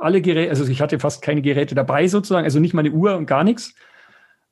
alle 0.00 0.22
Geräte, 0.22 0.50
also 0.50 0.66
ich 0.66 0.80
hatte 0.80 0.98
fast 0.98 1.22
keine 1.22 1.42
Geräte 1.42 1.74
dabei 1.74 2.08
sozusagen, 2.08 2.44
also 2.44 2.58
nicht 2.58 2.74
meine 2.74 2.90
Uhr 2.90 3.16
und 3.16 3.26
gar 3.26 3.44
nichts. 3.44 3.74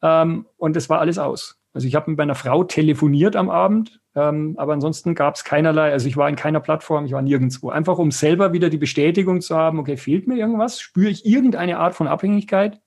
Ähm, 0.03 0.47
und 0.59 0.77
das 0.77 0.89
war 0.89 1.01
alles 1.01 1.19
aus. 1.19 1.59
Also 1.73 1.89
ich 1.89 1.95
habe 1.95 2.11
mit 2.11 2.19
meiner 2.19 2.35
Frau 2.35 2.63
telefoniert 2.65 3.35
am 3.35 3.51
Abend, 3.51 4.02
ähm, 4.15 4.55
aber 4.59 4.75
ansonsten 4.75 5.15
gab 5.15 5.37
es 5.37 5.45
keinerlei, 5.45 5.93
also 5.93 6.07
ich 6.07 6.17
war 6.17 6.29
in 6.29 6.37
keiner 6.37 6.61
Plattform, 6.61 7.07
ich 7.07 7.13
war 7.13 7.23
nirgendwo. 7.23 7.71
Einfach 7.71 7.99
um 7.99 8.11
selber 8.11 8.53
wieder 8.53 8.69
die 8.69 8.79
Bestätigung 8.79 9.41
zu 9.41 9.57
haben, 9.57 9.79
okay, 9.79 9.97
fehlt 9.97 10.27
mir 10.27 10.37
irgendwas? 10.37 10.81
Spüre 10.81 11.11
ich 11.11 11.25
irgendeine 11.25 11.79
Art 11.79 11.95
von 11.95 12.07
Abhängigkeit? 12.07 12.81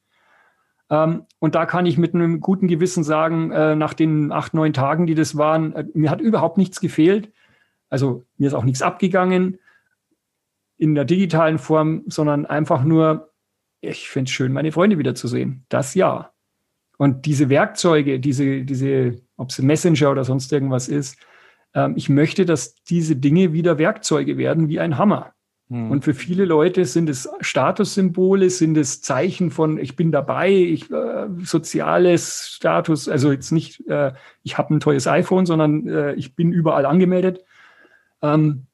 Ähm, 0.89 1.25
und 1.39 1.55
da 1.55 1.65
kann 1.65 1.87
ich 1.87 1.97
mit 1.97 2.13
einem 2.13 2.41
guten 2.41 2.67
Gewissen 2.67 3.03
sagen, 3.03 3.51
äh, 3.51 3.75
nach 3.75 3.93
den 3.93 4.31
acht, 4.31 4.53
neun 4.53 4.73
Tagen, 4.73 5.07
die 5.07 5.15
das 5.15 5.35
waren, 5.35 5.73
äh, 5.73 5.85
mir 5.93 6.11
hat 6.11 6.21
überhaupt 6.21 6.57
nichts 6.57 6.79
gefehlt. 6.79 7.31
Also 7.89 8.23
mir 8.37 8.47
ist 8.47 8.53
auch 8.53 8.63
nichts 8.63 8.81
abgegangen 8.81 9.57
in 10.77 10.93
der 10.93 11.05
digitalen 11.05 11.57
Form, 11.57 12.03
sondern 12.07 12.45
einfach 12.45 12.83
nur, 12.83 13.31
ich 13.81 14.09
finde 14.09 14.29
es 14.29 14.35
schön, 14.35 14.53
meine 14.53 14.71
Freunde 14.71 14.97
wiederzusehen. 14.99 15.65
Das 15.69 15.95
ja. 15.95 16.31
Und 16.97 17.25
diese 17.25 17.49
Werkzeuge, 17.49 18.19
diese, 18.19 18.63
diese, 18.63 19.21
ob 19.37 19.49
es 19.49 19.59
Messenger 19.59 20.11
oder 20.11 20.23
sonst 20.23 20.51
irgendwas 20.51 20.87
ist, 20.87 21.17
ähm, 21.73 21.93
ich 21.95 22.09
möchte, 22.09 22.45
dass 22.45 22.75
diese 22.83 23.15
Dinge 23.15 23.53
wieder 23.53 23.77
Werkzeuge 23.77 24.37
werden 24.37 24.69
wie 24.69 24.79
ein 24.79 24.97
Hammer. 24.97 25.33
Hm. 25.69 25.91
Und 25.91 26.03
für 26.03 26.13
viele 26.13 26.45
Leute 26.45 26.85
sind 26.85 27.09
es 27.09 27.29
Statussymbole, 27.41 28.49
sind 28.49 28.77
es 28.77 29.01
Zeichen 29.01 29.51
von, 29.51 29.77
ich 29.77 29.95
bin 29.95 30.11
dabei, 30.11 30.51
ich, 30.51 30.89
äh, 30.91 31.27
soziales 31.43 32.49
Status, 32.49 33.09
also 33.09 33.31
jetzt 33.31 33.51
nicht, 33.51 33.85
äh, 33.87 34.13
ich 34.43 34.57
habe 34.57 34.73
ein 34.73 34.79
teures 34.79 35.07
iPhone, 35.07 35.45
sondern 35.45 35.87
äh, 35.87 36.13
ich 36.13 36.35
bin 36.35 36.51
überall 36.51 36.85
angemeldet. 36.85 37.43
Ähm, 38.21 38.67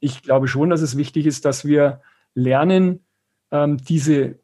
ich 0.00 0.22
glaube 0.22 0.48
schon, 0.48 0.70
dass 0.70 0.82
es 0.82 0.96
wichtig 0.96 1.26
ist, 1.26 1.44
dass 1.44 1.64
wir 1.64 2.00
lernen, 2.34 3.04
ähm, 3.52 3.76
diese, 3.76 4.40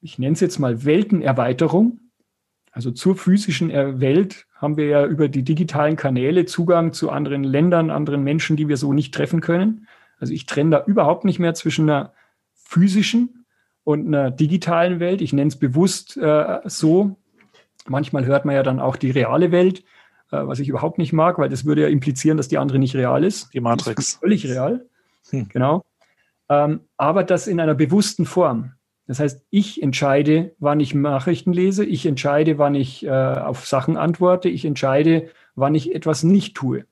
ich 0.00 0.18
nenne 0.18 0.32
es 0.32 0.40
jetzt 0.40 0.58
mal 0.58 0.84
Weltenerweiterung, 0.84 2.00
Also 2.72 2.90
zur 2.90 3.16
physischen 3.16 3.70
Welt 4.00 4.46
haben 4.54 4.76
wir 4.76 4.86
ja 4.86 5.06
über 5.06 5.28
die 5.28 5.42
digitalen 5.42 5.96
Kanäle 5.96 6.44
Zugang 6.44 6.92
zu 6.92 7.10
anderen 7.10 7.42
Ländern, 7.42 7.90
anderen 7.90 8.22
Menschen, 8.22 8.56
die 8.56 8.68
wir 8.68 8.76
so 8.76 8.92
nicht 8.92 9.12
treffen 9.12 9.40
können. 9.40 9.88
Also 10.18 10.32
ich 10.34 10.46
trenne 10.46 10.70
da 10.70 10.84
überhaupt 10.84 11.24
nicht 11.24 11.38
mehr 11.38 11.54
zwischen 11.54 11.88
einer 11.88 12.12
physischen 12.54 13.46
und 13.84 14.06
einer 14.06 14.30
digitalen 14.30 15.00
Welt. 15.00 15.20
Ich 15.20 15.32
nenne 15.32 15.48
es 15.48 15.56
bewusst 15.56 16.16
äh, 16.16 16.60
so. 16.64 17.16
Manchmal 17.88 18.26
hört 18.26 18.44
man 18.44 18.54
ja 18.54 18.62
dann 18.62 18.78
auch 18.78 18.96
die 18.96 19.10
reale 19.10 19.50
Welt, 19.50 19.80
äh, 20.30 20.46
was 20.46 20.60
ich 20.60 20.68
überhaupt 20.68 20.98
nicht 20.98 21.12
mag, 21.12 21.38
weil 21.38 21.48
das 21.48 21.64
würde 21.64 21.82
ja 21.82 21.88
implizieren, 21.88 22.36
dass 22.36 22.48
die 22.48 22.58
andere 22.58 22.78
nicht 22.78 22.94
real 22.94 23.24
ist. 23.24 23.52
Die 23.54 23.60
Matrix. 23.60 24.10
Ist 24.10 24.20
völlig 24.20 24.46
real. 24.46 24.86
Hm. 25.30 25.48
Genau. 25.48 25.82
Ähm, 26.48 26.80
aber 26.96 27.24
das 27.24 27.46
in 27.46 27.60
einer 27.60 27.74
bewussten 27.74 28.26
Form. 28.26 28.72
Das 29.10 29.18
heißt, 29.18 29.44
ich 29.50 29.82
entscheide, 29.82 30.54
wann 30.60 30.78
ich 30.78 30.94
Nachrichten 30.94 31.52
lese, 31.52 31.84
ich 31.84 32.06
entscheide, 32.06 32.58
wann 32.58 32.76
ich 32.76 33.04
äh, 33.04 33.10
auf 33.10 33.66
Sachen 33.66 33.96
antworte, 33.96 34.48
ich 34.48 34.64
entscheide, 34.64 35.30
wann 35.56 35.74
ich 35.74 35.96
etwas 35.96 36.22
nicht 36.22 36.54
tue. 36.54 36.84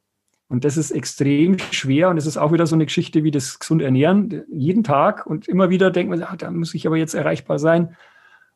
Und 0.49 0.65
das 0.65 0.77
ist 0.77 0.91
extrem 0.91 1.61
schwer 1.71 2.09
und 2.09 2.17
es 2.17 2.27
ist 2.27 2.37
auch 2.37 2.51
wieder 2.51 2.67
so 2.67 2.75
eine 2.75 2.87
Geschichte 2.87 3.23
wie 3.23 3.31
das 3.31 3.61
gesund 3.61 3.83
ernähren. 3.83 4.43
Jeden 4.51 4.83
Tag 4.83 5.27
und 5.27 5.47
immer 5.47 5.71
wieder 5.71 5.93
denkt 5.93 6.11
man, 6.11 6.21
ah, 6.25 6.35
da 6.37 6.51
muss 6.51 6.75
ich 6.75 6.89
aber 6.89 6.97
jetzt 6.97 7.15
erreichbar 7.15 7.61
sein. 7.61 7.97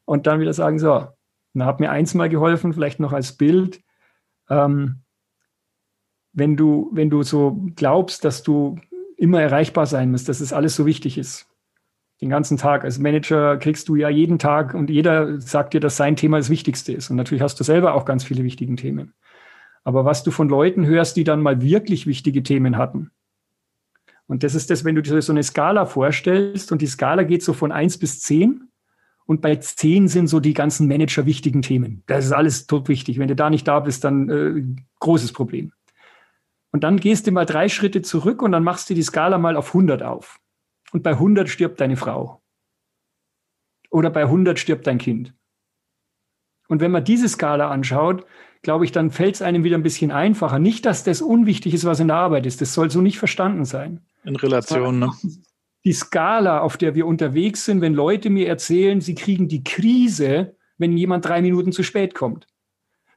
Und 0.07 0.27
dann 0.27 0.41
wieder 0.41 0.55
sagen, 0.55 0.81
so, 0.81 1.07
dann 1.55 1.65
hat 1.65 1.79
mir 1.79 1.93
eins 1.93 2.15
mal 2.15 2.29
geholfen, 2.29 2.73
vielleicht 2.73 2.99
noch 2.99 3.13
als 3.13 3.37
Bild. 3.37 3.81
Ähm, 4.51 5.03
wenn 6.33 6.57
du, 6.57 6.91
wenn 6.93 7.11
du 7.11 7.23
so 7.23 7.63
glaubst, 7.77 8.25
dass 8.25 8.43
du 8.43 8.81
immer 9.17 9.41
erreichbar 9.41 9.87
sein 9.87 10.11
musst, 10.11 10.29
dass 10.29 10.41
es 10.41 10.53
alles 10.53 10.75
so 10.75 10.85
wichtig 10.85 11.17
ist, 11.17 11.47
den 12.23 12.31
ganzen 12.31 12.57
Tag. 12.57 12.85
Als 12.85 12.99
Manager 12.99 13.57
kriegst 13.57 13.89
du 13.89 13.97
ja 13.97 14.09
jeden 14.09 14.39
Tag 14.39 14.75
und 14.75 14.89
jeder 14.89 15.41
sagt 15.41 15.75
dir, 15.75 15.81
dass 15.81 15.97
sein 15.97 16.15
Thema 16.15 16.39
das 16.39 16.49
Wichtigste 16.49 16.93
ist. 16.93 17.11
Und 17.11 17.17
natürlich 17.17 17.43
hast 17.43 17.59
du 17.59 17.65
selber 17.65 17.95
auch 17.95 18.05
ganz 18.05 18.23
viele 18.23 18.45
wichtige 18.45 18.75
Themen. 18.77 19.13
Aber 19.83 20.05
was 20.05 20.23
du 20.23 20.31
von 20.31 20.49
Leuten 20.49 20.87
hörst, 20.87 21.17
die 21.17 21.25
dann 21.25 21.43
mal 21.43 21.61
wirklich 21.61 22.07
wichtige 22.07 22.45
Themen 22.45 22.79
hatten. 22.79 23.11
Und 24.29 24.45
das 24.45 24.55
ist 24.55 24.71
das, 24.71 24.85
wenn 24.85 24.95
du 24.95 25.03
dir 25.03 25.21
so 25.21 25.33
eine 25.33 25.43
Skala 25.43 25.85
vorstellst 25.85 26.71
und 26.71 26.81
die 26.81 26.87
Skala 26.87 27.25
geht 27.25 27.43
so 27.43 27.53
von 27.53 27.73
eins 27.73 27.99
bis 27.99 28.21
zehn 28.21 28.69
und 29.27 29.41
bei 29.41 29.57
zehn 29.57 30.07
sind 30.07 30.29
so 30.29 30.39
die 30.39 30.55
ganzen 30.55 30.87
Manager 30.87 31.27
wichtigen 31.27 31.61
Themen. 31.61 32.05
Das 32.07 32.25
ist 32.25 32.33
alles 32.33 32.69
tot 32.69 32.89
wichtig. 32.89 33.19
Wenn 33.19 33.29
du 33.29 33.35
da 33.35 33.51
nicht 33.51 33.67
da 33.67 33.81
bist, 33.81 34.05
dann 34.05 34.31
äh, 34.31 34.63
großes 35.01 35.33
Problem. 35.33 35.73
Und 36.71 36.85
dann 36.85 36.99
gehst 36.99 37.27
du 37.27 37.33
mal 37.33 37.47
drei 37.47 37.69
Schritte 37.69 38.01
zurück 38.01 38.43
und 38.43 38.53
dann 38.53 38.63
machst 38.63 38.89
du 38.89 38.95
die 38.95 39.03
Skala 39.03 39.39
mal 39.39 39.57
auf 39.57 39.69
100 39.75 40.05
auf 40.05 40.39
und 40.93 41.03
bei 41.03 41.13
100 41.13 41.49
stirbt 41.49 41.81
deine 41.81 41.97
Frau. 41.97 42.41
Oder 43.91 44.11
bei 44.11 44.23
100 44.23 44.59
stirbt 44.59 44.87
dein 44.87 44.99
Kind. 44.99 45.35
Und 46.69 46.81
wenn 46.81 46.91
man 46.91 47.05
diese 47.05 47.29
Skala 47.29 47.71
anschaut, 47.71 48.25
glaube 48.63 48.85
ich, 48.85 48.93
dann 48.93 49.11
fällt 49.11 49.35
es 49.35 49.43
einem 49.43 49.65
wieder 49.65 49.77
ein 49.77 49.83
bisschen 49.83 50.13
einfacher. 50.13 50.59
Nicht, 50.59 50.87
dass 50.87 51.05
das 51.05 51.21
unwichtig 51.21 51.75
ist, 51.75 51.85
was 51.85 52.01
in 52.01 52.09
der 52.09 52.17
Arbeit 52.17 52.47
ist. 52.47 52.61
Das 52.61 52.73
soll 52.73 52.91
so 52.91 53.01
nicht 53.01 53.19
verstanden 53.19 53.65
sein. 53.65 54.01
In 54.25 54.37
Relation, 54.37 55.01
ne? 55.01 55.11
Die 55.85 55.93
Skala, 55.93 56.61
auf 56.61 56.77
der 56.77 56.95
wir 56.95 57.07
unterwegs 57.07 57.65
sind, 57.65 57.81
wenn 57.81 57.93
Leute 57.93 58.31
mir 58.31 58.47
erzählen, 58.47 59.01
sie 59.01 59.17
kriegen 59.17 59.49
die 59.49 59.65
Krise, 59.65 60.57
wenn 60.79 60.97
jemand 60.97 61.25
drei 61.25 61.43
Minuten 61.43 61.73
zu 61.73 61.83
spät 61.83 62.15
kommt. 62.15 62.47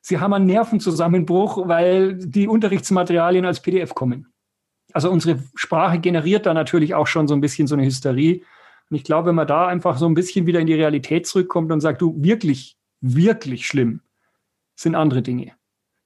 Sie 0.01 0.19
haben 0.19 0.33
einen 0.33 0.47
Nervenzusammenbruch, 0.47 1.67
weil 1.67 2.15
die 2.17 2.47
Unterrichtsmaterialien 2.47 3.45
als 3.45 3.61
PDF 3.61 3.93
kommen. 3.93 4.33
Also 4.95 5.11
unsere 5.11 5.43
Sprache 5.55 5.99
generiert 5.99 6.45
da 6.45 6.53
natürlich 6.53 6.93
auch 6.93 7.05
schon 7.05 7.27
so 7.27 7.33
ein 7.33 7.41
bisschen 7.41 7.67
so 7.67 7.75
eine 7.75 7.83
Hysterie. 7.83 8.43
Und 8.89 8.95
ich 8.95 9.03
glaube, 9.03 9.27
wenn 9.27 9.35
man 9.35 9.45
da 9.45 9.67
einfach 9.67 9.97
so 9.97 10.05
ein 10.05 10.13
bisschen 10.13 10.45
wieder 10.45 10.61
in 10.61 10.67
die 10.67 10.73
Realität 10.73 11.27
zurückkommt 11.27 11.69
und 11.73 11.81
sagt, 11.81 12.01
du, 12.01 12.15
wirklich, 12.17 12.77
wirklich 13.01 13.67
schlimm 13.67 13.99
sind 14.73 14.95
andere 14.95 15.21
Dinge. 15.21 15.51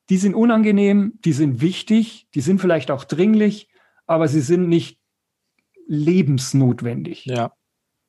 Die 0.09 0.17
sind 0.17 0.33
unangenehm, 0.33 1.19
die 1.23 1.33
sind 1.33 1.61
wichtig, 1.61 2.27
die 2.33 2.41
sind 2.41 2.61
vielleicht 2.61 2.89
auch 2.89 3.03
dringlich, 3.03 3.69
aber 4.07 4.27
sie 4.27 4.41
sind 4.41 4.67
nicht 4.67 4.99
lebensnotwendig. 5.85 7.25
Ja. 7.25 7.53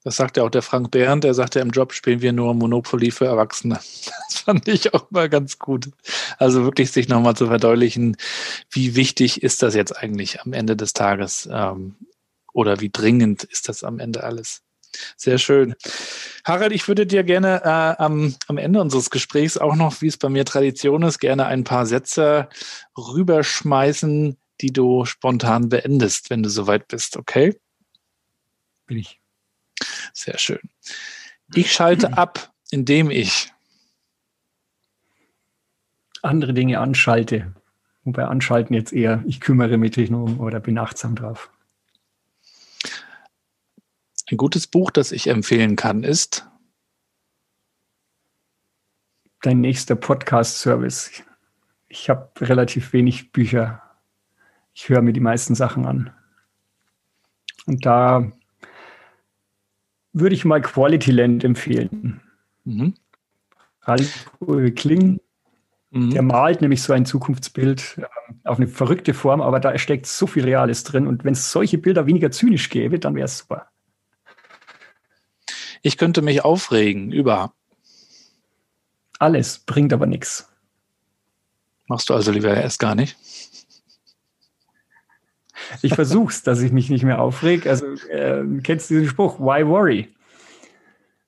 Das 0.02 0.16
sagt 0.16 0.38
ja 0.38 0.44
auch 0.44 0.50
der 0.50 0.62
Frank 0.62 0.90
Behrendt, 0.90 1.24
der 1.24 1.34
sagt 1.34 1.54
ja, 1.54 1.62
im 1.62 1.70
Job 1.70 1.92
spielen 1.92 2.22
wir 2.22 2.32
nur 2.32 2.54
Monopoly 2.54 3.10
für 3.10 3.26
Erwachsene. 3.26 3.80
Das 4.30 4.44
fand 4.44 4.68
ich 4.68 4.94
auch 4.94 5.10
mal 5.10 5.28
ganz 5.28 5.58
gut. 5.58 5.90
Also 6.38 6.64
wirklich 6.64 6.92
sich 6.92 7.08
nochmal 7.08 7.36
zu 7.36 7.48
verdeutlichen, 7.48 8.16
wie 8.70 8.96
wichtig 8.96 9.42
ist 9.42 9.62
das 9.62 9.74
jetzt 9.74 9.92
eigentlich 9.92 10.40
am 10.40 10.54
Ende 10.54 10.76
des 10.76 10.94
Tages 10.94 11.48
ähm, 11.52 11.96
oder 12.54 12.80
wie 12.80 12.88
dringend 12.88 13.44
ist 13.44 13.68
das 13.68 13.84
am 13.84 13.98
Ende 13.98 14.24
alles. 14.24 14.62
Sehr 15.16 15.38
schön. 15.38 15.74
Harald, 16.44 16.72
ich 16.72 16.88
würde 16.88 17.06
dir 17.06 17.22
gerne 17.22 17.62
äh, 17.62 18.02
am, 18.02 18.34
am 18.48 18.58
Ende 18.58 18.80
unseres 18.80 19.10
Gesprächs 19.10 19.58
auch 19.58 19.76
noch, 19.76 20.00
wie 20.00 20.06
es 20.06 20.16
bei 20.16 20.28
mir 20.28 20.44
Tradition 20.44 21.02
ist, 21.02 21.18
gerne 21.18 21.46
ein 21.46 21.64
paar 21.64 21.86
Sätze 21.86 22.48
rüberschmeißen, 22.96 24.36
die 24.60 24.72
du 24.72 25.04
spontan 25.04 25.68
beendest, 25.68 26.30
wenn 26.30 26.42
du 26.42 26.48
soweit 26.48 26.88
bist, 26.88 27.16
okay? 27.16 27.60
Bin 28.86 28.98
ich. 28.98 29.20
Sehr 30.12 30.38
schön. 30.38 30.60
Ich 31.54 31.72
schalte 31.72 32.12
ab, 32.16 32.52
indem 32.70 33.10
ich 33.10 33.52
andere 36.22 36.54
Dinge 36.54 36.80
anschalte. 36.80 37.54
Wobei 38.04 38.24
anschalten 38.24 38.74
jetzt 38.74 38.92
eher, 38.92 39.22
ich 39.26 39.40
kümmere 39.40 39.76
mich 39.76 39.96
nur 40.10 40.24
um 40.24 40.40
oder 40.40 40.60
bin 40.60 40.78
achtsam 40.78 41.16
drauf. 41.16 41.50
Ein 44.30 44.36
gutes 44.36 44.66
Buch, 44.66 44.90
das 44.90 45.12
ich 45.12 45.26
empfehlen 45.26 45.76
kann, 45.76 46.04
ist 46.04 46.46
Dein 49.42 49.62
nächster 49.62 49.96
Podcast-Service. 49.96 51.22
Ich 51.88 52.10
habe 52.10 52.30
relativ 52.42 52.92
wenig 52.92 53.32
Bücher. 53.32 53.82
Ich 54.74 54.90
höre 54.90 55.00
mir 55.00 55.14
die 55.14 55.20
meisten 55.20 55.54
Sachen 55.54 55.86
an. 55.86 56.12
Und 57.64 57.86
da 57.86 58.30
würde 60.12 60.34
ich 60.34 60.44
mal 60.44 60.60
Quality 60.60 61.10
Land 61.12 61.44
empfehlen. 61.44 62.20
Mhm. 62.64 62.94
Ralf 63.82 64.30
Kling, 64.76 65.20
mhm. 65.90 66.10
der 66.10 66.22
malt 66.22 66.60
nämlich 66.60 66.82
so 66.82 66.92
ein 66.92 67.06
Zukunftsbild 67.06 67.98
äh, 67.98 68.04
auf 68.44 68.58
eine 68.58 68.68
verrückte 68.68 69.14
Form, 69.14 69.40
aber 69.40 69.60
da 69.60 69.76
steckt 69.78 70.06
so 70.06 70.26
viel 70.26 70.44
Reales 70.44 70.84
drin. 70.84 71.06
Und 71.06 71.24
wenn 71.24 71.32
es 71.32 71.50
solche 71.50 71.78
Bilder 71.78 72.06
weniger 72.06 72.30
zynisch 72.30 72.68
gäbe, 72.68 72.98
dann 72.98 73.14
wäre 73.14 73.26
es 73.26 73.38
super. 73.38 73.68
Ich 75.82 75.96
könnte 75.96 76.20
mich 76.20 76.44
aufregen 76.44 77.10
über 77.10 77.54
alles, 79.18 79.58
bringt 79.60 79.92
aber 79.92 80.06
nichts. 80.06 80.48
Machst 81.86 82.08
du 82.08 82.14
also 82.14 82.30
lieber 82.32 82.54
erst 82.54 82.78
gar 82.78 82.94
nicht? 82.94 83.16
Ich 85.82 85.94
versuch's, 85.94 86.42
dass 86.42 86.62
ich 86.62 86.72
mich 86.72 86.90
nicht 86.90 87.04
mehr 87.04 87.20
aufreg. 87.20 87.66
Also 87.66 87.86
äh, 88.08 88.44
kennst 88.62 88.90
du 88.90 88.94
diesen 88.94 89.08
Spruch, 89.08 89.38
why 89.38 89.66
worry? 89.66 90.08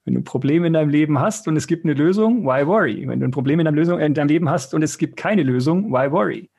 Wenn 0.05 0.15
du 0.15 0.23
Probleme 0.23 0.67
in 0.67 0.73
deinem 0.73 0.91
Leben 0.91 1.21
hast 1.21 1.47
und 1.47 1.57
es 1.57 1.67
gibt 1.67 1.85
eine 1.85 1.95
Lösung, 1.95 2.45
why 2.45 2.67
worry? 2.67 3.07
Wenn 3.07 3.21
du 3.21 3.27
ein 3.27 3.31
Problem 3.31 3.61
in 3.61 3.67
deinem, 3.67 3.77
Lösung, 3.77 4.01
in 4.01 4.15
deinem 4.15 4.29
Leben 4.29 4.51
hast 4.51 4.75
und 4.75 4.83
es 4.83 4.99
gibt 4.99 5.17
keine 5.17 5.43
Lösung, 5.43 5.93
why 5.93 6.11
worry? 6.11 6.51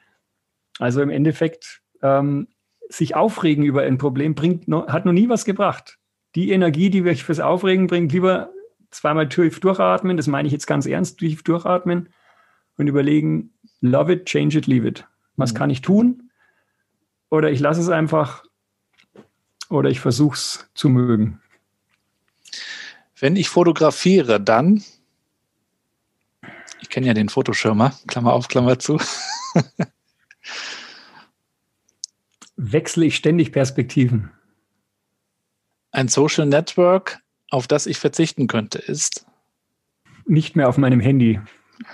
Also 0.79 1.01
im 1.01 1.09
Endeffekt, 1.09 1.81
ähm, 2.01 2.47
sich 2.89 3.15
aufregen 3.15 3.63
über 3.63 3.83
ein 3.83 3.97
Problem 3.97 4.35
bringt, 4.35 4.67
hat 4.67 5.05
noch 5.05 5.13
nie 5.13 5.29
was 5.29 5.45
gebracht. 5.45 5.97
Die 6.35 6.51
Energie, 6.51 6.89
die 6.89 7.05
wir 7.05 7.15
fürs 7.15 7.39
Aufregen 7.39 7.87
bringt, 7.87 8.11
lieber 8.11 8.49
zweimal 8.91 9.29
tief 9.29 9.59
durchatmen, 9.59 10.17
das 10.17 10.27
meine 10.27 10.47
ich 10.47 10.51
jetzt 10.51 10.67
ganz 10.67 10.85
ernst, 10.85 11.19
tief 11.19 11.43
durchatmen 11.43 12.09
und 12.77 12.87
überlegen, 12.87 13.53
love 13.81 14.11
it, 14.11 14.25
change 14.25 14.57
it, 14.57 14.67
leave 14.67 14.87
it. 14.87 15.07
Was 15.35 15.53
mhm. 15.53 15.57
kann 15.57 15.69
ich 15.69 15.81
tun? 15.81 16.22
Oder 17.33 17.49
ich 17.49 17.59
lasse 17.59 17.81
es 17.81 17.89
einfach 17.89 18.43
oder 19.67 19.89
ich 19.89 19.99
versuche 19.99 20.35
es 20.35 20.69
zu 20.75 20.87
mögen. 20.87 21.41
Wenn 23.19 23.35
ich 23.35 23.49
fotografiere, 23.49 24.39
dann, 24.39 24.83
ich 26.79 26.89
kenne 26.89 27.07
ja 27.07 27.15
den 27.15 27.29
Fotoschirmer, 27.29 27.97
Klammer 28.05 28.33
auf, 28.33 28.49
Klammer 28.49 28.77
zu. 28.77 29.01
Wechsle 32.55 33.07
ich 33.07 33.15
ständig 33.15 33.51
Perspektiven. 33.51 34.29
Ein 35.89 36.09
Social 36.09 36.45
Network, 36.45 37.19
auf 37.49 37.65
das 37.65 37.87
ich 37.87 37.97
verzichten 37.97 38.45
könnte, 38.45 38.77
ist? 38.77 39.25
Nicht 40.27 40.55
mehr 40.55 40.69
auf 40.69 40.77
meinem 40.77 40.99
Handy. 40.99 41.41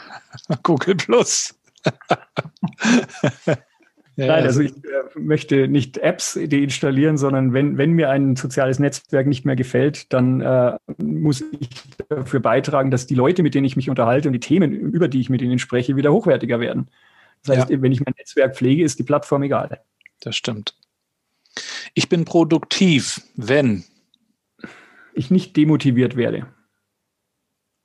Google 0.63 0.97
Plus. 0.97 1.57
Nein, 4.27 4.43
also 4.43 4.61
ich 4.61 4.71
äh, 4.71 5.19
möchte 5.19 5.67
nicht 5.67 5.97
Apps 5.97 6.37
deinstallieren, 6.41 7.17
sondern 7.17 7.53
wenn, 7.53 7.77
wenn 7.77 7.91
mir 7.91 8.09
ein 8.09 8.35
soziales 8.35 8.79
Netzwerk 8.79 9.27
nicht 9.27 9.45
mehr 9.45 9.55
gefällt, 9.55 10.11
dann 10.11 10.41
äh, 10.41 10.77
muss 10.97 11.43
ich 11.59 11.69
dafür 12.09 12.39
beitragen, 12.39 12.91
dass 12.91 13.07
die 13.07 13.15
Leute, 13.15 13.43
mit 13.43 13.55
denen 13.55 13.65
ich 13.65 13.75
mich 13.75 13.89
unterhalte 13.89 14.27
und 14.29 14.33
die 14.33 14.39
Themen, 14.39 14.71
über 14.71 15.07
die 15.07 15.21
ich 15.21 15.29
mit 15.29 15.41
ihnen 15.41 15.59
spreche, 15.59 15.95
wieder 15.95 16.11
hochwertiger 16.11 16.59
werden. 16.59 16.89
Das 17.43 17.57
heißt, 17.57 17.69
ja. 17.69 17.81
wenn 17.81 17.91
ich 17.91 18.01
mein 18.01 18.13
Netzwerk 18.17 18.55
pflege, 18.55 18.83
ist 18.83 18.99
die 18.99 19.03
Plattform 19.03 19.43
egal. 19.43 19.81
Das 20.19 20.35
stimmt. 20.35 20.75
Ich 21.93 22.09
bin 22.09 22.25
produktiv, 22.25 23.21
wenn 23.35 23.83
ich 25.13 25.31
nicht 25.31 25.55
demotiviert 25.55 26.15
werde. 26.15 26.47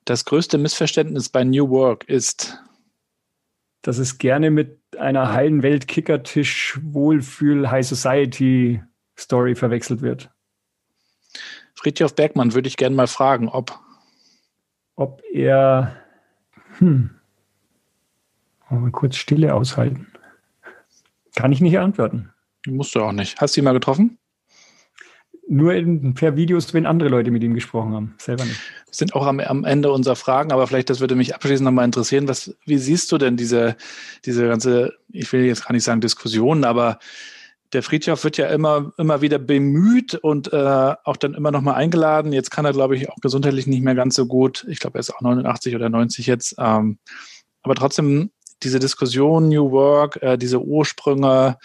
Das 0.05 0.24
größte 0.24 0.59
Missverständnis 0.59 1.28
bei 1.28 1.45
New 1.45 1.70
Work 1.70 2.09
ist, 2.09 2.59
dass 3.82 3.99
es 3.99 4.18
gerne 4.18 4.51
mit 4.51 4.84
einer 4.99 5.32
heilen 5.32 5.62
Welt 5.62 5.88
Kickertisch 5.88 6.78
Wohlfühl 6.82 7.70
High 7.70 7.86
Society 7.86 8.82
Story 9.18 9.55
verwechselt 9.55 10.03
wird. 10.03 10.30
Friedhof 11.74 12.14
Bergmann 12.14 12.55
würde 12.55 12.68
ich 12.68 12.76
gerne 12.76 12.97
mal 12.97 13.07
fragen, 13.07 13.49
ob 13.49 13.78
ob 14.97 15.22
er 15.32 15.97
hm, 16.78 17.11
mal 18.70 18.90
kurz 18.90 19.16
Stille 19.16 19.55
aushalten. 19.55 20.07
Kann 21.34 21.53
ich 21.53 21.61
nicht 21.61 21.78
antworten. 21.78 22.32
Musst 22.66 22.95
du 22.95 23.01
auch 23.01 23.12
nicht. 23.12 23.40
Hast 23.40 23.57
du 23.57 23.61
ihn 23.61 23.64
mal 23.64 23.72
getroffen? 23.72 24.18
Nur 25.47 25.74
in, 25.74 26.14
per 26.14 26.36
Videos, 26.36 26.72
wenn 26.72 26.86
andere 26.86 27.11
Leute 27.11 27.30
mit 27.30 27.42
ihm 27.42 27.55
gesprochen 27.55 27.92
haben, 27.92 28.14
selber 28.18 28.45
nicht. 28.45 28.61
Wir 28.86 28.95
sind 28.95 29.14
auch 29.14 29.26
am, 29.26 29.40
am 29.40 29.64
Ende 29.64 29.92
unserer 29.92 30.16
Fragen, 30.16 30.53
aber 30.53 30.66
vielleicht, 30.66 30.88
das 30.88 31.01
würde 31.01 31.16
mich 31.16 31.34
abschließend 31.34 31.64
nochmal 31.64 31.84
interessieren. 31.84 32.28
Was, 32.28 32.57
wie 32.64 32.78
siehst 32.78 33.12
du 33.12 33.18
denn 33.18 33.36
diese, 33.36 33.76
diese 34.24 34.49
ganze, 34.49 34.95
ich 35.12 35.30
will 35.32 35.45
jetzt 35.45 35.66
gar 35.66 35.72
nicht 35.72 35.84
sagen 35.84 36.01
Diskussionen, 36.01 36.64
aber 36.64 36.99
der 37.74 37.82
Friedhof 37.82 38.24
wird 38.24 38.36
ja 38.36 38.47
immer, 38.47 38.92
immer 38.97 39.20
wieder 39.20 39.38
bemüht 39.38 40.14
und 40.14 40.53
äh, 40.53 40.95
auch 41.05 41.16
dann 41.16 41.34
immer 41.34 41.51
nochmal 41.51 41.74
eingeladen. 41.74 42.32
Jetzt 42.32 42.51
kann 42.51 42.64
er, 42.64 42.72
glaube 42.72 42.97
ich, 42.97 43.11
auch 43.11 43.16
gesundheitlich 43.20 43.66
nicht 43.66 43.82
mehr 43.82 43.95
ganz 43.95 44.14
so 44.14 44.26
gut. 44.26 44.64
Ich 44.68 44.78
glaube, 44.78 44.99
er 44.99 45.01
ist 45.01 45.14
auch 45.14 45.20
89 45.20 45.74
oder 45.74 45.88
90 45.88 46.26
jetzt. 46.26 46.55
Ähm, 46.59 46.99
aber 47.62 47.74
trotzdem 47.74 48.30
diese 48.62 48.78
Diskussion, 48.78 49.49
New 49.49 49.72
Work, 49.72 50.22
äh, 50.22 50.38
diese 50.38 50.62
Ursprünge, 50.62 51.59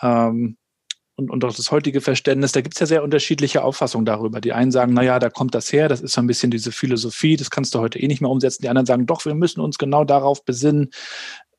ähm, 0.00 0.56
und, 1.22 1.30
und 1.30 1.44
auch 1.44 1.54
das 1.54 1.70
heutige 1.70 2.00
Verständnis, 2.00 2.52
da 2.52 2.60
gibt 2.60 2.74
es 2.74 2.80
ja 2.80 2.86
sehr 2.86 3.02
unterschiedliche 3.02 3.62
Auffassungen 3.62 4.04
darüber. 4.04 4.40
Die 4.40 4.52
einen 4.52 4.70
sagen, 4.70 4.92
naja, 4.94 5.18
da 5.18 5.30
kommt 5.30 5.54
das 5.54 5.72
her, 5.72 5.88
das 5.88 6.00
ist 6.00 6.12
so 6.12 6.20
ein 6.20 6.26
bisschen 6.26 6.50
diese 6.50 6.72
Philosophie, 6.72 7.36
das 7.36 7.50
kannst 7.50 7.74
du 7.74 7.78
heute 7.78 7.98
eh 7.98 8.06
nicht 8.06 8.20
mehr 8.20 8.30
umsetzen. 8.30 8.62
Die 8.62 8.68
anderen 8.68 8.86
sagen, 8.86 9.06
doch, 9.06 9.24
wir 9.24 9.34
müssen 9.34 9.60
uns 9.60 9.78
genau 9.78 10.04
darauf 10.04 10.44
besinnen. 10.44 10.90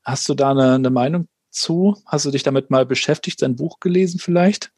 Hast 0.03 0.27
du 0.27 0.33
da 0.33 0.51
eine, 0.51 0.75
eine 0.75 0.89
Meinung 0.89 1.27
zu? 1.49 1.97
Hast 2.05 2.25
du 2.25 2.31
dich 2.31 2.43
damit 2.43 2.69
mal 2.69 2.85
beschäftigt, 2.85 3.39
sein 3.39 3.55
Buch 3.55 3.79
gelesen 3.79 4.19
vielleicht? 4.19 4.71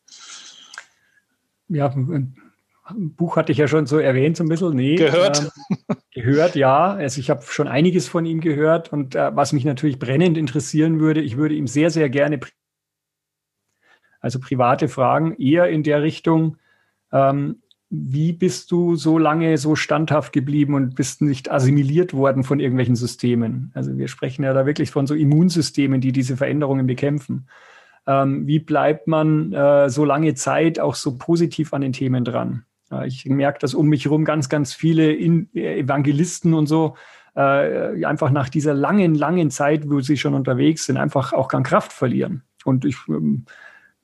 Ja, 1.67 1.87
ein 1.87 3.15
Buch 3.15 3.35
hatte 3.35 3.51
ich 3.51 3.57
ja 3.57 3.67
schon 3.67 3.87
so 3.87 3.97
erwähnt, 3.97 4.37
so 4.37 4.43
ein 4.43 4.49
bisschen. 4.49 4.75
Nee, 4.75 4.95
gehört? 4.95 5.51
Ähm, 5.69 5.95
gehört, 6.11 6.55
ja. 6.55 6.93
Also 6.93 7.19
ich 7.19 7.29
habe 7.29 7.41
schon 7.47 7.67
einiges 7.67 8.07
von 8.07 8.25
ihm 8.25 8.41
gehört 8.41 8.93
und 8.93 9.15
äh, 9.15 9.35
was 9.35 9.53
mich 9.53 9.65
natürlich 9.65 9.97
brennend 9.97 10.37
interessieren 10.37 10.99
würde, 10.99 11.21
ich 11.21 11.37
würde 11.37 11.55
ihm 11.55 11.67
sehr, 11.67 11.89
sehr 11.89 12.09
gerne 12.09 12.39
also 14.25 14.39
private 14.39 14.87
Fragen 14.87 15.35
eher 15.35 15.69
in 15.69 15.83
der 15.83 16.01
Richtung, 16.01 16.57
ähm, 17.11 17.57
wie 17.91 18.33
bist 18.33 18.71
du 18.71 18.95
so 18.95 19.19
lange 19.19 19.55
so 19.59 19.75
standhaft 19.75 20.33
geblieben 20.33 20.73
und 20.73 20.95
bist 20.95 21.21
nicht 21.21 21.51
assimiliert 21.51 22.11
worden 22.11 22.43
von 22.43 22.59
irgendwelchen 22.59 22.95
Systemen? 22.95 23.71
Also 23.75 23.99
wir 23.99 24.07
sprechen 24.07 24.43
ja 24.43 24.51
da 24.53 24.65
wirklich 24.65 24.89
von 24.89 25.05
so 25.05 25.13
Immunsystemen, 25.13 26.01
die 26.01 26.11
diese 26.11 26.37
Veränderungen 26.37 26.87
bekämpfen. 26.87 27.47
Ähm, 28.07 28.47
wie 28.47 28.57
bleibt 28.57 29.07
man 29.07 29.53
äh, 29.53 29.91
so 29.91 30.03
lange 30.05 30.33
Zeit 30.33 30.79
auch 30.79 30.95
so 30.95 31.19
positiv 31.19 31.71
an 31.75 31.81
den 31.81 31.93
Themen 31.93 32.25
dran? 32.25 32.65
Äh, 32.91 33.07
ich 33.07 33.25
merke, 33.27 33.59
dass 33.59 33.75
um 33.75 33.87
mich 33.87 34.05
herum 34.05 34.25
ganz, 34.25 34.49
ganz 34.49 34.73
viele 34.73 35.13
In 35.13 35.53
Evangelisten 35.53 36.55
und 36.55 36.65
so 36.65 36.95
äh, 37.35 38.03
einfach 38.03 38.31
nach 38.31 38.49
dieser 38.49 38.73
langen, 38.73 39.13
langen 39.13 39.51
Zeit, 39.51 39.87
wo 39.87 40.01
sie 40.01 40.17
schon 40.17 40.33
unterwegs 40.33 40.85
sind, 40.85 40.97
einfach 40.97 41.31
auch 41.31 41.53
an 41.53 41.61
Kraft 41.61 41.93
verlieren. 41.93 42.41
Und 42.63 42.85
ich 42.85 42.97
ähm, 43.07 43.45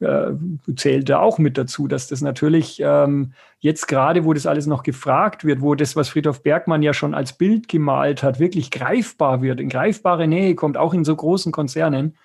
äh, 0.02 0.32
zählt 0.76 1.10
da 1.10 1.20
auch 1.20 1.38
mit 1.38 1.58
dazu, 1.58 1.88
dass 1.88 2.08
das 2.08 2.22
natürlich 2.22 2.82
ähm, 2.84 3.34
jetzt 3.60 3.88
gerade, 3.88 4.26
wo 4.26 4.34
das 4.34 4.45
alles 4.45 4.66
noch 4.66 4.84
gefragt 4.84 5.45
wird, 5.45 5.62
wo 5.62 5.76
das, 5.76 5.95
was 5.95 6.10
Friedhof 6.10 6.43
Bergmann 6.43 6.82
ja 6.82 6.93
schon 6.93 7.14
als 7.14 7.34
Bild 7.34 7.68
gemalt 7.68 8.24
hat, 8.24 8.39
wirklich 8.39 8.72
greifbar 8.72 9.41
wird, 9.41 9.60
in 9.60 9.70
greifbare 9.70 10.28
Nähe 10.28 10.56
kommt, 10.56 10.78
auch 10.78 10.93
in 10.93 11.06
so 11.06 11.16
großen 11.16 11.52
Konzernen, 11.52 12.18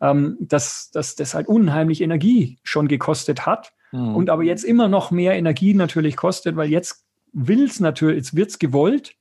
ähm, 0.00 0.36
dass, 0.40 0.90
dass 0.90 1.16
das 1.16 1.34
halt 1.34 1.48
unheimlich 1.48 2.00
Energie 2.00 2.58
schon 2.62 2.88
gekostet 2.88 3.46
hat 3.46 3.72
mhm. 3.92 4.16
und 4.16 4.30
aber 4.30 4.44
jetzt 4.44 4.64
immer 4.64 4.88
noch 4.88 5.10
mehr 5.10 5.36
Energie 5.36 5.74
natürlich 5.74 6.16
kostet, 6.16 6.56
weil 6.56 6.70
jetzt 6.70 7.04
will 7.32 7.64
es 7.64 7.78
natürlich, 7.78 8.16
jetzt 8.16 8.36
wird 8.36 8.50
es 8.50 8.58
gewollt 8.58 9.17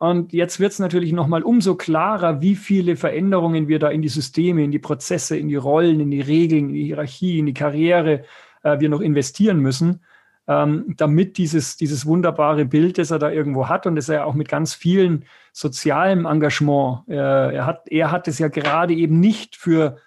und 0.00 0.32
jetzt 0.32 0.60
wird 0.60 0.72
es 0.72 0.78
natürlich 0.78 1.12
nochmal 1.12 1.42
umso 1.42 1.74
klarer, 1.74 2.40
wie 2.40 2.56
viele 2.56 2.96
Veränderungen 2.96 3.68
wir 3.68 3.78
da 3.78 3.90
in 3.90 4.00
die 4.00 4.08
Systeme, 4.08 4.64
in 4.64 4.70
die 4.70 4.78
Prozesse, 4.78 5.36
in 5.36 5.48
die 5.48 5.56
Rollen, 5.56 6.00
in 6.00 6.10
die 6.10 6.22
Regeln, 6.22 6.70
in 6.70 6.74
die 6.74 6.84
Hierarchie, 6.84 7.38
in 7.38 7.44
die 7.44 7.52
Karriere 7.52 8.24
äh, 8.62 8.80
wir 8.80 8.88
noch 8.88 9.02
investieren 9.02 9.60
müssen, 9.60 10.00
ähm, 10.48 10.94
damit 10.96 11.36
dieses, 11.36 11.76
dieses 11.76 12.06
wunderbare 12.06 12.64
Bild, 12.64 12.96
das 12.96 13.10
er 13.10 13.18
da 13.18 13.30
irgendwo 13.30 13.68
hat 13.68 13.86
und 13.86 13.94
das 13.94 14.08
er 14.08 14.24
auch 14.24 14.32
mit 14.32 14.48
ganz 14.48 14.72
vielen 14.72 15.26
sozialem 15.52 16.24
Engagement, 16.24 17.06
äh, 17.06 17.16
er, 17.16 17.66
hat, 17.66 17.86
er 17.90 18.10
hat 18.10 18.26
es 18.26 18.38
ja 18.38 18.48
gerade 18.48 18.94
eben 18.94 19.20
nicht 19.20 19.54
für 19.54 19.98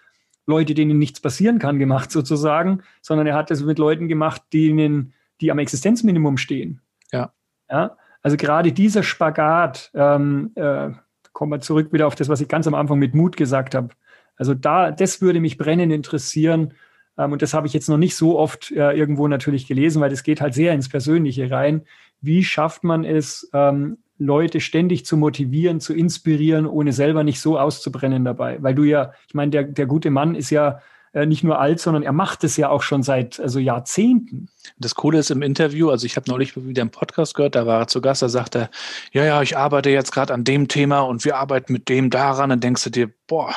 Leute, 0.48 0.74
denen 0.74 0.98
nichts 0.98 1.20
passieren 1.20 1.60
kann, 1.60 1.78
gemacht 1.78 2.10
sozusagen, 2.12 2.82
sondern 3.04 3.28
er 3.28 3.36
hat 3.36 3.52
es 3.52 3.62
mit 3.62 3.78
Leuten 3.78 4.08
gemacht, 4.08 4.42
denen, 4.54 5.14
die 5.40 5.52
am 5.52 5.60
Existenzminimum 5.60 6.38
stehen. 6.38 6.82
Ja. 7.12 7.32
Ja. 7.70 7.96
Also 8.24 8.38
gerade 8.38 8.72
dieser 8.72 9.04
Spagat, 9.04 9.92
ähm, 9.94 10.52
äh, 10.56 10.92
kommen 11.34 11.52
wir 11.52 11.60
zurück 11.60 11.92
wieder 11.92 12.08
auf 12.08 12.16
das, 12.16 12.30
was 12.30 12.42
ich 12.42 12.48
ganz 12.48 12.66
am 12.68 12.74
Anfang 12.74 12.98
mit 12.98 13.14
Mut 13.14 13.36
gesagt 13.38 13.76
habe. 13.76 13.90
Also 14.38 14.54
da, 14.54 14.92
das 14.92 15.22
würde 15.22 15.40
mich 15.40 15.58
brennend 15.58 15.92
interessieren. 15.92 16.74
Ähm, 17.18 17.34
und 17.34 17.42
das 17.42 17.54
habe 17.54 17.68
ich 17.68 17.74
jetzt 17.74 17.90
noch 17.90 17.98
nicht 17.98 18.16
so 18.16 18.40
oft 18.40 18.72
äh, 18.72 18.94
irgendwo 18.94 19.28
natürlich 19.28 19.68
gelesen, 19.68 20.02
weil 20.02 20.10
das 20.10 20.24
geht 20.24 20.42
halt 20.42 20.54
sehr 20.54 20.74
ins 20.74 20.90
Persönliche 20.90 21.52
rein. 21.52 21.84
Wie 22.22 22.44
schafft 22.44 22.84
man 22.84 23.04
es, 23.04 23.50
ähm, 23.54 23.98
Leute 24.20 24.62
ständig 24.62 25.06
zu 25.06 25.18
motivieren, 25.18 25.80
zu 25.80 25.94
inspirieren, 25.94 26.66
ohne 26.66 26.94
selber 26.94 27.24
nicht 27.24 27.42
so 27.42 27.60
auszubrennen 27.60 28.24
dabei? 28.24 28.62
Weil 28.62 28.76
du 28.76 28.84
ja, 28.84 29.12
ich 29.28 29.34
meine, 29.34 29.52
der, 29.52 29.64
der 29.64 29.86
gute 29.86 30.12
Mann 30.12 30.36
ist 30.36 30.50
ja 30.50 30.80
nicht 31.14 31.44
nur 31.44 31.60
alt, 31.60 31.80
sondern 31.80 32.04
er 32.04 32.12
macht 32.12 32.44
es 32.44 32.58
ja 32.58 32.70
auch 32.70 32.82
schon 32.82 33.04
seit 33.04 33.40
also 33.40 33.60
Jahrzehnten. 33.60 34.48
Das 34.78 34.96
Coole 34.96 35.20
ist 35.20 35.32
im 35.32 35.42
Interview, 35.42 35.90
also 35.90 36.06
ich 36.06 36.16
habe 36.16 36.30
neulich 36.30 36.56
wieder 36.56 36.82
einen 36.82 36.92
Podcast 36.92 37.36
gehört, 37.36 37.56
da 37.56 37.68
war 37.68 37.82
er 37.82 37.88
zu 37.88 38.02
Gast, 38.02 38.22
da 38.22 38.30
sagte 38.30 38.60
er, 38.60 38.70
ja, 39.12 39.26
ja, 39.26 39.42
ich 39.42 39.56
arbeite 39.56 39.90
jetzt 39.90 40.12
gerade 40.12 40.34
an 40.34 40.44
dem 40.44 40.68
Thema 40.68 41.02
und 41.02 41.24
wir 41.24 41.38
arbeiten 41.38 41.72
mit 41.72 41.88
dem 41.90 42.10
daran. 42.10 42.50
Dann 42.50 42.60
denkst 42.60 42.84
du 42.84 42.90
dir, 42.90 43.12
boah, 43.28 43.54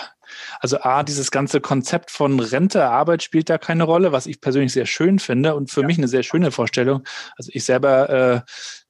also 0.61 0.81
A, 0.81 1.03
dieses 1.03 1.31
ganze 1.31 1.61
Konzept 1.61 2.11
von 2.11 2.39
Rente, 2.41 2.85
Arbeit 2.85 3.23
spielt 3.23 3.49
da 3.49 3.59
keine 3.59 3.85
Rolle, 3.85 4.13
was 4.13 4.27
ich 4.27 4.41
persönlich 4.41 4.73
sehr 4.73 4.87
schön 4.87 5.19
finde 5.19 5.55
und 5.55 5.71
für 5.71 5.83
ja. 5.83 5.87
mich 5.87 5.99
eine 5.99 6.09
sehr 6.09 6.23
schöne 6.23 6.51
Vorstellung. 6.51 7.05
Also 7.37 7.51
ich 7.55 7.65
selber 7.65 8.11
äh, 8.11 8.41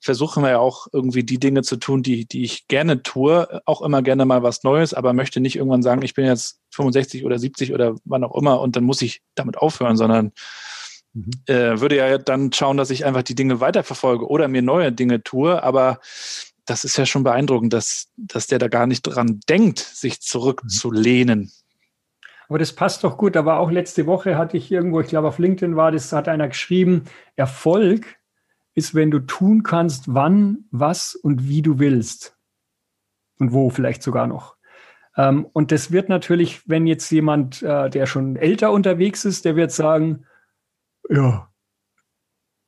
versuche 0.07 0.40
mir 0.40 0.50
ja 0.50 0.59
auch 0.59 0.86
irgendwie 0.92 1.22
die 1.22 1.38
Dinge 1.38 1.62
zu 1.62 1.76
tun, 1.76 2.02
die, 2.02 2.24
die 2.24 2.44
ich 2.44 2.68
gerne 2.68 3.02
tue, 3.02 3.61
auch 3.66 3.82
immer 3.82 4.00
gerne 4.00 4.24
mal 4.24 4.42
was 4.42 4.62
Neues, 4.62 4.94
aber 4.94 5.12
möchte 5.12 5.40
nicht 5.40 5.57
irgendwann 5.57 5.82
sagen, 5.82 6.00
ich 6.02 6.14
bin 6.14 6.24
jetzt 6.24 6.61
65 6.70 7.26
oder 7.26 7.38
70 7.38 7.74
oder 7.74 7.96
wann 8.04 8.24
auch 8.24 8.34
immer 8.34 8.61
und 8.61 8.76
dann 8.76 8.84
muss 8.84 9.02
ich 9.02 9.20
damit 9.34 9.59
aufhören, 9.59 9.96
sondern 9.96 10.32
mhm. 11.12 11.30
äh, 11.46 11.78
würde 11.80 11.96
ja 11.96 12.16
dann 12.16 12.52
schauen, 12.52 12.78
dass 12.78 12.90
ich 12.90 13.04
einfach 13.04 13.22
die 13.22 13.34
Dinge 13.34 13.61
weiterverfolge 13.61 14.26
oder 14.26 14.48
mir 14.48 14.62
neue 14.62 14.92
Dinge 14.92 15.22
tue, 15.22 15.62
aber 15.62 15.98
das 16.64 16.84
ist 16.84 16.96
ja 16.96 17.04
schon 17.04 17.22
beeindruckend, 17.22 17.72
dass, 17.72 18.09
dass 18.16 18.46
der 18.46 18.59
da 18.59 18.68
gar 18.68 18.86
nicht 18.86 19.02
dran 19.02 19.40
denkt, 19.48 19.78
sich 19.78 20.20
zurückzulehnen. 20.20 21.52
Aber 22.48 22.59
das 22.59 22.72
passt 22.72 23.04
doch 23.04 23.16
gut. 23.16 23.36
Aber 23.36 23.59
auch 23.59 23.70
letzte 23.70 24.07
Woche 24.07 24.36
hatte 24.36 24.57
ich 24.57 24.70
irgendwo, 24.70 25.00
ich 25.00 25.09
glaube 25.09 25.28
auf 25.28 25.38
LinkedIn 25.38 25.76
war 25.76 25.92
das, 25.92 26.12
hat 26.12 26.28
einer 26.28 26.48
geschrieben, 26.48 27.04
Erfolg 27.36 28.15
ist, 28.77 28.95
wenn 28.95 29.11
du 29.11 29.18
tun 29.20 29.62
kannst, 29.64 30.14
wann, 30.14 30.66
was 30.70 31.16
und 31.16 31.49
wie 31.49 31.62
du 31.62 31.81
willst. 31.81 32.37
Und 33.39 33.53
wo 33.53 33.70
vielleicht 33.70 34.03
sogar 34.03 34.27
noch. 34.27 34.57
Ähm, 35.16 35.47
und 35.53 35.73
das 35.73 35.90
wird 35.90 36.09
natürlich, 36.09 36.69
wenn 36.69 36.86
jetzt 36.86 37.11
jemand, 37.11 37.62
äh, 37.62 37.90
der 37.90 38.07
schon 38.07 38.36
älter 38.36 38.70
unterwegs 38.70 39.24
ist, 39.24 39.44
der 39.44 39.57
wird 39.57 39.73
sagen, 39.73 40.24
ja, 41.09 41.48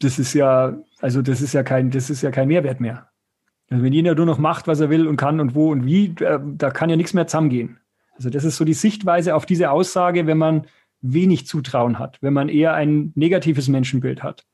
das 0.00 0.18
ist 0.18 0.32
ja, 0.34 0.78
also 1.00 1.22
das 1.22 1.40
ist 1.40 1.52
ja 1.52 1.62
kein, 1.62 1.90
das 1.90 2.10
ist 2.10 2.22
ja 2.22 2.30
kein 2.30 2.48
Mehrwert 2.48 2.80
mehr. 2.80 3.10
Also 3.70 3.84
wenn 3.84 3.92
jeder 3.92 4.14
nur 4.14 4.26
noch 4.26 4.38
macht, 4.38 4.66
was 4.66 4.80
er 4.80 4.90
will 4.90 5.06
und 5.06 5.16
kann 5.16 5.40
und 5.40 5.54
wo 5.54 5.70
und 5.70 5.84
wie, 5.84 6.14
äh, 6.20 6.40
da 6.42 6.70
kann 6.70 6.90
ja 6.90 6.96
nichts 6.96 7.14
mehr 7.14 7.26
zusammengehen. 7.26 7.80
Also 8.14 8.30
das 8.30 8.44
ist 8.44 8.56
so 8.56 8.64
die 8.64 8.74
Sichtweise 8.74 9.34
auf 9.34 9.44
diese 9.44 9.70
Aussage, 9.70 10.26
wenn 10.26 10.38
man 10.38 10.66
wenig 11.00 11.46
Zutrauen 11.46 11.98
hat, 11.98 12.18
wenn 12.22 12.32
man 12.32 12.48
eher 12.48 12.74
ein 12.74 13.12
negatives 13.14 13.68
Menschenbild 13.68 14.22
hat. 14.22 14.46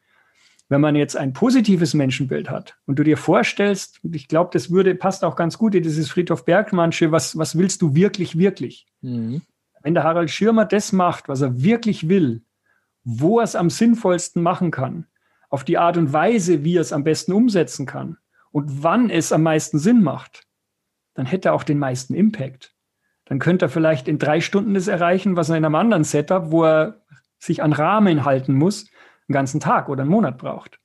Wenn 0.68 0.80
man 0.80 0.96
jetzt 0.96 1.16
ein 1.16 1.34
positives 1.34 1.92
Menschenbild 1.92 2.48
hat 2.48 2.78
und 2.86 2.98
du 2.98 3.04
dir 3.04 3.18
vorstellst, 3.18 4.00
und 4.02 4.16
ich 4.16 4.28
glaube, 4.28 4.50
das 4.52 4.70
würde, 4.70 4.94
passt 4.94 5.22
auch 5.24 5.36
ganz 5.36 5.58
gut 5.58 5.74
in 5.74 5.82
dieses 5.82 6.10
Friedhof 6.10 6.44
Bergmannsche, 6.44 7.12
was, 7.12 7.36
was 7.36 7.58
willst 7.58 7.82
du 7.82 7.94
wirklich, 7.94 8.38
wirklich? 8.38 8.86
Mhm. 9.02 9.42
Wenn 9.82 9.94
der 9.94 10.04
Harald 10.04 10.30
Schirmer 10.30 10.64
das 10.64 10.92
macht, 10.92 11.28
was 11.28 11.42
er 11.42 11.62
wirklich 11.62 12.08
will, 12.08 12.42
wo 13.04 13.40
er 13.40 13.44
es 13.44 13.54
am 13.54 13.68
sinnvollsten 13.68 14.42
machen 14.42 14.70
kann, 14.70 15.06
auf 15.50 15.64
die 15.64 15.76
Art 15.76 15.98
und 15.98 16.12
Weise, 16.12 16.64
wie 16.64 16.76
er 16.76 16.80
es 16.80 16.92
am 16.92 17.04
besten 17.04 17.32
umsetzen 17.32 17.84
kann, 17.84 18.16
und 18.50 18.82
wann 18.82 19.10
es 19.10 19.32
am 19.32 19.42
meisten 19.42 19.78
Sinn 19.78 20.02
macht, 20.02 20.46
dann 21.14 21.26
hätte 21.26 21.48
er 21.50 21.54
auch 21.54 21.64
den 21.64 21.78
meisten 21.78 22.14
Impact. 22.14 22.74
Dann 23.24 23.38
könnte 23.38 23.66
er 23.66 23.68
vielleicht 23.68 24.08
in 24.08 24.18
drei 24.18 24.40
Stunden 24.40 24.74
das 24.74 24.88
erreichen, 24.88 25.36
was 25.36 25.50
er 25.50 25.56
in 25.56 25.64
einem 25.64 25.74
anderen 25.74 26.04
Setup, 26.04 26.50
wo 26.50 26.64
er 26.64 27.02
sich 27.38 27.62
an 27.62 27.72
Rahmen 27.72 28.24
halten 28.24 28.54
muss, 28.54 28.90
einen 29.28 29.34
ganzen 29.34 29.60
Tag 29.60 29.88
oder 29.88 30.02
einen 30.02 30.10
Monat 30.10 30.38
braucht. 30.38 30.78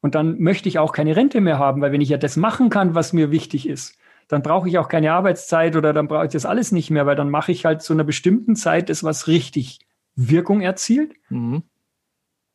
Und 0.00 0.14
dann 0.14 0.38
möchte 0.38 0.68
ich 0.68 0.78
auch 0.78 0.92
keine 0.92 1.16
Rente 1.16 1.40
mehr 1.40 1.58
haben, 1.58 1.80
weil 1.80 1.92
wenn 1.92 2.00
ich 2.00 2.08
ja 2.08 2.18
das 2.18 2.36
machen 2.36 2.70
kann, 2.70 2.94
was 2.94 3.12
mir 3.12 3.30
wichtig 3.30 3.68
ist, 3.68 3.98
dann 4.28 4.42
brauche 4.42 4.68
ich 4.68 4.78
auch 4.78 4.88
keine 4.88 5.12
Arbeitszeit 5.12 5.74
oder 5.74 5.92
dann 5.92 6.06
brauche 6.06 6.26
ich 6.26 6.32
das 6.32 6.46
alles 6.46 6.70
nicht 6.70 6.90
mehr, 6.90 7.06
weil 7.06 7.16
dann 7.16 7.30
mache 7.30 7.50
ich 7.50 7.64
halt 7.64 7.82
zu 7.82 7.94
einer 7.94 8.04
bestimmten 8.04 8.56
Zeit 8.56 8.90
das, 8.90 9.02
was 9.02 9.26
richtig 9.26 9.80
Wirkung 10.14 10.60
erzielt. 10.60 11.14
Mhm. 11.30 11.62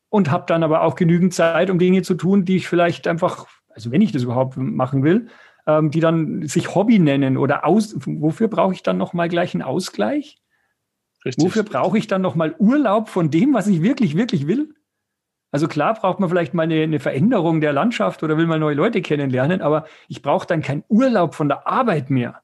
Und 0.10 0.30
habe 0.30 0.46
dann 0.48 0.64
aber 0.64 0.84
auch 0.84 0.96
genügend 0.96 1.34
Zeit, 1.34 1.72
um 1.72 1.80
Dinge 1.80 2.04
zu 2.04 2.14
tun, 2.14 2.46
die 2.46 2.58
ich 2.58 2.68
vielleicht 2.68 3.08
einfach, 3.08 3.48
also 3.70 3.92
wenn 3.92 4.02
ich 4.02 4.12
das 4.12 4.22
überhaupt 4.22 4.56
machen 4.58 5.04
will, 5.04 5.28
ähm, 5.66 5.90
die 5.90 6.00
dann 6.00 6.48
sich 6.48 6.76
Hobby 6.76 7.00
nennen 7.00 7.38
oder 7.38 7.66
aus. 7.66 7.96
Wofür 8.06 8.48
brauche 8.48 8.74
ich 8.74 8.84
dann 8.84 8.98
nochmal 8.98 9.28
gleich 9.28 9.56
einen 9.56 9.64
Ausgleich? 9.64 10.38
Richtig. 11.26 11.44
Wofür 11.44 11.64
brauche 11.64 11.98
ich 11.98 12.06
dann 12.08 12.22
nochmal 12.22 12.56
Urlaub 12.60 13.10
von 13.10 13.32
dem, 13.32 13.54
was 13.54 13.68
ich 13.68 13.82
wirklich, 13.82 14.16
wirklich 14.16 14.46
will? 14.46 14.76
Also 15.54 15.68
klar 15.68 15.94
braucht 15.94 16.20
man 16.20 16.30
vielleicht 16.30 16.56
mal 16.56 16.64
eine, 16.64 16.82
eine, 16.82 17.00
Veränderung 17.00 17.62
der 17.62 17.74
Landschaft 17.74 18.24
oder 18.24 18.38
will 18.38 18.48
man 18.48 18.60
neue 18.60 18.74
Leute 18.74 19.04
kennenlernen, 19.04 19.62
aber 19.62 19.86
ich 20.08 20.24
brauche 20.24 20.48
dann 20.48 20.64
keinen 20.64 20.84
Urlaub 20.90 21.36
von 21.36 21.48
der 21.48 21.68
Arbeit 21.68 22.10
mehr. 22.10 22.42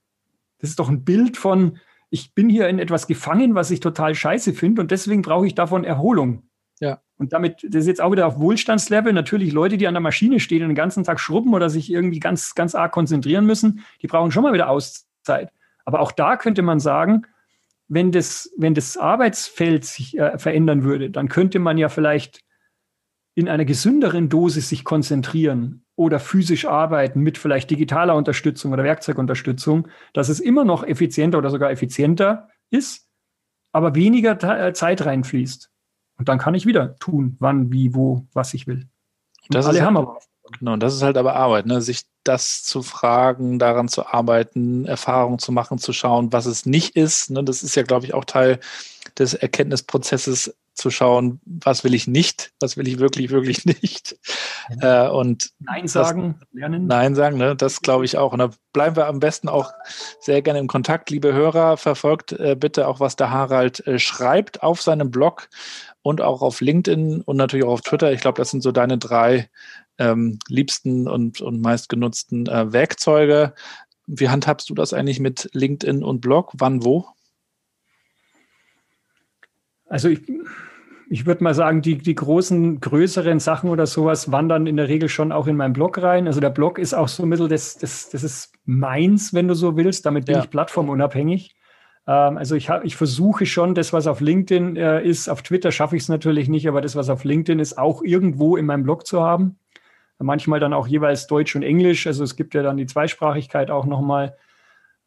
Das 0.60 0.70
ist 0.70 0.78
doch 0.78 0.90
ein 0.90 1.04
Bild 1.04 1.36
von, 1.36 1.80
ich 2.12 2.36
bin 2.36 2.50
hier 2.50 2.70
in 2.70 2.78
etwas 2.78 3.08
gefangen, 3.08 3.56
was 3.56 3.72
ich 3.72 3.80
total 3.80 4.14
scheiße 4.14 4.54
finde 4.54 4.84
und 4.84 4.92
deswegen 4.92 5.24
brauche 5.24 5.48
ich 5.48 5.56
davon 5.56 5.86
Erholung. 5.86 6.44
Ja. 6.80 7.02
Und 7.18 7.34
damit, 7.34 7.64
das 7.64 7.82
ist 7.82 7.88
jetzt 7.88 8.00
auch 8.00 8.12
wieder 8.12 8.28
auf 8.28 8.40
Wohlstandslevel. 8.40 9.12
Natürlich 9.12 9.54
Leute, 9.54 9.78
die 9.78 9.88
an 9.88 9.96
der 9.96 10.02
Maschine 10.02 10.40
stehen 10.40 10.62
und 10.62 10.70
den 10.70 10.76
ganzen 10.76 11.04
Tag 11.04 11.20
schrubben 11.20 11.56
oder 11.56 11.72
sich 11.72 11.92
irgendwie 11.92 12.20
ganz, 12.20 12.54
ganz 12.54 12.76
arg 12.76 12.92
konzentrieren 12.92 13.48
müssen, 13.48 13.84
die 14.04 14.08
brauchen 14.08 14.32
schon 14.32 14.44
mal 14.44 14.54
wieder 14.54 14.70
Auszeit. 14.70 15.52
Aber 15.84 16.02
auch 16.02 16.12
da 16.12 16.38
könnte 16.38 16.62
man 16.62 16.80
sagen, 16.80 17.24
wenn 17.88 18.12
das, 18.12 18.54
wenn 18.56 18.76
das 18.76 18.98
Arbeitsfeld 18.98 19.84
sich 19.84 20.16
äh, 20.16 20.38
verändern 20.38 20.84
würde, 20.84 21.10
dann 21.10 21.28
könnte 21.28 21.58
man 21.58 21.80
ja 21.80 21.90
vielleicht 21.90 22.42
in 23.40 23.48
einer 23.48 23.64
gesünderen 23.64 24.28
Dosis 24.28 24.68
sich 24.68 24.84
konzentrieren 24.84 25.86
oder 25.96 26.20
physisch 26.20 26.66
arbeiten 26.66 27.22
mit 27.22 27.38
vielleicht 27.38 27.70
digitaler 27.70 28.16
Unterstützung 28.16 28.74
oder 28.74 28.84
Werkzeugunterstützung, 28.84 29.88
dass 30.14 30.28
es 30.28 30.42
immer 30.42 30.66
noch 30.66 30.84
effizienter 30.84 31.38
oder 31.38 31.50
sogar 31.50 31.72
effizienter 31.72 32.50
ist, 32.70 33.08
aber 33.72 33.96
weniger 33.96 34.42
äh, 34.44 34.74
Zeit 34.74 35.06
reinfließt. 35.06 35.72
Und 36.18 36.28
dann 36.28 36.38
kann 36.38 36.54
ich 36.54 36.66
wieder 36.66 36.98
tun, 36.98 37.38
wann, 37.40 37.72
wie, 37.72 37.96
wo, 37.96 38.28
was 38.34 38.54
ich 38.54 38.68
will. 38.68 38.88
das 39.48 39.66
alle 39.66 39.82
haben 39.82 39.96
aber. 39.96 40.20
Genau, 40.58 40.76
das 40.76 40.96
ist 40.96 41.04
halt 41.04 41.16
aber 41.16 41.36
Arbeit, 41.36 41.66
ne? 41.66 41.80
sich 41.80 42.02
das 42.24 42.64
zu 42.64 42.82
fragen, 42.82 43.58
daran 43.60 43.88
zu 43.88 44.06
arbeiten, 44.08 44.86
Erfahrungen 44.86 45.40
zu 45.40 45.52
machen, 45.52 45.78
zu 45.78 45.94
schauen, 45.94 46.34
was 46.34 46.46
es 46.46 46.66
nicht 46.66 46.96
ist. 46.96 47.30
Ne? 47.30 47.44
Das 47.44 47.64
ist 47.64 47.76
ja, 47.76 47.84
glaube 47.84 48.06
ich, 48.06 48.14
auch 48.14 48.26
Teil 48.26 48.60
des 49.18 49.34
Erkenntnisprozesses, 49.36 50.58
zu 50.80 50.90
schauen, 50.90 51.40
was 51.46 51.84
will 51.84 51.94
ich 51.94 52.08
nicht, 52.08 52.52
was 52.60 52.78
will 52.78 52.88
ich 52.88 53.00
wirklich, 53.00 53.30
wirklich 53.30 53.66
nicht. 53.82 54.18
Äh, 54.82 55.08
und 55.10 55.52
Nein 55.60 55.88
sagen, 55.88 56.38
das, 56.40 56.48
lernen. 56.54 56.88
Nein 56.88 57.16
sagen, 57.16 57.38
ne, 57.38 57.56
das 57.56 57.82
glaube 57.82 58.06
ich 58.06 58.18
auch. 58.18 58.34
Und 58.34 58.40
da 58.40 58.50
bleiben 58.74 58.96
wir 58.96 59.08
am 59.08 59.20
besten 59.20 59.50
auch 59.50 59.72
sehr 60.20 60.42
gerne 60.42 60.60
im 60.60 60.68
Kontakt. 60.68 61.10
Liebe 61.10 61.34
Hörer, 61.34 61.78
verfolgt 61.78 62.32
äh, 62.32 62.56
bitte 62.56 62.88
auch, 62.88 63.00
was 63.00 63.16
der 63.16 63.30
Harald 63.30 63.86
äh, 63.86 64.00
schreibt 64.00 64.64
auf 64.64 64.82
seinem 64.82 65.12
Blog 65.12 65.50
und 66.02 66.22
auch 66.22 66.42
auf 66.42 66.62
LinkedIn 66.62 67.22
und 67.22 67.38
natürlich 67.38 67.66
auch 67.66 67.74
auf 67.74 67.82
Twitter. 67.82 68.12
Ich 68.12 68.22
glaube, 68.22 68.38
das 68.38 68.52
sind 68.52 68.62
so 68.62 68.72
deine 68.72 68.98
drei 68.98 69.50
ähm, 69.98 70.40
liebsten 70.48 71.08
und, 71.08 71.42
und 71.42 71.62
meistgenutzten 71.62 72.48
äh, 72.48 72.72
Werkzeuge. 72.72 73.54
Wie 74.08 74.30
handhabst 74.30 74.70
du 74.70 74.74
das 74.74 74.94
eigentlich 74.94 75.20
mit 75.20 75.50
LinkedIn 75.54 76.04
und 76.04 76.22
Blog? 76.22 76.54
Wann, 76.56 76.84
wo? 76.84 77.06
Also 79.90 80.10
ich, 80.10 80.22
ich 81.12 81.26
würde 81.26 81.44
mal 81.44 81.56
sagen, 81.56 81.82
die, 81.82 81.98
die 81.98 82.14
großen, 82.14 82.80
größeren 82.80 83.40
Sachen 83.40 83.72
oder 83.72 83.88
sowas 83.88 84.32
wandern 84.32 84.68
in 84.68 84.78
der 84.78 84.88
Regel 84.88 85.10
schon 85.10 85.32
auch 85.32 85.48
in 85.48 85.56
meinen 85.56 85.74
Blog 85.74 86.02
rein. 86.02 86.28
Also 86.28 86.40
der 86.40 86.52
Blog 86.52 86.78
ist 86.78 86.94
auch 86.94 87.08
so 87.08 87.24
ein 87.24 87.30
bisschen, 87.32 87.50
das, 87.50 87.78
das, 87.78 88.10
das 88.10 88.24
ist 88.24 88.54
meins, 88.66 89.34
wenn 89.34 89.48
du 89.48 89.56
so 89.56 89.76
willst. 89.76 90.06
Damit 90.06 90.26
bin 90.28 90.36
ja. 90.36 90.44
ich 90.44 90.52
plattformunabhängig. 90.52 91.56
Ähm, 92.06 92.38
also 92.38 92.56
ich, 92.56 92.70
ich 92.84 92.96
versuche 92.96 93.48
schon, 93.48 93.74
das, 93.74 93.92
was 93.92 94.06
auf 94.06 94.22
LinkedIn 94.22 94.76
äh, 94.76 95.02
ist, 95.04 95.30
auf 95.30 95.42
Twitter 95.42 95.72
schaffe 95.72 95.96
ich 95.96 96.04
es 96.04 96.10
natürlich 96.10 96.48
nicht, 96.48 96.68
aber 96.68 96.80
das, 96.80 96.96
was 96.96 97.10
auf 97.10 97.24
LinkedIn 97.24 97.60
ist, 97.60 97.80
auch 97.80 98.04
irgendwo 98.04 98.56
in 98.56 98.68
meinem 98.68 98.84
Blog 98.84 99.08
zu 99.08 99.22
haben. 99.22 99.58
Manchmal 100.20 100.60
dann 100.60 100.74
auch 100.74 100.86
jeweils 100.86 101.26
Deutsch 101.26 101.56
und 101.56 101.64
Englisch. 101.64 102.06
Also 102.06 102.24
es 102.24 102.36
gibt 102.36 102.54
ja 102.54 102.62
dann 102.62 102.78
die 102.78 102.86
Zweisprachigkeit 102.86 103.72
auch 103.72 103.86
nochmal. 103.86 104.26
Ähm, 104.26 104.38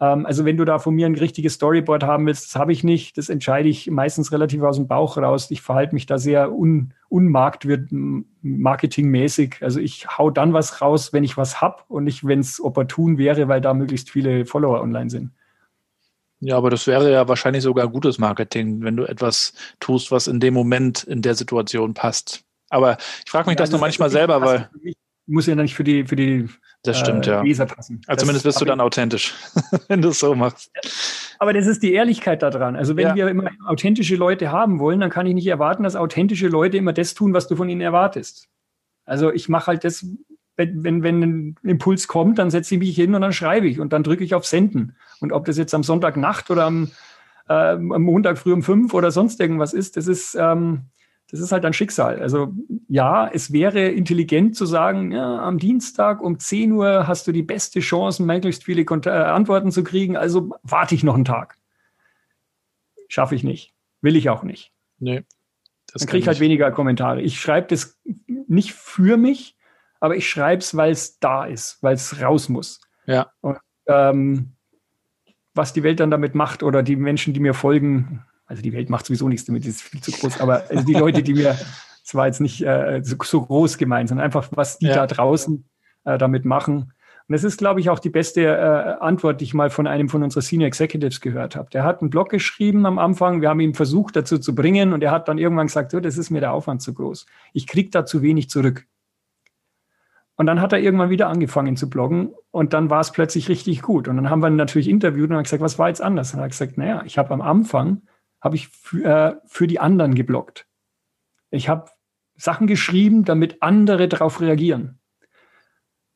also 0.02 0.44
wenn 0.44 0.56
du 0.56 0.64
da 0.64 0.80
von 0.80 0.94
mir 0.94 1.06
ein 1.06 1.14
richtiges 1.14 1.54
Storyboard 1.54 2.02
haben 2.02 2.26
willst, 2.26 2.46
das 2.46 2.56
habe 2.56 2.72
ich 2.72 2.82
nicht. 2.82 3.16
Das 3.18 3.28
entscheide 3.28 3.68
ich 3.68 3.88
meistens 3.88 4.32
relativ 4.32 4.60
aus 4.62 4.74
dem 4.74 4.88
Bauch 4.88 5.16
raus. 5.16 5.48
Ich 5.50 5.62
verhalte 5.62 5.94
mich 5.94 6.06
da 6.06 6.18
sehr 6.18 6.52
un, 6.52 6.92
unmarketingmäßig. 7.08 9.58
Also 9.60 9.78
ich 9.78 10.18
hau 10.18 10.30
dann 10.30 10.54
was 10.54 10.82
raus, 10.82 11.12
wenn 11.12 11.22
ich 11.22 11.36
was 11.36 11.60
habe 11.60 11.84
und 11.86 12.02
nicht, 12.02 12.26
wenn 12.26 12.40
es 12.40 12.60
opportun 12.60 13.16
wäre, 13.16 13.46
weil 13.46 13.60
da 13.60 13.74
möglichst 13.74 14.10
viele 14.10 14.44
Follower 14.44 14.80
online 14.80 15.08
sind. 15.08 15.30
Ja, 16.40 16.56
aber 16.56 16.70
das 16.70 16.88
wäre 16.88 17.12
ja 17.12 17.28
wahrscheinlich 17.28 17.62
sogar 17.62 17.86
gutes 17.86 18.18
Marketing, 18.18 18.82
wenn 18.82 18.96
du 18.96 19.04
etwas 19.04 19.52
tust, 19.78 20.10
was 20.10 20.26
in 20.26 20.40
dem 20.40 20.54
Moment 20.54 21.04
in 21.04 21.22
der 21.22 21.36
Situation 21.36 21.94
passt. 21.94 22.42
Aber 22.70 22.96
ich 23.24 23.30
frage 23.30 23.48
mich 23.48 23.54
ja, 23.54 23.58
das, 23.58 23.70
das 23.70 23.78
nur 23.78 23.80
manchmal 23.80 24.10
selber, 24.10 24.40
weil. 24.40 24.68
Muss 25.26 25.46
ja 25.46 25.54
nicht 25.54 25.76
für 25.76 25.84
die, 25.84 26.04
für 26.04 26.16
die 26.16 26.48
das 26.82 26.98
stimmt, 26.98 27.26
äh, 27.28 27.42
Leser 27.42 27.66
passen. 27.66 28.00
Also 28.06 28.22
zumindest 28.22 28.44
bist 28.44 28.60
du 28.60 28.64
dann 28.64 28.80
authentisch, 28.80 29.34
wenn 29.88 30.02
du 30.02 30.08
es 30.08 30.18
so 30.18 30.34
machst. 30.34 30.72
Aber 31.38 31.52
das 31.52 31.66
ist 31.66 31.82
die 31.82 31.92
Ehrlichkeit 31.92 32.42
daran. 32.42 32.74
Also 32.74 32.96
wenn 32.96 33.08
ja. 33.08 33.14
wir 33.14 33.28
immer 33.28 33.50
authentische 33.66 34.16
Leute 34.16 34.50
haben 34.50 34.80
wollen, 34.80 34.98
dann 34.98 35.10
kann 35.10 35.26
ich 35.26 35.34
nicht 35.34 35.46
erwarten, 35.46 35.84
dass 35.84 35.94
authentische 35.94 36.48
Leute 36.48 36.76
immer 36.76 36.92
das 36.92 37.14
tun, 37.14 37.34
was 37.34 37.46
du 37.46 37.54
von 37.54 37.68
ihnen 37.68 37.80
erwartest. 37.80 38.48
Also 39.04 39.32
ich 39.32 39.48
mache 39.48 39.68
halt 39.68 39.84
das, 39.84 40.04
wenn, 40.56 40.82
wenn, 40.82 41.02
wenn 41.02 41.22
ein 41.22 41.56
Impuls 41.62 42.08
kommt, 42.08 42.38
dann 42.38 42.50
setze 42.50 42.74
ich 42.74 42.80
mich 42.80 42.94
hin 42.96 43.14
und 43.14 43.22
dann 43.22 43.32
schreibe 43.32 43.68
ich 43.68 43.78
und 43.78 43.92
dann 43.92 44.02
drücke 44.02 44.24
ich 44.24 44.34
auf 44.34 44.46
Senden. 44.46 44.96
Und 45.20 45.32
ob 45.32 45.44
das 45.44 45.58
jetzt 45.58 45.74
am 45.74 45.84
Sonntagnacht 45.84 46.50
oder 46.50 46.64
am, 46.64 46.90
äh, 47.48 47.52
am 47.54 48.02
Montag 48.02 48.38
früh 48.38 48.52
um 48.52 48.62
fünf 48.62 48.92
oder 48.92 49.10
sonst 49.12 49.40
irgendwas 49.40 49.72
ist, 49.72 49.96
das 49.96 50.08
ist, 50.08 50.36
ähm, 50.38 50.86
das 51.32 51.40
ist 51.40 51.50
halt 51.50 51.64
ein 51.64 51.72
Schicksal. 51.72 52.20
Also 52.20 52.52
ja, 52.88 53.26
es 53.26 53.52
wäre 53.52 53.88
intelligent 53.88 54.54
zu 54.54 54.66
sagen, 54.66 55.12
ja, 55.12 55.38
am 55.38 55.58
Dienstag 55.58 56.20
um 56.20 56.38
10 56.38 56.72
Uhr 56.72 57.08
hast 57.08 57.26
du 57.26 57.32
die 57.32 57.42
beste 57.42 57.80
Chance, 57.80 58.22
möglichst 58.22 58.64
viele 58.64 58.84
Kont 58.84 59.06
äh, 59.06 59.10
Antworten 59.10 59.72
zu 59.72 59.82
kriegen, 59.82 60.18
also 60.18 60.50
warte 60.62 60.94
ich 60.94 61.02
noch 61.02 61.14
einen 61.14 61.24
Tag. 61.24 61.56
Schaffe 63.08 63.34
ich 63.34 63.44
nicht. 63.44 63.74
Will 64.02 64.14
ich 64.14 64.28
auch 64.28 64.42
nicht. 64.42 64.72
Nee. 64.98 65.24
Dann 65.94 66.06
kriege 66.06 66.18
ich 66.18 66.28
halt 66.28 66.40
weniger 66.40 66.70
Kommentare. 66.70 67.22
Ich 67.22 67.40
schreibe 67.40 67.68
das 67.68 67.98
nicht 68.26 68.74
für 68.74 69.16
mich, 69.16 69.56
aber 70.00 70.16
ich 70.16 70.28
schreibe 70.28 70.60
es, 70.60 70.76
weil 70.76 70.92
es 70.92 71.18
da 71.18 71.46
ist, 71.46 71.82
weil 71.82 71.94
es 71.94 72.20
raus 72.20 72.50
muss. 72.50 72.82
Ja. 73.06 73.32
Und, 73.40 73.56
ähm, 73.86 74.52
was 75.54 75.72
die 75.72 75.82
Welt 75.82 76.00
dann 76.00 76.10
damit 76.10 76.34
macht 76.34 76.62
oder 76.62 76.82
die 76.82 76.96
Menschen, 76.96 77.32
die 77.32 77.40
mir 77.40 77.54
folgen, 77.54 78.22
also 78.52 78.62
die 78.62 78.74
Welt 78.74 78.90
macht 78.90 79.06
sowieso 79.06 79.28
nichts 79.30 79.46
damit, 79.46 79.64
ist 79.64 79.80
viel 79.80 80.02
zu 80.02 80.12
groß, 80.12 80.40
aber 80.42 80.64
also 80.68 80.84
die 80.84 80.92
Leute, 80.92 81.22
die 81.22 81.32
mir, 81.32 81.56
es 82.04 82.14
war 82.14 82.26
jetzt 82.26 82.42
nicht 82.42 82.62
äh, 82.62 83.00
so, 83.02 83.16
so, 83.22 83.40
groß 83.40 83.78
gemeint, 83.78 84.10
sondern 84.10 84.26
einfach, 84.26 84.48
was 84.50 84.78
die 84.78 84.88
ja. 84.88 84.94
da 84.94 85.06
draußen 85.06 85.64
äh, 86.04 86.18
damit 86.18 86.44
machen. 86.44 86.92
Und 87.28 87.32
das 87.32 87.44
ist, 87.44 87.56
glaube 87.56 87.80
ich, 87.80 87.88
auch 87.88 87.98
die 87.98 88.10
beste 88.10 88.42
äh, 88.44 89.02
Antwort, 89.02 89.40
die 89.40 89.44
ich 89.44 89.54
mal 89.54 89.70
von 89.70 89.86
einem 89.86 90.10
von 90.10 90.22
unseren 90.22 90.42
Senior 90.42 90.66
Executives 90.66 91.22
gehört 91.22 91.56
habe. 91.56 91.70
Der 91.70 91.82
hat 91.82 92.02
einen 92.02 92.10
Blog 92.10 92.28
geschrieben 92.28 92.84
am 92.84 92.98
Anfang, 92.98 93.40
wir 93.40 93.48
haben 93.48 93.60
ihn 93.60 93.72
versucht 93.72 94.16
dazu 94.16 94.36
zu 94.36 94.54
bringen 94.54 94.92
und 94.92 95.02
er 95.02 95.12
hat 95.12 95.28
dann 95.28 95.38
irgendwann 95.38 95.68
gesagt, 95.68 95.94
oh, 95.94 96.00
das 96.00 96.18
ist 96.18 96.28
mir 96.28 96.40
der 96.40 96.52
Aufwand 96.52 96.82
zu 96.82 96.92
groß. 96.92 97.24
Ich 97.54 97.66
kriege 97.66 97.88
da 97.88 98.04
zu 98.04 98.20
wenig 98.20 98.50
zurück. 98.50 98.86
Und 100.36 100.44
dann 100.44 100.60
hat 100.60 100.74
er 100.74 100.80
irgendwann 100.80 101.08
wieder 101.08 101.28
angefangen 101.28 101.78
zu 101.78 101.88
bloggen 101.88 102.34
und 102.50 102.74
dann 102.74 102.90
war 102.90 103.00
es 103.00 103.12
plötzlich 103.12 103.48
richtig 103.48 103.80
gut. 103.80 104.08
Und 104.08 104.16
dann 104.16 104.28
haben 104.28 104.42
wir 104.42 104.48
ihn 104.48 104.56
natürlich 104.56 104.88
interviewt 104.88 105.30
und 105.30 105.36
haben 105.36 105.44
gesagt, 105.44 105.62
was 105.62 105.78
war 105.78 105.88
jetzt 105.88 106.02
anders? 106.02 106.34
Und 106.34 106.40
er 106.40 106.44
hat 106.44 106.50
gesagt, 106.50 106.76
naja, 106.76 107.02
ich 107.06 107.16
habe 107.16 107.32
am 107.32 107.40
Anfang 107.40 108.02
habe 108.42 108.56
ich 108.56 108.68
für, 108.68 109.04
äh, 109.04 109.36
für 109.46 109.66
die 109.66 109.80
anderen 109.80 110.14
geblockt. 110.14 110.66
Ich 111.50 111.68
habe 111.68 111.90
Sachen 112.34 112.66
geschrieben, 112.66 113.24
damit 113.24 113.62
andere 113.62 114.08
darauf 114.08 114.40
reagieren. 114.40 114.98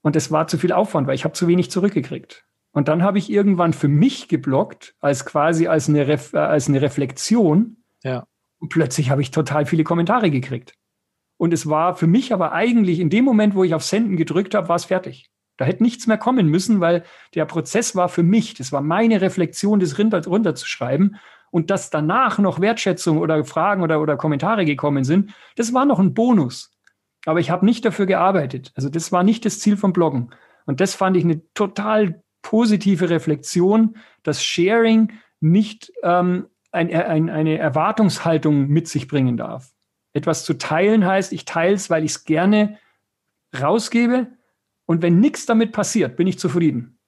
Und 0.03 0.16
es 0.16 0.31
war 0.31 0.47
zu 0.48 0.59
viel 0.59 0.73
Aufwand, 0.73 1.07
weil 1.07 1.15
ich 1.15 1.24
habe 1.24 1.35
zu 1.35 1.47
wenig 1.48 1.70
zurückgekriegt. 1.70 2.44
Und 2.73 2.89
dann 2.89 3.03
habe 3.03 3.19
ich 3.19 3.31
irgendwann 3.31 3.73
für 3.73 3.89
mich 3.89 4.28
geblockt, 4.28 4.94
als 5.01 5.24
quasi 5.24 5.66
als 5.66 5.89
eine, 5.89 6.07
Ref, 6.09 6.35
äh, 6.35 6.39
als 6.39 6.69
eine 6.69 6.82
Reflexion. 6.82 7.78
Ja. 8.03 8.27
Und 8.59 8.69
plötzlich 8.69 9.11
habe 9.11 9.23
ich 9.23 9.31
total 9.31 9.65
viele 9.65 9.85
Kommentare 9.85 10.31
gekriegt. 10.31 10.74
Und 11.39 11.53
es 11.53 11.69
war 11.69 11.94
für 11.94 12.07
mich 12.07 12.32
aber 12.32 12.53
eigentlich 12.53 12.98
in 12.98 13.11
dem 13.11 13.24
Moment, 13.24 13.55
wo 13.55 13.62
ich 13.62 13.74
auf 13.74 13.85
Senden 13.85 14.16
gedrückt 14.16 14.55
habe, 14.55 14.69
war 14.69 14.77
es 14.77 14.86
fertig. 14.86 15.31
Da 15.59 15.65
hätte 15.65 15.82
nichts 15.82 16.07
mehr 16.07 16.19
kommen 16.19 16.48
müssen, 16.48 16.81
weil 16.81 17.05
der 17.35 17.44
Prozess 17.47 17.94
war 17.94 18.09
für 18.09 18.23
mich, 18.23 18.55
das 18.55 18.73
war 18.73 18.82
meine 18.82 19.20
Reflexion, 19.20 19.81
das 19.81 19.98
runterzuschreiben 19.98 21.16
und 21.56 21.70
dass 21.70 21.88
danach 21.88 22.38
noch 22.38 22.60
Wertschätzung 22.60 23.16
oder 23.16 23.42
Fragen 23.46 23.82
oder, 23.82 24.02
oder 24.02 24.18
Kommentare 24.18 24.66
gekommen 24.66 25.04
sind, 25.04 25.32
das 25.56 25.72
war 25.72 25.86
noch 25.86 25.98
ein 25.98 26.12
Bonus. 26.12 26.70
Aber 27.24 27.40
ich 27.40 27.48
habe 27.48 27.64
nicht 27.64 27.82
dafür 27.82 28.04
gearbeitet. 28.04 28.72
Also 28.74 28.90
das 28.90 29.10
war 29.10 29.22
nicht 29.22 29.46
das 29.46 29.58
Ziel 29.60 29.78
vom 29.78 29.94
Bloggen. 29.94 30.34
Und 30.66 30.82
das 30.82 30.94
fand 30.94 31.16
ich 31.16 31.24
eine 31.24 31.40
total 31.54 32.22
positive 32.42 33.08
Reflexion, 33.08 33.96
dass 34.22 34.44
Sharing 34.44 35.14
nicht 35.40 35.90
ähm, 36.02 36.44
ein, 36.72 36.94
ein, 36.94 37.30
eine 37.30 37.56
Erwartungshaltung 37.56 38.68
mit 38.68 38.86
sich 38.86 39.08
bringen 39.08 39.38
darf. 39.38 39.72
Etwas 40.12 40.44
zu 40.44 40.58
teilen 40.58 41.06
heißt, 41.06 41.32
ich 41.32 41.46
teile 41.46 41.74
es, 41.74 41.88
weil 41.88 42.04
ich 42.04 42.10
es 42.10 42.24
gerne 42.24 42.76
rausgebe 43.58 44.26
und 44.84 45.00
wenn 45.00 45.20
nichts 45.20 45.46
damit 45.46 45.72
passiert, 45.72 46.16
bin 46.16 46.26
ich 46.26 46.38
zufrieden. 46.38 46.98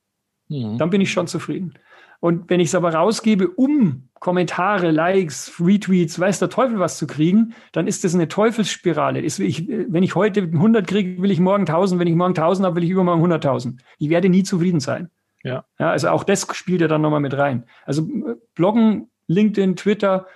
Mhm. 0.48 0.78
Dann 0.78 0.88
bin 0.88 1.02
ich 1.02 1.12
schon 1.12 1.26
zufrieden. 1.26 1.74
Und 2.20 2.50
wenn 2.50 2.58
ich 2.58 2.68
es 2.68 2.74
aber 2.74 2.94
rausgebe, 2.94 3.48
um 3.48 4.08
Kommentare, 4.14 4.90
Likes, 4.90 5.52
Retweets, 5.60 6.18
weiß 6.18 6.40
der 6.40 6.50
Teufel 6.50 6.80
was 6.80 6.98
zu 6.98 7.06
kriegen, 7.06 7.54
dann 7.70 7.86
ist 7.86 8.02
das 8.02 8.14
eine 8.14 8.26
Teufelsspirale. 8.26 9.20
Ist, 9.20 9.38
ich, 9.38 9.68
wenn 9.68 10.02
ich 10.02 10.16
heute 10.16 10.42
100 10.42 10.86
kriege, 10.86 11.22
will 11.22 11.30
ich 11.30 11.38
morgen 11.38 11.62
1000. 11.62 12.00
Wenn 12.00 12.08
ich 12.08 12.16
morgen 12.16 12.34
1000 12.36 12.66
habe, 12.66 12.76
will 12.76 12.84
ich 12.84 12.90
übermorgen 12.90 13.24
100.000. 13.24 13.78
Ich 13.98 14.08
werde 14.08 14.28
nie 14.28 14.42
zufrieden 14.42 14.80
sein. 14.80 15.10
Ja. 15.44 15.64
ja. 15.78 15.90
Also 15.90 16.08
auch 16.08 16.24
das 16.24 16.48
spielt 16.56 16.80
ja 16.80 16.88
dann 16.88 17.02
nochmal 17.02 17.20
mit 17.20 17.36
rein. 17.36 17.64
Also 17.84 18.02
äh, 18.02 18.34
Bloggen, 18.56 19.10
LinkedIn, 19.28 19.76
Twitter, 19.76 20.26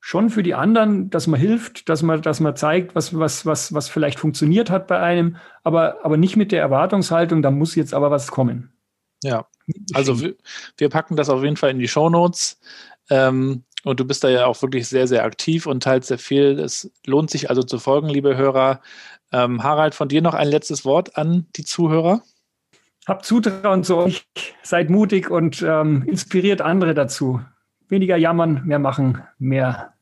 schon 0.00 0.28
für 0.28 0.42
die 0.42 0.54
anderen, 0.54 1.10
dass 1.10 1.28
man 1.28 1.38
hilft, 1.38 1.88
dass 1.88 2.02
man, 2.02 2.22
dass 2.22 2.40
man 2.40 2.56
zeigt, 2.56 2.96
was, 2.96 3.16
was, 3.16 3.46
was, 3.46 3.72
was 3.72 3.88
vielleicht 3.88 4.18
funktioniert 4.18 4.70
hat 4.70 4.88
bei 4.88 4.98
einem, 4.98 5.36
aber, 5.62 6.04
aber 6.04 6.16
nicht 6.16 6.36
mit 6.36 6.50
der 6.50 6.60
Erwartungshaltung, 6.60 7.42
da 7.42 7.50
muss 7.52 7.76
jetzt 7.76 7.94
aber 7.94 8.10
was 8.10 8.28
kommen. 8.28 8.72
Ja, 9.22 9.46
also 9.94 10.20
wir, 10.20 10.34
wir, 10.78 10.88
packen 10.88 11.16
das 11.16 11.28
auf 11.28 11.42
jeden 11.42 11.56
Fall 11.56 11.70
in 11.70 11.78
die 11.78 11.88
Show 11.88 12.08
Notes. 12.08 12.58
Ähm, 13.10 13.64
und 13.84 14.00
du 14.00 14.04
bist 14.04 14.24
da 14.24 14.28
ja 14.28 14.46
auch 14.46 14.60
wirklich 14.62 14.88
sehr, 14.88 15.06
sehr 15.06 15.24
aktiv 15.24 15.66
und 15.66 15.82
teilst 15.82 16.08
sehr 16.08 16.18
viel. 16.18 16.58
Es 16.58 16.90
lohnt 17.06 17.30
sich 17.30 17.50
also 17.50 17.62
zu 17.62 17.78
folgen, 17.78 18.08
liebe 18.08 18.36
Hörer. 18.36 18.80
Ähm, 19.32 19.62
Harald, 19.62 19.94
von 19.94 20.08
dir 20.08 20.22
noch 20.22 20.34
ein 20.34 20.48
letztes 20.48 20.84
Wort 20.84 21.16
an 21.16 21.46
die 21.56 21.64
Zuhörer. 21.64 22.22
Habt 23.06 23.24
Zutrauen 23.24 23.84
zu 23.84 23.96
euch, 23.98 24.26
seid 24.64 24.90
mutig 24.90 25.30
und 25.30 25.62
ähm, 25.62 26.02
inspiriert 26.06 26.60
andere 26.60 26.94
dazu. 26.94 27.40
Weniger 27.88 28.16
jammern, 28.16 28.62
mehr 28.64 28.80
machen, 28.80 29.22
mehr 29.38 29.94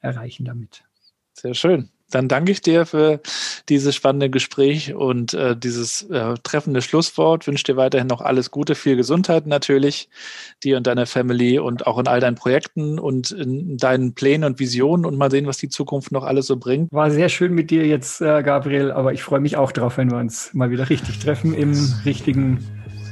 erreichen 0.00 0.44
damit. 0.44 0.84
Sehr 1.32 1.54
schön. 1.54 1.88
Dann 2.10 2.28
danke 2.28 2.52
ich 2.52 2.60
dir 2.60 2.86
für 2.86 3.20
dieses 3.68 3.96
spannende 3.96 4.30
Gespräch 4.30 4.94
und 4.94 5.34
äh, 5.34 5.56
dieses 5.56 6.02
äh, 6.02 6.34
treffende 6.42 6.80
Schlusswort. 6.80 7.46
Wünsche 7.46 7.64
dir 7.64 7.76
weiterhin 7.76 8.06
noch 8.06 8.20
alles 8.20 8.52
Gute, 8.52 8.76
viel 8.76 8.96
Gesundheit 8.96 9.46
natürlich, 9.46 10.08
dir 10.62 10.76
und 10.76 10.86
deiner 10.86 11.06
Family 11.06 11.58
und 11.58 11.86
auch 11.86 11.98
in 11.98 12.06
all 12.06 12.20
deinen 12.20 12.36
Projekten 12.36 13.00
und 13.00 13.32
in 13.32 13.76
deinen 13.76 14.14
Plänen 14.14 14.44
und 14.44 14.60
Visionen 14.60 15.04
und 15.04 15.16
mal 15.16 15.32
sehen, 15.32 15.46
was 15.46 15.58
die 15.58 15.68
Zukunft 15.68 16.12
noch 16.12 16.22
alles 16.22 16.46
so 16.46 16.56
bringt. 16.56 16.92
War 16.92 17.10
sehr 17.10 17.28
schön 17.28 17.52
mit 17.52 17.70
dir 17.70 17.84
jetzt, 17.84 18.20
äh, 18.20 18.42
Gabriel, 18.42 18.92
aber 18.92 19.12
ich 19.12 19.22
freue 19.22 19.40
mich 19.40 19.56
auch 19.56 19.72
drauf, 19.72 19.96
wenn 19.96 20.10
wir 20.10 20.18
uns 20.18 20.54
mal 20.54 20.70
wieder 20.70 20.88
richtig 20.88 21.18
treffen 21.18 21.54
im 21.54 21.72
richtigen, 22.04 22.64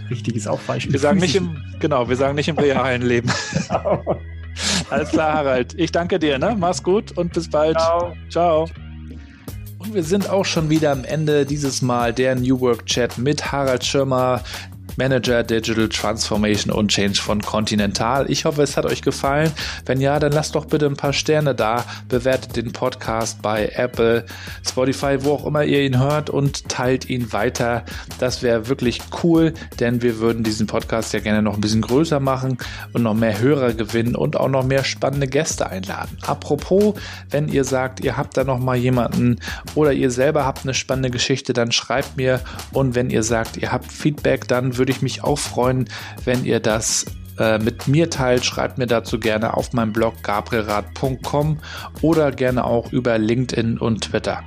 richtiges 0.09 0.47
Aufweichen. 0.47 0.93
Wir 0.93 1.01
sagen 1.01 1.19
nicht 1.19 1.35
im, 1.35 1.57
genau, 1.81 2.09
wir 2.09 2.16
sagen 2.16 2.37
nicht 2.37 2.49
im 2.49 2.59
realen 2.59 3.03
Leben. 3.03 3.31
Genau. 3.69 4.21
Alles 4.91 5.11
klar, 5.11 5.35
Harald. 5.35 5.75
Ich 5.77 5.91
danke 5.91 6.21
dir, 6.21 6.39
ne? 6.39 6.57
Mach's 6.57 6.83
gut 6.83 7.16
und 7.19 7.33
bis 7.33 7.51
bald. 7.51 7.77
Ciao. 7.79 8.15
Ciao. 8.29 8.69
Und 9.85 9.93
wir 9.93 10.02
sind 10.02 10.31
auch 10.31 10.47
schon 10.47 10.70
wieder 10.70 10.93
am 10.93 11.05
Ende 11.05 11.44
dieses 11.44 11.82
Mal 11.82 12.15
der 12.15 12.36
New 12.36 12.59
Work 12.61 12.86
Chat 12.86 13.19
mit 13.19 13.52
Harald 13.52 13.85
Schirmer, 13.85 14.43
Manager 14.97 15.43
Digital 15.43 15.89
Transformation 15.89 16.73
und 16.73 16.89
Change 16.89 17.21
von 17.21 17.41
Continental. 17.41 18.31
Ich 18.31 18.45
hoffe, 18.45 18.62
es 18.62 18.77
hat 18.77 18.87
euch 18.87 19.03
gefallen. 19.03 19.53
Wenn 19.87 20.01
ja, 20.01 20.19
dann 20.19 20.33
lasst 20.33 20.55
doch 20.55 20.66
bitte 20.66 20.87
ein 20.87 20.97
paar 20.97 21.12
Sterne 21.12 21.55
da, 21.55 21.85
bewertet 22.09 22.57
den 22.57 22.73
Podcast 22.73 23.43
bei 23.43 23.71
Apple, 23.75 24.25
Spotify, 24.66 25.19
wo 25.21 25.33
auch 25.33 25.47
immer 25.47 25.65
ihr 25.65 25.83
ihn 25.83 25.99
hört 25.99 26.31
und 26.31 26.69
teilt 26.69 27.09
ihn 27.09 27.33
weiter. 27.33 27.85
Das 28.19 28.43
wäre 28.43 28.69
wirklich 28.69 29.01
cool, 29.23 29.55
denn 29.81 30.03
wir 30.03 30.19
würden 30.19 30.45
diesen 30.45 30.66
Podcast 30.66 31.12
ja 31.12 31.21
gerne 31.21 31.43
noch 31.43 31.55
ein 31.55 31.61
bisschen 31.61 31.83
größer 31.83 32.21
machen 32.21 32.59
und 32.93 33.03
noch 33.03 33.15
mehr 33.15 33.39
Hörer 33.39 33.73
gewinnen 33.73 34.15
und 34.15 34.37
auch 34.37 34.49
noch 34.49 34.65
mehr 34.65 34.85
spannende 34.85 35.27
Gäste 35.27 35.69
einladen. 35.69 36.19
Apropos, 36.27 36.95
wenn 37.31 37.49
ihr 37.49 37.65
sagt, 37.65 38.01
ihr 38.01 38.16
habt 38.16 38.37
da 38.37 38.45
noch 38.45 38.59
mal 38.59 38.77
jemanden 38.77 39.41
oder 39.75 39.93
ihr 39.93 40.11
selber 40.11 40.45
habt 40.45 40.62
eine 40.65 40.75
spannende 40.75 41.11
Geschichte, 41.11 41.53
dann 41.53 41.73
schreibt 41.73 42.16
mir 42.16 42.41
und 42.73 42.95
wenn 42.95 43.11
ihr 43.11 43.23
sagt, 43.23 43.57
ihr 43.57 43.73
habt 43.73 43.91
Feedback, 43.91 44.49
dann 44.49 44.77
würde 44.77 44.84
würde 44.85 44.93
ich 44.93 45.01
mich 45.01 45.24
auch 45.24 45.39
freuen, 45.39 45.89
wenn 46.27 46.44
ihr 46.44 46.61
das 46.61 47.06
äh, 47.39 47.59
mit 47.59 47.89
mir 47.89 48.11
teilt. 48.11 48.44
Schreibt 48.44 48.77
mir 48.77 48.86
dazu 48.86 49.19
gerne 49.19 49.56
auf 49.56 49.73
meinem 49.73 49.94
Blog 49.94 50.23
gabrielrad.com 50.23 51.59
oder 52.02 52.31
gerne 52.31 52.65
auch 52.66 52.93
über 52.93 53.16
LinkedIn 53.16 53.78
und 53.78 54.05
Twitter. 54.05 54.43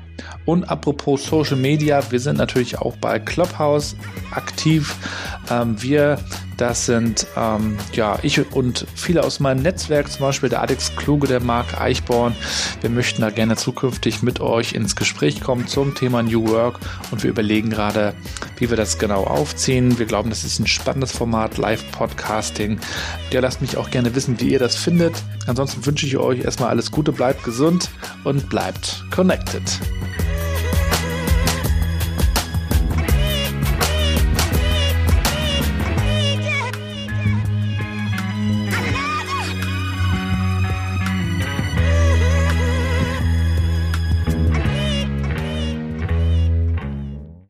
Und 0.46 0.70
apropos 0.70 1.26
Social 1.26 1.58
Media, 1.58 2.04
wir 2.12 2.20
sind 2.20 2.38
natürlich 2.38 2.78
auch 2.78 2.96
bei 2.98 3.18
Clubhouse 3.18 3.96
aktiv. 4.30 4.96
Ähm, 5.50 5.82
wir, 5.82 6.20
das 6.58 6.86
sind 6.88 7.28
ähm, 7.38 7.78
ja 7.94 8.20
ich 8.24 8.52
und 8.54 8.86
viele 8.96 9.24
aus 9.24 9.40
meinem 9.40 9.62
Netzwerk, 9.62 10.12
zum 10.12 10.22
Beispiel 10.22 10.50
der 10.50 10.62
Alex 10.62 10.96
Kluge, 10.96 11.28
der 11.28 11.40
Marc 11.40 11.80
Eichborn. 11.80 12.36
Wir 12.82 12.90
möchten 12.90 13.22
da 13.22 13.30
gerne 13.30 13.56
zukünftig 13.56 14.24
mit 14.24 14.40
euch 14.40 14.74
ins 14.74 14.96
Gespräch 14.96 15.42
kommen 15.42 15.68
zum 15.68 15.96
Thema 15.96 16.24
New 16.24 16.50
Work 16.50 16.80
und 17.12 17.24
wir 17.24 17.30
überlegen 17.30 17.70
gerade, 17.70 18.14
wie 18.58 18.70
wir 18.70 18.78
das 18.78 18.98
genau 18.98 19.24
aufziehen. 19.24 20.00
Wir 20.00 20.06
glauben, 20.06 20.30
das 20.30 20.44
ist 20.44 20.60
ein 20.60 20.68
spannendes 20.68 21.12
Format, 21.12 21.58
Live-Podcasting. 21.58 22.80
Ja, 23.32 23.40
lasst 23.40 23.62
mich 23.62 23.78
auch 23.78 23.90
gerne 23.92 24.16
wissen, 24.16 24.40
wie 24.40 24.50
ihr 24.50 24.60
das 24.60 24.76
findet. 24.76 25.14
Ansonsten 25.46 25.86
wünsche 25.86 26.06
ich 26.06 26.18
euch 26.18 26.44
erstmal 26.44 26.70
alles 26.70 26.92
Gute, 26.92 27.12
bleibt 27.12 27.44
gesund 27.44 27.90
und 28.24 28.50
bleibt 28.50 29.06
connected. 29.12 29.64